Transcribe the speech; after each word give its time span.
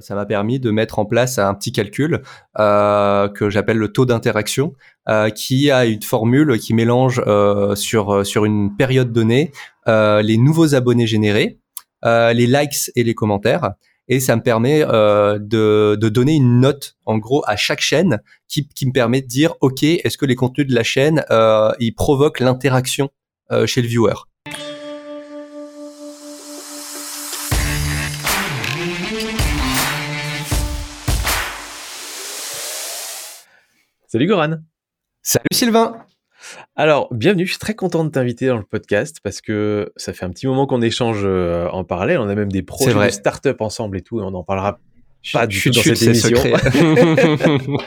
ça 0.00 0.14
m'a 0.14 0.26
permis 0.26 0.60
de 0.60 0.70
mettre 0.70 0.98
en 0.98 1.04
place 1.04 1.38
un 1.38 1.54
petit 1.54 1.72
calcul 1.72 2.22
euh, 2.58 3.28
que 3.28 3.50
j'appelle 3.50 3.78
le 3.78 3.92
taux 3.92 4.06
d'interaction, 4.06 4.74
euh, 5.08 5.30
qui 5.30 5.70
a 5.70 5.86
une 5.86 6.02
formule 6.02 6.58
qui 6.58 6.74
mélange 6.74 7.22
euh, 7.26 7.74
sur 7.74 8.24
sur 8.26 8.44
une 8.44 8.76
période 8.76 9.12
donnée 9.12 9.52
les 9.86 10.36
nouveaux 10.36 10.74
abonnés 10.74 11.06
générés, 11.06 11.60
les 12.04 12.46
likes 12.46 12.90
et 12.96 13.04
les 13.04 13.14
commentaires. 13.14 13.72
Et 14.08 14.20
ça 14.20 14.36
me 14.36 14.42
permet 14.42 14.80
de, 14.80 15.96
de 15.96 16.08
donner 16.08 16.34
une 16.34 16.60
note, 16.60 16.96
en 17.06 17.18
gros, 17.18 17.42
à 17.46 17.56
chaque 17.56 17.80
chaîne, 17.80 18.20
qui, 18.48 18.68
qui 18.68 18.86
me 18.86 18.92
permet 18.92 19.20
de 19.20 19.26
dire, 19.26 19.54
ok, 19.60 19.82
est-ce 19.82 20.18
que 20.18 20.26
les 20.26 20.36
contenus 20.36 20.66
de 20.68 20.74
la 20.74 20.82
chaîne, 20.82 21.24
ils 21.78 21.92
provoquent 21.92 22.40
l'interaction 22.40 23.10
chez 23.66 23.80
le 23.80 23.88
viewer? 23.88 24.14
Salut 34.08 34.26
Goran. 34.26 34.58
Salut 35.20 35.44
Sylvain. 35.52 35.96
Alors, 36.76 37.12
bienvenue, 37.12 37.44
je 37.44 37.50
suis 37.50 37.58
très 37.58 37.74
content 37.74 38.04
de 38.04 38.10
t'inviter 38.10 38.46
dans 38.46 38.56
le 38.56 38.62
podcast 38.62 39.16
parce 39.20 39.40
que 39.40 39.92
ça 39.96 40.12
fait 40.12 40.24
un 40.24 40.30
petit 40.30 40.46
moment 40.46 40.68
qu'on 40.68 40.80
échange 40.80 41.22
euh, 41.24 41.68
en 41.70 41.82
parallèle. 41.82 42.18
On 42.20 42.28
a 42.28 42.34
même 42.36 42.52
des 42.52 42.62
projets 42.62 42.94
de 42.94 43.10
start-up 43.10 43.60
ensemble 43.60 43.98
et 43.98 44.02
tout, 44.02 44.20
et 44.20 44.22
on 44.22 44.32
en 44.32 44.44
parlera 44.44 44.78
pas 45.32 45.48
du 45.48 45.60
tout 45.60 45.70
dans 45.70 45.82
cette 45.82 46.02
émission. 46.02 46.38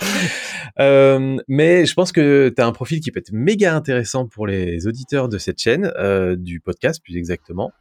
euh, 0.82 1.38
mais 1.48 1.86
je 1.86 1.94
pense 1.94 2.12
que 2.12 2.52
tu 2.54 2.62
as 2.62 2.68
un 2.68 2.74
profil 2.74 3.00
qui 3.00 3.12
peut 3.12 3.20
être 3.20 3.32
méga 3.32 3.74
intéressant 3.74 4.28
pour 4.28 4.46
les 4.46 4.88
auditeurs 4.88 5.30
de 5.30 5.38
cette 5.38 5.62
chaîne, 5.62 5.90
euh, 5.98 6.36
du 6.36 6.60
podcast 6.60 7.02
plus 7.02 7.16
exactement. 7.16 7.72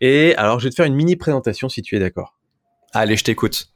Et 0.00 0.34
alors, 0.36 0.58
je 0.58 0.64
vais 0.64 0.70
te 0.70 0.76
faire 0.76 0.86
une 0.86 0.94
mini 0.94 1.16
présentation 1.16 1.68
si 1.68 1.82
tu 1.82 1.96
es 1.96 1.98
d'accord. 1.98 2.38
Allez, 2.94 3.16
je 3.16 3.24
t'écoute. 3.24 3.73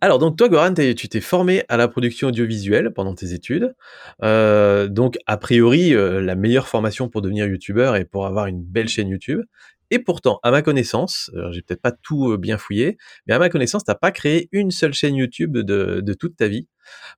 Alors, 0.00 0.18
donc 0.18 0.36
toi, 0.36 0.48
Goran, 0.48 0.74
tu 0.74 1.08
t'es 1.08 1.20
formé 1.20 1.64
à 1.68 1.76
la 1.76 1.88
production 1.88 2.28
audiovisuelle 2.28 2.92
pendant 2.92 3.14
tes 3.14 3.32
études. 3.32 3.74
Euh, 4.22 4.88
donc, 4.88 5.18
a 5.26 5.36
priori, 5.36 5.94
euh, 5.94 6.20
la 6.20 6.34
meilleure 6.34 6.68
formation 6.68 7.08
pour 7.08 7.22
devenir 7.22 7.46
youtubeur 7.46 7.96
et 7.96 8.04
pour 8.04 8.26
avoir 8.26 8.46
une 8.46 8.62
belle 8.62 8.88
chaîne 8.88 9.08
YouTube. 9.08 9.42
Et 9.90 9.98
pourtant, 9.98 10.40
à 10.42 10.50
ma 10.50 10.62
connaissance, 10.62 11.30
j'ai 11.50 11.60
peut-être 11.60 11.82
pas 11.82 11.92
tout 11.92 12.32
euh, 12.32 12.38
bien 12.38 12.56
fouillé, 12.56 12.96
mais 13.26 13.34
à 13.34 13.38
ma 13.38 13.50
connaissance, 13.50 13.84
t'as 13.84 13.94
pas 13.94 14.10
créé 14.10 14.48
une 14.52 14.70
seule 14.70 14.94
chaîne 14.94 15.16
YouTube 15.16 15.58
de, 15.58 16.00
de 16.00 16.14
toute 16.14 16.36
ta 16.36 16.48
vie. 16.48 16.66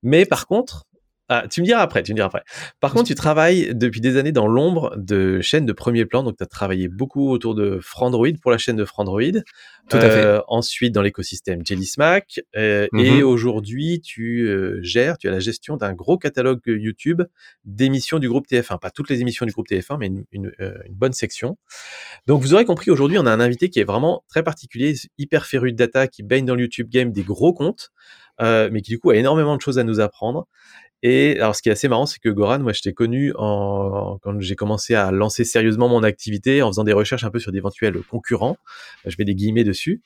Mais 0.02 0.27
par 0.27 0.46
contre, 0.48 0.86
ah, 1.30 1.47
tu 1.50 1.62
me 1.62 1.67
diras 1.67 1.80
après, 1.80 2.03
tu 2.03 2.12
me 2.12 2.17
diras 2.17 2.27
après. 2.27 2.44
Par 2.80 2.92
contre, 2.92 3.06
tu 3.06 3.14
travailles 3.14 3.75
depuis 3.75 4.03
des 4.03 4.19
années 4.19 4.33
dans 4.33 4.47
l'ombre 4.47 4.94
de 4.98 5.41
chaînes 5.41 5.64
de 5.64 5.72
premier 5.72 6.05
plan. 6.05 6.22
Donc, 6.22 6.36
tu 6.36 6.42
as 6.42 6.47
travaillé 6.47 6.89
beaucoup 6.89 7.30
autour 7.30 7.55
de 7.55 7.78
Frandroid 7.80 8.28
pour 8.42 8.50
la 8.50 8.58
chaîne 8.58 8.77
de 8.77 8.84
Frandroid. 8.84 9.22
Tout 9.89 9.97
à 9.97 10.00
fait. 10.00 10.06
Euh, 10.06 10.41
ensuite, 10.48 10.92
dans 10.92 11.00
l'écosystème 11.00 11.64
Jelly 11.64 11.86
Smack. 11.86 12.41
Euh, 12.56 12.89
et 12.95 13.20
mm-hmm. 13.20 13.22
aujourd'hui, 13.22 14.02
tu 14.02 14.47
euh, 14.47 14.80
gères, 14.83 15.17
tu 15.17 15.27
as 15.27 15.30
la 15.30 15.41
gestion 15.41 15.78
d'un 15.78 15.95
gros 15.95 16.19
catalogue 16.19 16.61
YouTube 16.67 17.22
d'émissions 17.64 18.19
du 18.19 18.28
groupe 18.28 18.47
TF1. 18.47 18.78
Pas 18.78 18.91
toutes 18.91 19.08
les 19.08 19.22
émissions 19.22 19.47
du 19.47 19.52
groupe 19.52 19.69
TF1, 19.69 19.97
mais 19.98 20.08
une, 20.08 20.25
une, 20.30 20.52
une 20.58 20.95
bonne 20.95 21.14
section. 21.14 21.56
Donc, 22.27 22.42
vous 22.42 22.52
aurez 22.52 22.67
compris, 22.67 22.91
aujourd'hui, 22.91 23.19
on 23.19 23.25
a 23.25 23.33
un 23.33 23.41
invité 23.41 23.70
qui 23.70 23.80
est 23.80 23.84
vraiment 23.84 24.25
très 24.28 24.42
particulier, 24.42 24.95
hyper 25.17 25.47
féru 25.47 25.72
de 25.72 25.77
data, 25.78 26.06
qui 26.06 26.22
baigne 26.22 26.45
dans 26.45 26.55
le 26.55 26.62
YouTube 26.62 26.91
Game 26.91 27.12
des 27.12 27.22
gros 27.22 27.55
comptes. 27.55 27.92
mais 28.41 28.83
qui 28.83 28.91
du 28.91 28.98
coup 28.98 29.08
a 29.08 29.17
énormément 29.17 29.56
de 29.56 29.62
choses 29.62 29.78
à 29.78 29.84
nous 29.84 30.00
apprendre. 30.00 30.47
Et 31.06 31.38
alors, 31.38 31.55
ce 31.55 31.60
qui 31.60 31.69
est 31.69 31.72
assez 31.72 31.86
marrant, 31.86 32.06
c'est 32.06 32.19
que 32.19 32.30
Goran, 32.30 32.60
moi, 32.60 32.72
je 32.72 32.80
t'ai 32.80 32.94
connu 32.94 33.34
en, 33.36 34.19
quand 34.22 34.41
j'ai 34.41 34.56
commencé 34.56 34.94
à 34.94 35.11
lancer 35.12 35.44
sérieusement 35.44 35.86
mon 35.86 36.02
activité 36.02 36.62
en 36.62 36.69
faisant 36.69 36.83
des 36.83 36.94
recherches 36.94 37.24
un 37.24 37.30
peu 37.30 37.38
sur 37.38 37.52
d'éventuels 37.52 37.98
concurrents. 38.11 38.56
Je 39.05 39.14
mets 39.19 39.27
des 39.27 39.34
guillemets 39.34 39.64
dessus. 39.64 40.00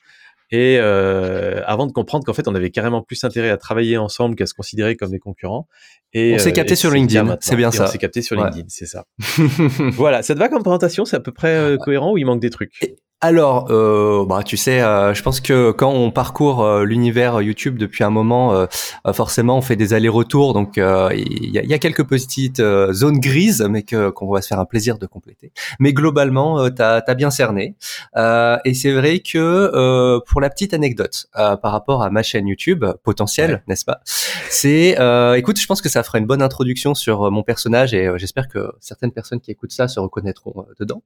Et 0.51 0.77
euh, 0.77 1.61
avant 1.65 1.87
de 1.87 1.93
comprendre 1.93 2.25
qu'en 2.25 2.33
fait, 2.33 2.49
on 2.49 2.55
avait 2.55 2.69
carrément 2.69 3.01
plus 3.01 3.23
intérêt 3.23 3.49
à 3.49 3.55
travailler 3.55 3.97
ensemble 3.97 4.35
qu'à 4.35 4.45
se 4.45 4.53
considérer 4.53 4.97
comme 4.97 5.11
des 5.11 5.19
concurrents. 5.19 5.69
Et, 6.11 6.33
on 6.35 6.39
s'est 6.39 6.49
euh, 6.49 6.51
capté 6.51 6.75
sur 6.75 6.91
LinkedIn, 6.91 7.37
c'est 7.39 7.55
bien 7.55 7.71
ça. 7.71 7.85
On 7.85 7.87
s'est 7.87 7.97
capté 7.97 8.21
sur 8.21 8.35
LinkedIn, 8.35 8.65
c'est 8.67 8.87
ça. 8.87 9.05
voilà, 9.93 10.21
ça 10.21 10.33
te 10.33 10.39
va 10.39 10.49
comme 10.49 10.63
présentation? 10.63 11.05
C'est 11.05 11.15
à 11.15 11.21
peu 11.21 11.31
près 11.31 11.55
euh, 11.55 11.77
cohérent 11.77 12.11
ou 12.11 12.17
il 12.17 12.25
manque 12.25 12.41
des 12.41 12.49
trucs? 12.49 12.77
Alors, 13.21 13.67
euh, 13.69 14.25
bah, 14.25 14.43
tu 14.43 14.55
sais, 14.55 14.81
euh, 14.81 15.13
je 15.13 15.21
pense 15.23 15.41
que 15.41 15.71
quand 15.71 15.91
on 15.91 16.09
parcourt 16.09 16.63
euh, 16.63 16.85
l'univers 16.85 17.41
YouTube 17.41 17.77
depuis 17.77 18.05
un 18.05 18.09
moment, 18.09 18.53
euh, 18.53 18.65
forcément, 19.11 19.57
on 19.57 19.61
fait 19.61 19.75
des 19.75 19.93
allers-retours. 19.93 20.53
Donc, 20.53 20.77
il 20.77 21.51
y 21.51 21.59
a, 21.59 21.63
y, 21.63 21.73
a, 21.73 21.79
quelques 21.79 22.07
petites 22.07 22.61
zones 22.91 23.19
grises, 23.19 23.67
mais 23.69 23.83
que 23.83 24.09
qu'on 24.09 24.31
va 24.31 24.41
se 24.41 24.47
faire 24.47 24.59
un 24.59 24.65
plaisir 24.65 24.97
de 24.97 25.05
compléter. 25.05 25.51
Mais 25.79 25.91
globalement, 25.91 26.69
tu 26.69 26.81
as, 26.81 27.15
bien 27.15 27.29
cerné. 27.29 27.75
et 28.15 28.73
c'est 28.73 28.91
vrai 28.93 29.19
que 29.19 30.19
pour 30.25 30.39
la 30.39 30.49
petite 30.49 30.73
anecdote 30.73 31.27
par 31.33 31.71
rapport 31.71 32.03
à 32.03 32.09
ma 32.09 32.23
chaîne 32.23 32.47
YouTube 32.47 32.85
potentielle, 33.03 33.63
n'est-ce 33.67 33.83
pas 33.83 33.99
C'est, 34.49 34.97
écoute, 35.37 35.59
je 35.59 35.65
pense 35.65 35.81
que 35.81 35.89
ça 35.89 36.03
fera 36.03 36.19
une 36.19 36.25
bonne 36.25 36.41
introduction 36.41 36.95
sur 36.95 37.31
mon 37.31 37.43
personnage 37.43 37.93
et 37.93 38.09
j'espère 38.15 38.47
que 38.47 38.71
certaines 38.79 39.11
personnes 39.11 39.41
qui 39.41 39.51
écoutent 39.51 39.71
ça 39.71 39.87
se 39.87 39.99
reconnaîtront 39.99 40.65
dedans. 40.79 41.01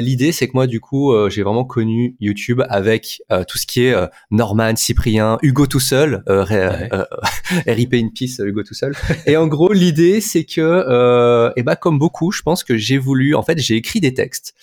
L'idée, 0.00 0.32
c'est 0.32 0.48
que 0.48 0.52
moi, 0.54 0.66
du 0.66 0.80
coup 0.80 1.11
euh, 1.12 1.30
j'ai 1.30 1.42
vraiment 1.42 1.64
connu 1.64 2.16
YouTube 2.20 2.62
avec 2.68 3.22
euh, 3.30 3.44
tout 3.44 3.58
ce 3.58 3.66
qui 3.66 3.84
est 3.84 3.94
euh, 3.94 4.06
Norman, 4.30 4.76
Cyprien, 4.76 5.38
Hugo 5.42 5.66
tout 5.66 5.80
seul, 5.80 6.22
RIP 6.26 7.94
in 7.94 8.08
peace, 8.14 8.40
Hugo 8.40 8.62
tout 8.62 8.74
seul. 8.74 8.94
et 9.26 9.36
en 9.36 9.46
gros, 9.46 9.72
l'idée, 9.72 10.20
c'est 10.20 10.44
que, 10.44 11.50
et 11.50 11.52
eh 11.56 11.62
ben, 11.62 11.76
comme 11.76 11.98
beaucoup, 11.98 12.32
je 12.32 12.42
pense 12.42 12.64
que 12.64 12.76
j'ai 12.76 12.98
voulu, 12.98 13.34
en 13.34 13.42
fait, 13.42 13.58
j'ai 13.58 13.76
écrit 13.76 14.00
des 14.00 14.14
textes, 14.14 14.54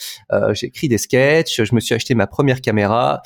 j'ai 0.54 0.68
écrit 0.68 0.88
des 0.88 0.98
sketchs, 0.98 1.64
je 1.64 1.76
me 1.76 1.80
suis 1.80 1.96
acheté 1.96 2.16
ma 2.16 2.28
première 2.28 2.62
caméra, 2.62 3.22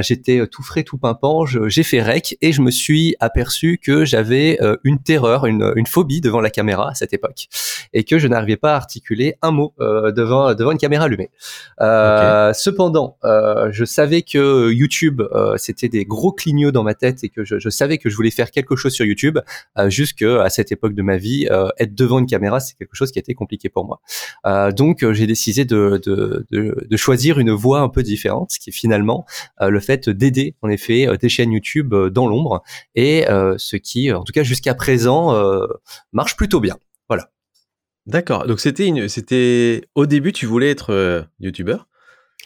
j'étais 0.00 0.46
tout 0.46 0.62
frais, 0.62 0.82
tout 0.82 0.98
pimpant, 0.98 1.46
j'ai 1.46 1.82
fait 1.82 2.02
rec 2.02 2.36
et 2.40 2.52
je 2.52 2.62
me 2.62 2.70
suis 2.70 3.16
aperçu 3.20 3.78
que 3.82 4.04
j'avais 4.04 4.58
une 4.84 5.02
terreur, 5.02 5.46
une, 5.46 5.72
une 5.76 5.86
phobie 5.86 6.20
devant 6.20 6.40
la 6.40 6.50
caméra 6.50 6.90
à 6.90 6.94
cette 6.94 7.12
époque 7.12 7.46
et 7.92 8.04
que 8.04 8.18
je 8.18 8.28
n'arrivais 8.28 8.56
pas 8.56 8.74
à 8.74 8.76
articuler 8.76 9.34
un 9.42 9.50
mot 9.50 9.74
devant 9.78 10.54
devant 10.54 10.72
une 10.72 10.78
caméra 10.78 11.04
allumée. 11.04 11.30
Euh, 11.80 12.49
euh, 12.49 12.49
cependant, 12.54 13.16
euh, 13.24 13.68
je 13.72 13.84
savais 13.84 14.22
que 14.22 14.70
YouTube, 14.70 15.20
euh, 15.20 15.56
c'était 15.56 15.88
des 15.88 16.04
gros 16.04 16.32
cligneux 16.32 16.72
dans 16.72 16.82
ma 16.82 16.94
tête 16.94 17.22
et 17.24 17.28
que 17.28 17.44
je, 17.44 17.68
savais 17.70 17.98
que 17.98 18.08
je 18.08 18.16
voulais 18.16 18.30
faire 18.30 18.50
quelque 18.50 18.76
chose 18.76 18.92
sur 18.92 19.04
YouTube. 19.04 19.38
jusque 19.86 20.22
à 20.22 20.50
cette 20.50 20.72
époque 20.72 20.94
de 20.94 21.02
ma 21.02 21.16
vie, 21.16 21.46
être 21.78 21.94
devant 21.94 22.18
une 22.18 22.26
caméra, 22.26 22.60
c'est 22.60 22.76
quelque 22.76 22.94
chose 22.94 23.10
qui 23.12 23.18
était 23.18 23.34
compliqué 23.34 23.68
pour 23.68 23.86
moi. 23.86 24.00
donc, 24.72 25.10
j'ai 25.12 25.26
décidé 25.26 25.64
de, 25.64 26.00
choisir 26.96 27.38
une 27.38 27.52
voie 27.52 27.80
un 27.80 27.88
peu 27.88 28.02
différente, 28.02 28.50
ce 28.52 28.58
qui 28.58 28.70
est 28.70 28.72
finalement 28.72 29.24
le 29.60 29.80
fait 29.80 30.08
d'aider, 30.08 30.54
en 30.62 30.68
effet, 30.68 31.06
des 31.20 31.28
chaînes 31.28 31.52
YouTube 31.52 31.94
dans 31.94 32.26
l'ombre 32.26 32.62
et 32.94 33.24
ce 33.56 33.76
qui, 33.76 34.12
en 34.12 34.22
tout 34.22 34.32
cas 34.32 34.42
jusqu'à 34.42 34.74
présent, 34.74 35.34
marche 36.12 36.36
plutôt 36.36 36.60
bien. 36.60 36.76
Voilà. 37.08 37.30
D'accord. 38.06 38.46
Donc 38.46 38.60
c'était 38.60 38.86
une, 38.86 39.08
c'était 39.08 39.82
au 39.94 40.06
début 40.06 40.32
tu 40.32 40.46
voulais 40.46 40.70
être 40.70 41.26
youtubeur 41.38 41.86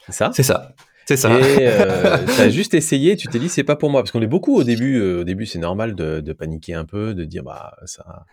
c'est 0.06 0.12
ça? 0.12 0.30
C'est 0.34 0.42
ça. 0.42 0.74
C'est 1.06 1.16
ça. 1.16 1.38
Et 1.38 1.68
euh, 1.68 2.16
as 2.38 2.48
juste 2.48 2.74
essayé, 2.74 3.16
tu 3.16 3.28
t'es 3.28 3.38
dit 3.38 3.48
c'est 3.48 3.64
pas 3.64 3.76
pour 3.76 3.90
moi 3.90 4.02
parce 4.02 4.10
qu'on 4.10 4.22
est 4.22 4.26
beaucoup 4.26 4.56
au 4.56 4.64
début. 4.64 4.98
Euh, 4.98 5.20
au 5.20 5.24
début, 5.24 5.46
c'est 5.46 5.58
normal 5.58 5.94
de, 5.94 6.20
de, 6.20 6.32
paniquer 6.32 6.74
un 6.74 6.84
peu, 6.84 7.14
de 7.14 7.24
dire 7.24 7.42
bah 7.42 7.76
ça. 7.84 8.24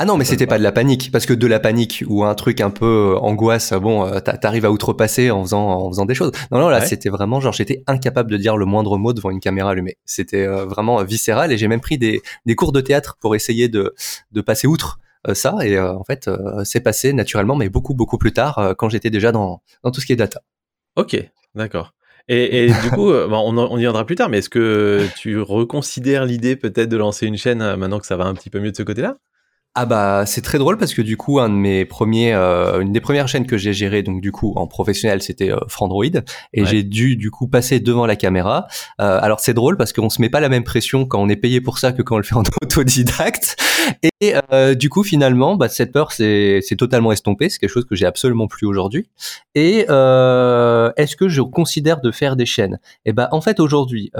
Ah 0.00 0.04
non, 0.04 0.16
mais 0.16 0.24
c'était 0.24 0.46
pas 0.46 0.58
de 0.58 0.62
la 0.62 0.70
panique 0.70 1.10
parce 1.10 1.26
que 1.26 1.32
de 1.32 1.46
la 1.48 1.58
panique 1.58 2.04
ou 2.06 2.22
un 2.22 2.34
truc 2.36 2.60
un 2.60 2.70
peu 2.70 3.14
euh, 3.14 3.18
angoisse, 3.18 3.72
bon, 3.72 4.06
euh, 4.06 4.20
t'arrives 4.20 4.64
à 4.64 4.70
outrepasser 4.70 5.32
en 5.32 5.42
faisant 5.42 5.66
en 5.68 5.88
faisant 5.88 6.06
des 6.06 6.14
choses. 6.14 6.30
Non, 6.52 6.60
non, 6.60 6.68
là, 6.68 6.82
c'était 6.82 7.08
vraiment 7.08 7.40
genre 7.40 7.52
j'étais 7.52 7.82
incapable 7.88 8.30
de 8.30 8.36
dire 8.36 8.56
le 8.56 8.64
moindre 8.64 8.96
mot 8.96 9.12
devant 9.12 9.30
une 9.30 9.40
caméra 9.40 9.70
allumée. 9.70 9.96
C'était 10.04 10.46
vraiment 10.46 11.02
viscéral 11.02 11.50
et 11.50 11.58
j'ai 11.58 11.66
même 11.66 11.80
pris 11.80 11.98
des, 11.98 12.22
des 12.46 12.54
cours 12.54 12.72
de 12.72 12.80
théâtre 12.80 13.16
pour 13.20 13.34
essayer 13.34 13.68
de 13.68 13.94
de 14.32 14.40
passer 14.40 14.68
outre 14.68 15.00
ça 15.34 15.56
et 15.62 15.78
en 15.78 16.04
fait 16.04 16.30
c'est 16.64 16.80
passé 16.80 17.12
naturellement 17.12 17.56
mais 17.56 17.68
beaucoup 17.68 17.92
beaucoup 17.92 18.18
plus 18.18 18.32
tard 18.32 18.74
quand 18.78 18.88
j'étais 18.88 19.10
déjà 19.10 19.32
dans 19.32 19.62
dans 19.82 19.90
tout 19.90 20.00
ce 20.00 20.06
qui 20.06 20.12
est 20.12 20.16
data. 20.16 20.42
Ok, 20.96 21.16
d'accord. 21.54 21.94
Et, 22.30 22.66
du 22.82 22.90
coup, 22.90 23.10
euh, 23.10 23.26
on, 23.30 23.56
on, 23.56 23.76
y 23.78 23.80
viendra 23.80 24.04
plus 24.04 24.14
tard, 24.14 24.28
mais 24.28 24.38
est-ce 24.38 24.50
que 24.50 25.06
tu 25.16 25.40
reconsidères 25.40 26.26
l'idée 26.26 26.56
peut-être 26.56 26.90
de 26.90 26.96
lancer 26.98 27.26
une 27.26 27.38
chaîne 27.38 27.62
euh, 27.62 27.76
maintenant 27.76 27.98
que 27.98 28.06
ça 28.06 28.18
va 28.18 28.24
un 28.24 28.34
petit 28.34 28.50
peu 28.50 28.60
mieux 28.60 28.70
de 28.70 28.76
ce 28.76 28.82
côté-là? 28.82 29.16
Ah 29.74 29.86
bah 29.86 30.24
c'est 30.26 30.42
très 30.42 30.58
drôle 30.58 30.76
parce 30.76 30.92
que 30.92 31.02
du 31.02 31.16
coup 31.16 31.38
un 31.38 31.48
de 31.48 31.54
mes 31.54 31.84
premiers 31.84 32.32
euh, 32.32 32.80
une 32.80 32.92
des 32.92 33.00
premières 33.00 33.28
chaînes 33.28 33.46
que 33.46 33.56
j'ai 33.56 33.72
gérées 33.72 34.02
donc 34.02 34.20
du 34.20 34.32
coup 34.32 34.52
en 34.56 34.66
professionnel 34.66 35.22
c'était 35.22 35.52
euh, 35.52 35.58
Frandroid. 35.68 36.04
Et 36.52 36.64
j'ai 36.64 36.82
dû 36.82 37.16
du 37.16 37.30
coup 37.30 37.46
passer 37.46 37.78
devant 37.78 38.06
la 38.06 38.16
caméra. 38.16 38.66
Euh, 39.00 39.20
alors 39.22 39.40
c'est 39.40 39.54
drôle 39.54 39.76
parce 39.76 39.92
qu'on 39.92 40.10
se 40.10 40.20
met 40.20 40.30
pas 40.30 40.40
la 40.40 40.48
même 40.48 40.64
pression 40.64 41.06
quand 41.06 41.20
on 41.20 41.28
est 41.28 41.36
payé 41.36 41.60
pour 41.60 41.78
ça 41.78 41.92
que 41.92 42.02
quand 42.02 42.16
on 42.16 42.18
le 42.18 42.24
fait 42.24 42.34
en 42.34 42.42
autodidacte. 42.62 43.56
Et 44.20 44.34
euh, 44.52 44.74
du 44.74 44.88
coup 44.88 45.04
finalement 45.04 45.54
bah, 45.54 45.68
cette 45.68 45.92
peur 45.92 46.10
c'est 46.10 46.58
c'est 46.62 46.76
totalement 46.76 47.12
estompé 47.12 47.48
c'est 47.48 47.58
quelque 47.58 47.70
chose 47.70 47.86
que 47.86 47.94
j'ai 47.94 48.06
absolument 48.06 48.48
plus 48.48 48.66
aujourd'hui. 48.66 49.08
Et 49.54 49.86
euh, 49.90 50.90
est-ce 50.96 51.14
que 51.14 51.28
je 51.28 51.42
considère 51.42 52.00
de 52.00 52.10
faire 52.10 52.34
des 52.34 52.46
chaînes? 52.46 52.80
Et 53.04 53.10
eh 53.10 53.12
ben 53.12 53.28
en 53.30 53.40
fait 53.40 53.60
aujourd'hui 53.60 54.10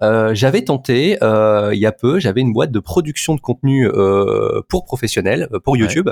j'avais 0.00 0.62
tenté 0.62 1.18
il 1.20 1.78
y 1.78 1.86
a 1.86 1.92
peu 1.92 2.20
j'avais 2.20 2.42
une 2.42 2.52
boîte 2.52 2.70
de 2.70 2.80
production 2.80 3.34
de 3.34 3.40
contenu 3.40 3.88
euh, 3.88 4.35
pour 4.68 4.84
professionnels, 4.84 5.48
pour 5.64 5.76
YouTube. 5.76 6.10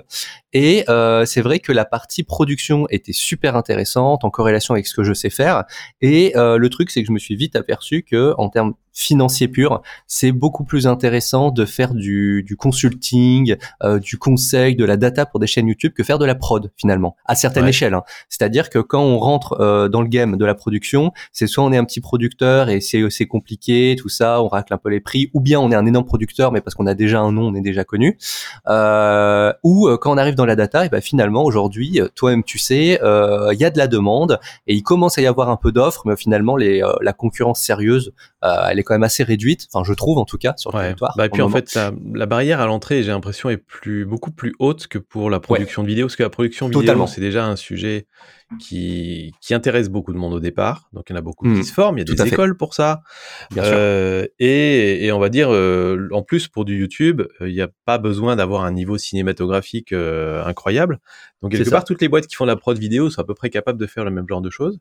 Et 0.52 0.84
c'est 1.24 1.40
vrai 1.40 1.58
que 1.60 1.72
la 1.72 1.84
partie 1.84 2.22
production 2.22 2.86
était 2.90 3.12
super 3.12 3.56
intéressante 3.56 4.24
en 4.24 4.30
corrélation 4.30 4.74
avec 4.74 4.86
ce 4.86 4.94
que 4.94 5.04
je 5.04 5.12
sais 5.12 5.30
faire. 5.30 5.64
Et 6.00 6.32
le 6.34 6.68
truc, 6.68 6.90
c'est 6.90 7.02
que 7.02 7.06
je 7.06 7.12
me 7.12 7.18
suis 7.18 7.36
vite 7.36 7.56
aperçu 7.56 8.02
que 8.02 8.34
en 8.38 8.48
termes 8.48 8.74
financier 8.94 9.48
pur, 9.48 9.82
c'est 10.06 10.30
beaucoup 10.30 10.64
plus 10.64 10.86
intéressant 10.86 11.50
de 11.50 11.64
faire 11.64 11.94
du, 11.94 12.44
du 12.44 12.56
consulting, 12.56 13.56
euh, 13.82 13.98
du 13.98 14.16
conseil, 14.16 14.76
de 14.76 14.84
la 14.84 14.96
data 14.96 15.26
pour 15.26 15.40
des 15.40 15.48
chaînes 15.48 15.66
YouTube 15.66 15.92
que 15.94 16.04
faire 16.04 16.18
de 16.18 16.24
la 16.24 16.36
prod 16.36 16.70
finalement, 16.76 17.16
à 17.26 17.34
certaines 17.34 17.66
échelles. 17.66 17.92
Hein. 17.92 18.04
C'est-à-dire 18.28 18.70
que 18.70 18.78
quand 18.78 19.02
on 19.02 19.18
rentre 19.18 19.60
euh, 19.60 19.88
dans 19.88 20.00
le 20.00 20.06
game 20.06 20.36
de 20.36 20.44
la 20.44 20.54
production, 20.54 21.12
c'est 21.32 21.48
soit 21.48 21.64
on 21.64 21.72
est 21.72 21.76
un 21.76 21.84
petit 21.84 22.00
producteur 22.00 22.68
et 22.68 22.80
c'est 22.80 23.02
c'est 23.10 23.26
compliqué, 23.26 23.96
tout 23.98 24.08
ça, 24.08 24.40
on 24.40 24.48
racle 24.48 24.72
un 24.72 24.78
peu 24.78 24.90
les 24.90 25.00
prix, 25.00 25.28
ou 25.34 25.40
bien 25.40 25.58
on 25.58 25.72
est 25.72 25.74
un 25.74 25.86
énorme 25.86 26.06
producteur 26.06 26.52
mais 26.52 26.60
parce 26.60 26.76
qu'on 26.76 26.86
a 26.86 26.94
déjà 26.94 27.20
un 27.20 27.32
nom, 27.32 27.48
on 27.48 27.54
est 27.54 27.60
déjà 27.60 27.82
connu, 27.82 28.16
euh, 28.68 29.52
ou 29.64 29.88
euh, 29.88 29.96
quand 29.96 30.12
on 30.12 30.16
arrive 30.16 30.36
dans 30.36 30.46
la 30.46 30.56
data, 30.56 30.86
et 30.86 30.88
ben 30.88 31.00
finalement 31.00 31.42
aujourd'hui, 31.44 32.00
toi-même 32.14 32.44
tu 32.44 32.58
sais, 32.58 33.00
il 33.02 33.58
y 33.58 33.64
a 33.64 33.70
de 33.70 33.78
la 33.78 33.88
demande 33.88 34.38
et 34.68 34.74
il 34.74 34.82
commence 34.84 35.18
à 35.18 35.22
y 35.22 35.26
avoir 35.26 35.50
un 35.50 35.56
peu 35.56 35.72
d'offres, 35.72 36.02
mais 36.06 36.16
finalement 36.16 36.56
les, 36.56 36.80
la 37.00 37.12
concurrence 37.12 37.60
sérieuse, 37.60 38.12
elle 38.42 38.78
est 38.78 38.83
quand 38.84 38.94
même 38.94 39.02
assez 39.02 39.24
réduite, 39.24 39.66
enfin 39.72 39.84
je 39.84 39.92
trouve 39.94 40.18
en 40.18 40.24
tout 40.24 40.38
cas 40.38 40.54
sur 40.56 40.70
le 40.72 40.80
territoire. 40.80 41.14
Bah, 41.16 41.26
et 41.26 41.28
puis 41.28 41.42
en 41.42 41.48
fait 41.48 41.74
la, 41.74 42.26
barrière 42.26 42.60
à 42.60 42.66
l'entrée, 42.66 43.02
j'ai 43.02 43.10
l'impression 43.10 43.50
est 43.50 43.56
plus 43.56 44.04
beaucoup 44.04 44.30
plus 44.30 44.54
haute 44.58 44.86
que 44.86 44.98
pour 44.98 45.30
la 45.30 45.40
production 45.40 45.82
de 45.82 45.88
vidéo, 45.88 46.06
parce 46.06 46.16
que 46.16 46.22
la 46.22 46.30
production 46.30 46.68
vidéo 46.68 47.06
c'est 47.06 47.20
déjà 47.20 47.46
un 47.46 47.56
sujet 47.56 48.06
qui 48.60 49.32
qui 49.40 49.54
intéresse 49.54 49.88
beaucoup 49.88 50.12
de 50.12 50.18
monde 50.18 50.34
au 50.34 50.40
départ, 50.40 50.88
donc 50.92 51.04
il 51.08 51.12
y 51.12 51.16
en 51.16 51.18
a 51.18 51.22
beaucoup 51.22 51.44
qui 51.44 51.60
mmh. 51.60 51.64
se 51.64 51.72
forment, 51.72 51.98
il 51.98 52.08
y 52.08 52.12
a 52.12 52.14
des 52.14 52.28
écoles 52.28 52.56
pour 52.56 52.74
ça, 52.74 53.02
euh, 53.56 54.26
et, 54.38 55.06
et 55.06 55.12
on 55.12 55.18
va 55.18 55.28
dire 55.28 55.48
euh, 55.52 56.08
en 56.12 56.22
plus 56.22 56.48
pour 56.48 56.64
du 56.64 56.78
YouTube, 56.78 57.22
euh, 57.40 57.48
il 57.48 57.54
n'y 57.54 57.62
a 57.62 57.68
pas 57.84 57.98
besoin 57.98 58.36
d'avoir 58.36 58.64
un 58.64 58.72
niveau 58.72 58.98
cinématographique 58.98 59.92
incroyable, 59.92 61.00
donc 61.42 61.52
quelque 61.52 61.70
part 61.70 61.84
toutes 61.84 62.00
les 62.00 62.08
boîtes 62.08 62.26
qui 62.26 62.36
font 62.36 62.44
la 62.44 62.56
prod 62.56 62.78
vidéo 62.78 63.10
sont 63.10 63.20
à 63.20 63.24
peu 63.24 63.34
près 63.34 63.50
capables 63.50 63.78
de 63.78 63.86
faire 63.86 64.04
le 64.04 64.10
même 64.10 64.28
genre 64.28 64.42
de 64.42 64.50
choses. 64.50 64.78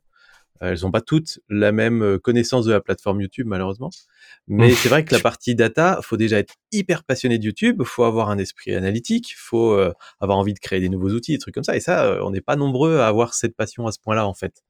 Elles 0.60 0.82
n'ont 0.84 0.92
pas 0.92 1.02
toutes 1.02 1.40
la 1.50 1.72
même 1.72 2.02
euh, 2.02 2.20
connaissance 2.20 2.66
de 2.66 2.72
la 2.72 2.80
plateforme 2.80 3.22
YouTube, 3.22 3.48
malheureusement. 3.48 3.90
Mais 4.48 4.72
c'est 4.72 4.90
vrai 4.90 5.04
que 5.04 5.14
la 5.14 5.22
partie 5.22 5.56
data, 5.56 6.00
faut 6.02 6.18
déjà 6.18 6.40
être 6.40 6.54
hyper 6.72 7.04
passionné 7.04 7.38
de 7.38 7.44
YouTube, 7.44 7.82
faut 7.84 8.04
avoir 8.04 8.30
un 8.30 8.38
esprit 8.38 8.74
analytique, 8.76 9.34
faut 9.38 9.72
euh, 9.72 9.94
avoir 10.20 10.38
envie 10.38 10.54
de 10.54 10.60
créer 10.60 10.80
des 10.80 10.90
nouveaux 10.90 11.10
outils, 11.10 11.34
des 11.34 11.38
trucs 11.38 11.54
comme 11.54 11.64
ça. 11.64 11.76
Et 11.76 11.80
ça, 11.80 12.06
euh, 12.06 12.22
on 12.24 12.32
n'est 12.32 12.42
pas 12.42 12.56
nombreux 12.56 13.00
à 13.00 13.08
avoir 13.08 13.34
cette 13.34 13.56
passion 13.56 13.88
à 13.88 13.92
ce 13.92 14.00
point-là, 14.00 14.28
en 14.28 14.34
fait. 14.34 14.64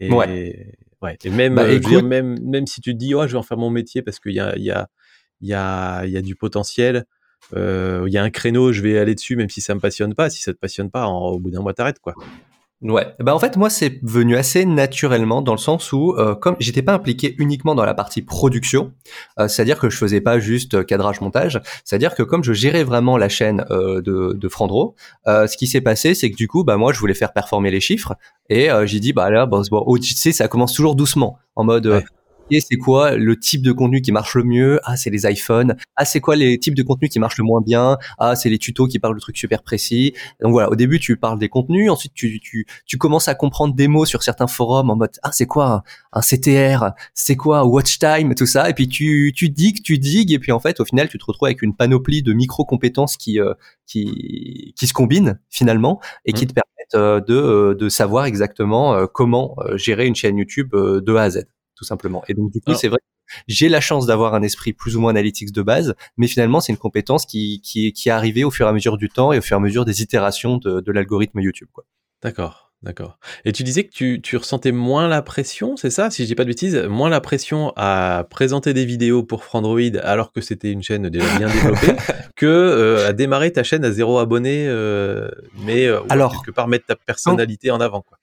Et, 0.00 0.10
ouais. 0.10 0.76
ouais. 1.02 1.18
Et 1.24 1.30
même, 1.30 1.54
bah, 1.54 1.76
dire, 1.78 2.02
même, 2.02 2.38
même 2.42 2.66
si 2.66 2.80
tu 2.80 2.92
te 2.92 2.98
dis, 2.98 3.14
oh, 3.14 3.26
je 3.26 3.32
vais 3.32 3.38
en 3.38 3.42
faire 3.42 3.58
mon 3.58 3.70
métier 3.70 4.02
parce 4.02 4.20
qu'il 4.20 4.32
y 4.32 4.40
a, 4.40 4.56
y 4.56 4.70
a, 4.70 4.88
y 5.40 5.52
a, 5.52 6.04
y 6.06 6.16
a 6.16 6.22
du 6.22 6.34
potentiel, 6.36 7.04
il 7.52 8.08
y 8.08 8.18
a 8.18 8.22
un 8.22 8.30
créneau, 8.30 8.72
je 8.72 8.82
vais 8.82 8.98
aller 8.98 9.14
dessus, 9.14 9.36
même 9.36 9.50
si 9.50 9.60
ça 9.60 9.74
me 9.74 9.80
passionne 9.80 10.14
pas. 10.14 10.30
Si 10.30 10.42
ça 10.42 10.52
te 10.52 10.58
passionne 10.58 10.90
pas, 10.90 11.06
au 11.06 11.38
bout 11.38 11.50
d'un 11.50 11.60
mois, 11.60 11.74
t'arrêtes, 11.74 11.98
quoi. 12.00 12.14
Ouais, 12.80 13.12
bah 13.18 13.34
en 13.34 13.40
fait 13.40 13.56
moi 13.56 13.70
c'est 13.70 13.98
venu 14.04 14.36
assez 14.36 14.64
naturellement 14.64 15.42
dans 15.42 15.50
le 15.50 15.58
sens 15.58 15.92
où 15.92 16.12
euh, 16.12 16.36
comme 16.36 16.54
j'étais 16.60 16.82
pas 16.82 16.92
impliqué 16.92 17.34
uniquement 17.38 17.74
dans 17.74 17.84
la 17.84 17.92
partie 17.92 18.22
production, 18.22 18.92
euh, 19.40 19.48
c'est-à-dire 19.48 19.80
que 19.80 19.90
je 19.90 19.96
faisais 19.96 20.20
pas 20.20 20.38
juste 20.38 20.74
euh, 20.74 20.84
cadrage 20.84 21.20
montage, 21.20 21.60
c'est-à-dire 21.84 22.14
que 22.14 22.22
comme 22.22 22.44
je 22.44 22.52
gérais 22.52 22.84
vraiment 22.84 23.16
la 23.16 23.28
chaîne 23.28 23.64
de, 23.68 24.32
de 24.32 24.48
Frandro, 24.48 24.94
ce 25.26 25.56
qui 25.56 25.66
s'est 25.66 25.80
passé 25.80 26.14
c'est 26.14 26.30
que 26.30 26.36
du 26.36 26.46
coup 26.46 26.62
bah 26.62 26.76
moi 26.76 26.92
je 26.92 27.00
voulais 27.00 27.14
faire 27.14 27.32
performer 27.32 27.72
les 27.72 27.80
chiffres 27.80 28.14
et 28.48 28.68
j'ai 28.84 29.00
dit 29.00 29.12
bah 29.12 29.28
là 29.28 29.46
bon, 29.46 29.60
bon 29.68 29.98
tu 29.98 30.14
sais 30.14 30.30
ça 30.30 30.46
commence 30.46 30.72
toujours 30.72 30.94
doucement 30.94 31.36
en 31.56 31.64
mode 31.64 32.04
c'est 32.60 32.76
quoi 32.76 33.16
le 33.16 33.38
type 33.38 33.62
de 33.62 33.72
contenu 33.72 34.00
qui 34.00 34.12
marche 34.12 34.34
le 34.34 34.44
mieux? 34.44 34.80
Ah, 34.84 34.96
c'est 34.96 35.10
les 35.10 35.30
iPhones. 35.30 35.76
Ah, 35.96 36.04
c'est 36.04 36.20
quoi 36.20 36.36
les 36.36 36.58
types 36.58 36.74
de 36.74 36.82
contenu 36.82 37.08
qui 37.08 37.18
marchent 37.18 37.38
le 37.38 37.44
moins 37.44 37.60
bien? 37.60 37.98
Ah, 38.18 38.36
c'est 38.36 38.48
les 38.48 38.58
tutos 38.58 38.86
qui 38.86 38.98
parlent 38.98 39.14
de 39.14 39.20
trucs 39.20 39.36
super 39.36 39.62
précis. 39.62 40.14
Donc 40.40 40.52
voilà, 40.52 40.70
au 40.70 40.76
début, 40.76 40.98
tu 40.98 41.16
parles 41.16 41.38
des 41.38 41.48
contenus, 41.48 41.90
ensuite 41.90 42.14
tu, 42.14 42.40
tu, 42.40 42.66
tu 42.86 42.98
commences 42.98 43.28
à 43.28 43.34
comprendre 43.34 43.74
des 43.74 43.88
mots 43.88 44.06
sur 44.06 44.22
certains 44.22 44.46
forums 44.46 44.90
en 44.90 44.96
mode 44.96 45.10
ah, 45.22 45.30
c'est 45.32 45.46
quoi 45.46 45.84
un, 46.12 46.20
CTR 46.20 46.90
C'est 47.14 47.36
quoi 47.36 47.64
watch 47.66 47.98
time? 47.98 48.34
Tout 48.34 48.46
ça. 48.46 48.68
Et 48.70 48.74
puis 48.74 48.88
tu, 48.88 49.32
tu 49.34 49.48
digues, 49.50 49.82
tu 49.82 49.98
digues, 49.98 50.32
et 50.32 50.38
puis 50.38 50.52
en 50.52 50.60
fait, 50.60 50.80
au 50.80 50.84
final, 50.84 51.08
tu 51.08 51.18
te 51.18 51.24
retrouves 51.24 51.46
avec 51.46 51.62
une 51.62 51.74
panoplie 51.74 52.22
de 52.22 52.32
micro-compétences 52.32 53.16
qui, 53.16 53.40
euh, 53.40 53.54
qui, 53.86 54.74
qui 54.76 54.86
se 54.86 54.92
combinent 54.92 55.38
finalement 55.50 56.00
et 56.24 56.32
qui 56.32 56.44
mmh. 56.44 56.48
te 56.48 56.54
permettent 56.54 56.94
euh, 56.94 57.20
de, 57.20 57.34
euh, 57.34 57.74
de 57.74 57.88
savoir 57.88 58.24
exactement 58.24 59.06
comment 59.06 59.56
gérer 59.74 60.06
une 60.06 60.14
chaîne 60.14 60.38
YouTube 60.38 60.70
de 60.72 61.14
A 61.14 61.22
à 61.22 61.30
Z 61.30 61.46
tout 61.78 61.84
simplement. 61.84 62.24
Et 62.28 62.34
donc 62.34 62.50
du 62.50 62.60
coup, 62.60 62.74
c'est 62.74 62.88
vrai 62.88 62.98
j'ai 63.46 63.68
la 63.68 63.80
chance 63.80 64.06
d'avoir 64.06 64.34
un 64.34 64.42
esprit 64.42 64.72
plus 64.72 64.96
ou 64.96 65.00
moins 65.00 65.10
analytique 65.10 65.52
de 65.52 65.62
base, 65.62 65.94
mais 66.16 66.26
finalement, 66.26 66.60
c'est 66.60 66.72
une 66.72 66.78
compétence 66.78 67.26
qui, 67.26 67.60
qui, 67.62 67.92
qui 67.92 68.08
est 68.08 68.12
arrivée 68.12 68.44
au 68.44 68.50
fur 68.50 68.66
et 68.66 68.68
à 68.68 68.72
mesure 68.72 68.96
du 68.96 69.08
temps 69.08 69.32
et 69.32 69.38
au 69.38 69.42
fur 69.42 69.56
et 69.56 69.60
à 69.60 69.62
mesure 69.62 69.84
des 69.84 70.02
itérations 70.02 70.56
de, 70.56 70.80
de 70.80 70.92
l'algorithme 70.92 71.40
YouTube. 71.40 71.68
Quoi. 71.72 71.84
D'accord, 72.22 72.72
d'accord. 72.82 73.18
Et 73.44 73.52
tu 73.52 73.62
disais 73.62 73.84
que 73.84 73.90
tu, 73.90 74.20
tu 74.22 74.36
ressentais 74.36 74.72
moins 74.72 75.08
la 75.08 75.22
pression, 75.22 75.76
c'est 75.76 75.90
ça, 75.90 76.10
si 76.10 76.22
je 76.22 76.28
dis 76.28 76.34
pas 76.34 76.44
de 76.44 76.48
bêtises, 76.48 76.76
moins 76.88 77.10
la 77.10 77.20
pression 77.20 77.72
à 77.76 78.26
présenter 78.28 78.72
des 78.74 78.84
vidéos 78.84 79.22
pour 79.22 79.44
Frandroid 79.44 79.96
alors 80.02 80.32
que 80.32 80.40
c'était 80.40 80.72
une 80.72 80.82
chaîne 80.82 81.08
déjà 81.08 81.38
bien 81.38 81.48
développée, 81.48 81.94
que 82.36 82.46
euh, 82.46 83.08
à 83.08 83.12
démarrer 83.12 83.52
ta 83.52 83.62
chaîne 83.62 83.84
à 83.84 83.90
zéro 83.90 84.18
abonné, 84.18 84.66
euh, 84.66 85.28
mais 85.64 85.86
euh, 85.86 86.00
alors, 86.08 86.32
quelque 86.32 86.54
part 86.54 86.68
mettre 86.68 86.86
ta 86.86 86.96
personnalité 86.96 87.70
en 87.70 87.80
avant. 87.80 88.02
Quoi 88.02 88.18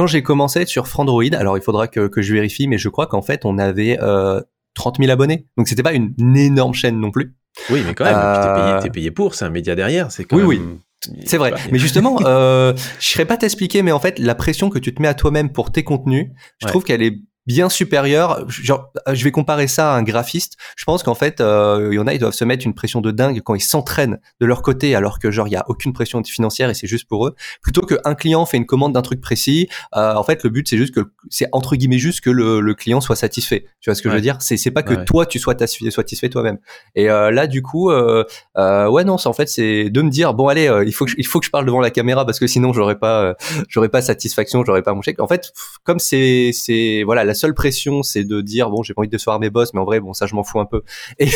quand 0.00 0.06
j'ai 0.06 0.22
commencé 0.22 0.64
sur 0.64 0.88
Frandroid, 0.88 1.34
alors 1.34 1.58
il 1.58 1.62
faudra 1.62 1.86
que, 1.86 2.08
que 2.08 2.22
je 2.22 2.32
vérifie, 2.32 2.66
mais 2.66 2.78
je 2.78 2.88
crois 2.88 3.06
qu'en 3.06 3.20
fait 3.20 3.44
on 3.44 3.58
avait 3.58 3.98
euh, 4.00 4.40
30 4.72 4.96
000 4.96 5.10
abonnés, 5.10 5.46
donc 5.58 5.68
c'était 5.68 5.82
pas 5.82 5.92
une, 5.92 6.14
énorme 6.34 6.72
chaîne 6.72 6.98
non 6.98 7.10
plus. 7.10 7.34
Oui, 7.68 7.82
mais 7.86 7.92
quand 7.92 8.04
même, 8.04 8.16
euh... 8.16 8.80
t'es 8.80 8.88
payé, 8.88 9.10
pour, 9.10 9.34
c'est 9.34 9.44
un 9.44 9.50
média 9.50 9.74
derrière, 9.74 10.10
c'est 10.10 10.24
quand 10.24 10.38
oui, 10.38 10.56
même... 10.56 10.78
Oui, 11.10 11.18
c'est 11.26 11.36
vrai. 11.36 11.52
Mais 11.70 11.78
justement, 11.78 12.16
euh, 12.24 12.72
je 12.98 13.08
serais 13.08 13.26
pas 13.26 13.36
t'expliquer, 13.36 13.82
mais 13.82 13.92
en 13.92 14.00
fait, 14.00 14.18
la 14.18 14.34
pression 14.34 14.70
que 14.70 14.78
tu 14.78 14.94
te 14.94 15.02
mets 15.02 15.08
à 15.08 15.12
toi-même 15.12 15.52
pour 15.52 15.70
tes 15.70 15.84
contenus, 15.84 16.28
je 16.62 16.66
trouve 16.66 16.82
qu'elle 16.82 17.02
est 17.02 17.18
bien 17.50 17.68
supérieur. 17.68 18.48
Genre, 18.48 18.92
euh, 19.08 19.14
je 19.14 19.24
vais 19.24 19.32
comparer 19.32 19.66
ça 19.66 19.92
à 19.92 19.96
un 19.96 20.04
graphiste. 20.04 20.56
Je 20.76 20.84
pense 20.84 21.02
qu'en 21.02 21.16
fait, 21.16 21.40
euh, 21.40 21.88
il 21.90 21.96
y 21.96 21.98
en 21.98 22.06
a, 22.06 22.14
ils 22.14 22.20
doivent 22.20 22.32
se 22.32 22.44
mettre 22.44 22.64
une 22.64 22.74
pression 22.74 23.00
de 23.00 23.10
dingue 23.10 23.40
quand 23.44 23.56
ils 23.56 23.60
s'entraînent 23.60 24.20
de 24.40 24.46
leur 24.46 24.62
côté, 24.62 24.94
alors 24.94 25.18
que 25.18 25.32
genre 25.32 25.48
il 25.48 25.52
y 25.52 25.56
a 25.56 25.64
aucune 25.68 25.92
pression 25.92 26.22
financière 26.22 26.70
et 26.70 26.74
c'est 26.74 26.86
juste 26.86 27.08
pour 27.08 27.26
eux. 27.26 27.34
Plutôt 27.60 27.82
qu'un 27.82 28.14
client 28.14 28.46
fait 28.46 28.56
une 28.56 28.66
commande 28.66 28.92
d'un 28.92 29.02
truc 29.02 29.20
précis, 29.20 29.68
euh, 29.96 30.14
en 30.14 30.22
fait, 30.22 30.44
le 30.44 30.50
but 30.50 30.68
c'est 30.68 30.76
juste 30.76 30.94
que 30.94 31.00
c'est 31.28 31.48
entre 31.50 31.74
guillemets 31.74 31.98
juste 31.98 32.20
que 32.20 32.30
le, 32.30 32.60
le, 32.60 32.74
client 32.74 33.00
soit 33.00 33.16
satisfait. 33.16 33.66
Tu 33.80 33.90
vois 33.90 33.96
ce 33.96 34.02
que 34.02 34.10
je 34.10 34.14
veux 34.14 34.20
dire? 34.20 34.36
C'est 34.40 34.56
c'est 34.56 34.70
pas 34.70 34.84
que 34.84 34.94
toi 35.04 35.26
tu 35.26 35.40
sois 35.40 35.56
satisfait 35.90 36.28
toi-même. 36.28 36.58
Et 36.94 37.10
euh, 37.10 37.32
là, 37.32 37.48
du 37.48 37.62
coup, 37.62 37.90
euh, 37.90 38.24
euh, 38.56 38.88
ouais 38.88 39.02
non, 39.02 39.18
c'est 39.18 39.28
en 39.28 39.32
fait 39.32 39.48
c'est 39.48 39.90
de 39.90 40.02
me 40.02 40.10
dire 40.10 40.34
bon 40.34 40.46
allez, 40.46 40.70
il 40.86 40.92
faut 40.92 41.04
que 41.04 41.10
je, 41.10 41.16
il 41.18 41.26
faut 41.26 41.40
que 41.40 41.46
je 41.46 41.50
parle 41.50 41.66
devant 41.66 41.80
la 41.80 41.90
caméra 41.90 42.24
parce 42.24 42.38
que 42.38 42.46
sinon 42.46 42.72
j'aurais 42.72 42.98
pas 42.98 43.34
j'aurais 43.68 43.88
pas 43.88 44.02
satisfaction, 44.02 44.64
j'aurais 44.64 44.82
pas 44.82 44.94
mon 44.94 45.02
chèque. 45.02 45.20
En 45.20 45.26
fait, 45.26 45.52
comme 45.82 45.98
c'est 45.98 46.52
c'est 46.52 47.02
voilà 47.04 47.24
la 47.24 47.34
seule 47.40 47.54
pression, 47.54 48.02
c'est 48.02 48.24
de 48.24 48.40
dire 48.40 48.70
bon, 48.70 48.82
j'ai 48.82 48.94
pas 48.94 49.00
envie 49.00 49.08
de 49.08 49.12
décevoir 49.12 49.40
mes 49.40 49.50
boss, 49.50 49.74
mais 49.74 49.80
en 49.80 49.84
vrai, 49.84 50.00
bon, 50.00 50.12
ça 50.12 50.26
je 50.26 50.34
m'en 50.34 50.44
fous 50.44 50.60
un 50.60 50.66
peu, 50.66 50.82
et, 51.18 51.28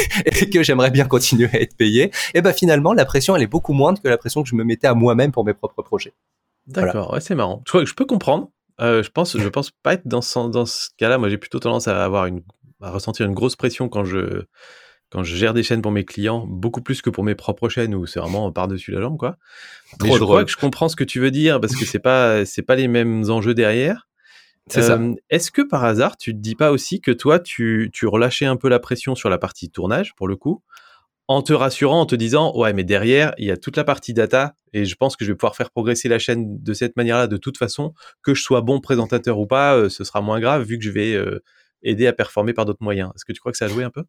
que 0.50 0.62
j'aimerais 0.62 0.90
bien 0.90 1.06
continuer 1.06 1.48
à 1.52 1.60
être 1.60 1.76
payé. 1.76 2.10
Et 2.34 2.42
ben 2.42 2.52
finalement, 2.52 2.92
la 2.92 3.04
pression, 3.04 3.34
elle 3.34 3.42
est 3.42 3.48
beaucoup 3.48 3.72
moindre 3.72 4.00
que 4.00 4.08
la 4.08 4.18
pression 4.18 4.42
que 4.42 4.48
je 4.48 4.54
me 4.54 4.64
mettais 4.64 4.86
à 4.86 4.94
moi-même 4.94 5.32
pour 5.32 5.44
mes 5.44 5.54
propres 5.54 5.82
projets. 5.82 6.12
D'accord, 6.66 7.12
ouais, 7.12 7.20
c'est 7.20 7.34
marrant. 7.34 7.62
Je 7.66 7.70
crois 7.70 7.82
que 7.82 7.88
je 7.88 7.94
peux 7.94 8.06
comprendre. 8.06 8.50
Euh, 8.80 9.02
je 9.02 9.10
pense, 9.10 9.38
je 9.38 9.48
pense 9.48 9.70
pas 9.70 9.94
être 9.94 10.06
dans 10.06 10.22
ce, 10.22 10.48
dans 10.48 10.66
ce 10.66 10.88
cas-là. 10.96 11.18
Moi, 11.18 11.28
j'ai 11.28 11.38
plutôt 11.38 11.58
tendance 11.58 11.88
à 11.88 12.04
avoir 12.04 12.26
une, 12.26 12.42
à 12.80 12.90
ressentir 12.90 13.26
une 13.26 13.34
grosse 13.34 13.56
pression 13.56 13.88
quand 13.88 14.04
je, 14.04 14.44
quand 15.10 15.22
je 15.22 15.36
gère 15.36 15.54
des 15.54 15.62
chaînes 15.62 15.82
pour 15.82 15.92
mes 15.92 16.04
clients, 16.04 16.44
beaucoup 16.46 16.82
plus 16.82 17.00
que 17.02 17.10
pour 17.10 17.22
mes 17.22 17.34
propres 17.34 17.68
chaînes 17.68 17.94
où 17.94 18.06
c'est 18.06 18.18
vraiment 18.18 18.50
par-dessus 18.50 18.90
la 18.90 19.00
jambe, 19.00 19.16
quoi. 19.16 19.36
Mais 20.02 20.12
je 20.12 20.18
crois 20.18 20.44
que 20.44 20.50
je 20.50 20.56
comprends 20.56 20.88
ce 20.88 20.96
que 20.96 21.04
tu 21.04 21.20
veux 21.20 21.30
dire 21.30 21.60
parce 21.60 21.76
que 21.76 21.84
c'est 21.84 22.00
pas, 22.00 22.44
c'est 22.44 22.62
pas 22.62 22.74
les 22.74 22.88
mêmes 22.88 23.30
enjeux 23.30 23.54
derrière. 23.54 24.08
C'est 24.68 24.82
ça. 24.82 25.00
Est-ce 25.30 25.50
que 25.50 25.62
par 25.62 25.84
hasard, 25.84 26.16
tu 26.16 26.32
te 26.32 26.38
dis 26.38 26.54
pas 26.54 26.72
aussi 26.72 27.00
que 27.00 27.10
toi, 27.10 27.38
tu, 27.38 27.90
tu 27.92 28.06
relâchais 28.06 28.46
un 28.46 28.56
peu 28.56 28.68
la 28.68 28.78
pression 28.78 29.14
sur 29.14 29.28
la 29.28 29.38
partie 29.38 29.70
tournage, 29.70 30.14
pour 30.14 30.26
le 30.26 30.36
coup, 30.36 30.62
en 31.28 31.42
te 31.42 31.52
rassurant, 31.52 32.00
en 32.00 32.06
te 32.06 32.14
disant, 32.14 32.54
ouais, 32.56 32.72
mais 32.72 32.84
derrière, 32.84 33.34
il 33.38 33.46
y 33.46 33.50
a 33.50 33.56
toute 33.56 33.76
la 33.76 33.84
partie 33.84 34.14
data, 34.14 34.56
et 34.72 34.84
je 34.84 34.94
pense 34.94 35.16
que 35.16 35.24
je 35.24 35.32
vais 35.32 35.36
pouvoir 35.36 35.56
faire 35.56 35.70
progresser 35.70 36.08
la 36.08 36.18
chaîne 36.18 36.62
de 36.62 36.72
cette 36.74 36.96
manière-là, 36.96 37.26
de 37.26 37.36
toute 37.36 37.58
façon, 37.58 37.94
que 38.22 38.34
je 38.34 38.42
sois 38.42 38.60
bon 38.62 38.80
présentateur 38.80 39.38
ou 39.38 39.46
pas, 39.46 39.88
ce 39.88 40.04
sera 40.04 40.20
moins 40.20 40.40
grave, 40.40 40.62
vu 40.62 40.78
que 40.78 40.84
je 40.84 40.90
vais 40.90 41.18
aider 41.82 42.06
à 42.06 42.12
performer 42.12 42.52
par 42.54 42.64
d'autres 42.64 42.82
moyens. 42.82 43.10
Est-ce 43.14 43.24
que 43.24 43.32
tu 43.32 43.40
crois 43.40 43.52
que 43.52 43.58
ça 43.58 43.66
a 43.66 43.68
joué 43.68 43.84
un 43.84 43.90
peu? 43.90 44.04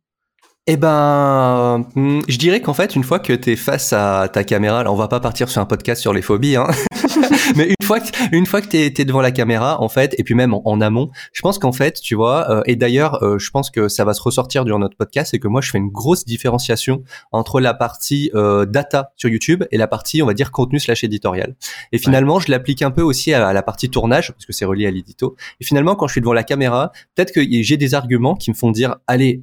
Eh 0.68 0.78
ben, 0.78 1.86
hmm, 1.94 2.22
je 2.28 2.38
dirais 2.38 2.60
qu'en 2.60 2.74
fait, 2.74 2.96
une 2.96 3.04
fois 3.04 3.20
que 3.20 3.34
tu 3.34 3.52
es 3.52 3.56
face 3.56 3.94
à 3.94 4.28
ta 4.34 4.44
caméra, 4.44 4.84
là, 4.84 4.92
on 4.92 4.96
va 4.96 5.08
pas 5.08 5.20
partir 5.20 5.48
sur 5.48 5.62
un 5.62 5.66
podcast 5.66 6.02
sur 6.02 6.12
les 6.12 6.24
phobies, 6.24 6.56
hein, 6.56 6.66
mais 7.56 7.68
une 7.68 7.86
fois 7.86 8.00
que, 8.00 8.08
une 8.32 8.48
fois 8.48 8.62
que 8.62 8.68
t'es 8.68 8.88
es 8.88 9.06
devant 9.06 9.22
la 9.22 9.30
caméra, 9.30 9.80
en 9.80 9.90
fait, 9.90 10.16
et 10.18 10.24
puis 10.24 10.34
même 10.34 10.56
en, 10.56 10.82
amont, 10.82 11.12
je 11.34 11.42
pense 11.42 11.60
qu'en 11.60 11.72
fait, 11.72 12.02
tu 12.02 12.16
vois, 12.16 12.50
euh, 12.50 12.62
et 12.66 12.76
d'ailleurs, 12.76 13.24
euh, 13.24 13.38
je 13.38 13.52
pense 13.52 13.70
que 13.70 13.88
ça 13.88 14.06
va 14.06 14.16
se 14.16 14.24
ressortir 14.24 14.66
durant 14.66 14.80
notre 14.80 14.98
podcast, 14.98 15.32
c'est 15.32 15.40
que 15.40 15.48
moi, 15.48 15.62
je 15.62 15.70
fais 15.70 15.78
une 15.78 15.92
grosse 15.92 16.26
différenciation 16.26 17.04
entre 17.32 17.62
la 17.62 17.76
partie 17.76 18.32
euh, 18.34 18.66
data 18.66 19.12
sur 19.18 19.30
YouTube 19.30 19.66
et 19.70 19.78
la 19.78 19.88
partie, 19.88 20.24
on 20.24 20.26
va 20.26 20.34
dire, 20.34 20.50
contenu 20.50 20.80
slash 20.80 21.04
éditorial. 21.04 21.56
Et 21.92 22.00
finalement, 22.00 22.40
je 22.40 22.50
l'applique 22.50 22.82
un 22.82 22.92
peu 22.92 23.04
aussi 23.04 23.36
à, 23.36 23.54
la 23.54 23.62
partie 23.62 23.92
tournage, 23.92 24.32
parce 24.32 24.48
que 24.48 24.54
c'est 24.54 24.66
relié 24.66 24.88
à 24.88 24.92
l'édito. 24.92 25.36
Et 25.62 25.64
finalement, 25.64 25.96
quand 25.96 26.08
je 26.08 26.14
suis 26.14 26.22
devant 26.22 26.34
la 26.34 26.44
caméra, 26.44 26.92
peut-être 27.14 27.32
que 27.32 27.42
j'ai 27.62 27.78
des 27.78 27.94
arguments 27.94 28.36
qui 28.36 28.50
me 28.50 28.56
font 28.56 28.72
dire, 28.72 28.96
allez, 29.06 29.42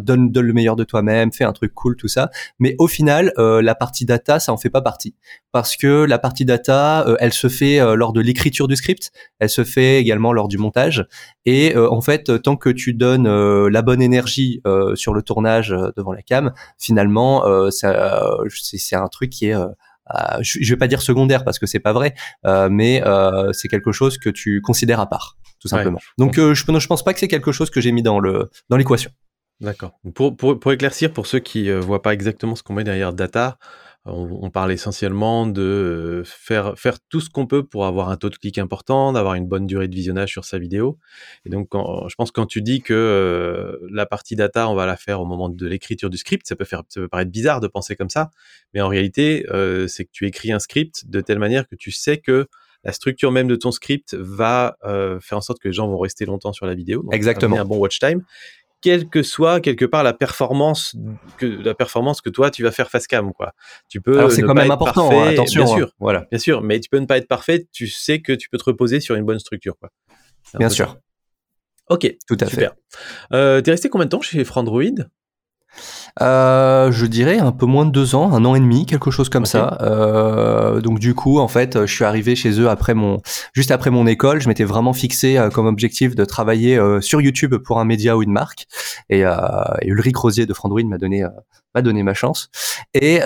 donne 0.00 0.35
donne 0.36 0.46
le 0.46 0.52
meilleur 0.52 0.76
de 0.76 0.84
toi-même, 0.84 1.32
fais 1.32 1.44
un 1.44 1.52
truc 1.52 1.72
cool, 1.74 1.96
tout 1.96 2.08
ça. 2.08 2.30
Mais 2.58 2.74
au 2.78 2.86
final, 2.86 3.32
euh, 3.38 3.62
la 3.62 3.74
partie 3.74 4.04
data, 4.04 4.38
ça 4.38 4.52
en 4.52 4.56
fait 4.56 4.70
pas 4.70 4.82
partie. 4.82 5.14
Parce 5.52 5.76
que 5.76 6.04
la 6.04 6.18
partie 6.18 6.44
data, 6.44 7.06
euh, 7.08 7.16
elle 7.20 7.32
se 7.32 7.48
fait 7.48 7.80
euh, 7.80 7.94
lors 7.94 8.12
de 8.12 8.20
l'écriture 8.20 8.68
du 8.68 8.76
script, 8.76 9.10
elle 9.38 9.50
se 9.50 9.64
fait 9.64 9.98
également 9.98 10.32
lors 10.32 10.48
du 10.48 10.58
montage. 10.58 11.06
Et 11.44 11.76
en 11.76 12.00
fait, 12.00 12.42
tant 12.42 12.56
que 12.56 12.70
tu 12.70 12.92
donnes 12.92 13.28
la 13.68 13.82
bonne 13.82 14.02
énergie 14.02 14.60
sur 14.94 15.14
le 15.14 15.22
tournage 15.22 15.72
devant 15.96 16.12
la 16.12 16.22
cam, 16.22 16.52
finalement, 16.76 17.44
ça, 17.70 18.20
c'est 18.48 18.96
un 18.96 19.06
truc 19.06 19.30
qui 19.30 19.46
est 19.46 19.54
je, 20.40 20.58
je 20.60 20.74
vais 20.74 20.76
pas 20.76 20.88
dire 20.88 21.02
secondaire 21.02 21.44
parce 21.44 21.60
que 21.60 21.66
c'est 21.66 21.78
pas 21.78 21.92
vrai, 21.92 22.14
mais 22.68 23.00
c'est 23.52 23.68
quelque 23.68 23.92
chose 23.92 24.18
que 24.18 24.28
tu 24.28 24.60
considères 24.60 24.98
à 24.98 25.08
part 25.08 25.36
tout 25.60 25.68
simplement. 25.68 25.98
Donc 26.18 26.38
euh, 26.38 26.54
je, 26.54 26.64
je 26.64 26.86
pense 26.86 27.04
pas 27.04 27.12
que 27.12 27.20
c'est 27.20 27.28
quelque 27.28 27.52
chose 27.52 27.70
que 27.70 27.80
j'ai 27.80 27.92
mis 27.92 28.02
dans 28.02 28.20
le 28.20 28.50
dans 28.68 28.76
l'équation. 28.76 29.10
D'accord. 29.60 29.98
Pour, 30.14 30.36
pour, 30.36 30.58
pour, 30.58 30.72
éclaircir, 30.72 31.12
pour 31.12 31.26
ceux 31.26 31.38
qui 31.38 31.70
euh, 31.70 31.80
voient 31.80 32.02
pas 32.02 32.12
exactement 32.12 32.54
ce 32.54 32.62
qu'on 32.62 32.74
met 32.74 32.84
derrière 32.84 33.12
data, 33.12 33.58
on, 34.08 34.50
parle 34.50 34.70
essentiellement 34.70 35.48
de 35.48 35.62
euh, 35.62 36.22
faire, 36.24 36.78
faire 36.78 37.00
tout 37.08 37.20
ce 37.20 37.28
qu'on 37.28 37.46
peut 37.46 37.64
pour 37.64 37.86
avoir 37.86 38.08
un 38.08 38.16
taux 38.16 38.30
de 38.30 38.36
clic 38.36 38.56
important, 38.58 39.12
d'avoir 39.12 39.34
une 39.34 39.48
bonne 39.48 39.66
durée 39.66 39.88
de 39.88 39.94
visionnage 39.96 40.30
sur 40.30 40.44
sa 40.44 40.58
vidéo. 40.58 40.98
Et 41.44 41.48
donc, 41.48 41.70
je 41.72 42.14
pense 42.14 42.30
que 42.30 42.40
quand 42.40 42.46
tu 42.46 42.62
dis 42.62 42.82
que 42.82 43.80
la 43.90 44.06
partie 44.06 44.36
data, 44.36 44.68
on 44.68 44.76
va 44.76 44.86
la 44.86 44.96
faire 44.96 45.20
au 45.20 45.24
moment 45.24 45.48
de 45.48 45.66
l'écriture 45.66 46.08
du 46.08 46.18
script, 46.18 46.46
ça 46.46 46.54
peut, 46.54 46.64
faire, 46.64 46.84
ça 46.88 47.00
peut 47.00 47.08
paraître 47.08 47.32
bizarre 47.32 47.60
de 47.60 47.66
penser 47.66 47.96
comme 47.96 48.10
ça, 48.10 48.30
mais 48.74 48.80
en 48.80 48.86
réalité, 48.86 49.44
c'est 49.88 50.04
que 50.04 50.10
tu 50.12 50.26
écris 50.26 50.52
un 50.52 50.60
script 50.60 51.10
de 51.10 51.20
telle 51.20 51.40
manière 51.40 51.66
que 51.66 51.74
tu 51.74 51.90
sais 51.90 52.18
que 52.18 52.46
la 52.86 52.92
structure 52.92 53.32
même 53.32 53.48
de 53.48 53.56
ton 53.56 53.72
script 53.72 54.14
va 54.14 54.76
euh, 54.84 55.18
faire 55.18 55.38
en 55.38 55.40
sorte 55.40 55.58
que 55.58 55.66
les 55.66 55.74
gens 55.74 55.88
vont 55.88 55.98
rester 55.98 56.24
longtemps 56.24 56.52
sur 56.52 56.66
la 56.66 56.74
vidéo. 56.74 57.02
Donc 57.02 57.12
Exactement. 57.12 57.58
Un 57.58 57.64
bon 57.64 57.78
watch 57.78 57.98
time. 57.98 58.22
Quelle 58.82 59.08
que 59.08 59.22
soit 59.22 59.60
quelque 59.60 59.84
part 59.84 60.02
la 60.04 60.12
performance 60.12 60.94
que 61.38 61.46
la 61.46 61.74
performance 61.74 62.20
que 62.20 62.30
toi 62.30 62.50
tu 62.50 62.62
vas 62.62 62.70
faire 62.70 62.90
face 62.90 63.06
cam 63.06 63.32
quoi. 63.32 63.52
Tu 63.88 64.00
peux. 64.00 64.18
Alors 64.18 64.30
c'est 64.30 64.42
quand 64.42 64.54
même 64.54 64.70
important. 64.70 65.10
Hein, 65.10 65.28
attention. 65.28 65.64
Bien 65.64 65.74
sûr. 65.74 65.86
Hein, 65.88 65.96
voilà. 65.98 66.26
Bien 66.30 66.38
sûr. 66.38 66.62
Mais 66.62 66.78
tu 66.78 66.88
peux 66.88 66.98
ne 66.98 67.06
pas 67.06 67.16
être 67.18 67.28
parfait. 67.28 67.66
Tu 67.72 67.88
sais 67.88 68.20
que 68.20 68.32
tu 68.32 68.48
peux 68.48 68.58
te 68.58 68.64
reposer 68.64 69.00
sur 69.00 69.14
une 69.14 69.24
bonne 69.24 69.38
structure 69.38 69.76
quoi. 69.78 69.90
Bien 70.58 70.68
sûr. 70.68 70.98
Ok. 71.88 72.16
Tout 72.26 72.36
à 72.40 72.46
super. 72.46 72.72
fait. 72.72 73.36
Euh, 73.36 73.60
T'es 73.60 73.70
resté 73.70 73.88
combien 73.88 74.06
de 74.06 74.10
temps 74.10 74.20
chez 74.20 74.44
Frandroid? 74.44 75.06
Euh, 76.22 76.90
je 76.92 77.04
dirais 77.04 77.38
un 77.38 77.52
peu 77.52 77.66
moins 77.66 77.84
de 77.84 77.90
deux 77.90 78.14
ans, 78.14 78.32
un 78.32 78.44
an 78.44 78.54
et 78.54 78.60
demi, 78.60 78.86
quelque 78.86 79.10
chose 79.10 79.28
comme 79.28 79.44
ça. 79.44 79.78
Euh, 79.82 80.80
donc 80.80 80.98
du 80.98 81.14
coup, 81.14 81.38
en 81.38 81.48
fait, 81.48 81.84
je 81.84 81.92
suis 81.92 82.04
arrivé 82.04 82.34
chez 82.34 82.58
eux 82.60 82.70
après 82.70 82.94
mon, 82.94 83.20
juste 83.52 83.70
après 83.70 83.90
mon 83.90 84.06
école. 84.06 84.40
Je 84.40 84.48
m'étais 84.48 84.64
vraiment 84.64 84.94
fixé 84.94 85.36
euh, 85.36 85.50
comme 85.50 85.66
objectif 85.66 86.14
de 86.14 86.24
travailler 86.24 86.78
euh, 86.78 87.00
sur 87.00 87.20
YouTube 87.20 87.56
pour 87.56 87.80
un 87.80 87.84
média 87.84 88.16
ou 88.16 88.22
une 88.22 88.32
marque. 88.32 88.66
Et, 89.10 89.20
et 89.20 89.88
Ulrich 89.88 90.16
Rosier 90.16 90.46
de 90.46 90.54
Frandroid 90.54 90.82
m'a 90.84 90.98
donné 90.98 91.24
m'a 91.76 91.82
donné 91.82 92.02
ma 92.02 92.14
chance. 92.14 92.48
Et 92.94 93.20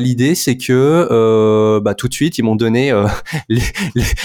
l'idée, 0.00 0.34
c'est 0.34 0.56
que 0.56 1.80
bah, 1.82 1.94
tout 1.94 2.08
de 2.08 2.14
suite, 2.14 2.38
ils 2.38 2.42
m'ont 2.42 2.56
donné 2.56 2.92
les, 3.48 3.62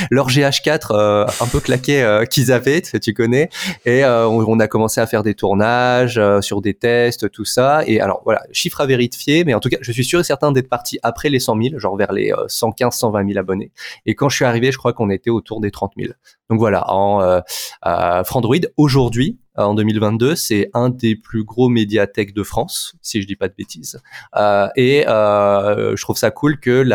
leur 0.09 0.29
GH4 0.29 1.27
un 1.41 1.47
peu 1.47 1.59
claqué 1.59 2.23
qu'ils 2.29 2.51
avaient, 2.51 2.81
tu 2.81 3.13
connais. 3.13 3.49
Et 3.85 4.05
on, 4.05 4.39
on, 4.39 4.59
a 4.59 4.67
commencé 4.67 5.01
à 5.01 5.07
faire 5.07 5.23
des 5.23 5.33
tournages 5.33 6.21
sur 6.41 6.61
des 6.61 6.73
tests, 6.73 7.29
tout 7.31 7.45
ça. 7.45 7.83
Et 7.85 7.99
alors 7.99 8.21
voilà, 8.23 8.41
chiffre 8.51 8.81
à 8.81 8.85
vérifier, 8.85 9.43
mais 9.43 9.53
en 9.53 9.59
tout 9.59 9.69
cas, 9.69 9.77
je 9.81 9.91
suis 9.91 10.05
sûr 10.05 10.19
et 10.19 10.23
certain 10.23 10.51
d'être 10.51 10.69
parti 10.69 10.97
après 11.03 11.29
les 11.29 11.39
100 11.39 11.61
000, 11.61 11.79
genre 11.79 11.97
vers 11.97 12.13
les 12.13 12.33
115, 12.47 12.95
120 12.95 13.27
000 13.27 13.39
abonnés. 13.39 13.71
Et 14.05 14.15
quand 14.15 14.29
je 14.29 14.37
suis 14.37 14.45
arrivé, 14.45 14.71
je 14.71 14.77
crois 14.77 14.93
qu'on 14.93 15.09
était 15.09 15.29
autour 15.29 15.59
des 15.59 15.71
30 15.71 15.93
000. 15.97 16.13
Donc 16.49 16.59
voilà, 16.59 16.89
en 16.91 17.21
euh, 17.21 17.39
euh, 17.85 18.23
Frandroid 18.23 18.57
aujourd'hui, 18.77 19.39
euh, 19.57 19.63
en 19.63 19.73
2022, 19.73 20.35
c'est 20.35 20.69
un 20.73 20.89
des 20.89 21.15
plus 21.15 21.43
gros 21.43 21.69
médiathèques 21.69 22.33
de 22.33 22.43
France, 22.43 22.95
si 23.01 23.21
je 23.21 23.27
dis 23.27 23.35
pas 23.35 23.47
de 23.47 23.53
bêtises. 23.57 23.99
Euh, 24.35 24.67
et 24.75 25.07
euh, 25.07 25.95
je 25.95 26.01
trouve 26.01 26.17
ça 26.17 26.31
cool 26.31 26.59
que 26.59 26.85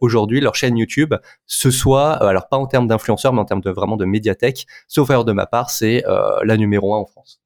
aujourd'hui 0.00 0.40
leur 0.40 0.54
chaîne 0.54 0.76
YouTube, 0.76 1.14
ce 1.46 1.70
soit, 1.70 2.12
alors 2.12 2.48
pas 2.48 2.56
en 2.56 2.66
termes 2.66 2.86
d'influenceurs, 2.86 3.32
mais 3.32 3.40
en 3.40 3.44
termes 3.44 3.62
de 3.62 3.70
vraiment 3.70 3.96
de 3.96 4.04
médiathèque, 4.04 4.66
sauf 4.88 5.10
erreur 5.10 5.24
de 5.24 5.32
ma 5.32 5.46
part, 5.46 5.70
c'est 5.70 6.04
la 6.42 6.56
numéro 6.56 6.94
un 6.94 6.98
en 6.98 7.06
France. 7.06 7.40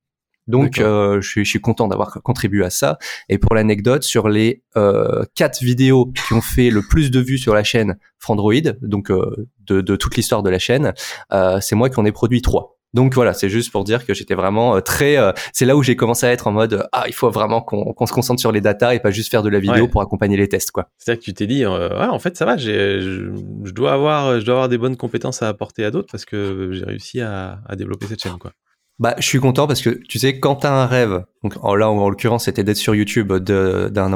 Donc, 0.46 0.78
euh, 0.78 1.20
je, 1.20 1.28
suis, 1.28 1.44
je, 1.44 1.50
suis, 1.50 1.60
content 1.60 1.88
d'avoir 1.88 2.20
contribué 2.22 2.64
à 2.64 2.70
ça. 2.70 2.98
Et 3.28 3.38
pour 3.38 3.54
l'anecdote, 3.54 4.02
sur 4.02 4.28
les 4.28 4.62
euh, 4.76 5.24
quatre 5.34 5.62
vidéos 5.62 6.06
qui 6.06 6.34
ont 6.34 6.40
fait 6.40 6.70
le 6.70 6.82
plus 6.82 7.10
de 7.10 7.20
vues 7.20 7.38
sur 7.38 7.54
la 7.54 7.64
chaîne 7.64 7.96
Frandroid, 8.18 8.72
donc 8.82 9.10
euh, 9.10 9.48
de, 9.66 9.80
de, 9.80 9.96
toute 9.96 10.16
l'histoire 10.16 10.42
de 10.42 10.50
la 10.50 10.58
chaîne, 10.58 10.94
euh, 11.32 11.58
c'est 11.60 11.76
moi 11.76 11.90
qui 11.90 12.00
en 12.00 12.04
ai 12.04 12.12
produit 12.12 12.42
trois. 12.42 12.76
Donc 12.94 13.14
voilà, 13.14 13.32
c'est 13.32 13.48
juste 13.48 13.72
pour 13.72 13.84
dire 13.84 14.04
que 14.04 14.12
j'étais 14.12 14.34
vraiment 14.34 14.76
euh, 14.76 14.80
très. 14.80 15.16
Euh, 15.16 15.32
c'est 15.52 15.64
là 15.64 15.76
où 15.76 15.82
j'ai 15.82 15.96
commencé 15.96 16.26
à 16.26 16.32
être 16.32 16.46
en 16.46 16.52
mode 16.52 16.86
ah 16.92 17.04
il 17.06 17.14
faut 17.14 17.30
vraiment 17.30 17.62
qu'on 17.62 18.06
se 18.06 18.12
concentre 18.12 18.38
sur 18.38 18.52
les 18.52 18.60
datas 18.60 18.94
et 18.94 19.00
pas 19.00 19.10
juste 19.10 19.30
faire 19.30 19.42
de 19.42 19.48
la 19.48 19.60
vidéo 19.60 19.88
pour 19.88 20.02
accompagner 20.02 20.36
les 20.36 20.48
tests 20.48 20.72
quoi. 20.72 20.88
C'est 20.98 21.12
ça 21.12 21.16
que 21.16 21.22
tu 21.22 21.32
t'es 21.32 21.46
dit 21.46 21.64
ah, 21.64 22.10
en 22.12 22.18
fait 22.18 22.36
ça 22.36 22.44
va, 22.44 22.58
je, 22.58 23.32
je 23.64 23.70
dois 23.72 23.92
avoir 23.92 24.40
je 24.40 24.44
dois 24.44 24.54
avoir 24.54 24.68
des 24.68 24.76
bonnes 24.76 24.96
compétences 24.96 25.42
à 25.42 25.48
apporter 25.48 25.84
à 25.84 25.90
d'autres 25.90 26.08
parce 26.12 26.26
que 26.26 26.72
j'ai 26.72 26.84
réussi 26.84 27.20
à, 27.22 27.60
à 27.66 27.76
développer 27.76 28.06
cette 28.06 28.22
chaîne 28.22 28.38
quoi. 28.38 28.52
Bah, 28.98 29.14
je 29.18 29.26
suis 29.26 29.40
content 29.40 29.66
parce 29.66 29.80
que 29.80 29.90
tu 29.90 30.18
sais, 30.18 30.38
quand 30.38 30.56
t'as 30.56 30.72
un 30.72 30.86
rêve, 30.86 31.24
donc 31.42 31.54
là 31.76 31.90
en, 31.90 32.08
l'occurrence 32.08 32.44
c'était 32.44 32.62
d'être 32.62 32.76
sur 32.76 32.94
YouTube 32.94 33.32
d'un 33.32 34.10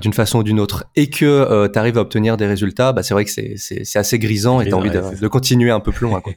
d'une 0.00 0.12
façon 0.12 0.38
ou 0.38 0.42
d'une 0.42 0.60
autre, 0.60 0.84
et 0.96 1.10
que 1.10 1.24
euh, 1.24 1.68
tu 1.68 1.78
arrives 1.78 1.98
à 1.98 2.02
obtenir 2.02 2.36
des 2.36 2.46
résultats, 2.46 2.92
bah 2.92 3.02
c'est 3.02 3.12
vrai 3.14 3.24
que 3.24 3.30
c'est 3.30 3.96
assez 3.96 4.18
grisant 4.18 4.60
et 4.60 4.68
t'as 4.68 4.76
envie 4.76 4.90
de, 4.90 5.20
de, 5.20 5.28
continuer 5.28 5.70
un 5.70 5.80
peu 5.80 5.92
plus 5.92 6.06
loin. 6.06 6.20
Quoi. 6.20 6.32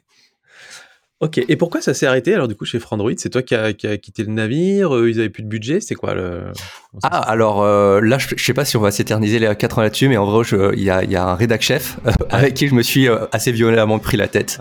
Ok, 1.20 1.40
et 1.48 1.56
pourquoi 1.56 1.82
ça 1.82 1.96
s'est 1.96 2.06
arrêté 2.06 2.36
alors 2.36 2.48
du 2.48 2.56
coup 2.56 2.66
chez 2.66 2.78
Frandroid? 2.78 3.14
C'est 3.18 3.32
toi 3.32 3.42
qui 3.42 3.56
as 3.56 3.64
a 3.64 3.74
quitté 3.74 4.24
le 4.24 4.32
navire 4.32 4.96
euh, 4.96 5.10
Ils 5.10 5.20
avaient 5.20 5.30
plus 5.30 5.42
de 5.42 5.48
budget 5.48 5.82
C'est 5.82 5.96
quoi 5.96 6.14
le 6.14 6.44
Ah 7.02 7.22
alors 7.22 7.64
euh, 7.64 8.00
là 8.02 8.20
je, 8.20 8.36
sais 8.38 8.54
pas 8.54 8.66
si 8.66 8.78
on 8.78 8.82
va 8.82 8.92
s'éterniser 8.92 9.40
les 9.40 9.56
4 9.56 9.80
ans 9.80 9.82
là-dessus, 9.82 10.10
mais 10.10 10.18
en 10.18 10.26
vrai 10.26 10.46
il 10.76 10.84
y 10.84 10.92
a, 10.92 11.04
y 11.04 11.16
a, 11.16 11.26
un 11.26 11.34
rédac 11.34 11.64
chef 11.64 11.98
avec 12.30 12.54
qui 12.54 12.68
je 12.68 12.76
me 12.76 12.84
suis 12.84 13.08
assez 13.32 13.52
violemment 13.52 13.98
pris 13.98 14.18
la 14.18 14.28
tête. 14.28 14.60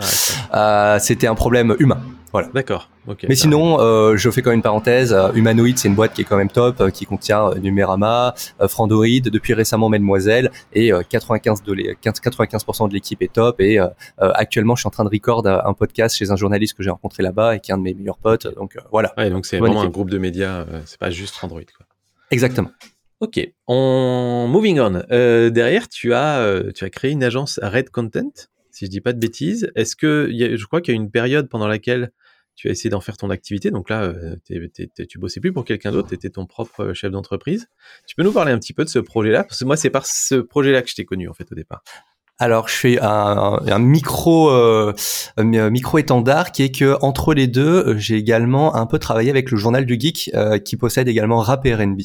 Ah, 0.51 0.97
C'était 0.99 1.27
un 1.27 1.35
problème 1.35 1.75
humain. 1.77 2.01
Voilà. 2.31 2.49
D'accord. 2.53 2.89
Mais 3.27 3.35
sinon, 3.35 3.79
euh, 3.79 4.17
je 4.17 4.29
fais 4.29 4.41
quand 4.41 4.49
même 4.49 4.57
une 4.57 4.63
parenthèse. 4.63 5.13
Euh, 5.13 5.31
Humanoid, 5.33 5.77
c'est 5.77 5.87
une 5.87 5.95
boîte 5.95 6.13
qui 6.13 6.21
est 6.21 6.25
quand 6.25 6.35
même 6.35 6.49
top, 6.49 6.81
euh, 6.81 6.89
qui 6.89 7.05
contient 7.05 7.51
Numérama, 7.55 8.35
Frandoid, 8.67 9.21
depuis 9.31 9.53
récemment 9.53 9.89
Mademoiselle, 9.89 10.51
et 10.73 10.91
95 11.09 11.63
de 11.63 11.73
les, 11.73 11.93
95% 11.95 12.89
de 12.89 12.93
l'équipe 12.93 13.21
est 13.21 13.31
top. 13.31 13.61
Et 13.61 13.79
actuellement, 14.17 14.75
je 14.75 14.81
suis 14.81 14.87
en 14.87 14.91
train 14.91 15.05
de 15.05 15.09
record 15.09 15.47
un 15.47 15.73
podcast 15.73 16.17
chez 16.17 16.31
un 16.31 16.35
journaliste 16.35 16.75
que 16.75 16.83
j'ai 16.83 16.89
rencontré 16.89 17.23
là-bas 17.23 17.55
et 17.55 17.59
qui 17.59 17.71
est 17.71 17.73
un 17.73 17.77
de 17.77 17.83
mes 17.83 17.93
meilleurs 17.93 18.17
potes. 18.17 18.53
Donc 18.55 18.77
voilà. 18.91 19.13
Ouais, 19.17 19.29
donc 19.29 19.45
c'est 19.45 19.59
vraiment 19.59 19.81
un 19.81 19.89
groupe 19.89 20.09
de 20.09 20.17
médias. 20.17 20.65
c'est 20.85 20.99
pas 20.99 21.09
juste 21.09 21.35
Android. 21.43 21.61
Quoi. 21.61 21.85
Exactement. 22.31 22.71
Ok, 23.19 23.39
on 23.67 24.47
moving 24.47 24.79
on. 24.79 25.01
derrière, 25.49 25.87
tu 25.87 26.13
as 26.13 26.61
tu 26.75 26.83
as 26.83 26.89
créé 26.89 27.11
une 27.11 27.23
agence 27.23 27.59
Red 27.63 27.89
Content 27.89 28.47
si 28.77 28.85
je 28.85 28.91
dis 28.91 29.01
pas 29.01 29.13
de 29.13 29.19
bêtises. 29.19 29.71
Est-ce 29.75 29.95
que 29.95 30.29
je 30.31 30.65
crois 30.65 30.81
qu'il 30.81 30.93
y 30.93 30.97
a 30.97 31.01
une 31.01 31.09
période 31.09 31.49
pendant 31.49 31.67
laquelle 31.67 32.11
tu 32.55 32.67
as 32.67 32.71
essayé 32.71 32.89
d'en 32.89 33.01
faire 33.01 33.17
ton 33.17 33.29
activité, 33.29 33.69
donc 33.69 33.89
là, 33.89 34.03
euh, 34.03 34.35
tu 34.47 35.19
bossais 35.19 35.39
plus 35.39 35.53
pour 35.53 35.63
quelqu'un 35.63 35.91
d'autre, 35.91 36.09
tu 36.09 36.15
étais 36.15 36.31
ton 36.31 36.47
propre 36.47 36.85
euh, 36.85 36.93
chef 36.93 37.11
d'entreprise. 37.11 37.67
Tu 38.07 38.15
peux 38.15 38.23
nous 38.23 38.31
parler 38.31 38.51
un 38.51 38.57
petit 38.57 38.73
peu 38.73 38.83
de 38.83 38.89
ce 38.89 38.97
projet-là? 38.97 39.43
Parce 39.43 39.59
que 39.59 39.65
moi, 39.65 39.77
c'est 39.77 39.91
par 39.91 40.07
ce 40.07 40.35
projet-là 40.35 40.81
que 40.81 40.89
je 40.89 40.95
t'ai 40.95 41.05
connu 41.05 41.29
en 41.29 41.33
fait 41.33 41.51
au 41.51 41.55
départ. 41.55 41.83
Alors, 42.39 42.67
je 42.67 42.75
fais 42.75 42.99
un, 43.01 43.59
un 43.65 43.79
micro 43.79 44.49
euh, 44.49 44.93
micro 45.37 45.97
étendard 45.97 46.51
qui 46.51 46.63
est 46.63 46.71
que 46.71 46.97
entre 47.01 47.33
les 47.33 47.47
deux, 47.47 47.97
j'ai 47.97 48.15
également 48.15 48.75
un 48.75 48.85
peu 48.85 48.99
travaillé 48.99 49.29
avec 49.29 49.51
le 49.51 49.57
journal 49.57 49.85
du 49.85 49.99
geek 49.99 50.31
qui 50.63 50.77
possède 50.77 51.07
également 51.07 51.39
Rap 51.39 51.65
et 51.65 51.73
R&B. 51.73 52.01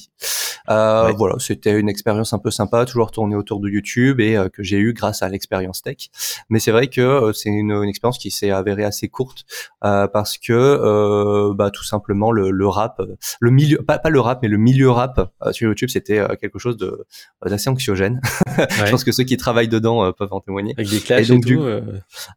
Euh, 0.71 1.13
Voilà, 1.17 1.37
c'était 1.39 1.79
une 1.79 1.89
expérience 1.89 2.33
un 2.33 2.39
peu 2.39 2.51
sympa, 2.51 2.85
toujours 2.85 3.11
tournée 3.11 3.37
autour 3.37 3.61
de 3.61 3.69
YouTube 3.69 4.21
et 4.21 4.37
euh, 4.37 4.49
que 4.49 4.63
j'ai 4.63 4.79
eu 4.79 4.93
grâce 4.93 5.23
à 5.23 5.29
l'expérience 5.29 5.83
tech. 5.83 6.09
Mais 6.49 6.61
c'est 6.61 6.71
vrai 6.71 6.87
que 6.87 7.01
euh, 7.01 7.33
c'est 7.33 7.49
une, 7.49 7.73
une, 7.73 7.89
expérience 7.89 8.19
qui 8.19 8.31
s'est 8.31 8.51
avérée 8.51 8.85
assez 8.85 9.09
courte 9.09 9.45
euh, 9.85 10.07
parce 10.07 10.39
que 10.39 11.53
bah, 11.55 11.71
tout 11.71 11.85
simplement 11.85 12.31
le, 12.31 12.51
le, 12.51 12.69
rap, 12.69 13.03
le 13.41 13.51
milieu, 13.51 13.79
pas, 13.79 13.99
pas 13.99 14.11
le 14.11 14.21
rap, 14.21 14.41
mais 14.43 14.49
le 14.49 14.59
milieu 14.59 14.91
rap 14.91 15.33
sur 15.51 15.69
YouTube, 15.69 15.89
c'était 15.91 16.25
quelque 16.41 16.59
chose 16.59 16.77
de 16.77 17.07
d'assez 17.45 17.69
anxiogène. 17.69 18.21
Je 18.59 18.91
pense 18.91 19.05
que 19.05 19.13
ceux 19.13 19.25
qui 19.25 19.37
travaillent 19.37 19.69
dedans 19.69 20.13
peuvent 20.23 20.33
en 20.33 20.41
témoigner. 20.41 20.75
Avec 20.77 20.91
des 20.91 21.01
clashs 21.01 21.31
et, 21.31 21.33
donc, 21.33 21.47
et 21.47 21.55
tout. 21.55 21.65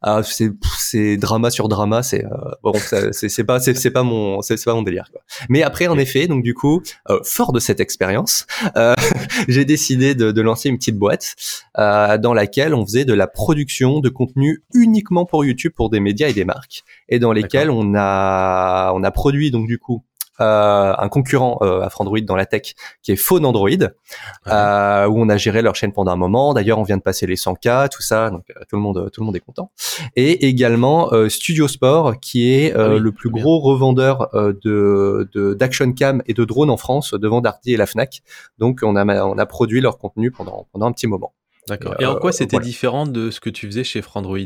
Ah, 0.01 0.21
c'est 0.23 0.51
c'est 0.77 1.17
drama 1.17 1.49
sur 1.49 1.67
drama, 1.67 2.03
c'est 2.03 2.23
bon, 2.63 2.73
c'est 3.11 3.43
pas 3.43 3.59
c'est 3.59 3.91
pas 3.91 4.03
mon 4.03 4.41
c'est 4.41 4.63
pas 4.63 4.73
mon 4.73 4.83
délire. 4.83 5.09
Quoi. 5.11 5.21
Mais 5.49 5.63
après, 5.63 5.87
en 5.87 5.97
effet, 5.97 6.27
donc 6.27 6.43
du 6.43 6.53
coup, 6.53 6.81
fort 7.23 7.53
de 7.53 7.59
cette 7.59 7.79
expérience 7.79 8.45
euh, 8.77 8.93
j'ai 9.47 9.65
décidé 9.65 10.15
de, 10.15 10.41
lancer 10.41 10.69
une 10.69 10.77
petite 10.77 10.97
boîte 10.97 11.35
euh, 11.77 12.17
dans 12.17 12.33
laquelle 12.33 12.73
on 12.73 12.85
faisait 12.85 13.05
de 13.05 13.13
la 13.13 13.27
production 13.27 13.99
de 13.99 14.09
contenu 14.09 14.63
uniquement 14.73 15.25
pour 15.25 15.43
YouTube 15.43 15.73
pour 15.75 15.89
des 15.89 15.99
médias 15.99 16.29
et 16.29 16.33
des 16.33 16.45
marques, 16.45 16.83
et 17.09 17.19
dans 17.19 17.31
lesquels 17.31 17.69
on 17.69 17.93
a 17.95 18.91
on 18.93 19.03
a 19.03 19.11
produit 19.11 19.51
donc 19.51 19.67
du 19.67 19.79
coup 19.79 20.03
un 20.39 21.09
concurrent 21.09 21.57
à 21.57 21.89
Frandroid 21.89 22.21
dans 22.21 22.35
la 22.35 22.45
tech 22.45 22.73
qui 23.01 23.11
est 23.11 23.15
Phone 23.15 23.45
Android, 23.45 23.69
où 23.69 24.49
on 24.49 25.29
a 25.29 25.37
géré 25.37 25.61
leur 25.61 25.75
chaîne 25.75 25.93
pendant 25.93 26.11
un 26.11 26.15
moment. 26.15 26.53
D'ailleurs, 26.53 26.79
on 26.79 26.83
vient 26.83 26.97
de 26.97 27.01
passer 27.01 27.27
les 27.27 27.35
100K, 27.35 27.89
tout 27.89 28.01
ça, 28.01 28.29
donc 28.29 28.45
tout 28.69 28.75
le 28.75 28.81
monde, 28.81 29.09
tout 29.11 29.21
le 29.21 29.25
monde 29.25 29.35
est 29.35 29.41
content. 29.41 29.71
Et 30.15 30.47
également 30.47 31.11
Studio 31.29 31.67
Sport, 31.67 32.19
qui 32.19 32.51
est 32.51 32.73
ah 32.73 32.97
le 32.97 33.11
plus 33.11 33.29
gros 33.29 33.59
revendeur 33.59 34.29
de 34.33 35.29
d'action 35.53 35.93
cam 35.93 36.21
et 36.25 36.33
de 36.33 36.45
drones 36.45 36.69
en 36.69 36.77
France 36.77 37.13
devant 37.13 37.41
Darty 37.41 37.73
et 37.73 37.77
la 37.77 37.85
Fnac. 37.85 38.21
Donc, 38.57 38.81
on 38.83 38.95
a 38.95 39.05
on 39.25 39.37
a 39.37 39.45
produit 39.45 39.81
leur 39.81 39.97
contenu 39.97 40.31
pendant 40.31 40.67
pendant 40.71 40.87
un 40.87 40.91
petit 40.91 41.07
moment. 41.07 41.33
D'accord. 41.67 41.95
Et 41.99 42.05
en 42.05 42.15
quoi 42.15 42.31
c'était 42.31 42.59
différent 42.59 43.07
de 43.07 43.31
ce 43.31 43.39
que 43.39 43.49
tu 43.49 43.65
faisais 43.65 43.83
chez 43.83 44.01
Frandroid 44.01 44.37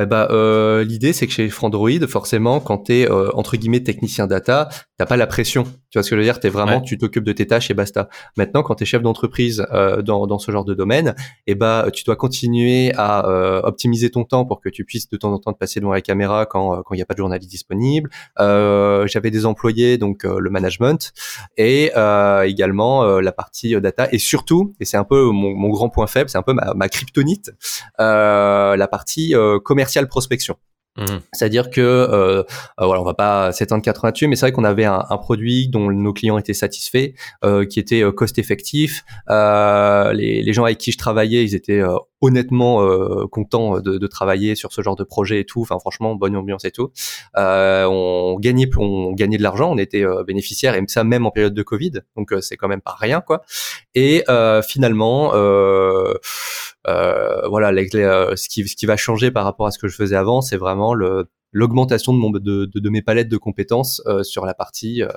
eh 0.00 0.06
ben, 0.06 0.26
euh, 0.30 0.84
l'idée 0.84 1.12
c'est 1.12 1.26
que 1.26 1.32
chez 1.32 1.48
Frandroid, 1.48 2.06
forcément, 2.08 2.60
quand 2.60 2.84
tu 2.84 2.94
es 2.94 3.10
euh, 3.10 3.30
entre 3.34 3.56
guillemets 3.56 3.82
technicien 3.82 4.26
data, 4.26 4.68
t'as 4.98 5.06
pas 5.06 5.16
la 5.16 5.26
pression. 5.26 5.64
Tu 5.64 5.98
vois 5.98 6.02
ce 6.02 6.10
que 6.10 6.16
je 6.16 6.20
veux 6.20 6.24
dire? 6.24 6.40
T'es 6.40 6.48
vraiment, 6.48 6.80
tu 6.80 6.98
t'occupes 6.98 7.24
de 7.24 7.32
tes 7.32 7.46
tâches 7.46 7.70
et 7.70 7.74
basta. 7.74 8.08
Maintenant, 8.36 8.62
quand 8.62 8.74
tu 8.76 8.82
es 8.82 8.86
chef 8.86 9.02
d'entreprise 9.02 9.64
euh, 9.72 10.02
dans, 10.02 10.26
dans 10.26 10.38
ce 10.38 10.50
genre 10.50 10.64
de 10.64 10.74
domaine, 10.74 11.14
eh 11.46 11.54
ben, 11.54 11.88
tu 11.92 12.02
dois 12.04 12.16
continuer 12.16 12.92
à 12.96 13.64
optimiser 13.64 14.10
ton 14.10 14.24
temps 14.24 14.44
pour 14.44 14.60
que 14.60 14.68
tu 14.68 14.84
puisses 14.84 15.08
de 15.08 15.16
temps 15.16 15.32
en 15.32 15.38
temps 15.38 15.52
te 15.52 15.58
passer 15.58 15.80
devant 15.80 15.92
la 15.92 16.00
caméra 16.00 16.46
quand 16.46 16.82
quand 16.82 16.94
il 16.94 16.98
n'y 16.98 17.02
a 17.02 17.06
pas 17.06 17.14
de 17.14 17.18
journaliste 17.18 17.50
disponible. 17.50 18.10
J'avais 18.38 19.30
des 19.30 19.46
employés, 19.46 19.98
donc 19.98 20.24
le 20.24 20.50
management 20.50 21.12
et 21.56 21.92
également 22.44 23.20
la 23.20 23.32
partie 23.32 23.80
data 23.80 24.08
et 24.10 24.18
surtout, 24.18 24.74
et 24.80 24.84
c'est 24.84 24.96
un 24.96 25.04
peu 25.04 25.24
mon, 25.30 25.54
mon, 25.54 25.68
grand 25.68 25.88
point 25.88 26.06
faible, 26.06 26.30
c'est 26.30 26.38
un 26.38 26.42
peu 26.42 26.52
ma, 26.52 26.74
ma 26.74 26.88
kryptonite, 26.88 27.52
la 27.98 28.88
partie 28.90 29.34
commercial 29.64 30.06
prospection. 30.08 30.56
Mmh. 30.96 31.04
C'est-à-dire 31.32 31.70
que 31.70 31.80
euh, 31.80 32.42
euh, 32.42 32.44
voilà, 32.78 33.00
on 33.00 33.04
va 33.04 33.14
pas 33.14 33.50
s'étendre 33.50 33.82
80 33.82 34.12
dessus, 34.12 34.28
mais 34.28 34.36
c'est 34.36 34.46
vrai 34.46 34.52
qu'on 34.52 34.62
avait 34.62 34.84
un, 34.84 35.04
un, 35.10 35.18
produit 35.18 35.66
dont 35.66 35.90
nos 35.90 36.12
clients 36.12 36.38
étaient 36.38 36.54
satisfaits, 36.54 37.14
euh, 37.44 37.64
qui 37.64 37.80
était 37.80 38.04
euh, 38.04 38.12
cost 38.12 38.38
effectif. 38.38 39.04
Euh, 39.28 40.12
les, 40.12 40.40
les, 40.42 40.52
gens 40.52 40.64
avec 40.64 40.78
qui 40.78 40.92
je 40.92 40.98
travaillais, 40.98 41.42
ils 41.42 41.56
étaient 41.56 41.80
euh, 41.80 41.96
honnêtement 42.20 42.78
contents 43.26 43.80
de, 43.80 43.98
de, 43.98 44.06
travailler 44.06 44.54
sur 44.54 44.72
ce 44.72 44.80
genre 44.80 44.96
de 44.96 45.04
projet 45.04 45.40
et 45.40 45.44
tout. 45.44 45.60
Enfin, 45.60 45.78
franchement, 45.78 46.14
bonne 46.14 46.36
ambiance 46.36 46.64
et 46.64 46.70
tout. 46.70 46.90
on 47.34 48.36
gagnait, 48.40 48.70
on 48.78 49.12
gagnait 49.12 49.36
de 49.36 49.42
l'argent, 49.42 49.72
on 49.72 49.78
était 49.78 50.04
bénéficiaires 50.26 50.74
et 50.74 50.82
ça 50.86 51.04
même 51.04 51.26
en 51.26 51.30
période 51.30 51.52
de 51.52 51.62
Covid, 51.62 52.00
donc 52.16 52.32
c'est 52.40 52.56
quand 52.56 52.68
même 52.68 52.80
pas 52.80 52.96
rien 52.98 53.20
quoi. 53.20 53.42
Et 53.94 54.24
finalement. 54.66 55.32
Euh, 55.34 56.14
voilà, 56.86 57.72
ce, 57.72 58.48
qui, 58.48 58.66
ce 58.68 58.76
qui 58.76 58.86
va 58.86 58.96
changer 58.96 59.30
par 59.30 59.44
rapport 59.44 59.66
à 59.66 59.70
ce 59.70 59.78
que 59.78 59.88
je 59.88 59.96
faisais 59.96 60.16
avant, 60.16 60.40
c'est 60.40 60.56
vraiment 60.56 60.94
le, 60.94 61.26
l'augmentation 61.54 62.12
de, 62.12 62.18
mon, 62.18 62.30
de, 62.30 62.38
de, 62.38 62.66
de, 62.66 62.90
mes 62.90 63.00
palettes 63.00 63.30
de 63.30 63.36
compétences 63.38 64.02
euh, 64.06 64.22
sur 64.22 64.44
la 64.44 64.52
partie 64.52 65.02
euh, 65.02 65.08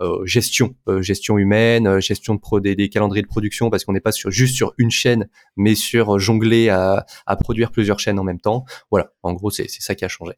euh 0.00 0.24
gestion, 0.24 0.74
euh, 0.88 1.02
gestion 1.02 1.36
humaine, 1.36 2.00
gestion 2.00 2.34
de 2.34 2.40
pro, 2.40 2.60
des, 2.60 2.74
des, 2.76 2.88
calendriers 2.88 3.22
de 3.22 3.26
production, 3.26 3.68
parce 3.68 3.84
qu'on 3.84 3.92
n'est 3.92 4.00
pas 4.00 4.12
sur, 4.12 4.30
juste 4.30 4.54
sur 4.54 4.72
une 4.78 4.90
chaîne, 4.90 5.28
mais 5.56 5.74
sur 5.74 6.18
jongler 6.18 6.70
à, 6.70 7.04
à 7.26 7.36
produire 7.36 7.72
plusieurs 7.72 7.98
chaînes 7.98 8.18
en 8.18 8.24
même 8.24 8.40
temps. 8.40 8.64
Voilà, 8.90 9.12
en 9.22 9.34
gros, 9.34 9.50
c'est 9.50 9.68
ça 9.68 9.94
qui 9.94 10.04
a 10.04 10.08
changé. 10.08 10.34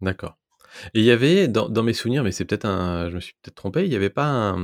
D'accord. 0.00 0.38
Et 0.94 1.00
il 1.00 1.04
y 1.04 1.10
avait, 1.10 1.48
dans, 1.48 1.68
dans 1.68 1.82
mes 1.82 1.92
souvenirs, 1.92 2.22
mais 2.22 2.32
c'est 2.32 2.44
peut-être 2.44 2.64
un, 2.64 3.08
je 3.10 3.14
me 3.14 3.20
suis 3.20 3.34
peut-être 3.42 3.54
trompé, 3.54 3.84
il 3.84 3.90
n'y 3.90 3.96
avait 3.96 4.10
pas 4.10 4.56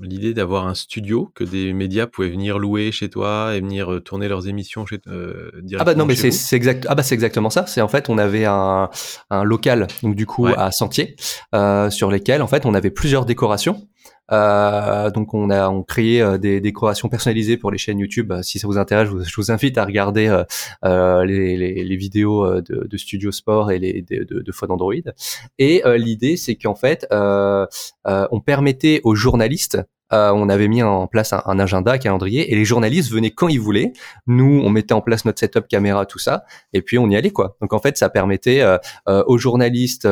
l'idée 0.00 0.34
d'avoir 0.34 0.66
un 0.66 0.74
studio 0.74 1.30
que 1.34 1.44
des 1.44 1.72
médias 1.72 2.06
pouvaient 2.06 2.30
venir 2.30 2.58
louer 2.58 2.92
chez 2.92 3.08
toi 3.08 3.54
et 3.54 3.60
venir 3.60 3.92
euh, 3.92 4.00
tourner 4.00 4.28
leurs 4.28 4.48
émissions 4.48 4.86
chez 4.86 4.98
euh, 5.08 5.50
Ah 5.78 5.84
bah 5.84 5.94
non, 5.94 6.06
mais 6.06 6.14
c'est 6.14 6.56
exact, 6.56 6.86
ah 6.88 6.94
bah 6.94 7.02
c'est 7.02 7.14
exactement 7.14 7.50
ça. 7.50 7.66
C'est 7.66 7.80
en 7.80 7.88
fait, 7.88 8.08
on 8.08 8.18
avait 8.18 8.44
un, 8.44 8.90
un 9.30 9.44
local, 9.44 9.86
donc 10.02 10.14
du 10.14 10.26
coup 10.26 10.46
à 10.46 10.70
Sentier, 10.72 11.16
euh, 11.54 11.90
sur 11.90 12.10
lesquels 12.10 12.42
en 12.42 12.46
fait 12.46 12.66
on 12.66 12.74
avait 12.74 12.90
plusieurs 12.90 13.24
décorations. 13.24 13.88
Euh, 14.30 15.10
donc 15.10 15.32
on 15.32 15.50
a 15.50 15.68
on 15.70 15.82
créé 15.82 16.20
euh, 16.20 16.36
des 16.36 16.60
décorations 16.60 17.08
personnalisées 17.08 17.56
pour 17.56 17.70
les 17.70 17.78
chaînes 17.78 17.98
YouTube. 17.98 18.32
Euh, 18.32 18.42
si 18.42 18.58
ça 18.58 18.66
vous 18.66 18.78
intéresse, 18.78 19.08
je 19.08 19.36
vous, 19.36 19.50
invite 19.50 19.78
à 19.78 19.84
regarder 19.84 20.42
les, 20.82 21.96
vidéos 21.96 22.60
de, 22.60 22.96
Studio 22.96 23.32
Sport 23.32 23.70
et 23.70 23.78
de, 23.78 24.24
de, 24.24 24.42
de 24.42 24.52
Android. 24.68 24.92
Et 25.58 25.82
l'idée, 25.96 26.36
c'est 26.36 26.56
qu'en 26.56 26.74
fait, 26.74 27.06
on 27.10 28.40
permettait 28.44 29.00
aux 29.04 29.14
journalistes 29.14 29.78
euh, 30.12 30.30
on 30.32 30.48
avait 30.48 30.68
mis 30.68 30.82
en 30.82 31.06
place 31.06 31.32
un, 31.32 31.58
agenda, 31.58 31.92
un 31.92 31.98
calendrier, 31.98 32.52
et 32.52 32.56
les 32.56 32.64
journalistes 32.64 33.10
venaient 33.10 33.30
quand 33.30 33.48
ils 33.48 33.60
voulaient. 33.60 33.92
Nous, 34.26 34.62
on 34.64 34.70
mettait 34.70 34.94
en 34.94 35.00
place 35.00 35.24
notre 35.24 35.38
setup 35.38 35.68
caméra, 35.68 36.06
tout 36.06 36.18
ça, 36.18 36.44
et 36.72 36.82
puis 36.82 36.98
on 36.98 37.08
y 37.08 37.16
allait 37.16 37.30
quoi. 37.30 37.56
Donc 37.60 37.72
en 37.72 37.78
fait, 37.78 37.96
ça 37.96 38.08
permettait 38.08 38.60
euh, 38.60 38.78
euh, 39.08 39.22
aux 39.26 39.38
journalistes 39.38 40.08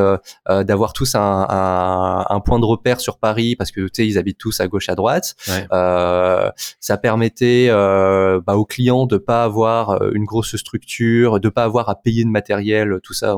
d'avoir 0.49 0.93
tous 0.93 1.15
un, 1.15 2.43
point 2.45 2.59
de 2.59 2.65
repère 2.65 3.01
sur 3.01 3.19
Paris 3.19 3.57
parce 3.57 3.71
que 3.71 3.81
tu 3.83 3.91
sais, 3.95 4.07
ils 4.07 4.19
habitent 4.19 4.39
tous 4.39 4.61
à 4.61 4.69
gauche, 4.69 4.89
à 4.89 4.95
droite. 4.95 5.35
ça 5.41 6.97
permettait 7.01 7.69
bah, 7.69 8.57
aux 8.57 8.65
clients 8.65 9.07
de 9.07 9.17
pas 9.17 9.45
avoir 9.45 10.03
une 10.13 10.25
grosse 10.25 10.57
structure, 10.57 11.41
de 11.41 11.49
pas 11.49 11.65
avoir 11.65 11.89
à 11.89 11.97
payer 11.97 12.25
de 12.25 12.31
matériel, 12.31 13.01
tout 13.03 13.15
ça 13.15 13.37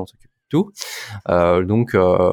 tout. 0.49 0.71
Euh, 1.29 1.63
donc, 1.63 1.95
euh, 1.95 2.31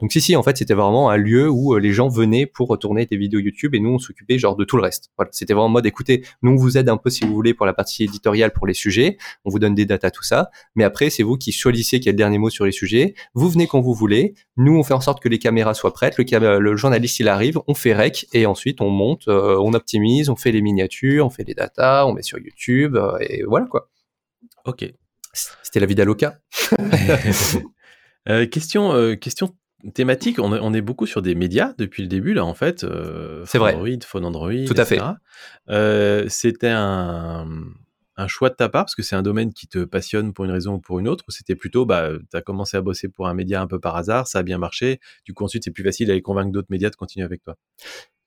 donc 0.00 0.12
si 0.12 0.20
si, 0.20 0.36
en 0.36 0.42
fait, 0.42 0.56
c'était 0.56 0.74
vraiment 0.74 1.10
un 1.10 1.16
lieu 1.16 1.48
où 1.48 1.74
euh, 1.74 1.78
les 1.78 1.92
gens 1.92 2.08
venaient 2.08 2.46
pour 2.46 2.68
retourner 2.68 3.06
des 3.06 3.16
vidéos 3.16 3.40
YouTube 3.40 3.74
et 3.74 3.80
nous 3.80 3.90
on 3.90 3.98
s'occupait 3.98 4.38
genre 4.38 4.56
de 4.56 4.64
tout 4.64 4.76
le 4.76 4.82
reste. 4.82 5.10
Voilà, 5.16 5.30
c'était 5.32 5.54
vraiment 5.54 5.66
en 5.66 5.70
mode, 5.70 5.86
écoutez, 5.86 6.24
nous 6.42 6.52
on 6.52 6.56
vous 6.56 6.76
aide 6.76 6.88
un 6.88 6.96
peu 6.96 7.10
si 7.10 7.24
vous 7.24 7.32
voulez 7.32 7.54
pour 7.54 7.66
la 7.66 7.72
partie 7.72 8.04
éditoriale 8.04 8.52
pour 8.52 8.66
les 8.66 8.74
sujets, 8.74 9.16
on 9.44 9.50
vous 9.50 9.58
donne 9.58 9.74
des 9.74 9.86
datas 9.86 10.10
tout 10.10 10.22
ça, 10.22 10.50
mais 10.74 10.84
après 10.84 11.10
c'est 11.10 11.22
vous 11.22 11.36
qui 11.36 11.52
choisissez 11.52 12.00
quel 12.00 12.16
dernier 12.16 12.38
mot 12.38 12.50
sur 12.50 12.64
les 12.64 12.72
sujets. 12.72 13.14
Vous 13.34 13.48
venez 13.48 13.66
quand 13.66 13.80
vous 13.80 13.94
voulez, 13.94 14.34
nous 14.56 14.76
on 14.76 14.82
fait 14.82 14.94
en 14.94 15.00
sorte 15.00 15.22
que 15.22 15.28
les 15.28 15.38
caméras 15.38 15.74
soient 15.74 15.92
prêtes, 15.92 16.16
le, 16.18 16.76
journaliste 16.76 17.20
il 17.20 17.28
arrive, 17.28 17.58
on 17.66 17.74
fait 17.74 17.94
rec 17.94 18.26
et 18.32 18.46
ensuite 18.46 18.80
on 18.80 18.90
monte, 18.90 19.28
on 19.28 19.72
optimise, 19.72 20.28
on 20.28 20.36
fait 20.36 20.52
les 20.52 20.62
miniatures, 20.62 21.26
on 21.26 21.30
fait 21.30 21.44
les 21.44 21.54
datas, 21.54 22.06
on 22.06 22.12
met 22.12 22.22
sur 22.22 22.38
YouTube 22.38 22.98
et 23.20 23.44
voilà 23.44 23.66
quoi. 23.66 23.90
Ok, 24.64 24.84
c'était 25.62 25.80
la 25.80 25.86
vie 25.86 25.94
d'Aloca. 25.94 26.38
euh, 28.28 28.46
question, 28.46 28.92
euh, 28.92 29.14
question 29.14 29.54
thématique. 29.94 30.38
On, 30.38 30.74
est 30.74 30.80
beaucoup 30.80 31.06
sur 31.06 31.22
des 31.22 31.34
médias 31.34 31.72
depuis 31.78 32.02
le 32.02 32.08
début, 32.08 32.34
là, 32.34 32.44
en 32.44 32.54
fait. 32.54 32.84
Euh, 32.84 33.44
C'est 33.46 33.58
vrai. 33.58 33.74
Android, 33.74 33.88
Phone 34.04 34.24
Android. 34.24 34.66
Tout 34.66 34.74
à 34.76 34.84
fait. 34.84 35.00
C'était 36.28 36.70
un, 36.70 37.48
un, 38.16 38.26
choix 38.28 38.50
de 38.50 38.54
ta 38.54 38.68
part 38.68 38.84
parce 38.84 38.94
que 38.94 39.02
c'est 39.02 39.16
un 39.16 39.22
domaine 39.22 39.52
qui 39.52 39.68
te 39.68 39.84
passionne 39.84 40.32
pour 40.32 40.44
une 40.44 40.50
raison 40.50 40.74
ou 40.74 40.80
pour 40.80 40.98
une 40.98 41.08
autre. 41.08 41.24
Ou 41.28 41.30
c'était 41.30 41.54
plutôt, 41.54 41.86
bah, 41.86 42.10
tu 42.30 42.36
as 42.36 42.42
commencé 42.42 42.76
à 42.76 42.80
bosser 42.80 43.08
pour 43.08 43.28
un 43.28 43.34
média 43.34 43.60
un 43.60 43.66
peu 43.66 43.78
par 43.78 43.96
hasard, 43.96 44.26
ça 44.26 44.40
a 44.40 44.42
bien 44.42 44.58
marché. 44.58 45.00
Du 45.24 45.34
coup, 45.34 45.44
ensuite, 45.44 45.64
c'est 45.64 45.70
plus 45.70 45.84
facile 45.84 46.08
d'aller 46.08 46.22
convaincre 46.22 46.50
d'autres 46.50 46.70
médias 46.70 46.90
de 46.90 46.96
continuer 46.96 47.24
avec 47.24 47.42
toi? 47.42 47.56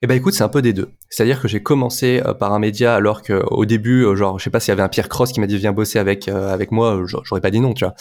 Eh 0.04 0.08
ben 0.08 0.16
écoute, 0.16 0.34
c'est 0.34 0.44
un 0.44 0.50
peu 0.50 0.64
des 0.64 0.74
deux. 0.74 0.90
C'est-à-dire 1.12 1.40
que 1.40 1.48
j'ai 1.48 1.62
commencé 1.62 2.24
euh, 2.26 2.34
par 2.34 2.54
un 2.54 2.60
média 2.60 2.96
alors 2.96 3.22
que 3.22 3.44
au 3.52 3.66
début, 3.66 4.04
euh, 4.04 4.16
genre, 4.16 4.40
je 4.40 4.44
sais 4.44 4.50
pas 4.50 4.60
s'il 4.60 4.70
y 4.70 4.72
avait 4.72 4.82
un 4.82 4.90
Pierre 4.90 5.10
Cross 5.10 5.32
qui 5.32 5.40
m'a 5.40 5.46
dit 5.46 5.58
viens 5.58 5.74
bosser 5.74 6.00
avec 6.00 6.28
euh, 6.28 6.52
avec 6.52 6.72
moi, 6.72 7.04
j'aurais 7.06 7.40
pas 7.40 7.52
dit 7.52 7.60
non, 7.60 7.76
tu 7.76 7.86
vois. 7.86 7.94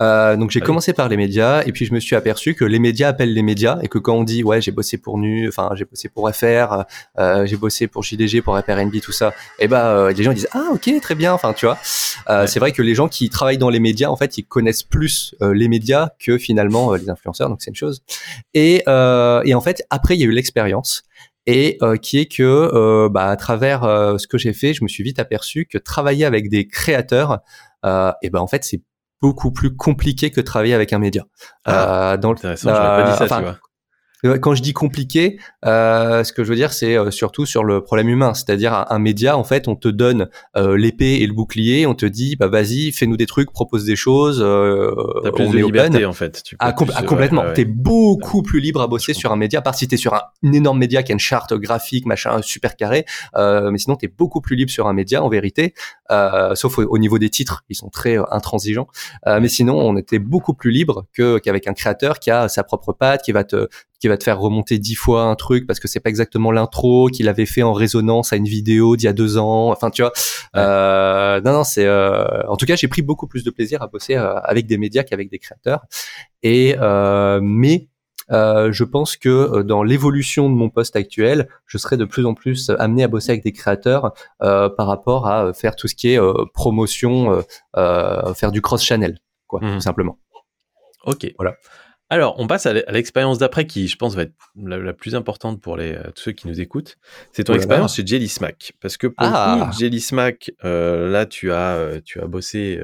Euh, 0.00 0.36
donc 0.36 0.52
j'ai 0.52 0.60
ah 0.62 0.66
commencé 0.66 0.92
par 0.92 1.08
les 1.08 1.16
médias 1.16 1.64
et 1.66 1.72
puis 1.72 1.84
je 1.84 1.92
me 1.92 1.98
suis 1.98 2.14
aperçu 2.14 2.54
que 2.54 2.64
les 2.64 2.78
médias 2.78 3.08
appellent 3.08 3.34
les 3.34 3.42
médias 3.42 3.80
et 3.82 3.88
que 3.88 3.98
quand 3.98 4.14
on 4.14 4.22
dit 4.22 4.44
ouais 4.44 4.60
j'ai 4.60 4.70
bossé 4.70 4.98
pour 4.98 5.18
Nu, 5.18 5.48
enfin 5.48 5.70
j'ai 5.74 5.84
bossé 5.84 6.08
pour 6.08 6.30
FR, 6.32 6.84
j'ai 7.44 7.56
bossé 7.56 7.88
pour 7.88 8.04
JDG, 8.04 8.40
pour 8.40 8.56
FRNB, 8.56 9.00
tout 9.00 9.10
ça, 9.10 9.30
et 9.58 9.64
eh 9.64 9.68
ben 9.68 10.10
les 10.10 10.22
gens 10.22 10.32
disent 10.32 10.48
ah 10.52 10.68
ok 10.72 10.88
très 11.02 11.16
bien, 11.16 11.32
enfin 11.32 11.54
tu 11.54 11.66
vois. 11.66 11.78
C'est 12.46 12.60
vrai 12.60 12.70
que 12.70 12.82
les 12.82 12.94
gens 12.94 13.08
qui 13.08 13.30
travaillent 13.30 13.58
dans 13.58 13.70
les 13.70 13.80
médias 13.80 14.10
en 14.10 14.16
fait 14.16 14.38
ils 14.38 14.44
connaissent 14.44 14.84
plus 14.84 15.34
les 15.40 15.66
médias 15.66 16.10
que 16.20 16.38
finalement 16.38 16.94
les 16.94 17.10
influenceurs, 17.10 17.48
donc 17.48 17.62
c'est 17.62 17.70
une 17.70 17.76
chose. 17.76 18.04
Et 18.54 18.84
et 18.86 19.54
en 19.54 19.60
fait 19.60 19.82
après 19.90 20.14
il 20.14 20.20
y 20.20 20.22
a 20.22 20.26
eu 20.26 20.32
l'expérience 20.32 21.02
et 21.48 21.78
euh, 21.80 21.96
qui 21.96 22.18
est 22.18 22.26
que 22.26 22.42
euh, 22.42 23.08
bah, 23.08 23.30
à 23.30 23.36
travers 23.36 23.82
euh, 23.82 24.18
ce 24.18 24.26
que 24.26 24.36
j'ai 24.36 24.52
fait, 24.52 24.74
je 24.74 24.84
me 24.84 24.88
suis 24.88 25.02
vite 25.02 25.18
aperçu 25.18 25.64
que 25.64 25.78
travailler 25.78 26.26
avec 26.26 26.50
des 26.50 26.68
créateurs, 26.68 27.40
et 27.84 28.30
ben 28.30 28.40
en 28.40 28.46
fait 28.46 28.64
c'est 28.64 28.82
beaucoup 29.22 29.50
plus 29.50 29.74
compliqué 29.74 30.30
que 30.30 30.42
travailler 30.42 30.74
avec 30.74 30.92
un 30.92 30.98
média. 30.98 31.24
Ah, 31.64 32.18
dans 32.18 32.32
intéressant, 32.32 32.70
pas 32.70 33.10
dit 33.10 33.16
ça, 33.16 33.26
tu 33.26 33.42
vois. 33.42 33.58
Quand 34.22 34.54
je 34.56 34.62
dis 34.62 34.72
compliqué, 34.72 35.38
euh, 35.64 36.24
ce 36.24 36.32
que 36.32 36.42
je 36.42 36.48
veux 36.48 36.56
dire, 36.56 36.72
c'est 36.72 36.96
euh, 36.96 37.12
surtout 37.12 37.46
sur 37.46 37.62
le 37.62 37.82
problème 37.82 38.08
humain. 38.08 38.34
C'est-à-dire 38.34 38.84
un, 38.88 38.98
média, 38.98 39.38
en 39.38 39.44
fait, 39.44 39.68
on 39.68 39.76
te 39.76 39.86
donne 39.86 40.28
euh, 40.56 40.76
l'épée 40.76 41.18
et 41.20 41.26
le 41.26 41.32
bouclier, 41.32 41.86
on 41.86 41.94
te 41.94 42.04
dit, 42.04 42.34
bah 42.34 42.48
vas-y, 42.48 42.90
fais-nous 42.90 43.16
des 43.16 43.26
trucs, 43.26 43.52
propose 43.52 43.84
des 43.84 43.94
choses. 43.94 44.42
Euh, 44.42 44.92
T'as 45.22 45.30
plus 45.30 45.48
de 45.48 45.58
liberté, 45.58 46.04
en 46.04 46.12
fait. 46.12 46.42
Tu 46.42 46.56
ah, 46.58 46.74
ah, 46.94 47.02
complètement. 47.02 47.44
T'es 47.54 47.64
beaucoup 47.64 48.42
plus 48.42 48.58
libre 48.58 48.80
à 48.80 48.88
bosser 48.88 49.14
sur 49.14 49.30
un 49.30 49.36
média, 49.36 49.60
à 49.60 49.62
part 49.62 49.76
si 49.76 49.86
t'es 49.86 49.96
sur 49.96 50.14
un, 50.14 50.22
énorme 50.42 50.78
média 50.78 51.04
qui 51.04 51.12
a 51.12 51.14
une 51.14 51.20
charte 51.20 51.54
graphique, 51.54 52.04
machin, 52.04 52.42
super 52.42 52.74
carré. 52.74 53.04
mais 53.36 53.78
sinon, 53.78 53.94
t'es 53.94 54.08
beaucoup 54.08 54.40
plus 54.40 54.56
libre 54.56 54.72
sur 54.72 54.88
un 54.88 54.94
média, 54.94 55.22
en 55.22 55.28
vérité. 55.28 55.74
sauf 56.54 56.78
au, 56.78 56.98
niveau 56.98 57.18
des 57.20 57.30
titres, 57.30 57.64
ils 57.68 57.76
sont 57.76 57.88
très 57.88 58.16
intransigeants. 58.32 58.88
mais 59.26 59.48
sinon, 59.48 59.78
on 59.78 59.96
était 59.96 60.18
beaucoup 60.18 60.54
plus 60.54 60.72
libre 60.72 61.06
que 61.12 61.38
qu'avec 61.38 61.68
un 61.68 61.72
créateur 61.72 62.18
qui 62.18 62.32
a 62.32 62.48
sa 62.48 62.64
propre 62.64 62.92
patte, 62.92 63.22
qui 63.22 63.30
va 63.30 63.44
te 63.44 63.68
qui 64.00 64.07
va 64.08 64.18
te 64.18 64.24
faire 64.24 64.38
remonter 64.38 64.78
dix 64.78 64.94
fois 64.94 65.22
un 65.22 65.34
truc 65.34 65.66
parce 65.66 65.80
que 65.80 65.88
c'est 65.88 66.00
pas 66.00 66.10
exactement 66.10 66.50
l'intro 66.52 67.08
qu'il 67.08 67.28
avait 67.28 67.46
fait 67.46 67.62
en 67.62 67.72
résonance 67.72 68.32
à 68.32 68.36
une 68.36 68.46
vidéo 68.46 68.96
d'il 68.96 69.06
y 69.06 69.08
a 69.08 69.12
deux 69.12 69.38
ans. 69.38 69.70
Enfin, 69.70 69.90
tu 69.90 70.02
vois. 70.02 70.12
Euh, 70.56 71.40
non, 71.42 71.52
non, 71.52 71.64
c'est. 71.64 71.86
Euh, 71.86 72.42
en 72.48 72.56
tout 72.56 72.66
cas, 72.66 72.76
j'ai 72.76 72.88
pris 72.88 73.02
beaucoup 73.02 73.26
plus 73.26 73.44
de 73.44 73.50
plaisir 73.50 73.82
à 73.82 73.86
bosser 73.86 74.16
euh, 74.16 74.38
avec 74.40 74.66
des 74.66 74.78
médias 74.78 75.02
qu'avec 75.02 75.30
des 75.30 75.38
créateurs. 75.38 75.84
Et 76.42 76.76
mais 77.40 77.88
je 78.30 78.84
pense 78.84 79.16
que 79.16 79.62
dans 79.62 79.82
l'évolution 79.82 80.50
de 80.50 80.54
mon 80.54 80.70
poste 80.70 80.96
actuel, 80.96 81.48
je 81.66 81.78
serai 81.78 81.96
de 81.96 82.04
plus 82.04 82.26
en 82.26 82.34
plus 82.34 82.70
amené 82.78 83.04
à 83.04 83.08
bosser 83.08 83.30
avec 83.32 83.42
des 83.42 83.52
créateurs 83.52 84.12
par 84.38 84.86
rapport 84.86 85.26
à 85.26 85.52
faire 85.52 85.76
tout 85.76 85.88
ce 85.88 85.94
qui 85.94 86.14
est 86.14 86.20
promotion, 86.54 87.42
faire 87.74 88.52
du 88.52 88.60
cross-channel, 88.60 89.18
quoi, 89.46 89.60
mmh. 89.60 89.74
tout 89.74 89.80
simplement. 89.80 90.18
Ok. 91.04 91.32
Voilà. 91.38 91.56
Alors, 92.10 92.36
on 92.38 92.46
passe 92.46 92.66
à 92.66 92.72
l'expérience 92.72 93.38
d'après 93.38 93.66
qui, 93.66 93.86
je 93.86 93.96
pense, 93.96 94.14
va 94.14 94.22
être 94.22 94.34
la, 94.56 94.92
plus 94.92 95.14
importante 95.14 95.60
pour 95.60 95.76
les, 95.76 95.98
tous 96.14 96.22
ceux 96.22 96.32
qui 96.32 96.48
nous 96.48 96.60
écoutent. 96.60 96.96
C'est 97.32 97.44
ton 97.44 97.54
expérience 97.54 97.96
chez 97.96 98.06
Jelly 98.06 98.28
Smack. 98.28 98.72
Parce 98.80 98.96
que 98.96 99.06
pour 99.06 99.26
ah. 99.26 99.70
Jelly 99.78 100.00
Smack, 100.00 100.50
là, 100.62 101.26
tu 101.26 101.52
as, 101.52 102.00
tu 102.04 102.20
as 102.20 102.26
bossé 102.26 102.80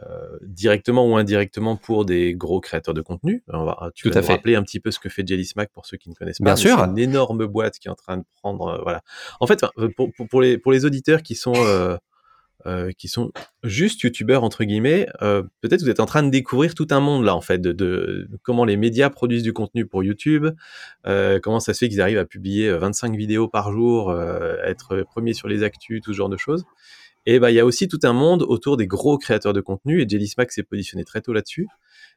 euh, 0.00 0.38
directement 0.42 1.08
ou 1.08 1.16
indirectement 1.16 1.76
pour 1.76 2.04
des 2.04 2.34
gros 2.34 2.60
créateurs 2.60 2.94
de 2.94 3.00
contenu. 3.00 3.44
On 3.46 3.64
va, 3.64 3.90
tu 3.94 4.10
vas 4.10 4.20
rappeler 4.22 4.56
un 4.56 4.64
petit 4.64 4.80
peu 4.80 4.90
ce 4.90 4.98
que 4.98 5.08
fait 5.08 5.24
Jelly 5.24 5.44
Smack 5.44 5.70
pour 5.72 5.86
ceux 5.86 5.96
qui 5.96 6.10
ne 6.10 6.14
connaissent 6.14 6.38
pas. 6.38 6.44
Bien 6.44 6.56
sûr. 6.56 6.76
C'est 6.78 6.86
une 6.86 6.98
énorme 6.98 7.46
boîte 7.46 7.78
qui 7.78 7.86
est 7.86 7.90
en 7.92 7.94
train 7.94 8.16
de 8.16 8.24
prendre. 8.42 8.66
Euh, 8.66 8.82
voilà. 8.82 9.02
En 9.38 9.46
fait, 9.46 9.64
pour, 9.96 10.10
pour, 10.28 10.40
les, 10.40 10.58
pour 10.58 10.72
les 10.72 10.84
auditeurs 10.84 11.22
qui 11.22 11.36
sont. 11.36 11.54
Euh, 12.66 12.92
qui 12.96 13.08
sont 13.08 13.30
juste 13.62 14.00
youtubeurs 14.02 14.42
entre 14.42 14.64
guillemets, 14.64 15.06
peut-être 15.60 15.82
vous 15.82 15.90
êtes 15.90 16.00
en 16.00 16.06
train 16.06 16.22
de 16.22 16.30
découvrir 16.30 16.74
tout 16.74 16.86
un 16.92 17.00
monde 17.00 17.22
là 17.22 17.34
en 17.34 17.42
fait 17.42 17.60
de, 17.60 17.72
de, 17.72 18.26
comment 18.42 18.64
les 18.64 18.78
médias 18.78 19.10
produisent 19.10 19.42
du 19.42 19.52
contenu 19.52 19.84
pour 19.84 20.02
YouTube, 20.02 20.46
comment 21.04 21.60
ça 21.60 21.74
se 21.74 21.80
fait 21.80 21.90
qu'ils 21.90 22.00
arrivent 22.00 22.18
à 22.18 22.24
publier 22.24 22.70
25 22.72 23.16
vidéos 23.16 23.48
par 23.48 23.70
jour, 23.70 24.18
être 24.64 25.02
premiers 25.02 25.34
sur 25.34 25.46
les 25.46 25.62
actus, 25.62 26.00
tout 26.00 26.12
ce 26.12 26.16
genre 26.16 26.30
de 26.30 26.38
choses. 26.38 26.64
Et 27.26 27.38
bah, 27.38 27.50
il 27.50 27.54
y 27.54 27.60
a 27.60 27.64
aussi 27.64 27.88
tout 27.88 28.00
un 28.02 28.12
monde 28.12 28.42
autour 28.42 28.76
des 28.76 28.86
gros 28.86 29.16
créateurs 29.18 29.52
de 29.52 29.60
contenu 29.60 30.02
et 30.02 30.08
Jelly 30.08 30.28
Smack 30.28 30.52
s'est 30.52 30.62
positionné 30.62 31.04
très 31.04 31.20
tôt 31.20 31.32
là-dessus. 31.32 31.68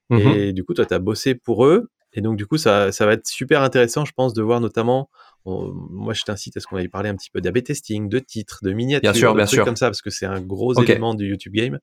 Mmh 0.10 0.18
et 0.18 0.54
du 0.54 0.64
coup, 0.64 0.74
toi, 0.74 0.86
tu 0.86 0.94
as 0.94 1.00
bossé 1.00 1.36
pour 1.36 1.66
eux. 1.66 1.90
Et 2.18 2.22
donc, 2.22 2.36
du 2.36 2.48
coup, 2.48 2.58
ça, 2.58 2.92
ça 2.92 3.06
va 3.06 3.14
être 3.14 3.28
super 3.28 3.62
intéressant, 3.62 4.04
je 4.04 4.12
pense, 4.12 4.34
de 4.34 4.42
voir 4.42 4.60
notamment. 4.60 5.10
moi, 5.46 6.14
je 6.14 6.24
t'incite 6.24 6.58
à 6.58 6.60
ce 6.60 6.66
qu'on 6.66 6.76
aille 6.76 6.88
parler 6.88 7.10
un 7.10 7.16
petit 7.16 7.30
peu 7.30 7.42
d'AB 7.42 7.64
testing, 7.64 8.10
de 8.10 8.18
titres, 8.18 8.60
de 8.64 8.74
miniatures, 8.74 9.02
bien 9.02 9.14
sûr, 9.14 9.36
de 9.36 9.46
trucs 9.46 9.64
comme 9.64 9.76
ça, 9.76 9.86
parce 9.86 10.02
que 10.02 10.10
c'est 10.10 10.26
un 10.26 10.42
gros 10.42 10.74
élément 10.82 11.14
du 11.14 11.30
YouTube 11.30 11.54
game. 11.54 11.80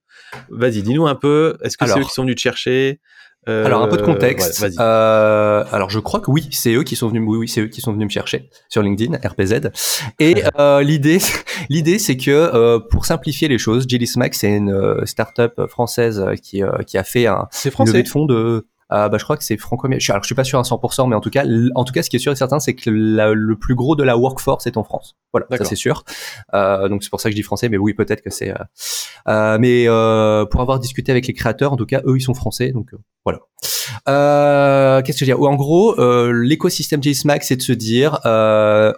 Vas-y, 0.51 0.83
dis-nous 0.83 1.07
un 1.07 1.15
peu. 1.15 1.57
Est-ce 1.63 1.79
que 1.79 1.87
c'est 1.87 2.01
eux 2.01 2.05
qui 2.05 2.11
sont 2.11 2.23
venus 2.23 2.35
te 2.35 2.41
chercher? 2.41 3.01
Alors 3.47 3.83
un 3.83 3.89
peu 3.89 3.99
de 3.99 4.03
euh, 4.03 4.07
contexte. 4.07 4.65
euh, 4.81 5.65
alors 5.71 5.91
je 5.91 5.99
crois 5.99 6.21
que 6.21 6.31
oui, 6.31 6.49
c'est 6.51 6.73
eux 6.73 6.83
qui 6.83 6.97
sont 6.97 7.09
venus. 7.09 7.23
Oui, 7.27 7.37
oui 7.37 7.49
c'est 7.49 7.61
eux 7.61 7.67
qui 7.67 7.83
sont 7.83 7.93
venus 7.93 8.07
me 8.07 8.11
chercher 8.11 8.49
sur 8.71 8.83
LinkedIn, 8.83 9.19
RPZ. 9.19 9.71
Et 10.19 10.43
euh, 10.59 10.83
l'idée, 10.83 11.19
l'idée, 11.69 11.99
c'est 11.99 12.17
que 12.17 12.79
pour 12.89 13.05
simplifier 13.05 13.49
les 13.49 13.59
choses, 13.59 13.85
Jelly 13.87 14.07
Smack, 14.07 14.35
c'est 14.35 14.57
une 14.57 15.05
startup 15.05 15.67
française 15.69 16.25
qui 16.43 16.63
qui 16.87 16.97
a 16.97 17.05
fait 17.05 17.27
un 17.27 17.49
une 17.79 17.87
levée 17.87 18.03
de 18.03 18.09
fonds 18.09 18.25
de 18.27 18.67
euh, 18.93 19.09
bah, 19.09 19.19
je 19.19 19.25
crois 19.25 19.37
que 19.37 19.45
c'est 19.45 19.57
franco 19.57 19.89
je, 19.99 20.13
alors, 20.13 20.23
je 20.23 20.27
suis 20.27 20.35
pas 20.35 20.45
sûr 20.45 20.59
à 20.59 20.63
100%, 20.63 21.09
mais 21.09 21.17
en 21.17 21.21
tout 21.21 21.31
cas, 21.31 21.45
en 21.75 21.85
tout 21.85 21.93
cas, 21.93 22.03
ce 22.03 22.11
qui 22.11 22.17
est 22.17 22.21
sûr 22.21 22.33
et 22.33 22.37
certain, 22.37 22.61
c'est 22.61 22.75
que 22.75 22.91
le 22.91 23.57
plus 23.57 23.75
gros 23.75 23.97
de 23.97 24.03
la 24.03 24.17
workforce 24.17 24.67
est 24.67 24.77
en 24.77 24.85
France. 24.85 25.17
Voilà, 25.33 25.47
ça 25.51 25.65
c'est 25.65 25.77
sûr. 25.77 26.05
Euh, 26.55 26.89
donc 26.89 27.03
c'est 27.03 27.11
pour 27.11 27.21
ça 27.21 27.29
que 27.29 27.33
je 27.33 27.37
dis 27.37 27.43
français, 27.43 27.69
mais 27.69 27.77
oui, 27.77 27.95
peut-être 27.95 28.23
que 28.23 28.31
c'est. 28.31 28.51
Euh, 28.51 28.55
euh 29.29 29.59
mais 29.59 29.85
euh, 29.89 30.45
pour 30.47 30.61
avoir 30.61 30.79
discuté 30.79 31.11
avec 31.13 31.27
les 31.27 31.33
créateurs, 31.33 31.73
en 31.73 31.77
tout 31.77 31.87
cas, 31.87 32.03
eux, 32.07 32.17
ils 32.17 32.23
sont 32.23 32.35
français, 32.35 32.73
donc 32.73 32.93
euh, 32.93 32.99
voilà. 33.25 33.41
Qu'est-ce 35.03 35.19
que 35.19 35.25
je 35.25 35.33
veux 35.33 35.39
dire? 35.39 35.41
En 35.41 35.57
gros, 35.57 35.95
l'écosystème 36.31 37.03
JSMAC, 37.03 37.43
c'est 37.45 37.57
de 37.57 37.63
se 37.63 37.73
dire, 37.73 38.21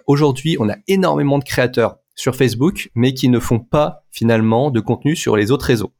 aujourd'hui, 0.05 0.57
on 0.59 0.69
a 0.69 0.75
énormément 0.87 1.39
de 1.39 1.43
créateurs 1.43 1.97
sur 2.17 2.35
Facebook, 2.35 2.89
mais 2.95 3.13
qui 3.13 3.29
ne 3.29 3.39
font 3.39 3.59
pas 3.59 4.03
finalement 4.11 4.71
de 4.71 4.79
contenu 4.79 5.15
sur 5.15 5.37
les 5.37 5.51
autres 5.51 5.65
réseaux. 5.65 5.93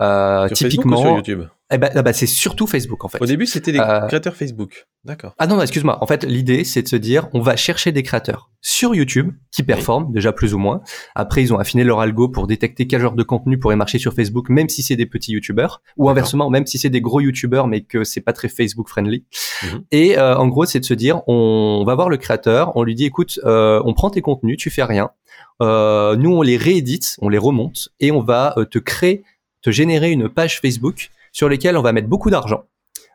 Euh, 0.00 0.48
typiquement, 0.50 0.98
sur 0.98 1.16
YouTube? 1.16 1.44
Eh 1.74 1.78
ben, 1.78 1.90
ah 1.94 2.02
bah, 2.02 2.12
c'est 2.12 2.26
surtout 2.26 2.66
Facebook 2.66 3.04
en 3.04 3.08
fait. 3.08 3.20
Au 3.20 3.26
début, 3.26 3.46
c'était 3.46 3.72
des 3.72 3.78
euh, 3.78 4.06
créateurs 4.06 4.36
Facebook. 4.36 4.86
D'accord. 5.04 5.34
Ah 5.38 5.46
non, 5.46 5.60
excuse-moi. 5.60 5.98
En 6.00 6.06
fait, 6.06 6.24
l'idée, 6.24 6.64
c'est 6.64 6.82
de 6.82 6.88
se 6.88 6.96
dire, 6.96 7.28
on 7.32 7.40
va 7.40 7.56
chercher 7.56 7.90
des 7.90 8.02
créateurs 8.02 8.50
sur 8.60 8.94
YouTube 8.94 9.32
qui 9.50 9.62
performent 9.62 10.12
déjà 10.12 10.32
plus 10.32 10.54
ou 10.54 10.58
moins. 10.58 10.82
Après, 11.14 11.42
ils 11.42 11.52
ont 11.52 11.58
affiné 11.58 11.84
leur 11.84 12.00
algo 12.00 12.28
pour 12.28 12.46
détecter 12.46 12.86
quel 12.86 13.00
genre 13.00 13.14
de 13.14 13.22
contenu 13.22 13.58
pourrait 13.58 13.76
marcher 13.76 13.98
sur 13.98 14.14
Facebook, 14.14 14.48
même 14.48 14.68
si 14.68 14.82
c'est 14.82 14.96
des 14.96 15.06
petits 15.06 15.32
YouTubeurs, 15.32 15.82
ou 15.96 16.08
inversement, 16.08 16.48
même 16.48 16.64
si 16.66 16.78
c'est 16.78 16.90
des 16.90 17.00
gros 17.00 17.20
YouTubeurs, 17.20 17.66
mais 17.66 17.82
que 17.82 18.04
c'est 18.04 18.20
pas 18.20 18.32
très 18.32 18.48
Facebook 18.48 18.88
friendly. 18.88 19.24
Mhm. 19.62 19.84
Et 19.90 20.16
euh, 20.16 20.36
en 20.36 20.46
gros, 20.46 20.64
c'est 20.64 20.80
de 20.80 20.84
se 20.84 20.94
dire, 20.94 21.22
on 21.26 21.84
va 21.86 21.94
voir 21.94 22.08
le 22.08 22.16
créateur, 22.16 22.72
on 22.76 22.84
lui 22.84 22.94
dit, 22.94 23.04
écoute, 23.04 23.40
euh, 23.44 23.82
on 23.84 23.94
prend 23.94 24.10
tes 24.10 24.22
contenus, 24.22 24.56
tu 24.58 24.70
fais 24.70 24.84
rien. 24.84 25.10
nous, 25.60 26.30
on 26.30 26.42
les 26.42 26.56
réédite, 26.56 27.16
on 27.20 27.28
les 27.28 27.38
remonte, 27.38 27.88
et 28.00 28.12
on 28.12 28.22
va 28.22 28.54
te 28.70 28.78
créer, 28.78 29.24
te 29.60 29.70
générer 29.70 30.12
une 30.12 30.28
page 30.28 30.60
Facebook 30.60 31.10
sur 31.34 31.50
lesquels 31.50 31.76
on 31.76 31.82
va 31.82 31.92
mettre 31.92 32.08
beaucoup 32.08 32.30
d'argent. 32.30 32.62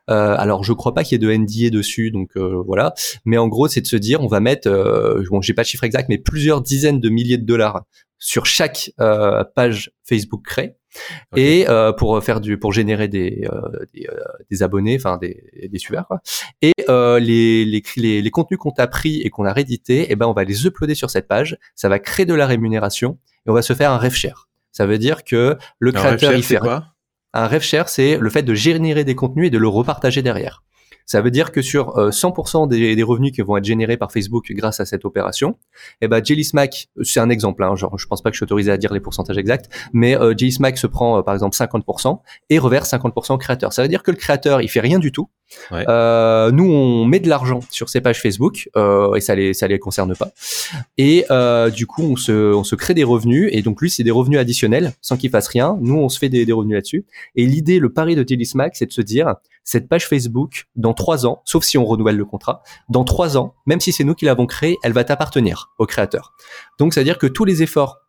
Euh, 0.09 0.35
alors 0.37 0.63
je 0.63 0.73
crois 0.73 0.93
pas 0.93 1.03
qu'il 1.03 1.21
y 1.21 1.23
ait 1.23 1.27
de 1.27 1.31
NDA 1.31 1.69
dessus, 1.71 2.11
donc 2.11 2.31
euh, 2.35 2.61
voilà. 2.65 2.93
Mais 3.25 3.37
en 3.37 3.47
gros, 3.47 3.67
c'est 3.67 3.81
de 3.81 3.87
se 3.87 3.95
dire, 3.95 4.21
on 4.21 4.27
va 4.27 4.39
mettre, 4.39 4.67
euh, 4.67 5.23
bon, 5.31 5.41
j'ai 5.41 5.53
pas 5.53 5.61
le 5.63 5.67
chiffre 5.67 5.83
exact, 5.83 6.09
mais 6.09 6.17
plusieurs 6.17 6.61
dizaines 6.61 6.99
de 6.99 7.09
milliers 7.09 7.37
de 7.37 7.45
dollars 7.45 7.83
sur 8.17 8.45
chaque 8.45 8.91
euh, 8.99 9.43
page 9.55 9.91
Facebook 10.03 10.43
créée. 10.45 10.75
Et 11.35 11.69
euh, 11.69 11.93
pour 11.93 12.21
faire 12.23 12.41
du, 12.41 12.57
pour 12.57 12.73
générer 12.73 13.07
des 13.07 13.47
des, 13.93 14.07
des, 14.49 14.63
abonnés, 14.63 14.95
enfin 14.95 15.19
des, 15.21 15.69
des 15.71 15.77
suiveurs. 15.77 16.07
Quoi. 16.07 16.19
Et 16.63 16.73
les, 16.87 17.63
les, 17.63 17.83
les, 17.95 18.21
les 18.23 18.31
contenus 18.31 18.57
qu'on 18.57 18.71
a 18.71 18.87
pris 18.87 19.21
et 19.21 19.29
qu'on 19.29 19.45
a 19.45 19.53
réédités, 19.53 20.07
eh 20.09 20.15
ben 20.15 20.25
on 20.25 20.33
va 20.33 20.43
les 20.43 20.65
uploader 20.65 20.95
sur 20.95 21.11
cette 21.11 21.27
page. 21.27 21.59
Ça 21.75 21.89
va 21.89 21.99
créer 21.99 22.25
de 22.25 22.33
la 22.33 22.47
rémunération 22.47 23.19
et 23.45 23.51
on 23.51 23.53
va 23.53 23.61
se 23.61 23.73
faire 23.73 23.91
un 23.91 23.99
rev 23.99 24.15
share. 24.15 24.49
Ça 24.71 24.87
veut 24.87 24.97
dire 24.97 25.23
que 25.23 25.57
le 25.77 25.91
créateur 25.91 26.33
il 26.33 26.43
fait 26.43 26.57
quoi? 26.57 26.88
Un 27.33 27.47
rev 27.47 27.61
share, 27.61 27.89
c'est 27.89 28.17
le 28.17 28.29
fait 28.29 28.43
de 28.43 28.53
générer 28.53 29.03
des 29.03 29.15
contenus 29.15 29.47
et 29.47 29.51
de 29.51 29.57
le 29.57 29.67
repartager 29.67 30.21
derrière. 30.21 30.63
Ça 31.09 31.21
veut 31.21 31.31
dire 31.31 31.51
que 31.51 31.63
sur 31.63 31.97
100% 31.97 32.65
euh, 32.71 32.95
des, 32.95 33.01
revenus 33.01 33.31
qui 33.31 33.41
vont 33.41 33.57
être 33.57 33.65
générés 33.65 33.97
par 33.97 34.11
Facebook 34.11 34.51
grâce 34.51 34.79
à 34.79 34.85
cette 34.85 35.05
opération, 35.05 35.57
eh 36.01 36.07
ben 36.07 36.23
Jelly 36.23 36.43
Smack, 36.43 36.89
c'est 37.01 37.19
un 37.19 37.31
exemple, 37.31 37.63
hein, 37.63 37.75
genre 37.75 37.97
je 37.97 38.05
pense 38.05 38.21
pas 38.21 38.29
que 38.29 38.35
je 38.35 38.37
suis 38.37 38.43
autorisé 38.43 38.71
à 38.71 38.77
dire 38.77 38.93
les 38.93 38.99
pourcentages 38.99 39.39
exacts, 39.39 39.71
mais 39.91 40.15
euh, 40.15 40.35
Jelly 40.37 40.51
Smack 40.51 40.77
se 40.77 40.85
prend 40.85 41.17
euh, 41.17 41.21
par 41.23 41.33
exemple 41.33 41.57
50% 41.57 42.19
et 42.51 42.59
reverse 42.59 42.91
50% 42.91 43.33
au 43.33 43.37
créateur. 43.39 43.73
Ça 43.73 43.81
veut 43.81 43.87
dire 43.87 44.03
que 44.03 44.11
le 44.11 44.17
créateur 44.17 44.61
il 44.61 44.67
fait 44.67 44.81
rien 44.81 44.99
du 44.99 45.11
tout. 45.11 45.29
Euh, 45.71 46.51
nous 46.51 46.65
on 46.65 47.05
met 47.05 47.19
de 47.19 47.27
l'argent 47.27 47.61
sur 47.71 47.89
ces 47.89 48.01
pages 48.01 48.21
Facebook 48.21 48.69
euh, 48.75 49.15
et 49.15 49.21
ça 49.21 49.33
les 49.33 49.53
ça 49.53 49.67
les 49.67 49.79
concerne 49.79 50.15
pas. 50.15 50.31
Et 50.97 51.25
euh, 51.31 51.69
du 51.69 51.87
coup 51.87 52.03
on 52.03 52.15
se 52.15 52.53
on 52.53 52.63
se 52.63 52.75
crée 52.75 52.93
des 52.93 53.03
revenus 53.03 53.49
et 53.51 53.61
donc 53.61 53.81
lui 53.81 53.89
c'est 53.89 54.03
des 54.03 54.11
revenus 54.11 54.39
additionnels 54.39 54.93
sans 55.01 55.17
qu'il 55.17 55.29
fasse 55.29 55.47
rien. 55.47 55.77
Nous 55.81 55.95
on 55.95 56.09
se 56.09 56.19
fait 56.19 56.29
des, 56.29 56.45
des 56.45 56.51
revenus 56.51 56.75
là-dessus. 56.75 57.05
Et 57.35 57.45
l'idée, 57.45 57.79
le 57.79 57.91
pari 57.91 58.15
de 58.15 58.23
Jelly 58.27 58.45
Smack, 58.45 58.75
c'est 58.75 58.85
de 58.85 58.93
se 58.93 59.01
dire 59.01 59.35
cette 59.69 59.87
page 59.87 60.07
Facebook, 60.07 60.65
dans 60.75 60.95
trois 60.95 61.27
ans, 61.27 61.43
sauf 61.45 61.63
si 61.63 61.77
on 61.77 61.85
renouvelle 61.85 62.17
le 62.17 62.25
contrat, 62.25 62.63
dans 62.89 63.03
trois 63.03 63.37
ans, 63.37 63.53
même 63.67 63.79
si 63.79 63.91
c'est 63.91 64.03
nous 64.03 64.15
qui 64.15 64.25
l'avons 64.25 64.47
créée, 64.47 64.77
elle 64.83 64.93
va 64.93 65.03
t'appartenir 65.03 65.69
au 65.77 65.85
créateur. 65.85 66.33
Donc, 66.79 66.91
c'est-à-dire 66.91 67.19
que 67.19 67.27
tous 67.27 67.45
les 67.45 67.61
efforts 67.61 67.99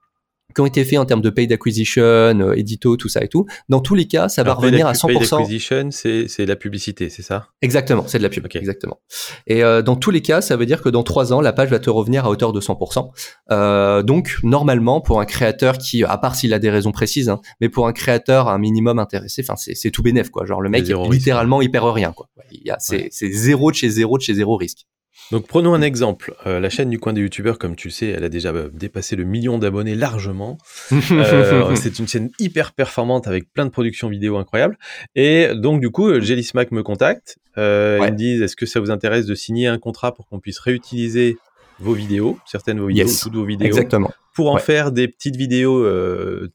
qui 0.54 0.60
ont 0.60 0.66
été 0.66 0.84
faits 0.84 0.98
en 0.98 1.04
termes 1.04 1.20
de 1.20 1.30
paid 1.30 1.52
acquisition, 1.52 2.02
euh, 2.02 2.54
édito, 2.54 2.96
tout 2.96 3.08
ça 3.08 3.22
et 3.22 3.28
tout. 3.28 3.46
Dans 3.68 3.80
tous 3.80 3.94
les 3.94 4.06
cas, 4.06 4.28
ça 4.28 4.42
va 4.42 4.54
revenir 4.54 4.86
à 4.86 4.92
100%. 4.92 5.06
Paid 5.06 5.32
acquisition, 5.32 5.88
c'est 5.90 6.46
la 6.46 6.56
publicité, 6.56 7.08
c'est 7.08 7.22
ça? 7.22 7.48
Exactement, 7.62 8.04
c'est 8.06 8.18
de 8.18 8.22
la 8.22 8.28
pub. 8.28 8.46
Exactement. 8.54 9.00
Et 9.46 9.62
euh, 9.62 9.82
dans 9.82 9.96
tous 9.96 10.10
les 10.10 10.22
cas, 10.22 10.40
ça 10.40 10.56
veut 10.56 10.66
dire 10.66 10.82
que 10.82 10.88
dans 10.88 11.02
trois 11.02 11.32
ans, 11.32 11.40
la 11.40 11.52
page 11.52 11.70
va 11.70 11.78
te 11.78 11.90
revenir 11.90 12.24
à 12.24 12.30
hauteur 12.30 12.52
de 12.52 12.60
100%. 12.60 13.10
Euh, 13.50 14.02
donc, 14.02 14.38
normalement, 14.42 15.00
pour 15.00 15.20
un 15.20 15.24
créateur 15.24 15.78
qui, 15.78 16.04
à 16.04 16.18
part 16.18 16.34
s'il 16.34 16.54
a 16.54 16.58
des 16.58 16.70
raisons 16.70 16.92
précises, 16.92 17.28
hein, 17.28 17.40
mais 17.60 17.68
pour 17.68 17.86
un 17.86 17.92
créateur 17.92 18.48
un 18.48 18.58
minimum 18.58 18.98
intéressé, 18.98 19.42
enfin, 19.46 19.54
c'est 19.56 19.90
tout 19.90 20.02
bénef, 20.02 20.30
quoi. 20.30 20.46
Genre, 20.46 20.60
le 20.60 20.70
mec, 20.70 20.86
littéralement, 21.10 21.60
il 21.62 21.70
perd 21.70 21.92
rien, 21.92 22.12
quoi. 22.12 22.28
Il 22.50 22.62
y 22.64 22.70
a, 22.70 22.76
c'est 22.78 23.10
zéro 23.12 23.70
de 23.70 23.76
chez 23.76 23.88
zéro 23.90 24.18
de 24.18 24.22
chez 24.22 24.34
zéro 24.34 24.56
risque. 24.56 24.86
Donc 25.30 25.46
prenons 25.46 25.74
un 25.74 25.82
exemple. 25.82 26.34
Euh, 26.46 26.58
la 26.58 26.70
chaîne 26.70 26.90
du 26.90 26.98
coin 26.98 27.12
des 27.12 27.20
youtubeurs, 27.20 27.58
comme 27.58 27.76
tu 27.76 27.88
le 27.88 27.92
sais, 27.92 28.06
elle 28.06 28.24
a 28.24 28.28
déjà 28.28 28.50
euh, 28.50 28.68
dépassé 28.72 29.14
le 29.14 29.24
million 29.24 29.58
d'abonnés 29.58 29.94
largement. 29.94 30.58
Euh, 31.10 31.74
c'est 31.74 31.98
une 31.98 32.06
chaîne 32.06 32.30
hyper 32.38 32.72
performante 32.72 33.26
avec 33.26 33.52
plein 33.52 33.64
de 33.64 33.70
productions 33.70 34.08
vidéo 34.08 34.36
incroyables. 34.38 34.78
Et 35.14 35.48
donc 35.54 35.80
du 35.80 35.90
coup, 35.90 36.20
Jelly 36.20 36.44
Smack 36.44 36.72
me 36.72 36.82
contacte. 36.82 37.38
Ils 37.56 37.62
me 37.62 38.10
disent 38.10 38.42
est-ce 38.42 38.56
que 38.56 38.66
ça 38.66 38.80
vous 38.80 38.90
intéresse 38.90 39.26
de 39.26 39.34
signer 39.34 39.66
un 39.66 39.78
contrat 39.78 40.14
pour 40.14 40.26
qu'on 40.26 40.38
puisse 40.40 40.58
réutiliser 40.58 41.36
vos 41.78 41.94
vidéos, 41.94 42.38
certaines 42.46 42.76
de 42.76 42.82
vos 42.82 42.88
vidéos, 42.88 43.08
toutes 43.22 43.34
vos 43.34 43.44
vidéos, 43.44 43.66
Exactement. 43.66 44.10
pour 44.34 44.50
en 44.50 44.58
faire 44.58 44.92
des 44.92 45.08
petites 45.08 45.36
vidéos 45.36 45.86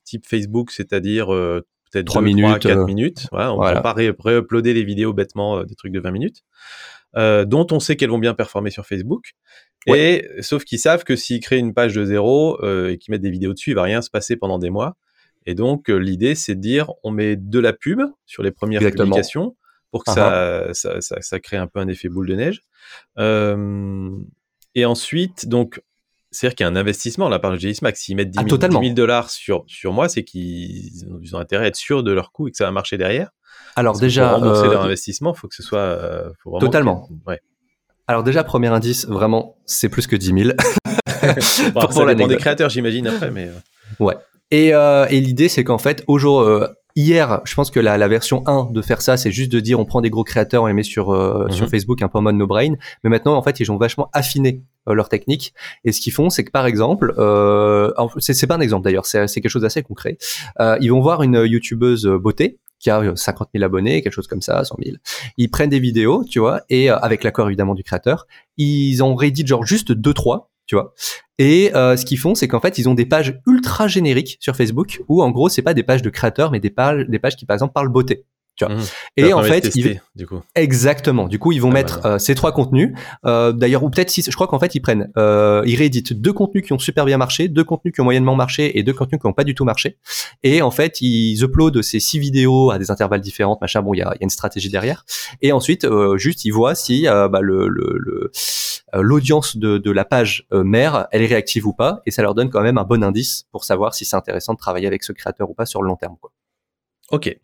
type 0.03 0.25
Facebook, 0.25 0.71
c'est-à-dire 0.71 1.27
peut-être 1.27 2.05
3 2.05 2.21
minutes, 2.21 2.45
3, 2.45 2.59
4 2.59 2.85
minutes. 2.85 3.27
on 3.31 3.37
ne 3.37 3.73
va 3.73 3.81
pas 3.81 3.93
ré-uploader 3.93 4.73
les 4.73 4.83
vidéos 4.83 5.13
bêtement, 5.13 5.63
des 5.63 5.75
trucs 5.75 5.91
de 5.91 5.99
20 5.99 6.11
minutes. 6.11 6.43
Euh, 7.17 7.45
dont 7.45 7.65
on 7.71 7.79
sait 7.79 7.95
qu'elles 7.95 8.09
vont 8.09 8.19
bien 8.19 8.33
performer 8.33 8.71
sur 8.71 8.85
Facebook. 8.85 9.35
Et 9.87 10.27
sauf 10.39 10.63
qu'ils 10.63 10.79
savent 10.79 11.03
que 11.03 11.15
s'ils 11.15 11.39
créent 11.39 11.59
une 11.59 11.73
page 11.73 11.93
de 11.93 12.03
zéro 12.03 12.59
euh, 12.63 12.89
et 12.89 12.97
qu'ils 12.97 13.11
mettent 13.11 13.21
des 13.21 13.29
vidéos 13.29 13.53
dessus, 13.53 13.71
il 13.71 13.75
va 13.75 13.83
rien 13.83 14.01
se 14.01 14.09
passer 14.09 14.35
pendant 14.35 14.57
des 14.57 14.71
mois. 14.71 14.97
Et 15.45 15.53
donc 15.53 15.89
euh, 15.89 15.97
l'idée, 15.97 16.33
c'est 16.33 16.55
de 16.55 16.59
dire, 16.59 16.91
on 17.03 17.11
met 17.11 17.35
de 17.35 17.59
la 17.59 17.71
pub 17.71 18.01
sur 18.25 18.41
les 18.41 18.51
premières 18.51 18.81
publications 18.81 19.55
pour 19.91 20.03
que 20.03 20.11
ça, 20.11 20.73
ça, 20.73 20.99
ça, 21.01 21.21
ça, 21.21 21.39
crée 21.39 21.55
un 21.55 21.67
peu 21.67 21.79
un 21.79 21.87
effet 21.87 22.09
boule 22.09 22.27
de 22.27 22.35
neige. 22.35 22.63
et 24.75 24.85
ensuite, 24.85 25.47
donc 25.47 25.81
C'est-à-dire 26.31 26.55
qu'il 26.55 26.63
y 26.65 26.67
a 26.67 26.71
un 26.71 26.75
investissement 26.75 27.29
là 27.29 27.37
par 27.37 27.51
le 27.51 27.73
Smack. 27.73 27.95
S'ils 27.95 28.15
mettent 28.17 28.31
10 28.31 28.39
000, 28.39 28.47
ah, 28.61 28.89
dollars 28.93 29.29
sur, 29.29 29.63
sur 29.67 29.93
moi, 29.93 30.09
c'est 30.09 30.23
qu'ils 30.23 31.05
ont 31.31 31.37
intérêt 31.37 31.65
à 31.65 31.67
être 31.67 31.75
sûrs 31.75 32.03
de 32.03 32.11
leur 32.11 32.31
coût 32.31 32.47
et 32.47 32.51
que 32.51 32.57
ça 32.57 32.65
va 32.65 32.71
marcher 32.71 32.97
derrière. 32.97 33.29
Alors 33.75 33.97
déjà, 33.99 34.29
pour 34.29 34.39
rembourser 34.39 34.67
leur 34.67 34.83
investissement, 34.83 35.33
faut 35.33 35.47
que 35.47 35.55
ce 35.55 35.63
soit 35.63 35.99
totalement. 36.59 37.07
Ouais. 37.27 37.39
Alors 38.07 38.23
déjà, 38.23 38.43
premier 38.43 38.67
indice, 38.67 39.07
vraiment, 39.07 39.57
c'est 39.65 39.89
plus 39.89 40.05
que 40.07 40.15
10 40.15 40.25
000. 40.27 40.37
bon, 41.73 41.81
pour, 41.81 41.93
ça 41.93 42.05
dépend 42.05 42.27
des 42.27 42.37
créateurs, 42.37 42.69
j'imagine 42.69 43.07
après, 43.07 43.31
mais. 43.31 43.49
Ouais. 43.99 44.15
Et, 44.51 44.75
euh, 44.75 45.07
et 45.09 45.19
l'idée, 45.19 45.49
c'est 45.49 45.63
qu'en 45.63 45.79
fait, 45.79 46.03
aujourd'hui, 46.07 46.67
Hier, 46.97 47.41
je 47.43 47.53
pense 47.55 47.71
que 47.71 47.81
la, 47.81 47.97
la, 47.97 48.07
version 48.07 48.41
1 48.47 48.69
de 48.71 48.81
faire 48.81 49.01
ça, 49.01 49.17
c'est 49.17 49.29
juste 49.29 49.51
de 49.51 49.59
dire 49.59 49.81
on 49.81 49.83
prend 49.83 49.99
des 49.99 50.09
gros 50.09 50.23
créateurs, 50.23 50.63
on 50.63 50.67
les 50.67 50.73
met 50.73 50.81
sur, 50.81 51.13
euh, 51.13 51.49
sur 51.49 51.65
mhm. 51.65 51.71
Facebook 51.71 52.01
un 52.01 52.07
peu 52.07 52.19
en 52.19 52.21
mode 52.21 52.35
no 52.35 52.47
brain. 52.47 52.75
Mais 53.03 53.09
maintenant, 53.09 53.35
en 53.35 53.41
fait, 53.41 53.59
ils 53.59 53.69
ont 53.69 53.75
vachement 53.75 54.09
affiné 54.13 54.63
euh, 54.87 54.93
leur 54.93 55.09
technique. 55.09 55.53
Et 55.83 55.91
ce 55.91 55.99
qu'ils 55.99 56.13
font, 56.13 56.29
c'est 56.29 56.43
que 56.43 56.51
par 56.51 56.67
exemple, 56.67 57.13
euh, 57.17 57.91
c'est 58.19 58.47
pas 58.47 58.55
un 58.55 58.61
exemple 58.61 58.83
d'ailleurs, 58.83 59.07
c'est 59.07 59.27
quelque 59.27 59.49
chose 59.49 59.63
d'assez 59.63 59.81
concret. 59.81 60.17
Euh, 60.59 60.77
ils 60.79 60.91
vont 60.91 61.01
voir 61.01 61.21
une 61.23 61.43
youtubeuse 61.43 62.05
beauté 62.05 62.59
qui 62.79 62.89
a 62.89 63.15
50 63.15 63.49
000 63.53 63.63
abonnés, 63.63 64.01
quelque 64.01 64.13
chose 64.13 64.27
comme 64.27 64.41
ça, 64.41 64.63
100 64.63 64.75
000. 64.83 64.97
Ils 65.37 65.49
prennent 65.49 65.69
des 65.69 65.79
vidéos, 65.79 66.23
tu 66.29 66.39
vois, 66.39 66.61
et 66.69 66.89
avec 66.89 67.23
l'accord 67.23 67.47
évidemment 67.47 67.75
du 67.75 67.83
créateur, 67.83 68.27
ils 68.57 69.01
en 69.01 69.15
réditent 69.15 69.47
genre 69.47 69.65
juste 69.65 69.91
deux 69.91 70.13
trois 70.13 70.51
tu 70.65 70.75
vois. 70.75 70.93
Et 71.37 71.75
euh, 71.75 71.95
ce 71.97 72.05
qu'ils 72.05 72.17
font, 72.17 72.35
c'est 72.35 72.47
qu'en 72.47 72.59
fait, 72.59 72.77
ils 72.77 72.89
ont 72.89 72.93
des 72.93 73.05
pages 73.05 73.39
ultra 73.45 73.87
génériques 73.87 74.37
sur 74.39 74.55
Facebook 74.55 75.03
où, 75.07 75.21
en 75.21 75.31
gros, 75.31 75.49
c'est 75.49 75.61
pas 75.61 75.73
des 75.73 75.83
pages 75.83 76.01
de 76.01 76.09
créateurs, 76.09 76.51
mais 76.51 76.59
des 76.59 76.69
pages, 76.69 77.05
des 77.07 77.19
pages 77.19 77.35
qui, 77.35 77.45
par 77.45 77.55
exemple, 77.55 77.73
parlent 77.73 77.89
beauté. 77.89 78.25
Tu 78.55 78.65
vois. 78.65 78.75
Mmh. 78.75 78.81
Et 79.17 79.33
en 79.33 79.43
fait, 79.43 79.75
ils... 79.75 80.01
du 80.15 80.25
coup. 80.25 80.41
exactement. 80.55 81.27
Du 81.27 81.39
coup, 81.39 81.51
ils 81.51 81.61
vont 81.61 81.71
ah, 81.71 81.73
mettre 81.73 82.05
euh, 82.05 82.19
ces 82.19 82.35
trois 82.35 82.53
contenus. 82.53 82.93
Euh, 83.25 83.51
D'ailleurs, 83.51 83.83
ou 83.83 83.89
peut-être 83.89 84.09
six. 84.09 84.25
Je 84.29 84.35
crois 84.35 84.47
qu'en 84.47 84.59
fait, 84.59 84.75
ils 84.75 84.79
prennent, 84.79 85.11
euh, 85.17 85.61
ils 85.65 85.75
rééditent 85.75 86.13
deux 86.13 86.31
contenus 86.31 86.63
qui 86.65 86.71
ont 86.71 86.79
super 86.79 87.05
bien 87.05 87.17
marché, 87.17 87.49
deux 87.49 87.65
contenus 87.65 87.93
qui 87.93 88.01
ont 88.01 88.05
moyennement 88.05 88.35
marché 88.35 88.77
et 88.79 88.83
deux 88.83 88.93
contenus 88.93 89.19
qui 89.19 89.27
n'ont 89.27 89.33
pas 89.33 89.43
du 89.43 89.55
tout 89.55 89.65
marché. 89.65 89.97
Et 90.43 90.61
en 90.61 90.71
fait, 90.71 91.01
ils 91.01 91.43
uploadent 91.43 91.81
ces 91.81 91.99
six 91.99 92.17
vidéos 92.17 92.71
à 92.71 92.79
des 92.79 92.91
intervalles 92.91 93.21
différents, 93.21 93.57
machin. 93.59 93.81
Bon, 93.81 93.93
il 93.93 93.97
y 93.97 94.01
a, 94.01 94.07
y 94.07 94.09
a, 94.09 94.17
une 94.21 94.29
stratégie 94.29 94.69
derrière. 94.69 95.05
Et 95.41 95.51
ensuite, 95.51 95.83
euh, 95.83 96.17
juste, 96.17 96.45
ils 96.45 96.51
voient 96.51 96.75
si 96.75 97.07
euh, 97.07 97.27
bah, 97.27 97.41
le, 97.41 97.67
le, 97.67 97.97
le 97.97 98.31
l'audience 98.93 99.57
de, 99.57 99.77
de, 99.77 99.91
la 99.91 100.05
page 100.05 100.47
mère, 100.53 101.07
elle 101.11 101.21
est 101.21 101.27
réactive 101.27 101.67
ou 101.67 101.73
pas. 101.73 102.01
Et 102.05 102.11
ça 102.11 102.21
leur 102.21 102.33
donne 102.33 102.49
quand 102.49 102.61
même 102.61 102.77
un 102.77 102.85
bon 102.85 103.03
indice 103.03 103.45
pour 103.51 103.65
savoir 103.65 103.93
si 103.93 104.05
c'est 104.05 104.15
intéressant 104.15 104.53
de 104.53 104.59
travailler 104.59 104.87
avec 104.87 105.03
ce 105.03 105.11
créateur 105.11 105.49
ou 105.49 105.53
pas 105.53 105.65
sur 105.65 105.81
le 105.81 105.89
long 105.89 105.97
terme. 105.97 106.15
Quoi. 106.21 106.31
Ok. 107.11 107.37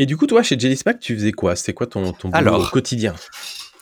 Et 0.00 0.06
du 0.06 0.16
coup, 0.16 0.26
toi, 0.26 0.42
chez 0.42 0.58
Jelly 0.58 0.78
Smack, 0.78 0.98
tu 0.98 1.14
faisais 1.14 1.32
quoi? 1.32 1.54
C'était 1.54 1.74
quoi 1.74 1.86
ton, 1.86 2.14
ton 2.14 2.30
boulot 2.30 2.54
au 2.54 2.66
quotidien? 2.68 3.14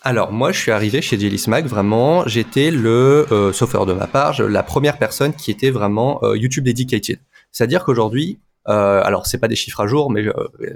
Alors 0.02 0.33
moi 0.33 0.52
je 0.52 0.59
suis 0.59 0.70
arrivé 0.72 1.00
chez 1.02 1.18
Jelly 1.18 1.38
Smack 1.38 1.66
vraiment 1.66 2.26
j'étais 2.26 2.70
le 2.70 3.26
euh, 3.33 3.52
sauf 3.52 3.74
de 3.85 3.92
ma 3.92 4.07
part 4.07 4.40
la 4.40 4.62
première 4.62 4.96
personne 4.96 5.35
qui 5.35 5.50
était 5.50 5.70
vraiment 5.70 6.20
euh, 6.22 6.37
YouTube 6.37 6.64
dedicated 6.64 7.18
c'est-à-dire 7.50 7.85
qu'aujourd'hui 7.85 8.38
euh, 8.68 9.00
alors 9.02 9.26
c'est 9.26 9.38
pas 9.38 9.48
des 9.48 9.57
chiffres 9.57 9.81
à 9.81 9.87
jour, 9.87 10.11
mais 10.11 10.26
euh, 10.26 10.33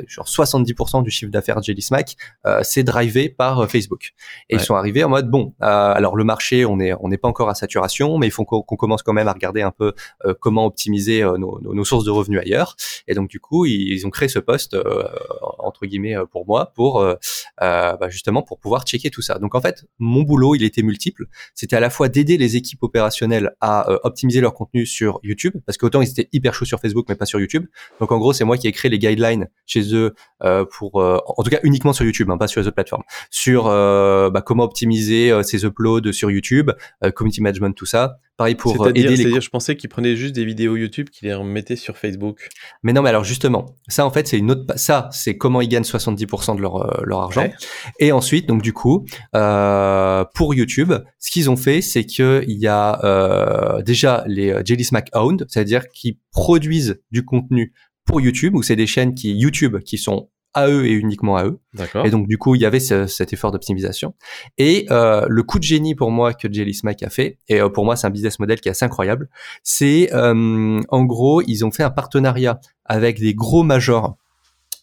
genre 0.06 0.26
70% 0.26 1.02
du 1.02 1.10
chiffre 1.10 1.30
d'affaires 1.30 1.58
de 1.58 1.64
Jelly 1.64 1.82
Smack, 1.82 2.16
euh, 2.46 2.60
c'est 2.62 2.84
drivé 2.84 3.28
par 3.28 3.60
euh, 3.60 3.66
Facebook. 3.66 4.12
Et 4.48 4.56
ils 4.56 4.60
sont 4.60 4.74
arrivés 4.74 5.04
en 5.04 5.08
mode 5.08 5.30
bon, 5.30 5.54
alors 5.60 6.16
le 6.16 6.24
marché, 6.24 6.64
on 6.64 6.80
est 6.80 6.94
on 7.00 7.08
n'est 7.08 7.18
pas 7.18 7.28
encore 7.28 7.48
à 7.48 7.54
saturation, 7.54 8.18
mais 8.18 8.26
il 8.26 8.30
faut 8.30 8.44
qu'on 8.44 8.62
commence 8.62 9.02
quand 9.02 9.12
même 9.12 9.28
à 9.28 9.32
regarder 9.32 9.62
un 9.62 9.70
peu 9.70 9.92
comment 10.40 10.66
optimiser 10.66 11.22
nos, 11.38 11.60
nos, 11.60 11.84
sources 11.84 12.04
de 12.04 12.10
revenus 12.10 12.40
ailleurs. 12.40 12.76
Et 13.08 13.14
donc 13.14 13.28
du 13.28 13.40
coup, 13.40 13.66
ils, 13.66 14.06
ont 14.06 14.10
créé 14.10 14.28
ce 14.28 14.38
poste 14.38 14.76
entre 15.58 15.86
guillemets 15.86 16.16
pour 16.30 16.46
moi, 16.46 16.72
pour 16.74 17.04
bah, 17.60 18.08
justement 18.08 18.42
pour 18.42 18.58
pouvoir 18.58 18.84
checker 18.84 19.10
tout 19.10 19.22
ça. 19.22 19.38
Donc 19.38 19.54
en 19.54 19.60
fait, 19.60 19.84
mon 19.98 20.22
boulot, 20.22 20.54
il 20.54 20.62
était 20.64 20.82
multiple. 20.82 21.26
C'était 21.54 21.76
à 21.76 21.80
la 21.80 21.90
fois 21.90 22.08
d'aider 22.08 22.36
les 22.36 22.56
équipes 22.56 22.82
opérationnelles 22.82 23.52
à 23.60 23.90
optimiser 24.04 24.40
leur 24.40 24.54
contenu 24.54 24.86
sur 24.86 25.20
YouTube, 25.22 25.54
parce 25.66 25.78
qu'autant 25.78 26.02
ils 26.02 26.10
étaient 26.10 26.28
hyper 26.32 26.54
chauds 26.54 26.64
sur 26.64 26.80
Facebook, 26.80 27.06
mais 27.08 27.14
pas 27.14 27.26
sur 27.26 27.40
YouTube. 27.40 27.66
Donc 28.00 28.12
en 28.12 28.18
gros, 28.18 28.32
c'est 28.32 28.44
moi 28.44 28.56
qui 28.56 28.68
ai 28.68 28.72
créé 28.72 28.90
les 28.90 28.98
guidelines 28.98 29.48
chez 29.66 29.94
eux 29.94 30.14
euh, 30.44 30.64
pour, 30.64 31.00
euh, 31.00 31.18
en 31.26 31.42
tout 31.42 31.50
cas 31.50 31.60
uniquement 31.62 31.92
sur 31.92 32.04
YouTube, 32.04 32.30
hein, 32.30 32.38
pas 32.38 32.48
sur 32.48 32.60
les 32.60 32.66
autres 32.66 32.74
plateformes, 32.74 33.04
sur 33.30 33.66
euh, 33.66 34.30
bah, 34.30 34.42
comment 34.42 34.64
optimiser 34.64 35.32
ces 35.42 35.64
uploads 35.64 36.12
sur 36.12 36.30
YouTube, 36.30 36.70
community 37.14 37.42
management, 37.42 37.74
tout 37.74 37.86
ça. 37.86 38.18
Pareil 38.42 38.54
pour 38.54 38.88
aider 38.88 39.02
les. 39.02 39.16
C'est-à-dire, 39.16 39.40
je 39.40 39.50
pensais 39.50 39.76
qu'ils 39.76 39.88
prenaient 39.88 40.16
juste 40.16 40.34
des 40.34 40.44
vidéos 40.44 40.76
YouTube 40.76 41.08
qu'ils 41.10 41.28
les 41.28 41.34
remettaient 41.34 41.76
sur 41.76 41.96
Facebook. 41.96 42.48
Mais 42.82 42.92
non, 42.92 43.02
mais 43.02 43.08
alors 43.08 43.24
justement, 43.24 43.76
ça 43.88 44.04
en 44.04 44.10
fait, 44.10 44.28
c'est 44.28 44.38
une 44.38 44.50
autre. 44.50 44.64
Ça, 44.76 45.08
c'est 45.12 45.36
comment 45.36 45.60
ils 45.60 45.68
gagnent 45.68 45.82
70% 45.82 46.56
de 46.56 46.60
leur 46.60 47.04
leur 47.04 47.20
argent. 47.20 47.50
Et 47.98 48.12
ensuite, 48.12 48.46
donc 48.46 48.62
du 48.62 48.72
coup, 48.72 49.06
pour 49.32 50.54
YouTube, 50.54 50.92
ce 51.18 51.30
qu'ils 51.30 51.50
ont 51.50 51.56
fait, 51.56 51.80
c'est 51.82 52.04
que 52.04 52.44
il 52.48 52.58
y 52.58 52.66
a 52.66 53.80
déjà 53.84 54.24
les 54.26 54.54
Jelly 54.64 54.84
Smack 54.84 55.10
owned, 55.14 55.46
c'est-à-dire 55.48 55.88
qu'ils 55.88 56.18
produisent 56.30 57.00
du 57.10 57.24
contenu 57.24 57.72
pour 58.04 58.20
YouTube, 58.20 58.56
où 58.56 58.62
c'est 58.64 58.74
des 58.74 58.88
chaînes 58.88 59.14
qui 59.14 59.32
YouTube 59.32 59.78
qui 59.78 59.96
sont 59.96 60.28
à 60.54 60.68
eux 60.68 60.86
et 60.86 60.92
uniquement 60.92 61.36
à 61.36 61.44
eux. 61.44 61.58
Et 62.04 62.10
donc 62.10 62.26
du 62.26 62.38
coup, 62.38 62.54
il 62.54 62.60
y 62.60 62.66
avait 62.66 62.80
cet 62.80 63.32
effort 63.32 63.52
d'optimisation. 63.52 64.14
Et 64.58 64.86
euh, 64.90 65.26
le 65.28 65.42
coup 65.42 65.58
de 65.58 65.64
génie 65.64 65.94
pour 65.94 66.10
moi 66.10 66.34
que 66.34 66.52
Jelly 66.52 66.74
Smack 66.74 67.02
a 67.02 67.10
fait, 67.10 67.38
et 67.48 67.60
euh, 67.60 67.68
pour 67.68 67.84
moi 67.84 67.96
c'est 67.96 68.06
un 68.06 68.10
business 68.10 68.38
model 68.38 68.60
qui 68.60 68.68
est 68.68 68.72
assez 68.72 68.84
incroyable, 68.84 69.28
c'est 69.62 70.12
euh, 70.12 70.80
en 70.88 71.04
gros 71.04 71.42
ils 71.42 71.64
ont 71.64 71.70
fait 71.70 71.82
un 71.82 71.90
partenariat 71.90 72.60
avec 72.84 73.20
des 73.20 73.34
gros 73.34 73.62
majors 73.62 74.16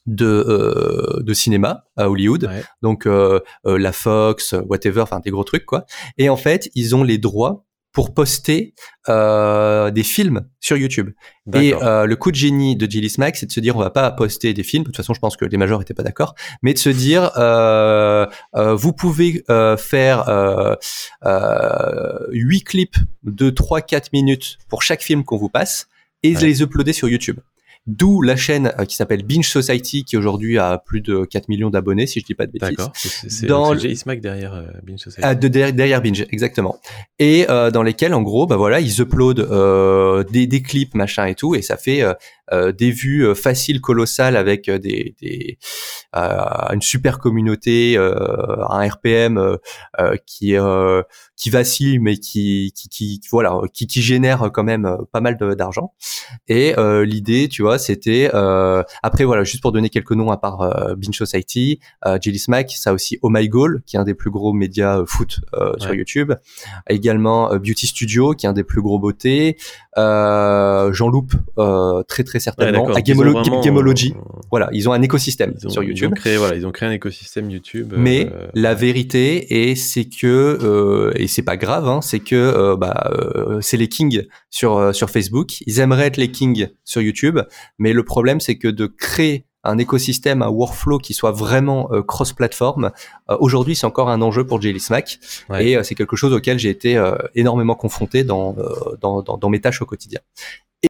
de 0.05 1.21
de 1.21 1.33
cinéma 1.33 1.85
à 1.95 2.09
Hollywood, 2.09 2.49
donc 2.81 3.05
la 3.05 3.91
Fox, 3.91 4.55
whatever, 4.67 5.01
enfin 5.01 5.19
des 5.19 5.29
gros 5.29 5.43
trucs 5.43 5.65
quoi. 5.65 5.85
Et 6.17 6.29
en 6.29 6.37
fait, 6.37 6.69
ils 6.73 6.95
ont 6.95 7.03
les 7.03 7.19
droits 7.19 7.65
pour 7.91 8.13
poster 8.13 8.73
euh, 9.07 9.89
des 9.91 10.03
films 10.03 10.45
sur 10.59 10.77
YouTube. 10.77 11.11
Et 11.53 11.73
euh, 11.73 12.05
le 12.05 12.15
coup 12.15 12.31
de 12.31 12.35
génie 12.35 12.75
de 12.75 12.85
Gillis 12.89 13.15
Max, 13.17 13.39
c'est 13.39 13.47
de 13.47 13.51
se 13.51 13.59
dire 13.59 13.75
on 13.75 13.79
va 13.79 13.89
pas 13.89 14.11
poster 14.11 14.53
des 14.53 14.63
films. 14.63 14.83
De 14.83 14.87
toute 14.87 14.97
façon, 14.97 15.13
je 15.13 15.19
pense 15.19 15.35
que 15.35 15.45
les 15.45 15.57
majors 15.57 15.81
étaient 15.81 15.93
pas 15.93 16.03
d'accord, 16.03 16.35
mais 16.61 16.73
de 16.73 16.77
se 16.77 16.89
dire 16.89 17.31
euh, 17.37 18.27
euh 18.55 18.75
vous 18.75 18.93
pouvez 18.93 19.43
euh, 19.49 19.77
faire 19.77 20.25
huit 22.31 22.63
clips 22.63 22.97
de 23.23 23.49
3-4 23.49 24.09
minutes 24.13 24.57
pour 24.67 24.83
chaque 24.83 25.01
film 25.01 25.23
qu'on 25.23 25.37
vous 25.37 25.49
passe 25.49 25.87
et 26.21 26.35
les 26.35 26.61
uploader 26.61 26.93
sur 26.93 27.09
YouTube. 27.09 27.39
D'où 27.87 28.21
la 28.21 28.35
chaîne 28.35 28.71
euh, 28.77 28.85
qui 28.85 28.95
s'appelle 28.95 29.23
Binge 29.23 29.47
Society, 29.47 30.03
qui 30.03 30.15
aujourd'hui 30.15 30.59
a 30.59 30.77
plus 30.77 31.01
de 31.01 31.25
4 31.25 31.47
millions 31.47 31.69
d'abonnés, 31.69 32.05
si 32.05 32.19
je 32.19 32.25
dis 32.25 32.35
pas 32.35 32.45
de 32.45 32.51
bêtises. 32.51 32.77
D'accord. 32.77 32.91
C'est 32.93 33.47
dans 33.47 33.73
le... 33.73 33.95
Smack 33.95 34.21
derrière 34.21 34.53
euh, 34.53 34.67
Binge 34.83 34.99
Society. 34.99 35.21
Ah, 35.23 35.33
de, 35.33 35.47
derrière, 35.47 36.01
Binge, 36.01 36.25
exactement. 36.29 36.79
Et 37.17 37.47
euh, 37.49 37.71
dans 37.71 37.81
lesquels, 37.81 38.13
en 38.13 38.21
gros, 38.21 38.45
bah 38.45 38.57
voilà, 38.57 38.79
ils 38.79 39.01
uploadent 39.01 39.39
euh, 39.39 40.23
des, 40.25 40.45
des 40.45 40.61
clips, 40.61 40.93
machin 40.93 41.25
et 41.25 41.35
tout, 41.35 41.55
et 41.55 41.61
ça 41.63 41.77
fait 41.77 42.03
euh, 42.51 42.71
des 42.71 42.91
vues 42.91 43.33
faciles, 43.33 43.81
colossales, 43.81 44.35
avec 44.35 44.69
des, 44.69 45.15
des 45.19 45.57
une 46.13 46.81
super 46.81 47.17
communauté, 47.17 47.97
un 47.97 48.87
RPM 48.87 49.57
qui 50.25 50.55
qui 51.39 51.49
vacille, 51.49 51.97
mais 51.97 52.17
qui, 52.17 52.71
qui, 52.75 52.89
qui 52.89 53.21
voilà, 53.31 53.61
qui, 53.73 53.87
qui 53.87 54.03
génère 54.03 54.51
quand 54.53 54.63
même 54.63 54.97
pas 55.11 55.21
mal 55.21 55.37
d'argent. 55.57 55.93
Et 56.47 56.75
l'idée, 57.05 57.47
tu 57.47 57.63
vois 57.63 57.79
c'était 57.79 58.29
euh, 58.33 58.83
après 59.03 59.23
voilà 59.23 59.43
juste 59.43 59.61
pour 59.61 59.71
donner 59.71 59.89
quelques 59.89 60.11
noms 60.11 60.31
à 60.31 60.37
part 60.37 60.61
euh, 60.61 60.95
Binge 60.95 61.15
Society, 61.15 61.79
euh, 62.05 62.17
Jelly 62.21 62.39
Smack, 62.39 62.71
ça 62.71 62.93
aussi 62.93 63.17
Oh 63.21 63.29
My 63.29 63.47
Goal 63.47 63.81
qui 63.85 63.95
est 63.95 63.99
un 63.99 64.03
des 64.03 64.13
plus 64.13 64.31
gros 64.31 64.53
médias 64.53 64.99
euh, 64.99 65.05
foot 65.05 65.41
euh, 65.53 65.73
sur 65.77 65.93
YouTube, 65.93 66.33
également 66.89 67.49
Beauty 67.55 67.87
Studio 67.87 68.33
qui 68.33 68.45
est 68.45 68.49
un 68.49 68.53
des 68.53 68.63
plus 68.63 68.81
gros 68.81 68.99
beautés, 68.99 69.57
Jean 70.93 71.09
Loup 71.09 71.27
très 72.07 72.23
très 72.23 72.39
certainement, 72.39 72.85
ouais, 72.87 73.03
Gamology, 73.03 74.13
voilà 74.51 74.69
ils 74.71 74.87
ont 74.89 74.93
un 74.93 75.01
écosystème 75.01 75.53
sur 75.67 75.83
YouTube. 75.83 75.97
Ils 75.97 76.07
ont 76.07 76.11
créé 76.11 76.37
voilà 76.37 76.55
ils 76.55 76.65
ont 76.65 76.71
créé 76.71 76.89
un 76.89 76.93
écosystème 76.93 77.49
YouTube. 77.49 77.93
Mais 77.95 78.29
la 78.53 78.73
vérité 78.73 79.69
et 79.69 79.75
c'est 79.75 80.05
que 80.05 81.11
et 81.15 81.27
c'est 81.27 81.43
pas 81.43 81.57
grave 81.57 81.87
hein, 81.87 82.01
c'est 82.01 82.19
que 82.19 82.75
bah 82.75 83.11
c'est 83.61 83.77
les 83.77 83.87
kings 83.87 84.25
sur 84.49 84.93
sur 84.95 85.09
Facebook, 85.09 85.61
ils 85.65 85.79
aimeraient 85.79 86.07
être 86.07 86.17
les 86.17 86.31
kings 86.31 86.67
sur 86.83 87.01
YouTube, 87.01 87.39
mais 87.77 87.93
le 87.93 88.03
problème, 88.03 88.39
c'est 88.39 88.57
que 88.57 88.67
de 88.67 88.87
créer 88.87 89.45
un 89.63 89.77
écosystème, 89.77 90.41
un 90.41 90.49
workflow 90.49 90.97
qui 90.99 91.13
soit 91.13 91.31
vraiment 91.31 91.89
euh, 91.91 92.01
cross-platform. 92.01 92.91
Euh, 93.29 93.37
aujourd'hui, 93.39 93.75
c'est 93.75 93.85
encore 93.85 94.09
un 94.09 94.21
enjeu 94.21 94.45
pour 94.45 94.61
Jelly 94.61 94.79
Smack 94.79 95.19
et 95.59 95.75
euh, 95.75 95.83
c'est 95.83 95.95
quelque 95.95 96.15
chose 96.15 96.33
auquel 96.33 96.59
j'ai 96.59 96.69
été 96.69 97.01
énormément 97.35 97.75
confronté 97.75 98.23
dans, 98.23 98.55
dans, 99.01 99.21
dans, 99.21 99.49
mes 99.49 99.59
tâches 99.59 99.81
au 99.81 99.85
quotidien. 99.85 100.19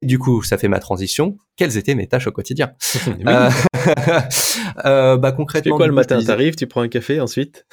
Et 0.01 0.05
du 0.05 0.19
coup, 0.19 0.43
ça 0.43 0.57
fait 0.57 0.67
ma 0.67 0.79
transition. 0.79 1.37
Quelles 1.55 1.77
étaient 1.77 1.95
mes 1.95 2.07
tâches 2.07 2.27
au 2.27 2.31
quotidien 2.31 2.73
bah 4.83 5.31
concrètement, 5.31 5.71
tu 5.73 5.77
quoi 5.77 5.87
le 5.87 5.93
matin? 5.93 6.21
T'arrives, 6.23 6.55
tu 6.55 6.67
prends 6.67 6.81
un 6.81 6.89
café 6.89 7.19
ensuite? 7.19 7.65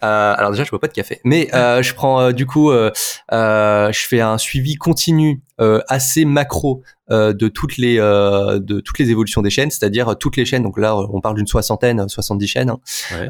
Alors 0.00 0.50
déjà, 0.50 0.64
je 0.64 0.70
bois 0.70 0.80
pas 0.80 0.88
de 0.88 0.92
café, 0.92 1.20
mais 1.24 1.48
je 1.52 1.94
prends 1.94 2.32
du 2.32 2.46
coup, 2.46 2.72
je 2.72 4.06
fais 4.08 4.20
un 4.20 4.38
suivi 4.38 4.76
continu 4.76 5.42
assez 5.88 6.24
macro 6.24 6.82
euh, 7.12 7.32
de 7.32 7.48
toutes 7.48 7.76
les 7.76 7.98
euh, 7.98 8.58
de 8.58 8.80
toutes 8.80 8.98
les 8.98 9.10
évolutions 9.10 9.42
des 9.42 9.50
chaînes, 9.50 9.70
c'est-à-dire 9.70 10.16
toutes 10.18 10.36
les 10.36 10.44
chaînes. 10.44 10.62
Donc 10.62 10.78
là, 10.78 10.96
on 10.96 11.20
parle 11.20 11.36
d'une 11.36 11.46
soixantaine, 11.46 12.08
70 12.08 12.46
chaînes. 12.46 12.70
Hein, 12.70 12.78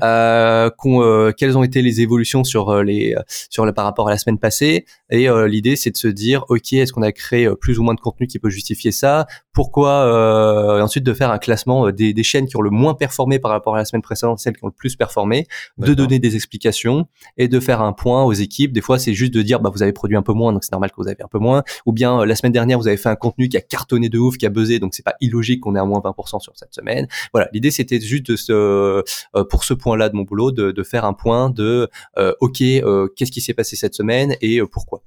euh, 0.03 0.71
euh, 0.85 1.33
quelles 1.37 1.59
ont 1.59 1.65
été 1.65 1.83
les 1.83 2.01
évolutions 2.01 2.45
sur 2.45 2.83
les 2.83 3.17
sur 3.51 3.67
le 3.67 3.73
par 3.73 3.85
rapport 3.85 4.09
à 4.09 4.11
la 4.11 4.19
semaine 4.19 4.39
passée 4.39 4.85
Et 5.11 5.27
l'idée, 5.49 5.75
c'est 5.77 5.91
de 5.91 5.97
se 5.97 6.09
dire, 6.09 6.45
ok, 6.49 6.75
est-ce 6.75 6.93
qu'on 6.93 7.03
a 7.03 7.13
créé 7.13 7.49
plus 7.61 7.79
ou 7.79 7.83
moins 7.83 7.95
de 7.95 8.01
contenu 8.01 8.27
qui 8.27 8.39
peut 8.39 8.51
justifier 8.51 8.93
ça? 8.93 9.27
Pourquoi 9.53 10.77
Et 10.79 10.83
ensuite 10.83 11.05
de 11.05 11.15
faire 11.15 11.31
un 11.31 11.39
classement 11.39 11.91
des, 11.91 12.13
des 12.13 12.23
chaînes 12.23 12.47
qui 12.47 12.57
ont 12.57 12.63
le 12.63 12.71
moins 12.71 12.95
performé 12.95 13.39
par 13.39 13.51
rapport 13.51 13.75
à 13.75 13.79
la 13.79 13.85
semaine 13.85 14.03
précédente, 14.03 14.39
celles 14.39 14.57
qui 14.57 14.65
ont 14.65 14.69
le 14.69 14.73
plus 14.73 14.97
performé, 14.97 15.47
de 15.79 15.95
donner 15.95 16.19
des 16.19 16.37
explications 16.37 17.07
et 17.37 17.49
de 17.49 17.59
faire 17.59 17.81
un 17.81 17.93
point 17.93 18.23
aux 18.23 18.33
équipes. 18.33 18.73
Des 18.73 18.83
fois, 18.83 18.99
c'est 18.99 19.15
juste 19.15 19.33
de 19.33 19.43
dire, 19.43 19.61
bah 19.61 19.71
vous 19.75 19.83
avez 19.83 19.93
produit 19.93 20.17
un 20.17 20.23
peu 20.23 20.35
moins, 20.35 20.53
donc 20.53 20.63
c'est 20.63 20.73
normal 20.73 20.91
que 20.91 20.97
vous 20.99 21.09
avez 21.09 21.23
un 21.23 21.29
peu 21.29 21.39
moins. 21.39 21.63
Ou 21.87 21.93
bien 21.93 22.22
la 22.27 22.35
semaine 22.35 22.53
dernière, 22.53 22.79
vous 22.79 22.89
avez 22.89 22.97
fait 22.97 23.09
un 23.09 23.17
contenu 23.17 23.49
qui 23.49 23.57
a 23.57 23.61
cartonné 23.61 24.09
de 24.09 24.19
ouf, 24.19 24.37
qui 24.37 24.47
a 24.47 24.51
buzzé, 24.51 24.79
donc 24.79 24.95
c'est 24.95 25.05
pas 25.05 25.15
illogique 25.21 25.61
qu'on 25.61 25.77
ait 25.77 25.81
à 25.81 25.85
moins 25.85 26.01
20% 26.01 26.41
sur 26.41 26.53
cette 26.57 26.75
semaine. 26.75 27.07
Voilà, 27.33 27.49
l'idée 27.53 27.71
c'était 27.71 28.01
juste 28.01 28.27
de 28.27 28.37
se, 28.37 28.53
euh, 28.53 29.45
pour 29.49 29.65
ce 29.65 29.75
point-là 29.75 30.09
de 30.09 30.17
mon 30.17 30.23
boulot, 30.23 30.53
de, 30.53 30.73
de 30.73 30.83
faire 30.83 31.05
un 31.05 31.13
point 31.13 31.51
de, 31.51 31.89
euh, 32.19 32.33
ok, 32.41 32.61
euh, 32.63 33.09
qu'est-ce 33.17 33.33
qui 33.33 33.41
s'est 33.41 33.55
passé 33.55 33.77
cette 33.77 33.95
semaine 33.95 34.37
et 34.41 34.61
pourquoi. 34.71 35.03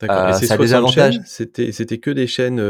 D'accord. 0.00 0.34
ça 0.34 0.54
a 0.54 0.56
des 0.56 0.74
avantages. 0.74 1.20
C'était, 1.26 1.72
c'était 1.72 1.98
que 1.98 2.10
des 2.10 2.26
chaînes 2.26 2.62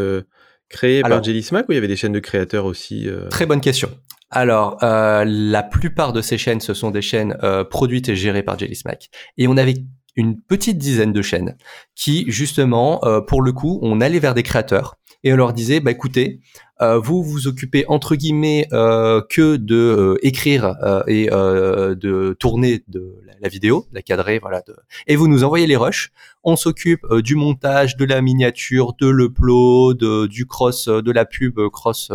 créées 0.69 1.03
par 1.03 1.23
Jelly 1.23 1.43
Smack 1.43 1.69
ou 1.69 1.73
il 1.73 1.77
y 1.77 1.79
avait 1.79 1.89
des 1.89 1.97
chaînes 1.97 2.13
de 2.13 2.21
créateurs 2.21 2.65
aussi 2.65 3.09
Très 3.31 3.47
bonne 3.47 3.61
question. 3.61 3.91
Alors, 4.31 4.79
la 4.83 5.63
plupart 5.63 6.13
de 6.13 6.21
ces 6.21 6.39
chaînes, 6.39 6.61
ce 6.61 6.75
sont 6.75 6.91
des 6.91 7.03
chaînes 7.03 7.37
produites 7.71 8.09
et 8.09 8.17
gérées 8.17 8.43
par 8.43 8.59
Jelly 8.59 8.75
Smack. 8.75 9.11
Et 9.37 9.47
on 9.47 9.57
avait 9.57 9.77
une 10.19 10.39
petite 10.41 10.77
dizaine 10.77 11.13
de 11.13 11.23
chaînes 11.23 11.57
qui, 11.95 12.25
justement, 12.29 13.01
pour 13.27 13.41
le 13.41 13.53
coup, 13.53 13.79
on 13.83 14.01
allait 14.01 14.19
vers 14.19 14.35
des 14.35 14.43
créateurs 14.43 14.99
et 15.25 15.33
on 15.33 15.37
leur 15.37 15.53
disait 15.53 15.81
bah 15.81 15.91
écoutez 15.91 16.41
euh, 16.81 16.99
vous 16.99 17.23
vous 17.25 17.49
occupez 17.49 17.85
entre 17.89 18.15
guillemets 18.15 18.69
euh, 18.73 19.21
que 19.29 19.57
de 19.57 19.75
euh, 19.75 20.17
écrire 20.23 20.77
euh, 20.83 21.03
et 21.09 21.29
euh, 21.33 21.97
de 21.97 22.37
tourner 22.39 22.85
de 22.87 23.17
la, 23.41 23.49
vidéo, 23.49 23.87
la 23.93 24.03
cadrer, 24.03 24.39
voilà, 24.39 24.63
et 25.07 25.17
vous 25.17 25.29
nous 25.29 25.45
envoyez 25.45 25.67
les 25.67 25.77
rushs. 25.77 26.11
On 26.45 26.57
s'occupe 26.57 27.07
du 27.17 27.35
montage, 27.35 27.97
de 27.97 28.05
la 28.05 28.21
miniature, 28.21 28.95
de 29.01 29.09
l'upload, 29.09 30.29
du 30.29 30.47
cross, 30.47 30.89
de 30.89 31.11
la 31.13 31.25
pub, 31.25 31.61
cross, 31.73 32.11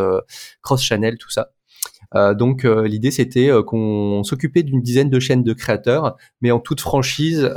cross 0.61 0.83
channel, 0.83 1.17
tout 1.17 1.29
ça. 1.29 1.51
Donc 2.37 2.63
l'idée 2.63 3.11
c'était 3.11 3.49
qu'on 3.65 4.23
s'occupait 4.23 4.63
d'une 4.63 4.81
dizaine 4.81 5.09
de 5.09 5.19
chaînes 5.19 5.43
de 5.43 5.53
créateurs, 5.53 6.15
mais 6.41 6.51
en 6.51 6.59
toute 6.59 6.81
franchise, 6.81 7.51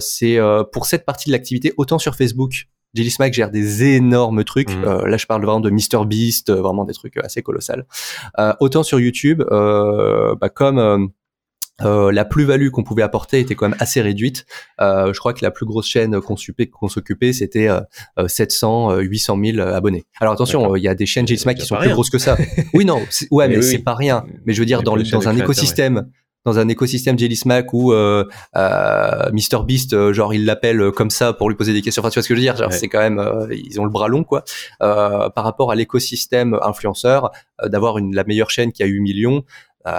c'est 0.00 0.38
pour 0.72 0.86
cette 0.86 1.04
partie 1.04 1.28
de 1.28 1.32
l'activité 1.32 1.72
autant 1.76 1.98
sur 1.98 2.14
Facebook 2.14 2.66
Jelly 2.94 3.10
Smack 3.10 3.34
gère 3.34 3.50
des 3.50 3.84
énormes 3.84 4.44
trucs. 4.44 4.70
Mhm. 4.70 4.84
Euh, 4.84 5.06
là, 5.06 5.16
je 5.16 5.26
parle 5.26 5.44
vraiment 5.44 5.60
de 5.60 5.70
Mr 5.70 6.04
Beast, 6.06 6.50
euh, 6.50 6.60
vraiment 6.60 6.84
des 6.84 6.92
trucs 6.92 7.16
euh, 7.16 7.22
assez 7.24 7.42
colossales. 7.42 7.86
autant 8.60 8.82
sur 8.82 8.98
YouTube, 8.98 9.42
bah, 9.48 10.48
comme 10.54 11.10
la 11.82 12.24
plus-value 12.24 12.68
qu'on 12.70 12.82
pouvait 12.82 13.02
apporter 13.02 13.40
était 13.40 13.54
quand 13.54 13.68
même 13.68 13.78
assez 13.78 14.00
réduite. 14.00 14.46
je 14.78 15.18
crois 15.18 15.32
que 15.32 15.44
la 15.44 15.50
plus 15.50 15.66
grosse 15.66 15.86
chaîne 15.86 16.20
qu'on 16.20 16.88
s'occupait, 16.88 17.32
c'était 17.32 17.68
700, 18.26 18.98
800 18.98 19.38
000 19.44 19.60
abonnés. 19.60 20.04
Alors 20.20 20.34
attention, 20.34 20.76
il 20.76 20.82
y 20.82 20.88
a 20.88 20.94
des 20.94 21.06
chaînes 21.06 21.26
Jelly 21.26 21.38
Smack 21.38 21.58
qui 21.58 21.66
sont 21.66 21.76
plus 21.76 21.90
grosses 21.90 22.10
que 22.10 22.18
ça. 22.18 22.36
oui, 22.74 22.84
non, 22.84 23.00
ouais, 23.30 23.48
mais, 23.48 23.62
c'est 23.62 23.78
pas 23.78 23.94
rien. 23.94 24.24
Mais 24.46 24.52
je 24.52 24.60
veux 24.60 24.66
dire, 24.66 24.82
dans, 24.82 24.96
dans 24.96 25.28
un 25.28 25.36
écosystème 25.36 26.06
dans 26.44 26.58
un 26.58 26.68
écosystème 26.68 27.18
Jelly 27.18 27.36
Smack 27.36 27.72
où 27.72 27.92
euh, 27.92 28.24
euh, 28.56 29.30
Mr 29.32 29.64
Beast 29.64 29.92
euh, 29.92 30.12
genre 30.12 30.32
il 30.32 30.46
l'appelle 30.46 30.90
comme 30.92 31.10
ça 31.10 31.32
pour 31.32 31.50
lui 31.50 31.56
poser 31.56 31.72
des 31.72 31.82
questions 31.82 32.00
enfin 32.00 32.10
tu 32.10 32.14
vois 32.14 32.22
ce 32.22 32.28
que 32.28 32.34
je 32.34 32.40
veux 32.40 32.44
dire? 32.44 32.72
C'est 32.72 32.88
quand 32.88 32.98
même 32.98 33.18
euh, 33.18 33.46
ils 33.50 33.80
ont 33.80 33.84
le 33.84 33.90
bras 33.90 34.08
long 34.08 34.24
quoi 34.24 34.44
euh, 34.82 35.28
par 35.30 35.44
rapport 35.44 35.70
à 35.70 35.74
l'écosystème 35.74 36.58
influenceur 36.62 37.30
d'avoir 37.64 37.98
la 38.00 38.24
meilleure 38.24 38.50
chaîne 38.50 38.72
qui 38.72 38.82
a 38.82 38.86
8 38.86 39.00
millions 39.00 39.44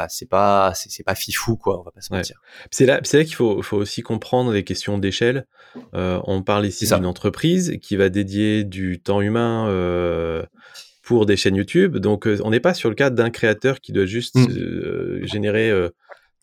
c'est 0.09 0.29
pas 0.29 0.73
c'est 0.75 1.03
pas 1.03 1.15
fifou 1.15 1.57
quoi 1.57 1.79
on 1.79 1.83
va 1.83 1.91
pas 1.91 2.01
se 2.01 2.13
mentir 2.13 2.41
c'est 2.69 2.85
là 2.85 2.99
c'est 3.03 3.17
là 3.17 3.23
qu'il 3.23 3.35
faut 3.35 3.61
faut 3.61 3.77
aussi 3.77 4.01
comprendre 4.01 4.51
les 4.51 4.63
questions 4.63 4.97
d'échelle 4.97 5.47
on 5.93 6.43
parle 6.43 6.65
ici 6.65 6.85
d'une 6.87 7.05
entreprise 7.05 7.77
qui 7.81 7.95
va 7.95 8.09
dédier 8.09 8.63
du 8.63 9.01
temps 9.01 9.21
humain 9.21 9.65
pour 11.01 11.25
des 11.25 11.35
chaînes 11.35 11.55
YouTube 11.55 11.97
donc 11.97 12.27
on 12.43 12.49
n'est 12.51 12.59
pas 12.59 12.73
sur 12.73 12.89
le 12.89 12.95
cas 12.95 13.09
d'un 13.09 13.29
créateur 13.29 13.81
qui 13.81 13.91
doit 13.91 14.05
juste 14.05 14.35
mmh. 14.35 15.25
générer 15.25 15.71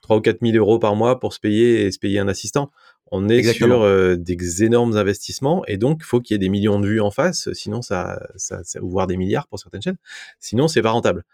3 0.09 0.16
ou 0.16 0.20
4 0.20 0.38
000 0.40 0.57
euros 0.57 0.79
par 0.79 0.96
mois 0.96 1.20
pour 1.20 1.35
se 1.35 1.40
payer 1.40 1.85
et 1.85 1.92
se 1.92 1.98
payer 1.98 2.18
un 2.18 2.29
assistant. 2.29 2.70
On 3.11 3.29
est 3.29 3.42
sur 3.53 3.83
euh, 3.83 4.16
des 4.16 4.64
énormes 4.64 4.96
investissements 4.96 5.64
et 5.66 5.77
donc 5.77 5.98
il 6.01 6.05
faut 6.05 6.20
qu'il 6.20 6.35
y 6.35 6.37
ait 6.37 6.38
des 6.38 6.48
millions 6.48 6.79
de 6.79 6.87
vues 6.87 7.01
en 7.01 7.11
face, 7.11 7.53
sinon 7.53 7.81
ça, 7.83 8.20
ça, 8.37 8.62
ça 8.64 8.81
voire 8.83 9.07
des 9.07 9.16
milliards 9.16 9.48
pour 9.48 9.59
certaines 9.59 9.83
chaînes. 9.83 9.98
Sinon 10.40 10.68
c'est 10.68 10.83
pas 10.83 10.90
rentable. 10.90 11.24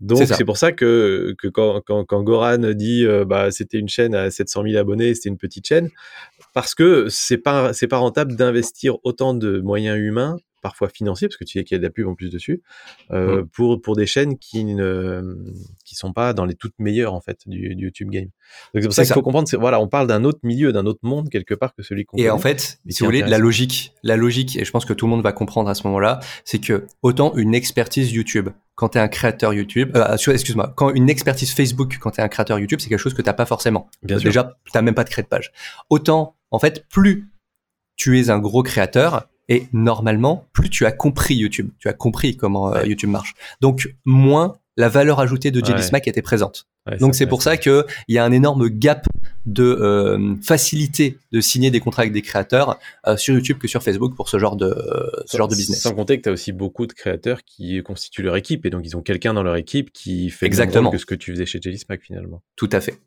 Donc 0.00 0.26
c'est 0.26 0.44
pour 0.44 0.56
ça 0.56 0.72
que, 0.72 1.34
que 1.38 1.46
quand, 1.48 1.80
quand, 1.86 2.04
quand 2.04 2.22
Goran 2.22 2.58
dit 2.58 3.06
euh, 3.06 3.24
bah 3.24 3.50
c'était 3.50 3.78
une 3.78 3.88
chaîne 3.88 4.14
à 4.14 4.30
700 4.30 4.64
000 4.64 4.76
abonnés, 4.76 5.14
c'était 5.14 5.28
une 5.28 5.38
petite 5.38 5.66
chaîne, 5.66 5.90
parce 6.52 6.74
que 6.74 7.06
c'est 7.08 7.38
pas 7.38 7.72
c'est 7.72 7.86
pas 7.86 7.98
rentable 7.98 8.34
d'investir 8.34 8.96
autant 9.04 9.34
de 9.34 9.60
moyens 9.60 9.98
humains 9.98 10.36
parfois 10.64 10.88
financiers, 10.88 11.28
parce 11.28 11.36
que 11.36 11.44
tu 11.44 11.58
sais 11.58 11.62
qu'il 11.62 11.74
y 11.74 11.76
a 11.76 11.78
de 11.78 11.84
la 11.84 11.90
pub 11.90 12.08
en 12.08 12.14
plus 12.14 12.30
dessus, 12.30 12.62
euh, 13.10 13.42
mmh. 13.42 13.48
pour, 13.48 13.82
pour 13.82 13.96
des 13.96 14.06
chaînes 14.06 14.38
qui 14.38 14.64
ne 14.64 15.36
qui 15.84 15.94
sont 15.94 16.14
pas 16.14 16.32
dans 16.32 16.46
les 16.46 16.54
toutes 16.54 16.78
meilleures 16.78 17.12
en 17.12 17.20
fait 17.20 17.40
du, 17.44 17.74
YouTube 17.76 18.08
game. 18.08 18.30
Donc 18.72 18.82
c'est 18.82 18.84
pour 18.84 18.94
ça 18.94 19.04
qu'il 19.04 19.12
faut 19.12 19.20
comprendre, 19.20 19.46
c'est 19.46 19.58
voilà, 19.58 19.78
on 19.78 19.88
parle 19.88 20.06
d'un 20.06 20.24
autre 20.24 20.38
milieu, 20.42 20.72
d'un 20.72 20.86
autre 20.86 21.00
monde 21.02 21.28
quelque 21.28 21.52
part 21.52 21.74
que 21.74 21.82
celui 21.82 22.06
qu'on 22.06 22.16
Et 22.16 22.30
en 22.30 22.38
fait, 22.38 22.78
si 22.88 23.00
vous 23.00 23.04
voulez, 23.04 23.20
la 23.20 23.36
logique, 23.36 23.92
la 24.02 24.16
logique, 24.16 24.56
et 24.56 24.64
je 24.64 24.70
pense 24.70 24.86
que 24.86 24.94
tout 24.94 25.04
le 25.04 25.10
monde 25.10 25.22
va 25.22 25.32
comprendre 25.32 25.68
à 25.68 25.74
ce 25.74 25.86
moment-là, 25.86 26.20
c'est 26.46 26.60
que 26.60 26.86
autant 27.02 27.34
une 27.36 27.54
expertise 27.54 28.10
YouTube, 28.10 28.48
quand 28.74 28.88
tu 28.88 28.98
es 28.98 29.02
un 29.02 29.08
créateur 29.08 29.52
YouTube, 29.52 29.94
euh, 29.94 30.16
excuse-moi, 30.16 30.72
quand 30.74 30.88
une 30.94 31.10
expertise 31.10 31.52
Facebook, 31.52 31.98
quand 32.00 32.12
tu 32.12 32.22
es 32.22 32.24
un 32.24 32.28
créateur 32.28 32.58
YouTube, 32.58 32.80
c'est 32.80 32.88
quelque 32.88 32.98
chose 32.98 33.12
que 33.12 33.22
t'as 33.22 33.34
pas 33.34 33.44
forcément. 33.44 33.90
Bien 34.02 34.16
Déjà, 34.16 34.56
t'as 34.72 34.80
même 34.80 34.94
pas 34.94 35.04
de 35.04 35.10
créer 35.10 35.24
de 35.24 35.28
page. 35.28 35.52
Autant, 35.90 36.36
en 36.50 36.58
fait, 36.58 36.86
plus 36.88 37.28
tu 37.96 38.18
es 38.18 38.30
un 38.30 38.38
gros 38.38 38.62
créateur, 38.62 39.28
et 39.48 39.66
normalement, 39.72 40.46
plus 40.52 40.70
tu 40.70 40.86
as 40.86 40.92
compris 40.92 41.34
YouTube, 41.34 41.70
tu 41.78 41.88
as 41.88 41.92
compris 41.92 42.36
comment 42.36 42.74
euh, 42.74 42.84
YouTube 42.84 43.10
marche. 43.10 43.34
Donc, 43.60 43.94
moins 44.04 44.56
la 44.76 44.88
valeur 44.88 45.20
ajoutée 45.20 45.50
de 45.50 45.64
Jelly 45.64 45.82
Smack 45.82 46.08
était 46.08 46.22
présente. 46.22 46.66
Donc 47.00 47.14
c'est 47.14 47.26
pour 47.26 47.42
ça 47.42 47.56
que 47.56 47.86
il 48.08 48.14
y 48.14 48.18
a 48.18 48.24
un 48.24 48.32
énorme 48.32 48.68
gap 48.68 49.06
de 49.46 49.62
euh, 49.62 50.34
facilité 50.42 51.16
de 51.32 51.40
signer 51.40 51.70
des 51.70 51.80
contrats 51.80 52.02
avec 52.02 52.12
des 52.12 52.20
créateurs 52.20 52.78
euh, 53.06 53.16
sur 53.16 53.34
YouTube 53.34 53.56
que 53.56 53.68
sur 53.68 53.82
Facebook 53.82 54.14
pour 54.14 54.28
ce 54.28 54.38
genre 54.38 54.56
de 54.56 54.74
ce 55.24 55.38
genre 55.38 55.48
de 55.48 55.56
business. 55.56 55.80
Sans 55.80 55.94
compter 55.94 56.18
que 56.18 56.24
tu 56.24 56.28
as 56.28 56.32
aussi 56.32 56.52
beaucoup 56.52 56.86
de 56.86 56.92
créateurs 56.92 57.42
qui 57.44 57.82
constituent 57.82 58.22
leur 58.22 58.36
équipe 58.36 58.66
et 58.66 58.70
donc 58.70 58.82
ils 58.84 58.96
ont 58.96 59.00
quelqu'un 59.00 59.32
dans 59.32 59.42
leur 59.42 59.56
équipe 59.56 59.92
qui 59.92 60.28
fait 60.28 60.44
exactement 60.44 60.90
que 60.90 60.98
ce 60.98 61.06
que 61.06 61.14
tu 61.14 61.32
faisais 61.32 61.46
chez 61.46 61.58
Jelly 61.62 61.78
Smack 61.78 62.02
finalement. 62.02 62.42
Tout 62.54 62.70
à 62.72 62.82
fait. 62.82 62.98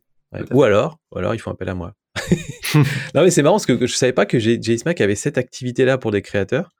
ou 0.51 0.63
alors, 0.63 0.97
ou 1.13 1.19
alors 1.19 1.35
ils 1.35 1.39
font 1.39 1.51
appel 1.51 1.69
à 1.69 1.75
moi. 1.75 1.93
non 2.75 3.23
mais 3.23 3.31
c'est 3.31 3.41
marrant 3.41 3.55
parce 3.55 3.65
que 3.65 3.85
je 3.85 3.95
savais 3.95 4.13
pas 4.13 4.25
que 4.25 4.39
Smack 4.39 5.01
avait 5.01 5.15
cette 5.15 5.37
activité 5.37 5.85
là 5.85 5.97
pour 5.97 6.11
des 6.11 6.21
créateurs. 6.21 6.71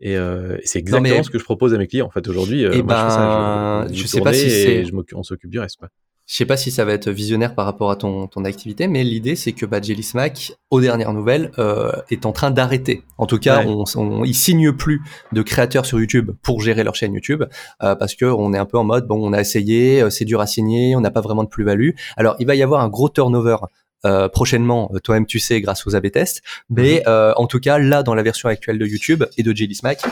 Et 0.00 0.16
euh, 0.16 0.58
c'est 0.64 0.80
exactement 0.80 1.22
ce 1.22 1.30
que 1.30 1.38
je 1.38 1.44
propose 1.44 1.74
à 1.74 1.78
mes 1.78 1.86
clients 1.86 2.06
en 2.06 2.10
fait 2.10 2.26
aujourd'hui. 2.26 2.64
Euh, 2.64 2.72
eh 2.74 2.82
ben, 2.82 3.86
je, 3.92 4.06
sais 4.06 4.20
pas 4.20 4.32
si 4.32 4.50
c'est. 4.50 4.84
On 5.14 5.22
s'occupe 5.22 5.50
du 5.50 5.60
reste 5.60 5.76
quoi. 5.76 5.88
Je 6.26 6.36
sais 6.36 6.46
pas 6.46 6.56
si 6.56 6.70
ça 6.70 6.84
va 6.84 6.92
être 6.92 7.10
visionnaire 7.10 7.54
par 7.54 7.66
rapport 7.66 7.90
à 7.90 7.96
ton, 7.96 8.26
ton 8.26 8.44
activité, 8.44 8.86
mais 8.86 9.02
l'idée 9.02 9.34
c'est 9.34 9.52
que 9.52 9.66
bah, 9.66 9.82
Jelly 9.82 10.02
Smack, 10.02 10.52
aux 10.70 10.80
dernières 10.80 11.12
nouvelles, 11.12 11.50
euh, 11.58 11.92
est 12.10 12.26
en 12.26 12.32
train 12.32 12.50
d'arrêter. 12.50 13.02
En 13.18 13.26
tout 13.26 13.38
cas, 13.38 13.64
on, 13.66 13.84
on, 13.96 14.24
ils 14.24 14.34
signent 14.34 14.72
plus 14.72 15.02
de 15.32 15.42
créateurs 15.42 15.84
sur 15.84 15.98
YouTube 15.98 16.30
pour 16.42 16.60
gérer 16.60 16.84
leur 16.84 16.94
chaîne 16.94 17.12
YouTube, 17.12 17.44
euh, 17.82 17.96
parce 17.96 18.14
que 18.14 18.24
on 18.24 18.54
est 18.54 18.58
un 18.58 18.64
peu 18.66 18.78
en 18.78 18.84
mode 18.84 19.06
bon, 19.06 19.18
on 19.20 19.32
a 19.32 19.40
essayé, 19.40 20.08
c'est 20.10 20.24
dur 20.24 20.40
à 20.40 20.46
signer, 20.46 20.96
on 20.96 21.00
n'a 21.00 21.10
pas 21.10 21.20
vraiment 21.20 21.44
de 21.44 21.48
plus-value. 21.48 21.90
Alors 22.16 22.36
il 22.38 22.46
va 22.46 22.54
y 22.54 22.62
avoir 22.62 22.82
un 22.82 22.88
gros 22.88 23.08
turnover 23.08 23.56
euh, 24.04 24.28
prochainement, 24.28 24.90
euh, 24.94 24.98
toi-même 24.98 25.26
tu 25.26 25.38
sais, 25.38 25.60
grâce 25.60 25.86
aux 25.86 25.94
A/B 25.94 26.10
tests. 26.10 26.42
Mais 26.70 26.96
mhm. 26.96 27.02
euh, 27.06 27.32
en 27.36 27.46
tout 27.46 27.60
cas, 27.60 27.78
là, 27.78 28.02
dans 28.02 28.14
la 28.14 28.22
version 28.22 28.48
actuelle 28.48 28.78
de 28.78 28.86
YouTube 28.86 29.24
et 29.38 29.42
de 29.42 29.54
Jelly 29.54 29.74
Smack, 29.74 30.02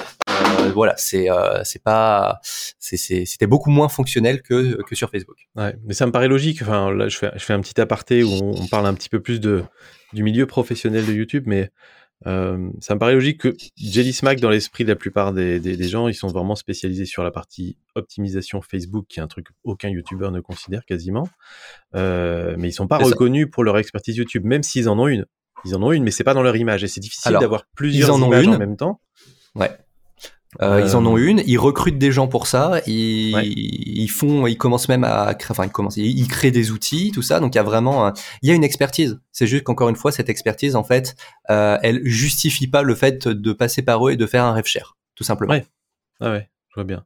voilà, 0.74 0.94
c'est 0.96 1.28
c'est 1.64 1.82
pas, 1.82 2.40
c'était 2.78 3.46
beaucoup 3.46 3.70
moins 3.70 3.88
fonctionnel 3.88 4.42
que 4.42 4.80
que 4.82 4.94
sur 4.94 5.10
Facebook. 5.10 5.48
Ouais, 5.56 5.74
mais 5.86 5.94
ça 5.94 6.06
me 6.06 6.12
paraît 6.12 6.28
logique. 6.28 6.62
Enfin, 6.62 6.92
là, 6.92 7.08
je 7.08 7.16
fais 7.16 7.30
je 7.34 7.44
fais 7.44 7.52
un 7.52 7.60
petit 7.60 7.80
aparté 7.80 8.22
où 8.22 8.30
on, 8.30 8.62
on 8.62 8.66
parle 8.66 8.86
un 8.86 8.94
petit 8.94 9.08
peu 9.08 9.20
plus 9.20 9.40
de 9.40 9.64
du 10.12 10.22
milieu 10.22 10.46
professionnel 10.46 11.06
de 11.06 11.12
YouTube, 11.12 11.44
mais 11.46 11.70
euh, 12.26 12.70
ça 12.80 12.94
me 12.94 12.98
paraît 12.98 13.14
logique 13.14 13.40
que 13.40 13.56
Jelly 13.76 14.12
Smack, 14.12 14.40
dans 14.40 14.50
l'esprit 14.50 14.84
de 14.84 14.90
la 14.90 14.96
plupart 14.96 15.32
des, 15.32 15.58
des, 15.58 15.76
des, 15.76 15.88
gens, 15.88 16.08
ils 16.08 16.14
sont 16.14 16.28
vraiment 16.28 16.54
spécialisés 16.54 17.06
sur 17.06 17.22
la 17.22 17.30
partie 17.30 17.76
optimisation 17.94 18.60
Facebook, 18.60 19.06
qui 19.08 19.20
est 19.20 19.22
un 19.22 19.26
truc 19.26 19.46
qu'aucun 19.64 19.88
YouTuber 19.88 20.30
ne 20.30 20.40
considère 20.40 20.84
quasiment. 20.84 21.28
Euh, 21.94 22.54
mais 22.58 22.68
ils 22.68 22.72
sont 22.72 22.86
pas 22.86 22.98
reconnus 22.98 23.48
pour 23.50 23.64
leur 23.64 23.78
expertise 23.78 24.16
YouTube, 24.16 24.44
même 24.44 24.62
s'ils 24.62 24.88
en 24.88 24.98
ont 24.98 25.08
une. 25.08 25.26
Ils 25.64 25.74
en 25.74 25.82
ont 25.82 25.92
une, 25.92 26.04
mais 26.04 26.10
c'est 26.10 26.24
pas 26.24 26.34
dans 26.34 26.42
leur 26.42 26.56
image. 26.56 26.84
Et 26.84 26.88
c'est 26.88 27.00
difficile 27.00 27.36
d'avoir 27.40 27.64
plusieurs 27.74 28.18
images 28.18 28.48
en 28.48 28.58
même 28.58 28.76
temps. 28.76 29.00
Ouais. 29.54 29.70
Euh, 30.60 30.82
ils 30.84 30.96
en 30.96 31.06
ont 31.06 31.16
euh, 31.16 31.28
une, 31.28 31.42
ils 31.46 31.58
recrutent 31.58 31.98
des 31.98 32.10
gens 32.10 32.26
pour 32.26 32.48
ça, 32.48 32.80
ils, 32.86 33.38
ils 33.38 34.10
font, 34.10 34.48
ils 34.48 34.58
commencent 34.58 34.88
même 34.88 35.04
à, 35.04 35.32
enfin 35.48 35.64
ils 35.64 35.70
commencent, 35.70 35.96
ils 35.96 36.26
créent 36.26 36.50
des 36.50 36.72
outils, 36.72 37.12
tout 37.12 37.22
ça. 37.22 37.38
Donc 37.38 37.54
il 37.54 37.58
y 37.58 37.60
a 37.60 37.62
vraiment, 37.62 38.12
il 38.42 38.48
y 38.48 38.52
a 38.52 38.54
une 38.54 38.64
expertise. 38.64 39.20
C'est 39.30 39.46
juste 39.46 39.62
qu'encore 39.62 39.88
une 39.88 39.96
fois, 39.96 40.10
cette 40.10 40.28
expertise, 40.28 40.74
en 40.74 40.82
fait, 40.82 41.14
euh, 41.50 41.78
elle 41.82 42.04
justifie 42.04 42.66
pas 42.66 42.82
le 42.82 42.96
fait 42.96 43.28
de 43.28 43.52
passer 43.52 43.82
par 43.82 44.06
eux 44.08 44.12
et 44.12 44.16
de 44.16 44.26
faire 44.26 44.44
un 44.44 44.52
rêve 44.52 44.66
cher 44.66 44.96
tout 45.20 45.24
simplement. 45.24 45.52
Ouais, 45.52 45.66
ah 46.20 46.30
ouais, 46.30 46.48
je 46.70 46.74
vois 46.76 46.84
bien. 46.84 47.04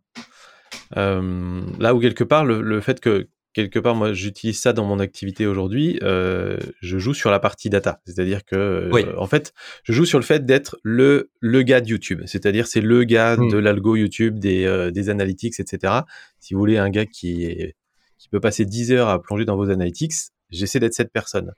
Euh, 0.97 1.63
là 1.81 1.97
où 1.97 1.99
quelque 1.99 2.23
part, 2.23 2.45
le, 2.45 2.81
fait 2.81 3.01
que 3.01 3.29
quelque 3.55 3.79
part, 3.79 3.95
moi, 3.95 4.13
j'utilise 4.13 4.61
ça 4.61 4.73
dans 4.73 4.85
mon 4.85 4.99
activité 4.99 5.47
aujourd'hui, 5.47 5.99
euh, 6.03 6.59
je 6.81 6.99
joue 6.99 7.15
sur 7.15 7.31
la 7.31 7.41
partie 7.41 7.71
data. 7.71 8.01
C'est-à-dire 8.05 8.45
que, 8.45 8.57
euh, 8.57 9.15
en 9.17 9.27
fait, 9.27 9.55
je 9.85 9.93
joue 9.93 10.05
sur 10.05 10.19
le 10.19 10.25
fait 10.25 10.45
d'être 10.45 10.77
le, 10.83 11.31
le 11.41 11.63
gars 11.63 11.81
de 11.81 11.89
YouTube. 11.89 12.23
C'est-à-dire, 12.27 12.67
c'est 12.67 12.83
le 12.83 13.05
gars 13.05 13.37
mmh. 13.37 13.49
de 13.51 13.57
l'algo 13.57 13.97
YouTube, 13.97 14.39
des, 14.39 14.91
des 14.93 15.09
analytics, 15.09 15.59
etc. 15.59 16.01
Si 16.41 16.53
vous 16.53 16.61
voulez 16.61 16.77
un 16.77 16.91
gars 16.91 17.07
qui, 17.07 17.45
est, 17.45 17.77
qui 18.19 18.29
peut 18.29 18.41
passer 18.41 18.67
10 18.67 18.93
heures 18.93 19.09
à 19.09 19.23
plonger 19.23 19.45
dans 19.45 19.57
vos 19.57 19.71
analytics, 19.71 20.13
j'essaie 20.51 20.81
d'être 20.81 20.95
cette 20.95 21.13
personne. 21.13 21.53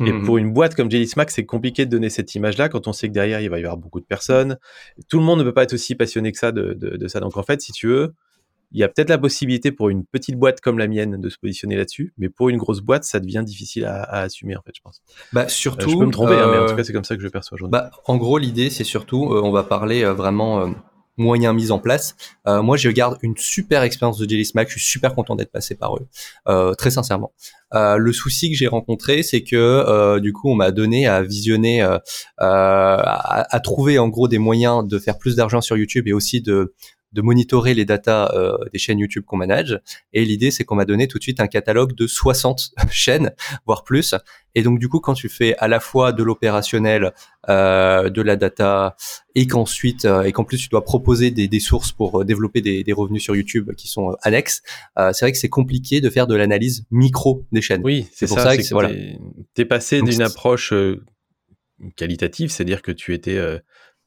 Et 0.00 0.12
mmh. 0.12 0.24
pour 0.24 0.38
une 0.38 0.52
boîte 0.52 0.74
comme 0.74 0.90
Jelly 0.90 1.06
Smack, 1.06 1.30
c'est 1.30 1.44
compliqué 1.44 1.84
de 1.84 1.90
donner 1.90 2.08
cette 2.08 2.34
image-là 2.34 2.68
quand 2.68 2.86
on 2.88 2.92
sait 2.92 3.08
que 3.08 3.12
derrière, 3.12 3.40
il 3.40 3.50
va 3.50 3.58
y 3.58 3.62
avoir 3.62 3.76
beaucoup 3.76 4.00
de 4.00 4.06
personnes. 4.06 4.58
Tout 5.08 5.18
le 5.18 5.24
monde 5.24 5.40
ne 5.40 5.44
peut 5.44 5.52
pas 5.52 5.64
être 5.64 5.74
aussi 5.74 5.94
passionné 5.94 6.32
que 6.32 6.38
ça 6.38 6.52
de, 6.52 6.72
de, 6.74 7.08
ça. 7.08 7.20
Donc, 7.20 7.36
en 7.36 7.42
fait, 7.42 7.60
si 7.60 7.72
tu 7.72 7.88
veux, 7.88 8.14
il 8.72 8.80
y 8.80 8.84
a 8.84 8.88
peut-être 8.88 9.08
la 9.08 9.18
possibilité 9.18 9.72
pour 9.72 9.88
une 9.88 10.04
petite 10.04 10.36
boîte 10.36 10.60
comme 10.60 10.78
la 10.78 10.88
mienne 10.88 11.20
de 11.20 11.28
se 11.28 11.38
positionner 11.38 11.76
là-dessus, 11.76 12.12
mais 12.18 12.28
pour 12.28 12.48
une 12.48 12.56
grosse 12.56 12.80
boîte, 12.80 13.04
ça 13.04 13.20
devient 13.20 13.42
difficile 13.44 13.84
à, 13.84 14.02
assumer, 14.02 14.56
en 14.56 14.62
fait, 14.62 14.72
je 14.74 14.80
pense. 14.82 15.02
Bah, 15.32 15.48
surtout. 15.48 15.88
Euh, 15.88 15.92
je 15.92 15.98
peux 15.98 16.06
me 16.06 16.12
tromper, 16.12 16.34
hein, 16.34 16.48
mais 16.50 16.58
en 16.58 16.66
tout 16.66 16.72
euh, 16.72 16.76
cas, 16.76 16.84
c'est 16.84 16.92
comme 16.92 17.04
ça 17.04 17.16
que 17.16 17.22
je 17.22 17.28
perçois 17.28 17.56
aujourd'hui. 17.56 17.72
Bah, 17.72 17.90
en 18.06 18.16
gros, 18.16 18.38
l'idée, 18.38 18.70
c'est 18.70 18.84
surtout, 18.84 19.32
euh, 19.32 19.40
on 19.42 19.52
va 19.52 19.62
parler 19.62 20.04
vraiment 20.04 20.72
moyens 21.16 21.54
mis 21.54 21.70
en 21.70 21.78
place. 21.78 22.16
Euh, 22.46 22.62
moi, 22.62 22.76
je 22.76 22.88
garde 22.88 23.18
une 23.22 23.36
super 23.36 23.82
expérience 23.82 24.18
de 24.18 24.28
Jelly 24.28 24.44
Smack. 24.44 24.68
Je 24.68 24.78
suis 24.78 24.90
super 24.92 25.14
content 25.14 25.36
d'être 25.36 25.52
passé 25.52 25.74
par 25.74 25.96
eux, 25.96 26.06
euh, 26.48 26.74
très 26.74 26.90
sincèrement. 26.90 27.32
Euh, 27.74 27.96
le 27.96 28.12
souci 28.12 28.50
que 28.50 28.56
j'ai 28.56 28.66
rencontré, 28.66 29.22
c'est 29.22 29.42
que 29.42 29.56
euh, 29.56 30.20
du 30.20 30.32
coup, 30.32 30.50
on 30.50 30.54
m'a 30.54 30.70
donné 30.70 31.06
à 31.06 31.22
visionner, 31.22 31.82
euh, 31.82 31.98
à, 32.38 33.54
à, 33.54 33.60
trouver 33.60 33.98
en 33.98 34.08
gros 34.08 34.28
des 34.28 34.38
moyens 34.38 34.86
de 34.86 34.98
faire 34.98 35.18
plus 35.18 35.36
d'argent 35.36 35.60
sur 35.60 35.76
YouTube 35.76 36.08
et 36.08 36.12
aussi 36.12 36.40
de 36.40 36.74
de 37.12 37.22
monitorer 37.22 37.74
les 37.74 37.84
datas 37.84 38.32
euh, 38.34 38.56
des 38.72 38.78
chaînes 38.78 38.98
YouTube 38.98 39.24
qu'on 39.26 39.36
manage. 39.36 39.80
Et 40.12 40.24
l'idée, 40.24 40.50
c'est 40.50 40.64
qu'on 40.64 40.74
m'a 40.74 40.84
donné 40.84 41.08
tout 41.08 41.18
de 41.18 41.22
suite 41.22 41.40
un 41.40 41.46
catalogue 41.46 41.94
de 41.94 42.06
60 42.06 42.72
chaînes, 42.90 43.32
voire 43.66 43.84
plus. 43.84 44.14
Et 44.54 44.62
donc, 44.62 44.78
du 44.78 44.88
coup, 44.88 45.00
quand 45.00 45.14
tu 45.14 45.28
fais 45.28 45.56
à 45.56 45.68
la 45.68 45.80
fois 45.80 46.12
de 46.12 46.22
l'opérationnel, 46.22 47.12
euh, 47.48 48.10
de 48.10 48.22
la 48.22 48.36
data, 48.36 48.96
et 49.34 49.46
qu'ensuite, 49.46 50.04
euh, 50.04 50.22
et 50.22 50.32
qu'en 50.32 50.44
plus, 50.44 50.58
tu 50.58 50.68
dois 50.68 50.84
proposer 50.84 51.30
des, 51.30 51.48
des 51.48 51.60
sources 51.60 51.92
pour 51.92 52.20
euh, 52.20 52.24
développer 52.24 52.60
des, 52.60 52.84
des, 52.84 52.92
revenus 52.92 53.22
sur 53.22 53.34
YouTube 53.34 53.72
qui 53.76 53.88
sont 53.88 54.14
annexes, 54.22 54.62
c'est 54.96 55.20
vrai 55.22 55.32
que 55.32 55.38
c'est 55.38 55.48
compliqué 55.48 56.00
de 56.00 56.10
faire 56.10 56.26
de 56.26 56.34
l'analyse 56.34 56.84
micro 56.90 57.46
des 57.52 57.62
chaînes. 57.62 57.80
Oui, 57.84 58.06
c'est 58.12 58.28
pour 58.28 58.38
ça, 58.38 58.56
que, 58.56 58.62
voilà. 58.72 58.90
T'es 59.54 59.64
passé 59.64 60.02
d'une 60.02 60.22
approche 60.22 60.74
qualitative, 61.96 62.50
c'est-à-dire 62.50 62.82
que 62.82 62.92
tu 62.92 63.14
étais 63.14 63.40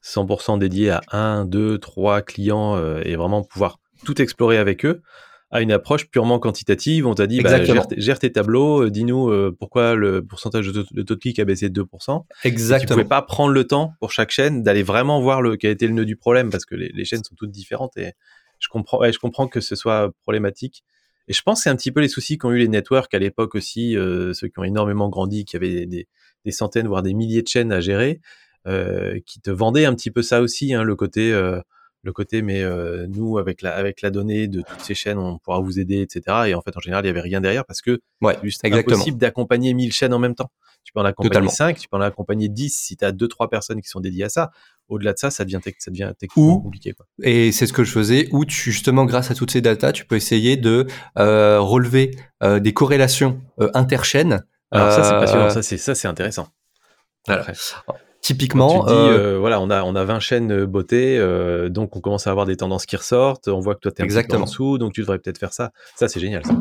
100% 0.06 0.58
dédié 0.58 0.90
à 0.90 1.02
un, 1.10 1.44
deux, 1.44 1.78
trois 1.78 2.22
clients 2.22 2.76
euh, 2.76 3.00
et 3.04 3.16
vraiment 3.16 3.42
pouvoir 3.42 3.80
tout 4.04 4.20
explorer 4.22 4.58
avec 4.58 4.84
eux, 4.84 5.02
à 5.50 5.62
une 5.62 5.72
approche 5.72 6.08
purement 6.08 6.38
quantitative. 6.38 7.06
On 7.06 7.14
t'a 7.14 7.26
dit, 7.26 7.40
bah, 7.40 7.62
gère, 7.96 8.18
tes 8.18 8.30
tableaux, 8.30 8.84
euh, 8.84 8.90
dis-nous 8.90 9.30
euh, 9.30 9.54
pourquoi 9.58 9.94
le 9.94 10.24
pourcentage 10.24 10.68
de, 10.68 10.82
taux 10.82 11.14
de 11.14 11.20
clic 11.20 11.38
a 11.38 11.44
baissé 11.44 11.68
de 11.70 11.82
2%. 11.82 12.24
Exactement. 12.44 12.80
tu 12.80 12.86
pouvais 12.86 13.08
pas 13.08 13.22
prendre 13.22 13.52
le 13.52 13.64
temps 13.64 13.94
pour 13.98 14.12
chaque 14.12 14.30
chaîne 14.30 14.62
d'aller 14.62 14.82
vraiment 14.82 15.20
voir 15.20 15.42
le, 15.42 15.56
quel 15.56 15.72
était 15.72 15.88
le 15.88 15.94
nœud 15.94 16.04
du 16.04 16.16
problème 16.16 16.50
parce 16.50 16.64
que 16.64 16.76
les, 16.76 17.04
chaînes 17.04 17.24
sont 17.24 17.34
toutes 17.34 17.50
différentes 17.50 17.96
et 17.96 18.12
je 18.58 18.68
comprends, 18.68 19.02
je 19.10 19.18
comprends 19.18 19.48
que 19.48 19.60
ce 19.60 19.74
soit 19.74 20.12
problématique. 20.22 20.84
Et 21.28 21.32
je 21.32 21.42
pense 21.42 21.58
que 21.58 21.62
c'est 21.64 21.70
un 21.70 21.76
petit 21.76 21.90
peu 21.90 22.00
les 22.00 22.08
soucis 22.08 22.38
qu'ont 22.38 22.52
eu 22.52 22.58
les 22.58 22.68
networks 22.68 23.12
à 23.12 23.18
l'époque 23.18 23.56
aussi, 23.56 23.94
ceux 23.94 24.46
qui 24.46 24.58
ont 24.58 24.64
énormément 24.64 25.08
grandi, 25.08 25.44
qui 25.44 25.56
avaient 25.56 25.84
des, 25.84 26.06
des, 26.44 26.52
centaines, 26.52 26.86
voire 26.86 27.02
des 27.02 27.14
milliers 27.14 27.42
de 27.42 27.48
chaînes 27.48 27.72
à 27.72 27.80
gérer. 27.80 28.20
Euh, 28.66 29.20
qui 29.26 29.40
te 29.40 29.50
vendait 29.50 29.84
un 29.84 29.94
petit 29.94 30.10
peu 30.10 30.22
ça 30.22 30.40
aussi, 30.40 30.74
hein, 30.74 30.82
le 30.82 30.96
côté 30.96 31.32
euh, 31.32 31.60
le 32.06 32.12
côté 32.12 32.40
mais 32.40 32.62
euh, 32.62 33.06
nous 33.08 33.38
avec 33.38 33.62
la 33.62 33.74
avec 33.74 34.00
la 34.00 34.10
donnée 34.10 34.48
de 34.48 34.62
toutes 34.62 34.80
ces 34.80 34.94
chaînes 34.94 35.18
on 35.18 35.38
pourra 35.38 35.60
vous 35.60 35.78
aider 35.78 36.00
etc 36.00 36.48
et 36.48 36.54
en 36.54 36.62
fait 36.62 36.76
en 36.76 36.80
général 36.80 37.04
il 37.04 37.08
y 37.08 37.10
avait 37.10 37.20
rien 37.20 37.40
derrière 37.40 37.64
parce 37.64 37.82
que 37.82 38.00
ouais, 38.22 38.38
c'est 38.48 38.72
impossible 38.72 39.18
d'accompagner 39.18 39.74
1000 39.74 39.92
chaînes 39.92 40.14
en 40.14 40.18
même 40.18 40.34
temps. 40.34 40.50
Tu 40.84 40.92
peux 40.92 41.00
en 41.00 41.04
accompagner 41.04 41.48
5 41.48 41.78
tu 41.78 41.88
peux 41.88 41.96
en 41.96 42.00
accompagner 42.00 42.48
10 42.48 42.70
si 42.70 42.96
tu 42.96 43.04
as 43.04 43.12
deux 43.12 43.28
trois 43.28 43.50
personnes 43.50 43.80
qui 43.82 43.88
sont 43.88 44.00
dédiées 44.00 44.24
à 44.24 44.28
ça. 44.28 44.50
Au-delà 44.88 45.12
de 45.12 45.18
ça 45.18 45.30
ça 45.30 45.44
devient 45.44 45.60
ça 45.78 45.90
devient 45.90 46.12
techniquement 46.18 46.60
compliqué 46.60 46.92
quoi. 46.92 47.06
et 47.22 47.50
c'est 47.50 47.66
ce 47.66 47.72
que 47.72 47.82
je 47.82 47.90
faisais 47.90 48.28
où 48.30 48.44
tu 48.44 48.70
justement 48.72 49.04
grâce 49.04 49.30
à 49.32 49.34
toutes 49.34 49.50
ces 49.50 49.60
datas 49.60 49.92
tu 49.92 50.06
peux 50.06 50.16
essayer 50.16 50.56
de 50.56 50.86
euh, 51.18 51.60
relever 51.60 52.12
euh, 52.42 52.60
des 52.60 52.72
corrélations 52.72 53.40
interchaînes. 53.74 54.44
Alors 54.70 54.92
ça 54.92 55.02
c'est 55.02 55.10
passionnant. 55.10 55.50
Ça 55.50 55.62
c'est 55.62 55.78
ça 55.78 55.94
c'est 55.94 56.08
intéressant. 56.08 56.48
Après. 57.28 57.54
Typiquement, 58.26 58.82
tu 58.82 58.88
dis, 58.88 58.92
euh, 58.92 59.34
euh, 59.34 59.38
voilà, 59.38 59.60
on 59.60 59.70
a 59.70 59.84
on 59.84 59.94
a 59.94 60.02
20 60.02 60.18
chaînes 60.18 60.50
euh, 60.50 60.66
beauté, 60.66 61.16
donc 61.70 61.94
on 61.94 62.00
commence 62.00 62.26
à 62.26 62.32
avoir 62.32 62.44
des 62.44 62.56
tendances 62.56 62.84
qui 62.84 62.96
ressortent. 62.96 63.46
On 63.46 63.60
voit 63.60 63.76
que 63.76 63.80
toi 63.80 63.92
t'es 63.92 64.02
un 64.02 64.22
peu 64.28 64.36
en 64.36 64.40
dessous, 64.40 64.78
donc 64.78 64.94
tu 64.94 65.02
devrais 65.02 65.20
peut-être 65.20 65.38
faire 65.38 65.52
ça. 65.52 65.70
Ça 65.94 66.08
c'est 66.08 66.18
génial. 66.18 66.42
Ça. 66.44 66.56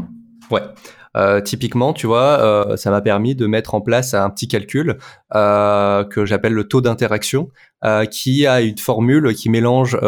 Ouais. 0.51 1.41
typiquement, 1.41 1.93
tu 1.93 2.05
vois, 2.05 2.77
ça 2.77 2.91
m'a 2.91 3.01
permis 3.01 3.33
de 3.33 3.47
mettre 3.47 3.73
en 3.73 3.81
place 3.81 4.13
un 4.13 4.29
petit 4.29 4.47
calcul 4.47 4.99
que 5.33 6.25
j'appelle 6.25 6.53
le 6.53 6.67
taux 6.67 6.81
d'interaction, 6.81 7.49
qui 8.11 8.45
a 8.45 8.61
une 8.61 8.77
formule 8.77 9.33
qui 9.33 9.49
mélange 9.49 9.99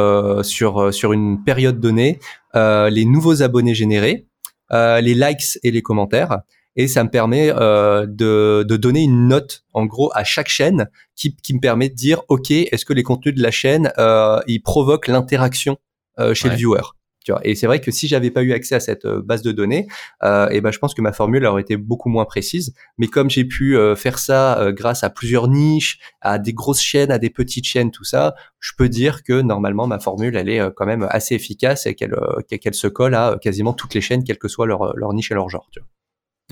sur 0.43 0.93
sur 0.93 1.11
une 1.11 1.43
période 1.43 1.79
donnée 1.79 2.19
les 2.53 3.05
nouveaux 3.05 3.41
abonnés 3.41 3.73
générés, 3.73 4.27
les 4.71 5.15
likes 5.15 5.57
et 5.63 5.71
les 5.71 5.81
commentaires 5.81 6.37
et 6.77 6.87
ça 6.87 7.03
me 7.03 7.09
permet 7.09 7.51
euh, 7.51 8.05
de, 8.07 8.63
de, 8.63 8.77
donner 8.77 9.03
une 9.03 9.27
note 9.27 9.65
en 9.73 9.85
gros 9.85 10.09
à 10.13 10.23
chaque 10.23 10.47
chaîne 10.47 10.87
qui, 11.15 11.35
qui 11.35 11.53
me 11.53 11.59
permet 11.59 11.89
de 11.89 11.95
dire 11.95 12.21
ok 12.29 12.51
est-ce 12.51 12.85
que 12.85 12.93
les 12.93 13.03
contenus 13.03 13.35
de 13.35 13.41
la 13.41 13.51
chaîne 13.51 13.91
euh, 13.97 14.39
ils 14.47 14.61
provoquent 14.61 15.07
l'interaction 15.07 15.77
euh, 16.19 16.33
chez 16.33 16.49
le 16.49 16.55
viewer 16.55 16.81
tu 17.27 17.33
vois. 17.33 17.41
Et 17.43 17.55
c'est 17.55 17.67
vrai 17.67 17.81
que 17.81 17.91
si 17.91 18.07
j'avais 18.07 18.31
pas 18.31 18.41
eu 18.41 18.53
accès 18.53 18.73
à 18.73 18.79
cette 18.79 19.03
euh, 19.03 19.21
base 19.21 19.41
de 19.41 19.51
données 19.51 19.87
euh, 20.23 20.47
et 20.47 20.61
ben 20.61 20.71
je 20.71 20.79
pense 20.79 20.93
que 20.93 21.01
ma 21.01 21.11
formule 21.11 21.45
aurait 21.45 21.61
été 21.61 21.75
beaucoup 21.75 22.07
moins 22.07 22.23
précise. 22.23 22.73
Mais 22.97 23.07
comme 23.07 23.29
j'ai 23.29 23.43
pu 23.43 23.75
euh, 23.75 23.97
faire 23.97 24.17
ça 24.17 24.57
euh, 24.61 24.71
grâce 24.71 25.03
à 25.03 25.09
plusieurs 25.09 25.49
niches 25.49 25.99
à 26.21 26.39
des 26.39 26.53
grosses 26.53 26.79
chaînes 26.79 27.11
à 27.11 27.19
des 27.19 27.29
petites 27.29 27.65
chaînes 27.65 27.91
tout 27.91 28.05
ça 28.05 28.33
je 28.61 28.71
peux 28.77 28.87
dire 28.87 29.23
que 29.23 29.41
normalement 29.41 29.87
ma 29.87 29.99
formule 29.99 30.37
elle 30.37 30.47
est 30.47 30.61
quand 30.77 30.85
même 30.85 31.05
assez 31.09 31.35
efficace 31.35 31.85
et 31.85 31.95
qu'elle 31.95 32.15
qu'elle 32.47 32.73
se 32.73 32.87
colle 32.87 33.13
à 33.13 33.37
quasiment 33.41 33.73
toutes 33.73 33.93
les 33.93 34.01
chaînes 34.01 34.23
quelle 34.23 34.37
que 34.37 34.47
soit 34.47 34.65
leur, 34.65 34.95
leur 34.95 35.13
niche 35.13 35.31
et 35.31 35.35
leur 35.35 35.49
genre 35.49 35.67
tu 35.73 35.81
vois 35.81 35.87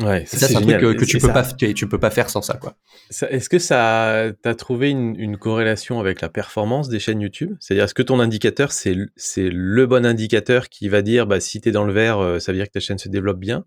Ouais, 0.02 0.26
ça, 0.26 0.48
c'est 0.48 0.58
un 0.58 0.62
truc 0.62 0.78
que, 0.98 1.06
tu 1.06 1.20
peux 1.20 1.32
pas, 1.32 1.44
tu, 1.44 1.88
peux 1.88 2.00
pas 2.00 2.10
faire 2.10 2.30
sans 2.30 2.42
ça, 2.42 2.56
quoi. 2.56 2.76
Est-ce 3.10 3.48
que 3.48 3.60
ça, 3.60 4.26
t'as 4.42 4.54
trouvé 4.54 4.90
une, 4.90 5.18
une, 5.18 5.38
corrélation 5.38 6.02
avec 6.02 6.20
la 6.20 6.28
performance 6.28 6.90
des 6.90 7.00
chaînes 7.00 7.22
YouTube? 7.22 7.56
C'est-à-dire, 7.62 7.86
est-ce 7.86 7.94
que 7.94 8.02
ton 8.02 8.20
indicateur, 8.20 8.74
c'est, 8.74 8.98
c'est 9.16 9.50
le 9.50 9.88
bon 9.88 10.06
indicateur 10.06 10.68
qui 10.68 10.90
va 10.90 11.02
dire, 11.02 11.28
bah, 11.28 11.40
si 11.40 11.62
t'es 11.62 11.72
dans 11.72 11.86
le 11.86 11.94
vert, 11.94 12.20
euh, 12.20 12.40
ça 12.40 12.52
veut 12.52 12.58
dire 12.58 12.68
que 12.68 12.74
ta 12.74 12.82
chaîne 12.82 12.98
se 12.98 13.08
développe 13.08 13.40
bien? 13.40 13.64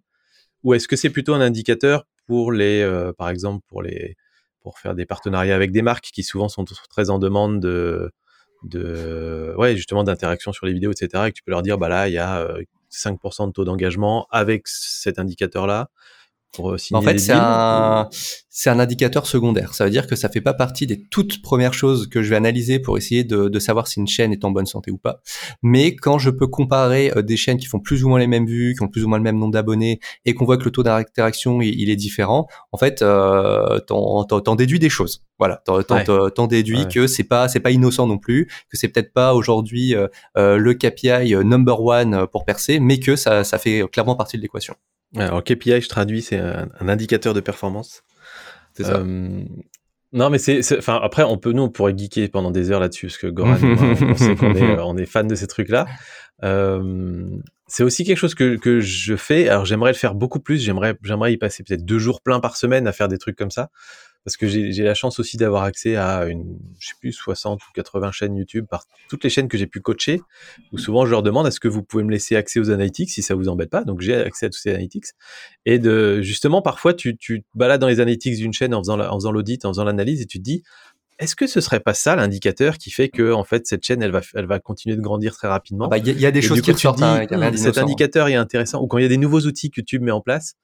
Ou 0.64 0.74
est-ce 0.74 0.86
que 0.86 0.96
c'est 0.96 1.08
plutôt 1.08 1.32
un 1.32 1.40
indicateur 1.40 2.06
pour 2.26 2.52
les, 2.52 2.82
euh, 2.82 3.14
par 3.14 3.30
exemple, 3.30 3.64
pour 3.66 3.80
les, 3.80 4.16
pour 4.60 4.78
faire 4.78 4.94
des 4.94 5.06
partenariats 5.06 5.54
avec 5.54 5.72
des 5.72 5.80
marques 5.80 6.10
qui 6.12 6.24
souvent 6.24 6.50
sont 6.50 6.66
très 6.90 7.08
en 7.08 7.18
demande 7.18 7.58
de, 7.58 8.12
de, 8.64 9.54
ouais, 9.56 9.76
justement, 9.76 10.04
d'interaction 10.04 10.52
sur 10.52 10.66
les 10.66 10.74
vidéos, 10.74 10.92
etc. 10.92 11.24
Et 11.26 11.30
que 11.30 11.36
tu 11.36 11.42
peux 11.42 11.52
leur 11.52 11.62
dire, 11.62 11.78
bah 11.78 11.88
là, 11.88 12.06
il 12.06 12.12
y 12.12 12.18
a 12.18 12.46
5% 12.92 13.44
euh, 13.44 13.46
de 13.46 13.52
taux 13.52 13.64
d'engagement 13.64 14.26
avec 14.30 14.68
cet 14.68 15.18
indicateur-là 15.18 15.88
pour 16.52 16.72
euh, 16.72 16.76
En 16.92 17.02
fait, 17.02 17.18
c'est 17.18 17.32
un, 17.32 18.08
c'est 18.60 18.70
un 18.70 18.80
indicateur 18.80 19.26
secondaire. 19.26 19.74
Ça 19.74 19.84
veut 19.84 19.90
dire 19.90 20.08
que 20.08 20.16
ça 20.16 20.28
fait 20.28 20.40
pas 20.40 20.54
partie 20.54 20.86
des 20.86 21.00
toutes 21.00 21.42
premières 21.42 21.74
choses 21.74 22.08
que 22.08 22.22
je 22.24 22.30
vais 22.30 22.36
analyser 22.36 22.80
pour 22.80 22.98
essayer 22.98 23.22
de, 23.22 23.48
de 23.48 23.58
savoir 23.60 23.86
si 23.86 24.00
une 24.00 24.08
chaîne 24.08 24.32
est 24.32 24.44
en 24.44 24.50
bonne 24.50 24.66
santé 24.66 24.90
ou 24.90 24.98
pas. 24.98 25.20
Mais 25.62 25.94
quand 25.94 26.18
je 26.18 26.30
peux 26.30 26.48
comparer 26.48 27.12
euh, 27.16 27.22
des 27.22 27.36
chaînes 27.36 27.58
qui 27.58 27.66
font 27.66 27.78
plus 27.78 28.02
ou 28.02 28.08
moins 28.08 28.18
les 28.18 28.26
mêmes 28.26 28.46
vues, 28.46 28.74
qui 28.74 28.82
ont 28.82 28.88
plus 28.88 29.04
ou 29.04 29.08
moins 29.08 29.18
le 29.18 29.22
même 29.24 29.38
nombre 29.38 29.52
d'abonnés, 29.52 30.00
et 30.24 30.34
qu'on 30.34 30.44
voit 30.44 30.56
que 30.56 30.64
le 30.64 30.72
taux 30.72 30.82
d'interaction 30.82 31.60
il, 31.60 31.88
est 31.88 31.96
différent, 31.96 32.48
en 32.72 32.78
fait, 32.78 33.02
euh, 33.02 33.78
t'en, 33.80 34.24
t'en, 34.24 34.56
déduis 34.56 34.80
des 34.80 34.90
choses. 34.90 35.24
Voilà, 35.38 35.62
t'en, 35.64 35.82
t'en, 35.82 36.46
déduis 36.48 36.88
que 36.88 37.06
c'est 37.06 37.22
pas 37.22 37.46
c'est 37.46 37.60
pas 37.60 37.70
innocent 37.70 38.08
non 38.08 38.18
plus, 38.18 38.46
que 38.70 38.76
c'est 38.76 38.88
peut-être 38.88 39.12
pas 39.12 39.34
aujourd'hui 39.34 39.94
euh, 39.94 40.08
le 40.34 40.74
KPI 40.74 41.36
number 41.44 41.80
one 41.80 42.26
pour 42.32 42.44
percer, 42.44 42.80
mais 42.80 42.98
que 42.98 43.14
ça, 43.14 43.44
ça 43.44 43.58
fait 43.58 43.84
clairement 43.92 44.16
partie 44.16 44.36
de 44.36 44.42
l'équation. 44.42 44.74
Alors 45.16 45.42
KPI, 45.42 45.80
je 45.80 45.88
traduis, 45.88 46.22
c'est 46.22 46.38
un, 46.38 46.68
indicateur 46.80 47.34
de 47.34 47.40
performance. 47.40 48.02
C'est 48.74 48.84
ça. 48.84 48.96
Euh, 48.96 49.42
non, 50.12 50.30
mais 50.30 50.38
c'est, 50.38 50.60
enfin 50.78 50.98
après, 51.02 51.22
on 51.22 51.36
peut 51.36 51.52
nous 51.52 51.62
on 51.62 51.68
pourrait 51.68 51.94
geeker 51.96 52.30
pendant 52.30 52.50
des 52.50 52.70
heures 52.70 52.80
là-dessus, 52.80 53.06
parce 53.06 53.18
que 53.18 53.26
Goran, 53.26 53.56
on, 53.62 54.14
sait 54.14 54.36
qu'on 54.36 54.54
est, 54.54 54.62
euh, 54.78 54.84
on 54.84 54.96
est 54.96 55.06
fan 55.06 55.26
de 55.26 55.34
ces 55.34 55.46
trucs-là. 55.46 55.86
Euh, 56.44 57.24
c'est 57.66 57.82
aussi 57.82 58.04
quelque 58.04 58.16
chose 58.16 58.34
que, 58.34 58.56
que 58.56 58.80
je 58.80 59.16
fais. 59.16 59.48
Alors 59.48 59.66
j'aimerais 59.66 59.92
le 59.92 59.96
faire 59.96 60.14
beaucoup 60.14 60.40
plus. 60.40 60.62
J'aimerais, 60.62 60.96
j'aimerais 61.02 61.32
y 61.34 61.36
passer 61.36 61.62
peut-être 61.62 61.84
deux 61.84 61.98
jours 61.98 62.22
pleins 62.22 62.40
par 62.40 62.56
semaine 62.56 62.86
à 62.86 62.92
faire 62.92 63.08
des 63.08 63.18
trucs 63.18 63.36
comme 63.36 63.50
ça 63.50 63.70
parce 64.28 64.36
que 64.36 64.46
j'ai 64.46 64.82
la 64.82 64.92
chance 64.92 65.18
aussi 65.20 65.38
d'avoir 65.38 65.62
accès 65.62 65.96
à 65.96 66.26
une, 66.26 66.58
je 66.78 66.88
sais 66.88 66.94
plus, 67.00 67.14
60 67.14 67.62
ou 67.62 67.66
80 67.72 68.12
chaînes 68.12 68.36
YouTube 68.36 68.66
par 68.68 68.84
toutes 69.08 69.24
les 69.24 69.30
chaînes 69.30 69.48
que 69.48 69.56
j'ai 69.56 69.66
pu 69.66 69.80
coacher, 69.80 70.20
où 70.70 70.76
souvent 70.76 71.06
je 71.06 71.12
leur 71.12 71.22
demande 71.22 71.46
est-ce 71.46 71.60
que 71.60 71.68
vous 71.68 71.82
pouvez 71.82 72.04
me 72.04 72.10
laisser 72.10 72.36
accès 72.36 72.60
aux 72.60 72.70
analytics 72.70 73.08
si 73.08 73.22
ça 73.22 73.34
vous 73.34 73.48
embête 73.48 73.70
pas? 73.70 73.84
Donc 73.84 74.02
j'ai 74.02 74.14
accès 74.14 74.44
à 74.44 74.50
tous 74.50 74.58
ces 74.58 74.68
analytics. 74.68 75.06
Et 75.64 75.78
de, 75.78 76.20
justement, 76.20 76.60
parfois 76.60 76.92
tu, 76.92 77.16
tu 77.16 77.40
te 77.40 77.46
balades 77.54 77.80
dans 77.80 77.88
les 77.88 78.00
analytics 78.00 78.36
d'une 78.36 78.52
chaîne 78.52 78.74
en 78.74 78.82
faisant 78.82 79.32
l'audit, 79.32 79.64
en 79.64 79.70
faisant 79.70 79.84
l'analyse 79.84 80.20
et 80.20 80.26
tu 80.26 80.36
te 80.36 80.44
dis, 80.44 80.62
est-ce 81.18 81.34
que 81.34 81.46
ce 81.46 81.62
serait 81.62 81.80
pas 81.80 81.94
ça 81.94 82.14
l'indicateur 82.14 82.76
qui 82.76 82.90
fait 82.90 83.08
que 83.08 83.32
en 83.32 83.44
fait 83.44 83.66
cette 83.66 83.82
chaîne 83.82 84.02
elle 84.02 84.12
va 84.12 84.20
elle 84.34 84.46
va 84.46 84.58
continuer 84.58 84.94
de 84.94 85.00
grandir 85.00 85.34
très 85.34 85.48
rapidement? 85.48 85.86
Ah 85.86 85.88
bah, 85.88 85.96
Il 85.96 86.20
y, 86.20 86.26
a 86.26 86.30
des 86.30 86.42
choses 86.42 86.60
qui 86.60 86.70
ressortent. 86.70 87.02
Hein, 87.02 87.24
hmm, 87.30 87.56
cet 87.56 87.78
indicateur 87.78 88.28
est 88.28 88.34
intéressant 88.34 88.82
ou 88.82 88.88
quand 88.88 88.98
il 88.98 89.04
y 89.04 89.06
a 89.06 89.08
des 89.08 89.16
nouveaux 89.16 89.40
outils 89.40 89.70
que 89.70 89.80
YouTube 89.80 90.02
met 90.02 90.10
en 90.10 90.20
place, 90.20 90.54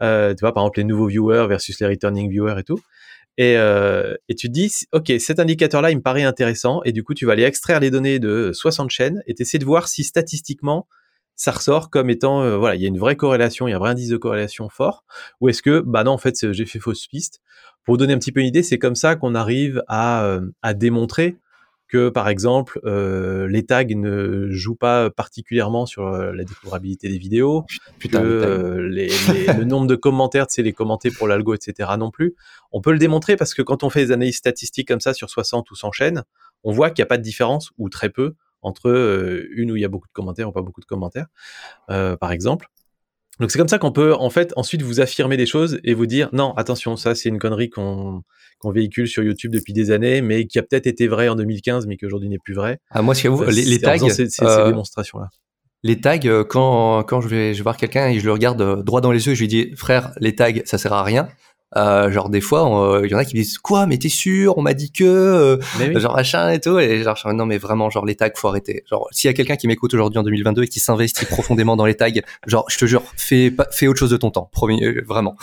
euh, 0.00 0.34
tu 0.34 0.40
vois 0.40 0.52
par 0.52 0.64
exemple 0.64 0.80
les 0.80 0.84
nouveaux 0.84 1.06
viewers 1.06 1.46
versus 1.48 1.78
les 1.80 1.86
returning 1.86 2.30
viewers 2.30 2.58
et 2.58 2.64
tout. 2.64 2.80
Et, 3.38 3.56
euh, 3.56 4.14
et 4.28 4.34
tu 4.34 4.48
dis, 4.48 4.70
OK, 4.92 5.12
cet 5.18 5.38
indicateur-là, 5.38 5.90
il 5.90 5.96
me 5.96 6.02
paraît 6.02 6.22
intéressant. 6.22 6.82
Et 6.84 6.92
du 6.92 7.02
coup, 7.02 7.14
tu 7.14 7.26
vas 7.26 7.32
aller 7.32 7.44
extraire 7.44 7.80
les 7.80 7.90
données 7.90 8.18
de 8.18 8.50
60 8.52 8.90
chaînes 8.90 9.22
et 9.26 9.34
essayer 9.38 9.58
de 9.58 9.64
voir 9.64 9.88
si 9.88 10.04
statistiquement, 10.04 10.86
ça 11.34 11.52
ressort 11.52 11.90
comme 11.90 12.10
étant, 12.10 12.42
euh, 12.42 12.56
voilà, 12.56 12.76
il 12.76 12.82
y 12.82 12.84
a 12.84 12.88
une 12.88 12.98
vraie 12.98 13.16
corrélation, 13.16 13.66
il 13.66 13.70
y 13.70 13.74
a 13.74 13.76
un 13.76 13.80
vrai 13.80 13.90
indice 13.90 14.10
de 14.10 14.16
corrélation 14.16 14.68
fort. 14.68 15.04
Ou 15.40 15.48
est-ce 15.48 15.62
que, 15.62 15.80
bah 15.80 16.04
non, 16.04 16.12
en 16.12 16.18
fait, 16.18 16.52
j'ai 16.52 16.66
fait 16.66 16.78
fausse 16.78 17.06
piste. 17.06 17.40
Pour 17.84 17.96
donner 17.96 18.12
un 18.12 18.18
petit 18.18 18.32
peu 18.32 18.40
une 18.40 18.46
idée, 18.46 18.62
c'est 18.62 18.78
comme 18.78 18.94
ça 18.94 19.16
qu'on 19.16 19.34
arrive 19.34 19.82
à, 19.88 20.24
euh, 20.24 20.42
à 20.62 20.74
démontrer 20.74 21.38
que 21.92 22.08
par 22.08 22.30
exemple 22.30 22.80
euh, 22.84 23.46
les 23.48 23.66
tags 23.66 23.84
ne 23.84 24.50
jouent 24.50 24.76
pas 24.76 25.10
particulièrement 25.10 25.84
sur 25.84 26.06
euh, 26.06 26.32
la 26.32 26.44
découvrabilité 26.44 27.10
des 27.10 27.18
vidéos, 27.18 27.66
Putain, 27.98 28.22
que 28.22 28.24
euh, 28.24 28.88
les, 28.88 29.08
le 29.58 29.64
nombre 29.64 29.86
de 29.86 29.94
commentaires, 29.94 30.46
c'est 30.48 30.62
les 30.62 30.72
commenter 30.72 31.10
pour 31.10 31.28
l'algo, 31.28 31.52
etc. 31.52 31.90
non 31.98 32.10
plus. 32.10 32.34
On 32.72 32.80
peut 32.80 32.92
le 32.92 32.98
démontrer 32.98 33.36
parce 33.36 33.52
que 33.52 33.60
quand 33.60 33.82
on 33.82 33.90
fait 33.90 34.06
des 34.06 34.12
analyses 34.12 34.36
statistiques 34.36 34.88
comme 34.88 35.00
ça 35.00 35.12
sur 35.12 35.28
60 35.28 35.70
ou 35.70 35.74
100 35.74 35.92
chaînes, 35.92 36.24
on 36.64 36.72
voit 36.72 36.88
qu'il 36.88 37.02
n'y 37.02 37.06
a 37.06 37.08
pas 37.08 37.18
de 37.18 37.22
différence 37.22 37.72
ou 37.76 37.90
très 37.90 38.08
peu 38.08 38.36
entre 38.62 39.44
une 39.52 39.72
où 39.72 39.76
il 39.76 39.82
y 39.82 39.84
a 39.84 39.88
beaucoup 39.88 40.06
de 40.06 40.12
commentaires 40.12 40.48
ou 40.48 40.52
pas 40.52 40.62
beaucoup 40.62 40.80
de 40.80 40.86
commentaires, 40.86 41.26
par 41.88 42.32
exemple. 42.32 42.68
Donc 43.42 43.50
c'est 43.50 43.58
comme 43.58 43.66
ça 43.66 43.80
qu'on 43.80 43.90
peut 43.90 44.14
en 44.14 44.30
fait 44.30 44.52
ensuite 44.54 44.82
vous 44.82 45.00
affirmer 45.00 45.36
des 45.36 45.46
choses 45.46 45.80
et 45.82 45.94
vous 45.94 46.06
dire 46.06 46.28
non 46.32 46.52
attention 46.52 46.96
ça 46.96 47.16
c'est 47.16 47.28
une 47.28 47.40
connerie 47.40 47.70
qu'on 47.70 48.22
véhicule 48.64 49.08
sur 49.08 49.24
YouTube 49.24 49.50
depuis 49.50 49.72
des 49.72 49.90
années 49.90 50.22
mais 50.22 50.46
qui 50.46 50.60
a 50.60 50.62
peut-être 50.62 50.86
été 50.86 51.08
vrai 51.08 51.28
en 51.28 51.34
2015 51.34 51.88
mais 51.88 51.96
qui 51.96 52.06
aujourd'hui 52.06 52.28
n'est 52.28 52.38
plus 52.38 52.54
vrai. 52.54 52.78
Ah 52.90 53.02
moi 53.02 53.16
ce 53.16 53.26
vous 53.26 53.42
les, 53.42 53.64
les 53.64 53.80
tags 53.80 53.98
ces, 53.98 54.30
ces, 54.30 54.44
euh, 54.44 54.68
démonstrations 54.68 55.18
là. 55.18 55.26
Les 55.82 56.00
tags 56.00 56.20
euh, 56.24 56.44
quand 56.44 57.02
quand 57.02 57.20
je 57.20 57.26
vais 57.26 57.52
je 57.52 57.58
vais 57.58 57.62
voir 57.64 57.76
quelqu'un 57.76 58.10
et 58.10 58.20
je 58.20 58.24
le 58.24 58.30
regarde 58.30 58.62
euh, 58.62 58.80
droit 58.84 59.00
dans 59.00 59.10
les 59.10 59.26
yeux 59.26 59.34
je 59.34 59.40
lui 59.40 59.48
dis 59.48 59.72
frère 59.74 60.12
les 60.20 60.36
tags 60.36 60.52
ça 60.64 60.78
sert 60.78 60.92
à 60.92 61.02
rien 61.02 61.26
euh, 61.76 62.10
genre 62.10 62.28
des 62.28 62.40
fois, 62.40 63.00
il 63.04 63.10
y 63.10 63.14
en 63.14 63.18
a 63.18 63.24
qui 63.24 63.36
me 63.36 63.42
disent 63.42 63.58
quoi, 63.58 63.86
mais 63.86 63.98
t'es 63.98 64.08
sûr? 64.08 64.56
On 64.58 64.62
m'a 64.62 64.74
dit 64.74 64.92
que, 64.92 65.04
euh, 65.04 65.98
genre 65.98 66.14
machin 66.14 66.50
et 66.50 66.60
tout. 66.60 66.78
Et 66.78 67.02
genre 67.02 67.18
non, 67.34 67.46
mais 67.46 67.58
vraiment, 67.58 67.90
genre 67.90 68.04
les 68.04 68.14
tags, 68.14 68.30
faut 68.34 68.48
arrêter. 68.48 68.84
Genre 68.88 69.08
s'il 69.10 69.28
y 69.28 69.30
a 69.30 69.34
quelqu'un 69.34 69.56
qui 69.56 69.66
m'écoute 69.66 69.94
aujourd'hui 69.94 70.18
en 70.18 70.22
2022 70.22 70.64
et 70.64 70.68
qui 70.68 70.80
s'investit 70.80 71.26
profondément 71.26 71.76
dans 71.76 71.86
les 71.86 71.94
tags, 71.94 72.10
genre 72.46 72.64
je 72.68 72.78
te 72.78 72.86
jure, 72.86 73.02
fais 73.16 73.52
fais 73.70 73.86
autre 73.86 73.98
chose 73.98 74.10
de 74.10 74.16
ton 74.16 74.30
temps, 74.30 74.48
promis, 74.52 74.84
euh, 74.84 75.02
vraiment. 75.06 75.36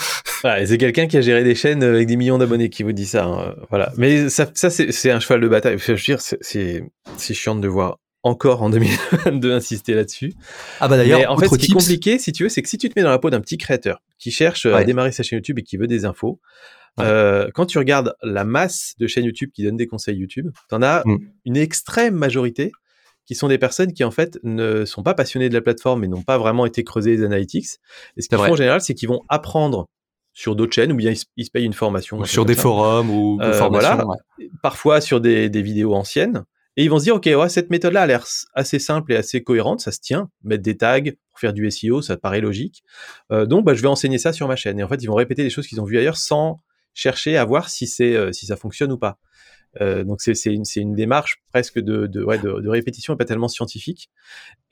Ouais, 0.44 0.66
c'est 0.66 0.78
quelqu'un 0.78 1.08
qui 1.08 1.18
a 1.18 1.22
géré 1.22 1.44
des 1.44 1.56
chaînes 1.56 1.84
avec 1.84 2.08
des 2.08 2.16
millions 2.16 2.38
d'abonnés 2.38 2.70
qui 2.70 2.84
vous 2.84 2.94
dit 2.94 3.06
ça. 3.06 3.26
Hein. 3.26 3.56
Voilà. 3.70 3.92
Mais 3.98 4.30
ça, 4.30 4.48
ça 4.54 4.70
c'est 4.70 5.12
un 5.12 5.20
cheval 5.20 5.42
de 5.42 5.48
bataille. 5.48 5.78
Je 5.78 5.92
veux 5.92 5.98
dire, 5.98 6.22
c'est 6.22 6.84
c'est 7.18 7.34
chiant 7.34 7.56
de 7.56 7.68
voir 7.68 7.98
encore 8.24 8.62
en 8.62 8.70
2022 9.26 9.52
insister 9.52 9.94
là-dessus. 9.94 10.34
Ah 10.80 10.88
bah 10.88 10.98
d'ailleurs, 10.98 11.32
en 11.32 11.38
fait, 11.38 11.48
ce 11.48 11.56
qui 11.56 11.72
est 11.72 11.74
compliqué, 11.74 12.20
si 12.20 12.32
tu 12.32 12.44
veux, 12.44 12.50
c'est 12.50 12.62
que 12.62 12.70
si 12.70 12.78
tu 12.78 12.90
te 12.90 12.98
mets 12.98 13.04
dans 13.04 13.10
la 13.10 13.20
peau 13.20 13.30
d'un 13.30 13.42
petit 13.42 13.58
créateur 13.58 14.02
qui 14.18 14.32
cherche 14.32 14.66
à 14.66 14.84
démarrer 14.84 15.12
sa 15.12 15.24
chaîne 15.24 15.38
YouTube 15.38 15.60
et 15.60 15.64
qui 15.64 15.78
veut 15.78 15.88
des 15.88 16.06
infos, 16.06 16.40
euh, 17.00 17.50
quand 17.54 17.66
tu 17.66 17.78
regardes 17.78 18.14
la 18.22 18.44
masse 18.44 18.96
de 19.00 19.08
chaînes 19.08 19.26
YouTube 19.26 19.52
qui 19.54 19.64
donnent 19.64 19.78
des 19.78 19.88
conseils 19.88 20.18
YouTube, 20.18 20.50
tu 20.68 20.76
en 20.76 20.82
as 20.82 21.04
mm. 21.06 21.18
une 21.46 21.58
extrême 21.58 22.16
majorité 22.16 22.72
qui 23.26 23.36
sont 23.36 23.48
des 23.48 23.58
personnes 23.58 23.94
qui 23.94 24.04
en 24.04 24.12
fait 24.12 24.40
ne 24.44 24.86
sont 24.86 25.04
pas 25.04 25.14
passionnées 25.14 25.50
de 25.50 25.54
la 25.54 25.62
plateforme 25.62 26.04
et 26.04 26.08
n'ont 26.08 26.24
pas 26.24 26.38
vraiment 26.38 26.66
été 26.66 26.84
creusées 26.84 27.18
les 27.18 27.24
analytics. 27.24 27.68
Et 28.18 28.22
ce 28.22 28.28
qu'ils 28.28 28.38
font 28.38 28.52
en 28.52 28.56
général, 28.56 28.82
c'est 28.82 28.96
qu'ils 28.96 29.10
vont 29.10 29.22
apprendre 29.30 29.88
sur 30.34 30.56
d'autres 30.56 30.74
chaînes 30.74 30.92
ou 30.92 30.96
bien 30.96 31.14
ils, 31.36 31.46
se 31.46 31.52
payent 31.52 31.66
une 31.66 31.74
formation. 31.74 32.24
sur 32.26 32.46
des 32.46 32.56
forums 32.56 33.10
ou 33.10 33.40
euh, 33.42 33.52
Voilà. 33.70 34.04
Parfois 34.64 35.00
sur 35.02 35.22
des, 35.22 35.50
des 35.50 35.62
vidéos 35.62 35.94
anciennes. 35.94 36.44
Et 36.80 36.84
ils 36.86 36.90
vont 36.90 36.98
se 36.98 37.04
dire, 37.04 37.16
OK, 37.16 37.26
ouais, 37.26 37.50
cette 37.50 37.72
méthode-là 37.72 38.04
a 38.04 38.08
l'air 38.08 38.26
assez 38.54 38.80
simple 38.80 39.12
et 39.12 39.18
assez 39.18 39.44
cohérente, 39.44 39.82
ça 39.82 39.92
se 39.92 40.00
tient. 40.00 40.30
Mettre 40.46 40.64
des 40.64 40.78
tags 40.78 41.02
pour 41.02 41.38
faire 41.38 41.52
du 41.52 41.70
SEO, 41.70 42.02
ça 42.02 42.16
paraît 42.16 42.40
logique. 42.40 42.86
Euh, 43.34 43.46
donc, 43.46 43.66
bah, 43.66 43.74
je 43.74 43.82
vais 43.82 43.90
enseigner 43.90 44.18
ça 44.18 44.32
sur 44.32 44.48
ma 44.48 44.56
chaîne. 44.56 44.80
Et 44.80 44.84
en 44.84 44.88
fait, 44.88 45.04
ils 45.04 45.08
vont 45.08 45.16
répéter 45.16 45.44
des 45.44 45.50
choses 45.50 45.68
qu'ils 45.68 45.82
ont 45.82 45.84
vues 45.84 45.98
ailleurs 45.98 46.16
sans 46.16 46.62
chercher 46.94 47.36
à 47.36 47.44
voir 47.44 47.68
si 47.68 47.86
c'est 47.86 48.16
euh, 48.16 48.32
si 48.32 48.46
ça 48.46 48.56
fonctionne 48.56 48.94
ou 48.94 48.98
pas. 48.98 49.20
Euh, 49.82 50.04
donc 50.04 50.22
c'est 50.22 50.34
une, 50.46 50.64
une 50.76 50.96
démarche 50.96 51.44
presque 51.52 51.80
de, 51.80 52.08
de, 52.08 52.24
ouais, 52.24 52.40
de, 52.40 52.60
de, 52.60 52.70
répétition 52.70 53.14
et 53.14 53.18
pas 53.18 53.26
tellement 53.26 53.48
scientifique. 53.48 54.10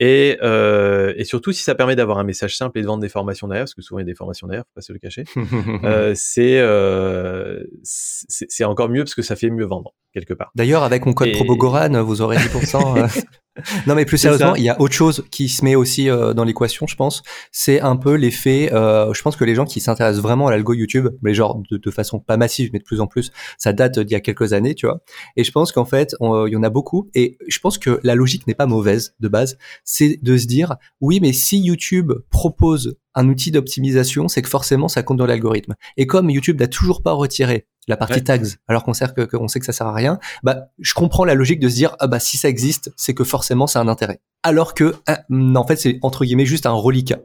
Et, 0.00 0.38
euh, 0.42 1.12
et 1.16 1.24
surtout 1.24 1.52
si 1.52 1.62
ça 1.62 1.74
permet 1.74 1.96
d'avoir 1.96 2.18
un 2.18 2.24
message 2.24 2.56
simple 2.56 2.78
et 2.78 2.82
de 2.82 2.86
vendre 2.86 3.00
des 3.00 3.08
formations 3.08 3.46
derrière, 3.48 3.64
parce 3.64 3.74
que 3.74 3.82
souvent 3.82 3.98
il 3.98 4.02
y 4.02 4.06
a 4.06 4.06
des 4.06 4.14
formations 4.14 4.46
derrière, 4.46 4.64
faut 4.64 4.74
pas 4.74 4.80
se 4.80 4.92
le 4.92 4.98
cacher. 4.98 5.24
euh, 5.84 6.12
c'est 6.16 6.58
euh, 6.58 7.64
c'est 7.82 8.64
encore 8.64 8.88
mieux 8.88 9.04
parce 9.04 9.14
que 9.14 9.22
ça 9.22 9.36
fait 9.36 9.50
mieux 9.50 9.66
vendre 9.66 9.94
quelque 10.12 10.34
part. 10.34 10.50
D'ailleurs 10.54 10.82
avec 10.82 11.06
mon 11.06 11.12
code 11.12 11.28
et... 11.28 11.32
Probogoran, 11.32 12.02
vous 12.02 12.20
aurez 12.20 12.36
10%. 12.36 13.24
non, 13.86 13.94
mais 13.94 14.04
plus 14.04 14.18
sérieusement, 14.18 14.54
il 14.54 14.64
y 14.64 14.68
a 14.68 14.80
autre 14.80 14.94
chose 14.94 15.24
qui 15.30 15.48
se 15.48 15.64
met 15.64 15.74
aussi 15.74 16.08
euh, 16.08 16.34
dans 16.34 16.44
l'équation, 16.44 16.86
je 16.86 16.96
pense. 16.96 17.22
C'est 17.52 17.80
un 17.80 17.96
peu 17.96 18.14
l'effet. 18.14 18.70
Euh, 18.72 19.12
je 19.12 19.22
pense 19.22 19.36
que 19.36 19.44
les 19.44 19.54
gens 19.54 19.64
qui 19.64 19.80
s'intéressent 19.80 20.22
vraiment 20.22 20.48
à 20.48 20.50
l'algo 20.50 20.74
YouTube, 20.74 21.08
mais 21.22 21.34
genre 21.34 21.60
de, 21.70 21.76
de, 21.76 21.90
façon 21.90 22.20
pas 22.20 22.36
massive, 22.36 22.70
mais 22.72 22.78
de 22.78 22.84
plus 22.84 23.00
en 23.00 23.06
plus, 23.06 23.32
ça 23.56 23.72
date 23.72 23.98
d'il 23.98 24.12
y 24.12 24.16
a 24.16 24.20
quelques 24.20 24.52
années, 24.52 24.74
tu 24.74 24.86
vois. 24.86 25.00
Et 25.36 25.44
je 25.44 25.52
pense 25.52 25.72
qu'en 25.72 25.84
fait, 25.84 26.14
il 26.20 26.52
y 26.52 26.56
en 26.56 26.62
a 26.62 26.70
beaucoup. 26.70 27.08
Et 27.14 27.38
je 27.46 27.58
pense 27.58 27.78
que 27.78 28.00
la 28.02 28.14
logique 28.14 28.46
n'est 28.46 28.54
pas 28.54 28.66
mauvaise 28.66 29.14
de 29.20 29.28
base. 29.28 29.58
C'est 29.84 30.18
de 30.22 30.36
se 30.36 30.46
dire, 30.46 30.76
oui, 31.00 31.18
mais 31.20 31.32
si 31.32 31.58
YouTube 31.58 32.12
propose 32.30 32.96
un 33.18 33.28
outil 33.28 33.50
d'optimisation, 33.50 34.28
c'est 34.28 34.42
que 34.42 34.48
forcément 34.48 34.86
ça 34.86 35.02
compte 35.02 35.16
dans 35.16 35.26
l'algorithme. 35.26 35.74
Et 35.96 36.06
comme 36.06 36.30
YouTube 36.30 36.60
n'a 36.60 36.68
toujours 36.68 37.02
pas 37.02 37.12
retiré 37.12 37.66
la 37.88 37.96
partie 37.96 38.22
tags, 38.22 38.38
alors 38.68 38.84
qu'on 38.84 38.94
sait 38.94 39.06
que, 39.08 39.22
qu'on 39.22 39.48
sait 39.48 39.58
que 39.58 39.66
ça 39.66 39.72
sert 39.72 39.88
à 39.88 39.92
rien, 39.92 40.20
bah, 40.44 40.66
je 40.78 40.94
comprends 40.94 41.24
la 41.24 41.34
logique 41.34 41.58
de 41.58 41.68
se 41.68 41.74
dire, 41.74 41.96
ah 41.98 42.06
bah, 42.06 42.20
si 42.20 42.36
ça 42.36 42.48
existe, 42.48 42.92
c'est 42.96 43.14
que 43.14 43.24
forcément, 43.24 43.66
c'est 43.66 43.78
un 43.78 43.88
intérêt. 43.88 44.20
Alors 44.44 44.74
que, 44.74 44.94
ah, 45.06 45.22
en 45.30 45.66
fait, 45.66 45.76
c'est 45.76 45.98
entre 46.02 46.24
guillemets 46.24 46.46
juste 46.46 46.66
un 46.66 46.72
reliquat. 46.72 47.18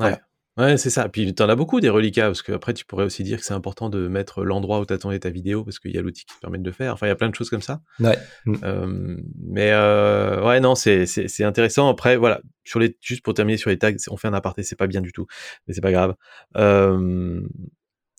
Ouais. 0.00 0.16
Ouais, 0.56 0.76
c'est 0.76 0.90
ça. 0.90 1.08
Puis 1.08 1.34
en 1.40 1.48
as 1.48 1.56
beaucoup 1.56 1.80
des 1.80 1.88
reliquats, 1.88 2.26
parce 2.26 2.42
qu'après 2.42 2.74
tu 2.74 2.84
pourrais 2.84 3.04
aussi 3.04 3.24
dire 3.24 3.38
que 3.38 3.44
c'est 3.44 3.54
important 3.54 3.88
de 3.88 4.06
mettre 4.06 4.44
l'endroit 4.44 4.78
où 4.78 4.84
t'attendais 4.84 5.18
ta 5.18 5.30
vidéo, 5.30 5.64
parce 5.64 5.80
qu'il 5.80 5.92
y 5.92 5.98
a 5.98 6.02
l'outil 6.02 6.24
qui 6.24 6.34
te 6.36 6.40
permet 6.40 6.58
de 6.58 6.64
le 6.64 6.70
faire. 6.70 6.92
Enfin, 6.92 7.06
il 7.06 7.08
y 7.08 7.12
a 7.12 7.16
plein 7.16 7.28
de 7.28 7.34
choses 7.34 7.50
comme 7.50 7.62
ça. 7.62 7.80
Ouais. 7.98 8.16
Euh, 8.62 9.16
mais 9.42 9.72
euh, 9.72 10.44
ouais, 10.46 10.60
non, 10.60 10.76
c'est 10.76 11.06
c'est 11.06 11.44
intéressant. 11.44 11.88
Après, 11.88 12.16
voilà, 12.16 12.40
sur 12.62 12.78
les 12.78 12.96
juste 13.00 13.24
pour 13.24 13.34
terminer 13.34 13.56
sur 13.56 13.70
les 13.70 13.78
tags, 13.78 13.92
on 14.10 14.16
fait 14.16 14.28
un 14.28 14.34
aparté, 14.34 14.62
c'est 14.62 14.76
pas 14.76 14.86
bien 14.86 15.00
du 15.00 15.12
tout, 15.12 15.26
mais 15.66 15.74
c'est 15.74 15.80
pas 15.80 15.92
grave. 15.92 16.14
Euh, 16.56 17.40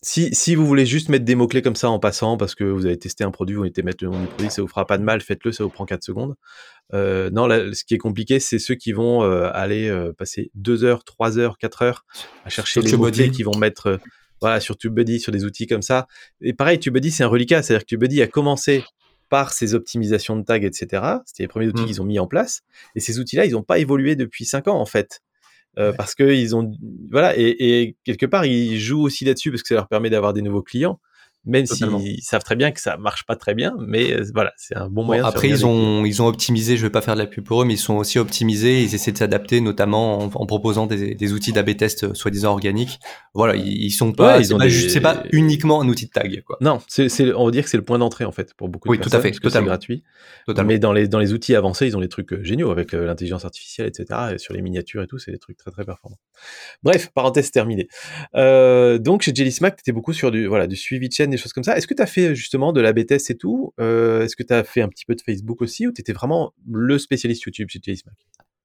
si, 0.06 0.32
si 0.32 0.54
vous 0.54 0.64
voulez 0.64 0.86
juste 0.86 1.08
mettre 1.08 1.24
des 1.24 1.34
mots-clés 1.34 1.62
comme 1.62 1.74
ça 1.74 1.90
en 1.90 1.98
passant, 1.98 2.36
parce 2.36 2.54
que 2.54 2.62
vous 2.62 2.86
avez 2.86 2.96
testé 2.96 3.24
un 3.24 3.32
produit, 3.32 3.56
vous 3.56 3.64
avez 3.64 3.82
mettre 3.82 4.04
le 4.04 4.10
nom 4.10 4.20
du 4.20 4.28
produit, 4.28 4.50
ça 4.50 4.62
vous 4.62 4.68
fera 4.68 4.86
pas 4.86 4.98
de 4.98 5.02
mal, 5.02 5.20
faites-le, 5.20 5.50
ça 5.50 5.64
vous 5.64 5.70
prend 5.70 5.84
4 5.84 6.04
secondes. 6.04 6.36
Euh, 6.94 7.28
non, 7.30 7.48
là, 7.48 7.74
ce 7.74 7.82
qui 7.82 7.94
est 7.94 7.98
compliqué, 7.98 8.38
c'est 8.38 8.60
ceux 8.60 8.76
qui 8.76 8.92
vont 8.92 9.24
euh, 9.24 9.50
aller 9.52 9.88
euh, 9.88 10.12
passer 10.12 10.52
2 10.54 10.84
heures, 10.84 11.02
3 11.02 11.40
heures, 11.40 11.58
4 11.58 11.82
heures 11.82 12.06
à 12.44 12.50
chercher 12.50 12.82
les 12.82 12.96
mots-clés 12.96 13.32
qui 13.32 13.42
vont 13.42 13.56
mettre 13.58 13.98
voilà, 14.40 14.60
sur 14.60 14.78
TubeBuddy, 14.78 15.18
sur 15.18 15.32
des 15.32 15.44
outils 15.44 15.66
comme 15.66 15.82
ça. 15.82 16.06
Et 16.40 16.52
pareil, 16.52 16.78
TubeBuddy, 16.78 17.10
c'est 17.10 17.24
un 17.24 17.28
reliquat, 17.28 17.64
c'est-à-dire 17.64 17.82
que 17.82 17.88
TubeBuddy 17.88 18.22
a 18.22 18.28
commencé 18.28 18.84
par 19.28 19.52
ses 19.52 19.74
optimisations 19.74 20.36
de 20.36 20.44
tags, 20.44 20.54
etc. 20.54 21.02
C'était 21.24 21.42
les 21.42 21.48
premiers 21.48 21.66
outils 21.66 21.82
mmh. 21.82 21.86
qu'ils 21.86 22.00
ont 22.00 22.04
mis 22.04 22.20
en 22.20 22.28
place. 22.28 22.62
Et 22.94 23.00
ces 23.00 23.18
outils-là, 23.18 23.44
ils 23.44 23.52
n'ont 23.52 23.64
pas 23.64 23.80
évolué 23.80 24.14
depuis 24.14 24.44
5 24.44 24.68
ans, 24.68 24.80
en 24.80 24.86
fait. 24.86 25.20
Euh, 25.78 25.92
parce 25.92 26.14
que 26.14 26.24
ils 26.24 26.56
ont 26.56 26.72
voilà 27.10 27.36
et, 27.36 27.82
et, 27.82 27.96
quelque 28.04 28.24
part 28.24 28.46
ils 28.46 28.80
jouent 28.80 29.02
aussi 29.02 29.26
là-dessus 29.26 29.50
parce 29.50 29.62
que 29.62 29.68
ça 29.68 29.74
leur 29.74 29.88
permet 29.88 30.08
d'avoir 30.08 30.32
des 30.32 30.40
nouveaux 30.40 30.62
clients 30.62 31.00
même 31.46 31.64
s'ils 31.66 32.22
savent 32.22 32.42
très 32.42 32.56
bien 32.56 32.72
que 32.72 32.80
ça 32.80 32.96
marche 32.96 33.24
pas 33.24 33.36
très 33.36 33.54
bien, 33.54 33.74
mais 33.78 34.12
euh, 34.12 34.24
voilà, 34.34 34.52
c'est 34.56 34.76
un 34.76 34.88
bon 34.88 35.04
moyen. 35.04 35.22
Bon, 35.22 35.28
après, 35.28 35.48
ils 35.48 35.64
ont, 35.64 36.04
ils 36.04 36.20
ont 36.20 36.26
optimisé, 36.26 36.76
je 36.76 36.82
vais 36.82 36.90
pas 36.90 37.00
faire 37.00 37.14
de 37.14 37.20
la 37.20 37.26
pub 37.26 37.44
pour 37.44 37.62
eux, 37.62 37.64
mais 37.64 37.74
ils 37.74 37.78
sont 37.78 37.94
aussi 37.94 38.18
optimisés, 38.18 38.82
ils 38.82 38.94
essaient 38.94 39.12
de 39.12 39.18
s'adapter, 39.18 39.60
notamment 39.60 40.18
en, 40.18 40.24
en 40.24 40.46
proposant 40.46 40.86
des, 40.86 41.14
des 41.14 41.32
outils 41.32 41.52
d'AB 41.52 41.76
test 41.76 42.04
euh, 42.04 42.14
soi-disant 42.14 42.50
organiques. 42.50 42.98
Voilà, 43.32 43.54
ils, 43.54 43.84
ils 43.84 43.90
sont 43.90 44.12
pas, 44.12 44.38
ouais, 44.38 44.44
c'est 44.44 45.00
pas, 45.00 45.14
des... 45.14 45.22
pas, 45.22 45.28
uniquement 45.32 45.80
un 45.80 45.88
outil 45.88 46.06
de 46.06 46.10
tag, 46.10 46.42
quoi. 46.44 46.58
Non, 46.60 46.80
c'est, 46.88 47.08
on 47.34 47.46
va 47.46 47.50
dire 47.50 47.62
que 47.62 47.70
c'est 47.70 47.76
le 47.76 47.84
point 47.84 47.98
d'entrée, 47.98 48.24
en 48.24 48.32
fait, 48.32 48.52
pour 48.54 48.68
beaucoup 48.68 48.88
de 48.88 48.92
oui, 48.92 48.98
personnes. 48.98 49.12
tout 49.12 49.16
à 49.16 49.20
fait, 49.20 49.30
parce 49.30 49.40
que 49.40 49.48
c'est 49.48 49.62
gratuit. 49.62 50.02
Totalement. 50.46 50.68
Mais 50.68 50.78
dans 50.78 50.92
les, 50.92 51.06
dans 51.06 51.20
les 51.20 51.32
outils 51.32 51.54
avancés, 51.54 51.86
ils 51.86 51.96
ont 51.96 52.00
des 52.00 52.08
trucs 52.08 52.32
euh, 52.32 52.42
géniaux 52.42 52.70
avec 52.70 52.92
l'intelligence 52.92 53.44
artificielle, 53.44 53.86
etc. 53.86 54.20
Et 54.34 54.38
sur 54.38 54.52
les 54.52 54.62
miniatures 54.62 55.02
et 55.02 55.06
tout, 55.06 55.18
c'est 55.18 55.30
des 55.30 55.38
trucs 55.38 55.56
très, 55.56 55.70
très 55.70 55.84
performants. 55.84 56.18
Bref, 56.82 57.10
parenthèse 57.14 57.50
terminée. 57.50 57.88
Euh, 58.34 58.98
donc, 58.98 59.22
chez 59.22 59.32
Jelly 59.34 59.52
Smack, 59.52 59.76
t'étais 59.76 59.92
beaucoup 59.92 60.12
sur 60.12 60.30
du, 60.30 60.46
voilà, 60.46 60.66
du 60.66 60.76
suivi 60.76 61.08
de 61.08 61.12
chaîne, 61.12 61.35
des 61.36 61.42
choses 61.42 61.52
comme 61.52 61.64
ça. 61.64 61.76
Est-ce 61.76 61.86
que 61.86 61.94
t'as 61.94 62.06
fait 62.06 62.34
justement 62.34 62.72
de 62.72 62.80
la 62.80 62.92
BTS 62.92 63.30
et 63.30 63.36
tout 63.36 63.72
euh, 63.80 64.22
Est-ce 64.22 64.36
que 64.36 64.42
tu 64.42 64.52
as 64.52 64.64
fait 64.64 64.82
un 64.82 64.88
petit 64.88 65.04
peu 65.04 65.14
de 65.14 65.20
Facebook 65.20 65.62
aussi 65.62 65.86
ou 65.86 65.92
tu 65.92 66.00
étais 66.00 66.12
vraiment 66.12 66.52
le 66.68 66.98
spécialiste 66.98 67.42
YouTube 67.42 67.68
chez 67.70 67.80
Jelly 67.82 67.98
Smack? 67.98 68.14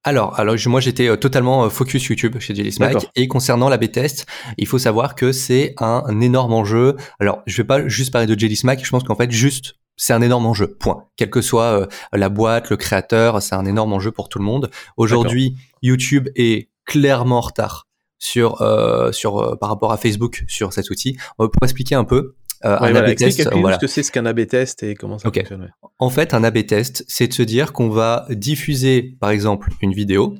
Alors, 0.04 0.38
alors 0.40 0.56
moi 0.66 0.80
j'étais 0.80 1.08
euh, 1.08 1.16
totalement 1.16 1.64
euh, 1.64 1.68
focus 1.68 2.06
YouTube 2.06 2.36
chez 2.40 2.54
Jelly 2.56 2.72
Smack 2.72 3.06
et 3.14 3.28
concernant 3.28 3.68
la 3.68 3.78
B-test, 3.78 4.26
il 4.58 4.66
faut 4.66 4.78
savoir 4.78 5.14
que 5.14 5.30
c'est 5.30 5.74
un, 5.78 6.02
un, 6.06 6.20
énorme 6.20 6.52
enjeu. 6.52 6.96
Alors, 7.20 7.42
je 7.46 7.56
vais 7.56 7.66
pas 7.66 7.86
juste 7.86 8.12
parler 8.12 8.26
de 8.26 8.38
Jelly 8.38 8.56
Smack, 8.56 8.84
je 8.84 8.90
pense 8.90 9.04
qu'en 9.04 9.14
fait 9.14 9.30
juste 9.30 9.76
c'est 9.96 10.12
un 10.12 10.22
énorme 10.22 10.46
enjeu. 10.46 10.66
Point. 10.66 11.04
Quelle 11.16 11.30
que 11.30 11.40
soit 11.40 11.80
euh, 11.80 11.86
la 12.12 12.28
boîte, 12.28 12.70
le 12.70 12.76
créateur, 12.76 13.40
c'est 13.42 13.54
un 13.54 13.64
énorme 13.66 13.92
enjeu 13.92 14.10
pour 14.10 14.28
tout 14.28 14.38
le 14.38 14.44
monde. 14.44 14.70
Aujourd'hui, 14.96 15.56
YouTube 15.82 16.28
est 16.34 16.70
clairement 16.84 17.38
en 17.38 17.42
retard 17.42 17.86
sur 18.18 18.62
euh, 18.62 19.12
sur 19.12 19.58
par 19.60 19.68
rapport 19.68 19.92
à 19.92 19.96
Facebook 19.96 20.44
sur 20.48 20.72
cet 20.72 20.90
outil. 20.90 21.16
Pour 21.36 21.50
expliquer 21.62 21.94
un 21.94 22.04
peu, 22.04 22.34
un 22.62 22.94
A/B 22.94 23.14
test. 23.14 23.48
Voilà. 23.54 23.76
ce 23.76 23.80
que 23.80 23.86
c'est 23.86 24.02
ce 24.02 24.12
qu'un 24.12 24.26
A/B 24.26 24.46
test 24.46 24.82
et 24.82 24.94
comment 24.94 25.18
ça 25.18 25.30
fonctionne. 25.30 25.72
En 25.98 26.10
fait, 26.10 26.34
un 26.34 26.44
A/B 26.44 26.66
test, 26.66 27.04
c'est 27.08 27.28
de 27.28 27.32
se 27.32 27.42
dire 27.42 27.72
qu'on 27.72 27.88
va 27.88 28.26
diffuser, 28.30 29.16
par 29.20 29.30
exemple, 29.30 29.70
une 29.80 29.92
vidéo 29.92 30.36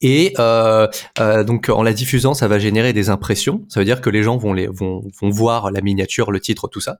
et 0.00 0.32
euh, 0.38 0.86
euh, 1.18 1.42
donc 1.42 1.68
en 1.68 1.82
la 1.82 1.92
diffusant, 1.92 2.34
ça 2.34 2.46
va 2.46 2.58
générer 2.58 2.92
des 2.92 3.10
impressions. 3.10 3.64
Ça 3.68 3.80
veut 3.80 3.84
dire 3.84 4.00
que 4.00 4.10
les 4.10 4.22
gens 4.22 4.36
vont 4.36 4.52
les 4.52 4.68
vont, 4.68 5.02
vont 5.20 5.30
voir 5.30 5.70
la 5.72 5.80
miniature, 5.80 6.30
le 6.30 6.40
titre, 6.40 6.68
tout 6.68 6.80
ça. 6.80 6.98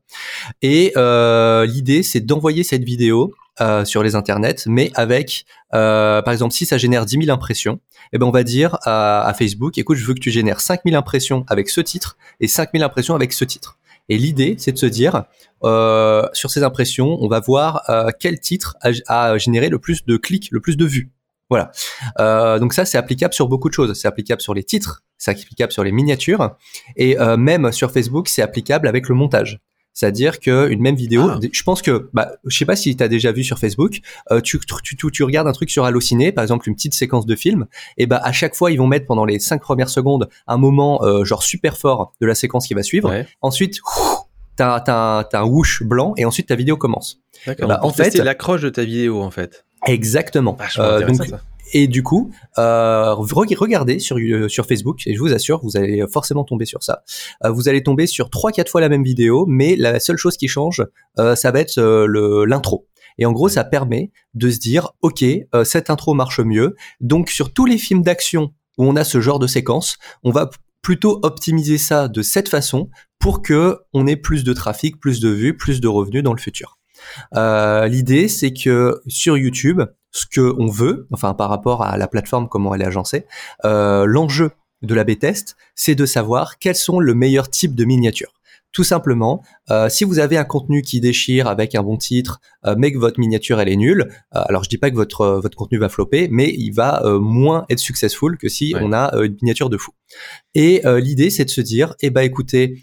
Et 0.62 0.92
euh, 0.96 1.64
l'idée, 1.64 2.02
c'est 2.02 2.20
d'envoyer 2.20 2.64
cette 2.64 2.82
vidéo 2.82 3.32
euh, 3.60 3.84
sur 3.84 4.02
les 4.02 4.14
internets, 4.14 4.66
mais 4.66 4.90
avec, 4.94 5.44
euh, 5.74 6.22
par 6.22 6.32
exemple, 6.32 6.54
si 6.54 6.66
ça 6.66 6.78
génère 6.78 7.06
10 7.06 7.24
000 7.24 7.30
impressions, 7.30 7.80
eh 8.12 8.18
ben 8.18 8.26
on 8.26 8.30
va 8.30 8.44
dire 8.44 8.78
à, 8.82 9.26
à, 9.26 9.34
Facebook, 9.34 9.78
écoute, 9.78 9.96
je 9.96 10.04
veux 10.04 10.14
que 10.14 10.20
tu 10.20 10.30
génères 10.30 10.60
5 10.60 10.80
000 10.84 10.96
impressions 10.96 11.44
avec 11.48 11.68
ce 11.68 11.80
titre 11.80 12.16
et 12.40 12.48
5 12.48 12.70
000 12.72 12.84
impressions 12.84 13.14
avec 13.14 13.32
ce 13.32 13.44
titre. 13.44 13.77
Et 14.08 14.18
l'idée, 14.18 14.56
c'est 14.58 14.72
de 14.72 14.78
se 14.78 14.86
dire, 14.86 15.24
euh, 15.64 16.26
sur 16.32 16.50
ces 16.50 16.62
impressions, 16.62 17.18
on 17.20 17.28
va 17.28 17.40
voir 17.40 17.82
euh, 17.90 18.10
quel 18.18 18.40
titre 18.40 18.76
a, 19.06 19.38
généré 19.38 19.68
le 19.68 19.78
plus 19.78 20.04
de 20.06 20.16
clics, 20.16 20.48
le 20.50 20.60
plus 20.60 20.76
de 20.76 20.84
vues. 20.84 21.10
Voilà. 21.50 21.70
Euh, 22.18 22.58
donc 22.58 22.74
ça, 22.74 22.84
c'est 22.84 22.98
applicable 22.98 23.34
sur 23.34 23.48
beaucoup 23.48 23.68
de 23.68 23.74
choses. 23.74 23.98
C'est 23.98 24.08
applicable 24.08 24.40
sur 24.40 24.54
les 24.54 24.64
titres, 24.64 25.02
c'est 25.16 25.30
applicable 25.30 25.72
sur 25.72 25.84
les 25.84 25.92
miniatures, 25.92 26.56
et 26.96 27.16
même 27.36 27.72
sur 27.72 27.90
Facebook, 27.90 28.28
c'est 28.28 28.42
applicable 28.42 28.88
avec 28.88 29.08
le 29.08 29.14
montage. 29.14 29.60
C'est-à-dire 29.98 30.38
qu'une 30.38 30.80
même 30.80 30.94
vidéo, 30.94 31.28
ah. 31.28 31.40
je 31.50 31.62
pense 31.64 31.82
que, 31.82 32.08
bah, 32.12 32.30
je 32.46 32.56
sais 32.56 32.64
pas 32.64 32.76
si 32.76 32.94
tu 32.94 33.02
as 33.02 33.08
déjà 33.08 33.32
vu 33.32 33.42
sur 33.42 33.58
Facebook, 33.58 33.98
euh, 34.30 34.40
tu, 34.40 34.60
tu, 34.60 34.96
tu, 34.96 35.10
tu, 35.10 35.22
regardes 35.24 35.48
un 35.48 35.52
truc 35.52 35.70
sur 35.70 35.84
Allociné, 35.84 36.30
par 36.30 36.44
exemple 36.44 36.68
une 36.68 36.76
petite 36.76 36.94
séquence 36.94 37.26
de 37.26 37.34
film, 37.34 37.66
et 37.96 38.06
bah 38.06 38.20
à 38.22 38.30
chaque 38.30 38.54
fois 38.54 38.70
ils 38.70 38.76
vont 38.76 38.86
mettre 38.86 39.06
pendant 39.06 39.24
les 39.24 39.40
cinq 39.40 39.60
premières 39.60 39.88
secondes 39.88 40.28
un 40.46 40.56
moment 40.56 41.02
euh, 41.02 41.24
genre 41.24 41.42
super 41.42 41.76
fort 41.76 42.12
de 42.20 42.28
la 42.28 42.36
séquence 42.36 42.68
qui 42.68 42.74
va 42.74 42.84
suivre. 42.84 43.12
Ensuite, 43.42 43.80
t'as 44.54 44.76
as, 44.76 45.28
as, 45.32 45.40
un 45.40 45.44
whoosh 45.44 45.82
blanc 45.82 46.14
et 46.16 46.24
ensuite 46.24 46.46
ta 46.46 46.54
vidéo 46.54 46.76
commence. 46.76 47.18
D'accord. 47.44 47.66
Bah, 47.66 47.80
en 47.82 47.92
fait, 47.92 48.12
c'est 48.12 48.22
l'accroche 48.22 48.62
de 48.62 48.70
ta 48.70 48.84
vidéo 48.84 49.20
en 49.20 49.32
fait. 49.32 49.64
Exactement. 49.88 50.56
Euh, 50.78 51.04
donc, 51.04 51.22
et 51.72 51.86
du 51.88 52.02
coup, 52.02 52.30
euh, 52.58 53.14
regardez 53.14 53.98
sur 53.98 54.18
euh, 54.18 54.48
sur 54.48 54.66
Facebook 54.66 55.06
et 55.06 55.14
je 55.14 55.20
vous 55.20 55.32
assure, 55.32 55.60
vous 55.62 55.76
allez 55.76 56.04
forcément 56.10 56.44
tomber 56.44 56.64
sur 56.64 56.82
ça. 56.82 57.02
Euh, 57.44 57.50
vous 57.50 57.68
allez 57.68 57.82
tomber 57.82 58.06
sur 58.06 58.30
trois 58.30 58.52
quatre 58.52 58.70
fois 58.70 58.80
la 58.80 58.88
même 58.88 59.04
vidéo, 59.04 59.46
mais 59.46 59.76
la 59.76 60.00
seule 60.00 60.16
chose 60.16 60.36
qui 60.36 60.48
change, 60.48 60.84
euh, 61.18 61.34
ça 61.34 61.50
va 61.50 61.60
être 61.60 61.78
l'intro. 61.78 62.86
Et 63.20 63.26
en 63.26 63.32
gros, 63.32 63.48
ça 63.48 63.64
permet 63.64 64.12
de 64.34 64.48
se 64.48 64.58
dire, 64.58 64.92
ok, 65.02 65.24
cette 65.64 65.90
intro 65.90 66.14
marche 66.14 66.38
mieux. 66.38 66.76
Donc 67.00 67.30
sur 67.30 67.52
tous 67.52 67.66
les 67.66 67.76
films 67.76 68.02
d'action 68.02 68.52
où 68.76 68.84
on 68.84 68.94
a 68.94 69.02
ce 69.02 69.20
genre 69.20 69.40
de 69.40 69.48
séquence, 69.48 69.98
on 70.22 70.30
va 70.30 70.50
plutôt 70.82 71.18
optimiser 71.24 71.78
ça 71.78 72.06
de 72.06 72.22
cette 72.22 72.48
façon 72.48 72.88
pour 73.18 73.42
que 73.42 73.78
on 73.92 74.06
ait 74.06 74.16
plus 74.16 74.44
de 74.44 74.52
trafic, 74.52 75.00
plus 75.00 75.20
de 75.20 75.28
vues, 75.28 75.56
plus 75.56 75.80
de 75.80 75.88
revenus 75.88 76.22
dans 76.22 76.32
le 76.32 76.40
futur. 76.40 76.78
Euh, 77.34 77.86
L'idée, 77.86 78.28
c'est 78.28 78.52
que 78.52 79.00
sur 79.06 79.36
YouTube, 79.36 79.82
ce 80.10 80.26
que 80.26 80.54
on 80.58 80.68
veut, 80.68 81.06
enfin 81.12 81.34
par 81.34 81.48
rapport 81.48 81.82
à 81.82 81.96
la 81.96 82.08
plateforme, 82.08 82.48
comment 82.48 82.74
elle 82.74 82.82
est 82.82 82.86
agencée, 82.86 83.26
euh, 83.64 84.04
l'enjeu 84.06 84.52
de 84.82 84.94
la 84.94 85.04
B-test, 85.04 85.56
c'est 85.74 85.94
de 85.94 86.06
savoir 86.06 86.58
quels 86.58 86.76
sont 86.76 87.00
le 87.00 87.14
meilleur 87.14 87.50
type 87.50 87.74
de 87.74 87.84
miniatures. 87.84 88.32
Tout 88.72 88.84
simplement, 88.84 89.42
euh, 89.70 89.88
si 89.88 90.04
vous 90.04 90.18
avez 90.18 90.36
un 90.36 90.44
contenu 90.44 90.82
qui 90.82 91.00
déchire 91.00 91.48
avec 91.48 91.74
un 91.74 91.82
bon 91.82 91.96
titre, 91.96 92.40
euh, 92.66 92.74
mais 92.76 92.92
que 92.92 92.98
votre 92.98 93.18
miniature 93.18 93.60
elle 93.60 93.68
est 93.70 93.76
nulle, 93.76 94.10
euh, 94.36 94.40
alors 94.44 94.62
je 94.62 94.68
dis 94.68 94.76
pas 94.76 94.90
que 94.90 94.94
votre 94.94 95.40
votre 95.42 95.56
contenu 95.56 95.78
va 95.78 95.88
flopper, 95.88 96.28
mais 96.30 96.52
il 96.56 96.72
va 96.72 97.02
euh, 97.04 97.18
moins 97.18 97.64
être 97.70 97.78
successful 97.78 98.36
que 98.36 98.48
si 98.48 98.74
on 98.78 98.92
a 98.92 99.10
une 99.16 99.36
miniature 99.40 99.70
de 99.70 99.78
fou. 99.78 99.92
Et 100.54 100.82
l'idée 100.84 101.30
c'est 101.30 101.46
de 101.46 101.50
se 101.50 101.60
dire, 101.60 101.94
eh 102.02 102.10
ben 102.10 102.22
écoutez, 102.22 102.80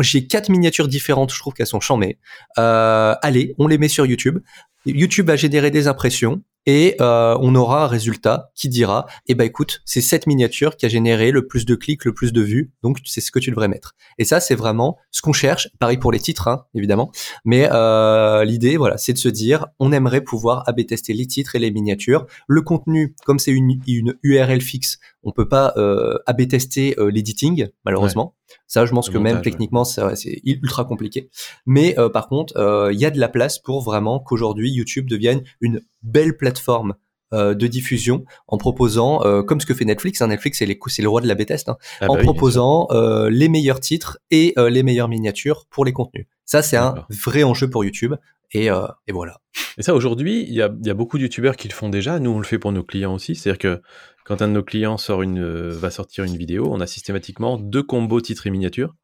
j'ai 0.00 0.26
quatre 0.26 0.48
miniatures 0.48 0.88
différentes, 0.88 1.32
je 1.32 1.38
trouve 1.38 1.54
qu'elles 1.54 1.66
sont 1.66 1.80
chambées. 1.80 2.18
allez, 2.56 3.54
on 3.58 3.66
les 3.66 3.78
met 3.78 3.88
sur 3.88 4.06
YouTube. 4.06 4.40
YouTube 4.86 5.28
va 5.28 5.36
générer 5.36 5.70
des 5.70 5.88
impressions 5.88 6.42
et 6.66 6.96
euh, 7.00 7.36
on 7.40 7.54
aura 7.54 7.84
un 7.84 7.86
résultat 7.86 8.50
qui 8.54 8.68
dira 8.68 9.06
eh 9.26 9.34
ben 9.34 9.44
écoute 9.44 9.82
c'est 9.84 10.00
cette 10.00 10.26
miniature 10.26 10.76
qui 10.76 10.86
a 10.86 10.88
généré 10.88 11.30
le 11.30 11.46
plus 11.46 11.66
de 11.66 11.74
clics 11.74 12.04
le 12.04 12.14
plus 12.14 12.32
de 12.32 12.40
vues 12.40 12.72
donc 12.82 12.98
c'est 13.04 13.20
ce 13.20 13.30
que 13.30 13.38
tu 13.38 13.50
devrais 13.50 13.68
mettre. 13.68 13.94
Et 14.18 14.24
ça 14.24 14.40
c'est 14.40 14.54
vraiment 14.54 14.96
ce 15.10 15.20
qu'on 15.20 15.32
cherche. 15.32 15.68
Pareil 15.78 15.98
pour 15.98 16.12
les 16.12 16.20
titres 16.20 16.48
hein, 16.48 16.64
évidemment. 16.74 17.10
Mais 17.44 17.68
euh, 17.70 18.44
l'idée 18.44 18.76
voilà 18.76 18.96
c'est 18.96 19.12
de 19.12 19.18
se 19.18 19.28
dire 19.28 19.66
on 19.78 19.92
aimerait 19.92 20.22
pouvoir 20.22 20.66
AB 20.66 20.86
tester 20.86 21.12
les 21.12 21.26
titres 21.26 21.54
et 21.54 21.58
les 21.58 21.70
miniatures. 21.70 22.26
Le 22.46 22.62
contenu 22.62 23.14
comme 23.24 23.38
c'est 23.38 23.52
une, 23.52 23.80
une 23.86 24.14
URL 24.22 24.60
fixe 24.60 24.98
on 25.22 25.32
peut 25.32 25.48
pas 25.48 25.72
euh, 25.76 26.18
AB 26.26 26.48
tester 26.48 26.94
euh, 26.98 27.10
l'editing 27.10 27.68
malheureusement 27.84 28.34
ça 28.66 28.86
je 28.86 28.92
pense 28.92 29.10
que 29.10 29.18
même 29.18 29.42
techniquement 29.42 29.84
c'est 29.84 30.40
ultra 30.44 30.84
compliqué. 30.84 31.30
Mais 31.66 31.98
euh, 31.98 32.08
par 32.08 32.28
contre 32.28 32.56
euh, 32.56 32.92
il 32.92 32.98
y 32.98 33.04
a 33.04 33.10
de 33.10 33.20
la 33.20 33.28
place 33.28 33.58
pour 33.58 33.82
vraiment 33.82 34.20
qu'aujourd'hui 34.20 34.70
YouTube 34.70 35.08
devienne 35.08 35.42
une 35.60 35.80
belle 36.02 36.36
plateforme 36.36 36.94
euh, 37.32 37.54
de 37.54 37.66
diffusion 37.66 38.24
en 38.48 38.58
proposant, 38.58 39.20
comme 39.46 39.60
ce 39.60 39.66
que 39.66 39.74
fait 39.74 39.84
Netflix, 39.84 40.20
hein, 40.20 40.28
Netflix 40.28 40.58
c'est, 40.58 41.02
le 41.02 41.08
roi 41.08 41.20
de 41.20 41.26
la 41.26 41.34
B-test, 41.34 41.68
hein, 41.68 41.76
ah 42.00 42.10
en 42.10 42.14
bah 42.14 42.22
proposant 42.22 42.88
les 43.28 43.48
meilleurs 43.48 43.80
titres 43.80 44.18
et 44.30 44.54
les 44.56 44.82
meilleures 44.82 45.08
miniatures 45.08 45.66
pour 45.70 45.84
les 45.84 45.92
contenus. 45.92 46.26
Ça 46.44 46.62
c'est 46.62 46.76
un 46.76 46.94
vrai 47.10 47.42
enjeu 47.42 47.68
pour 47.68 47.84
YouTube 47.84 48.14
et, 48.54 48.66
et 48.66 49.12
voilà. 49.12 49.40
Et 49.76 49.82
ça 49.82 49.94
aujourd'hui, 49.94 50.44
il 50.48 50.54
y 50.54 50.62
a, 50.62 50.70
y 50.82 50.90
a, 50.90 50.94
beaucoup 50.94 51.18
de 51.18 51.24
youtubeurs 51.24 51.56
qui 51.56 51.68
le 51.68 51.74
font 51.74 51.88
déjà. 51.88 52.18
Nous 52.18 52.30
on 52.30 52.38
le 52.38 52.44
fait 52.44 52.58
pour 52.58 52.72
nos 52.72 52.84
clients 52.84 53.14
aussi, 53.14 53.34
c'est-à-dire 53.34 53.58
que 53.58 53.82
quand 54.24 54.40
un 54.40 54.48
de 54.48 54.52
nos 54.52 54.62
clients 54.62 54.96
sort 54.96 55.22
une, 55.22 55.44
va 55.70 55.90
sortir 55.90 56.24
une 56.24 56.36
vidéo, 56.36 56.68
on 56.70 56.80
a 56.80 56.86
systématiquement 56.86 57.58
deux 57.58 57.82
combos 57.82 58.20
titres 58.20 58.46
et 58.46 58.50
miniatures. 58.50 58.94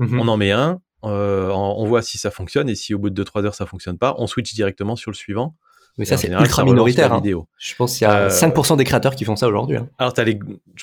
Mm-hmm. 0.00 0.18
On 0.18 0.28
en 0.28 0.36
met 0.36 0.50
un, 0.50 0.80
on 1.02 1.86
voit 1.86 2.02
si 2.02 2.18
ça 2.18 2.30
fonctionne 2.30 2.68
et 2.68 2.74
si 2.74 2.94
au 2.94 2.98
bout 2.98 3.10
de 3.10 3.22
2-3 3.22 3.44
heures 3.46 3.54
ça 3.54 3.66
fonctionne 3.66 3.98
pas, 3.98 4.14
on 4.18 4.26
switch 4.26 4.52
directement 4.54 4.96
sur 4.96 5.10
le 5.10 5.16
suivant 5.16 5.56
mais 5.98 6.04
ça, 6.04 6.16
c'est 6.16 6.28
ultra 6.28 6.64
minoritaire. 6.64 7.12
Hein. 7.12 7.22
Je 7.58 7.74
pense 7.74 7.96
qu'il 7.96 8.06
y 8.06 8.10
a 8.10 8.28
5% 8.28 8.72
euh, 8.72 8.76
des 8.76 8.84
créateurs 8.84 9.14
qui 9.14 9.24
font 9.24 9.36
ça 9.36 9.48
aujourd'hui. 9.48 9.78
Hein. 9.78 9.88
Alors, 9.98 10.12
tu 10.12 10.20
as 10.20 10.24
les, 10.24 10.38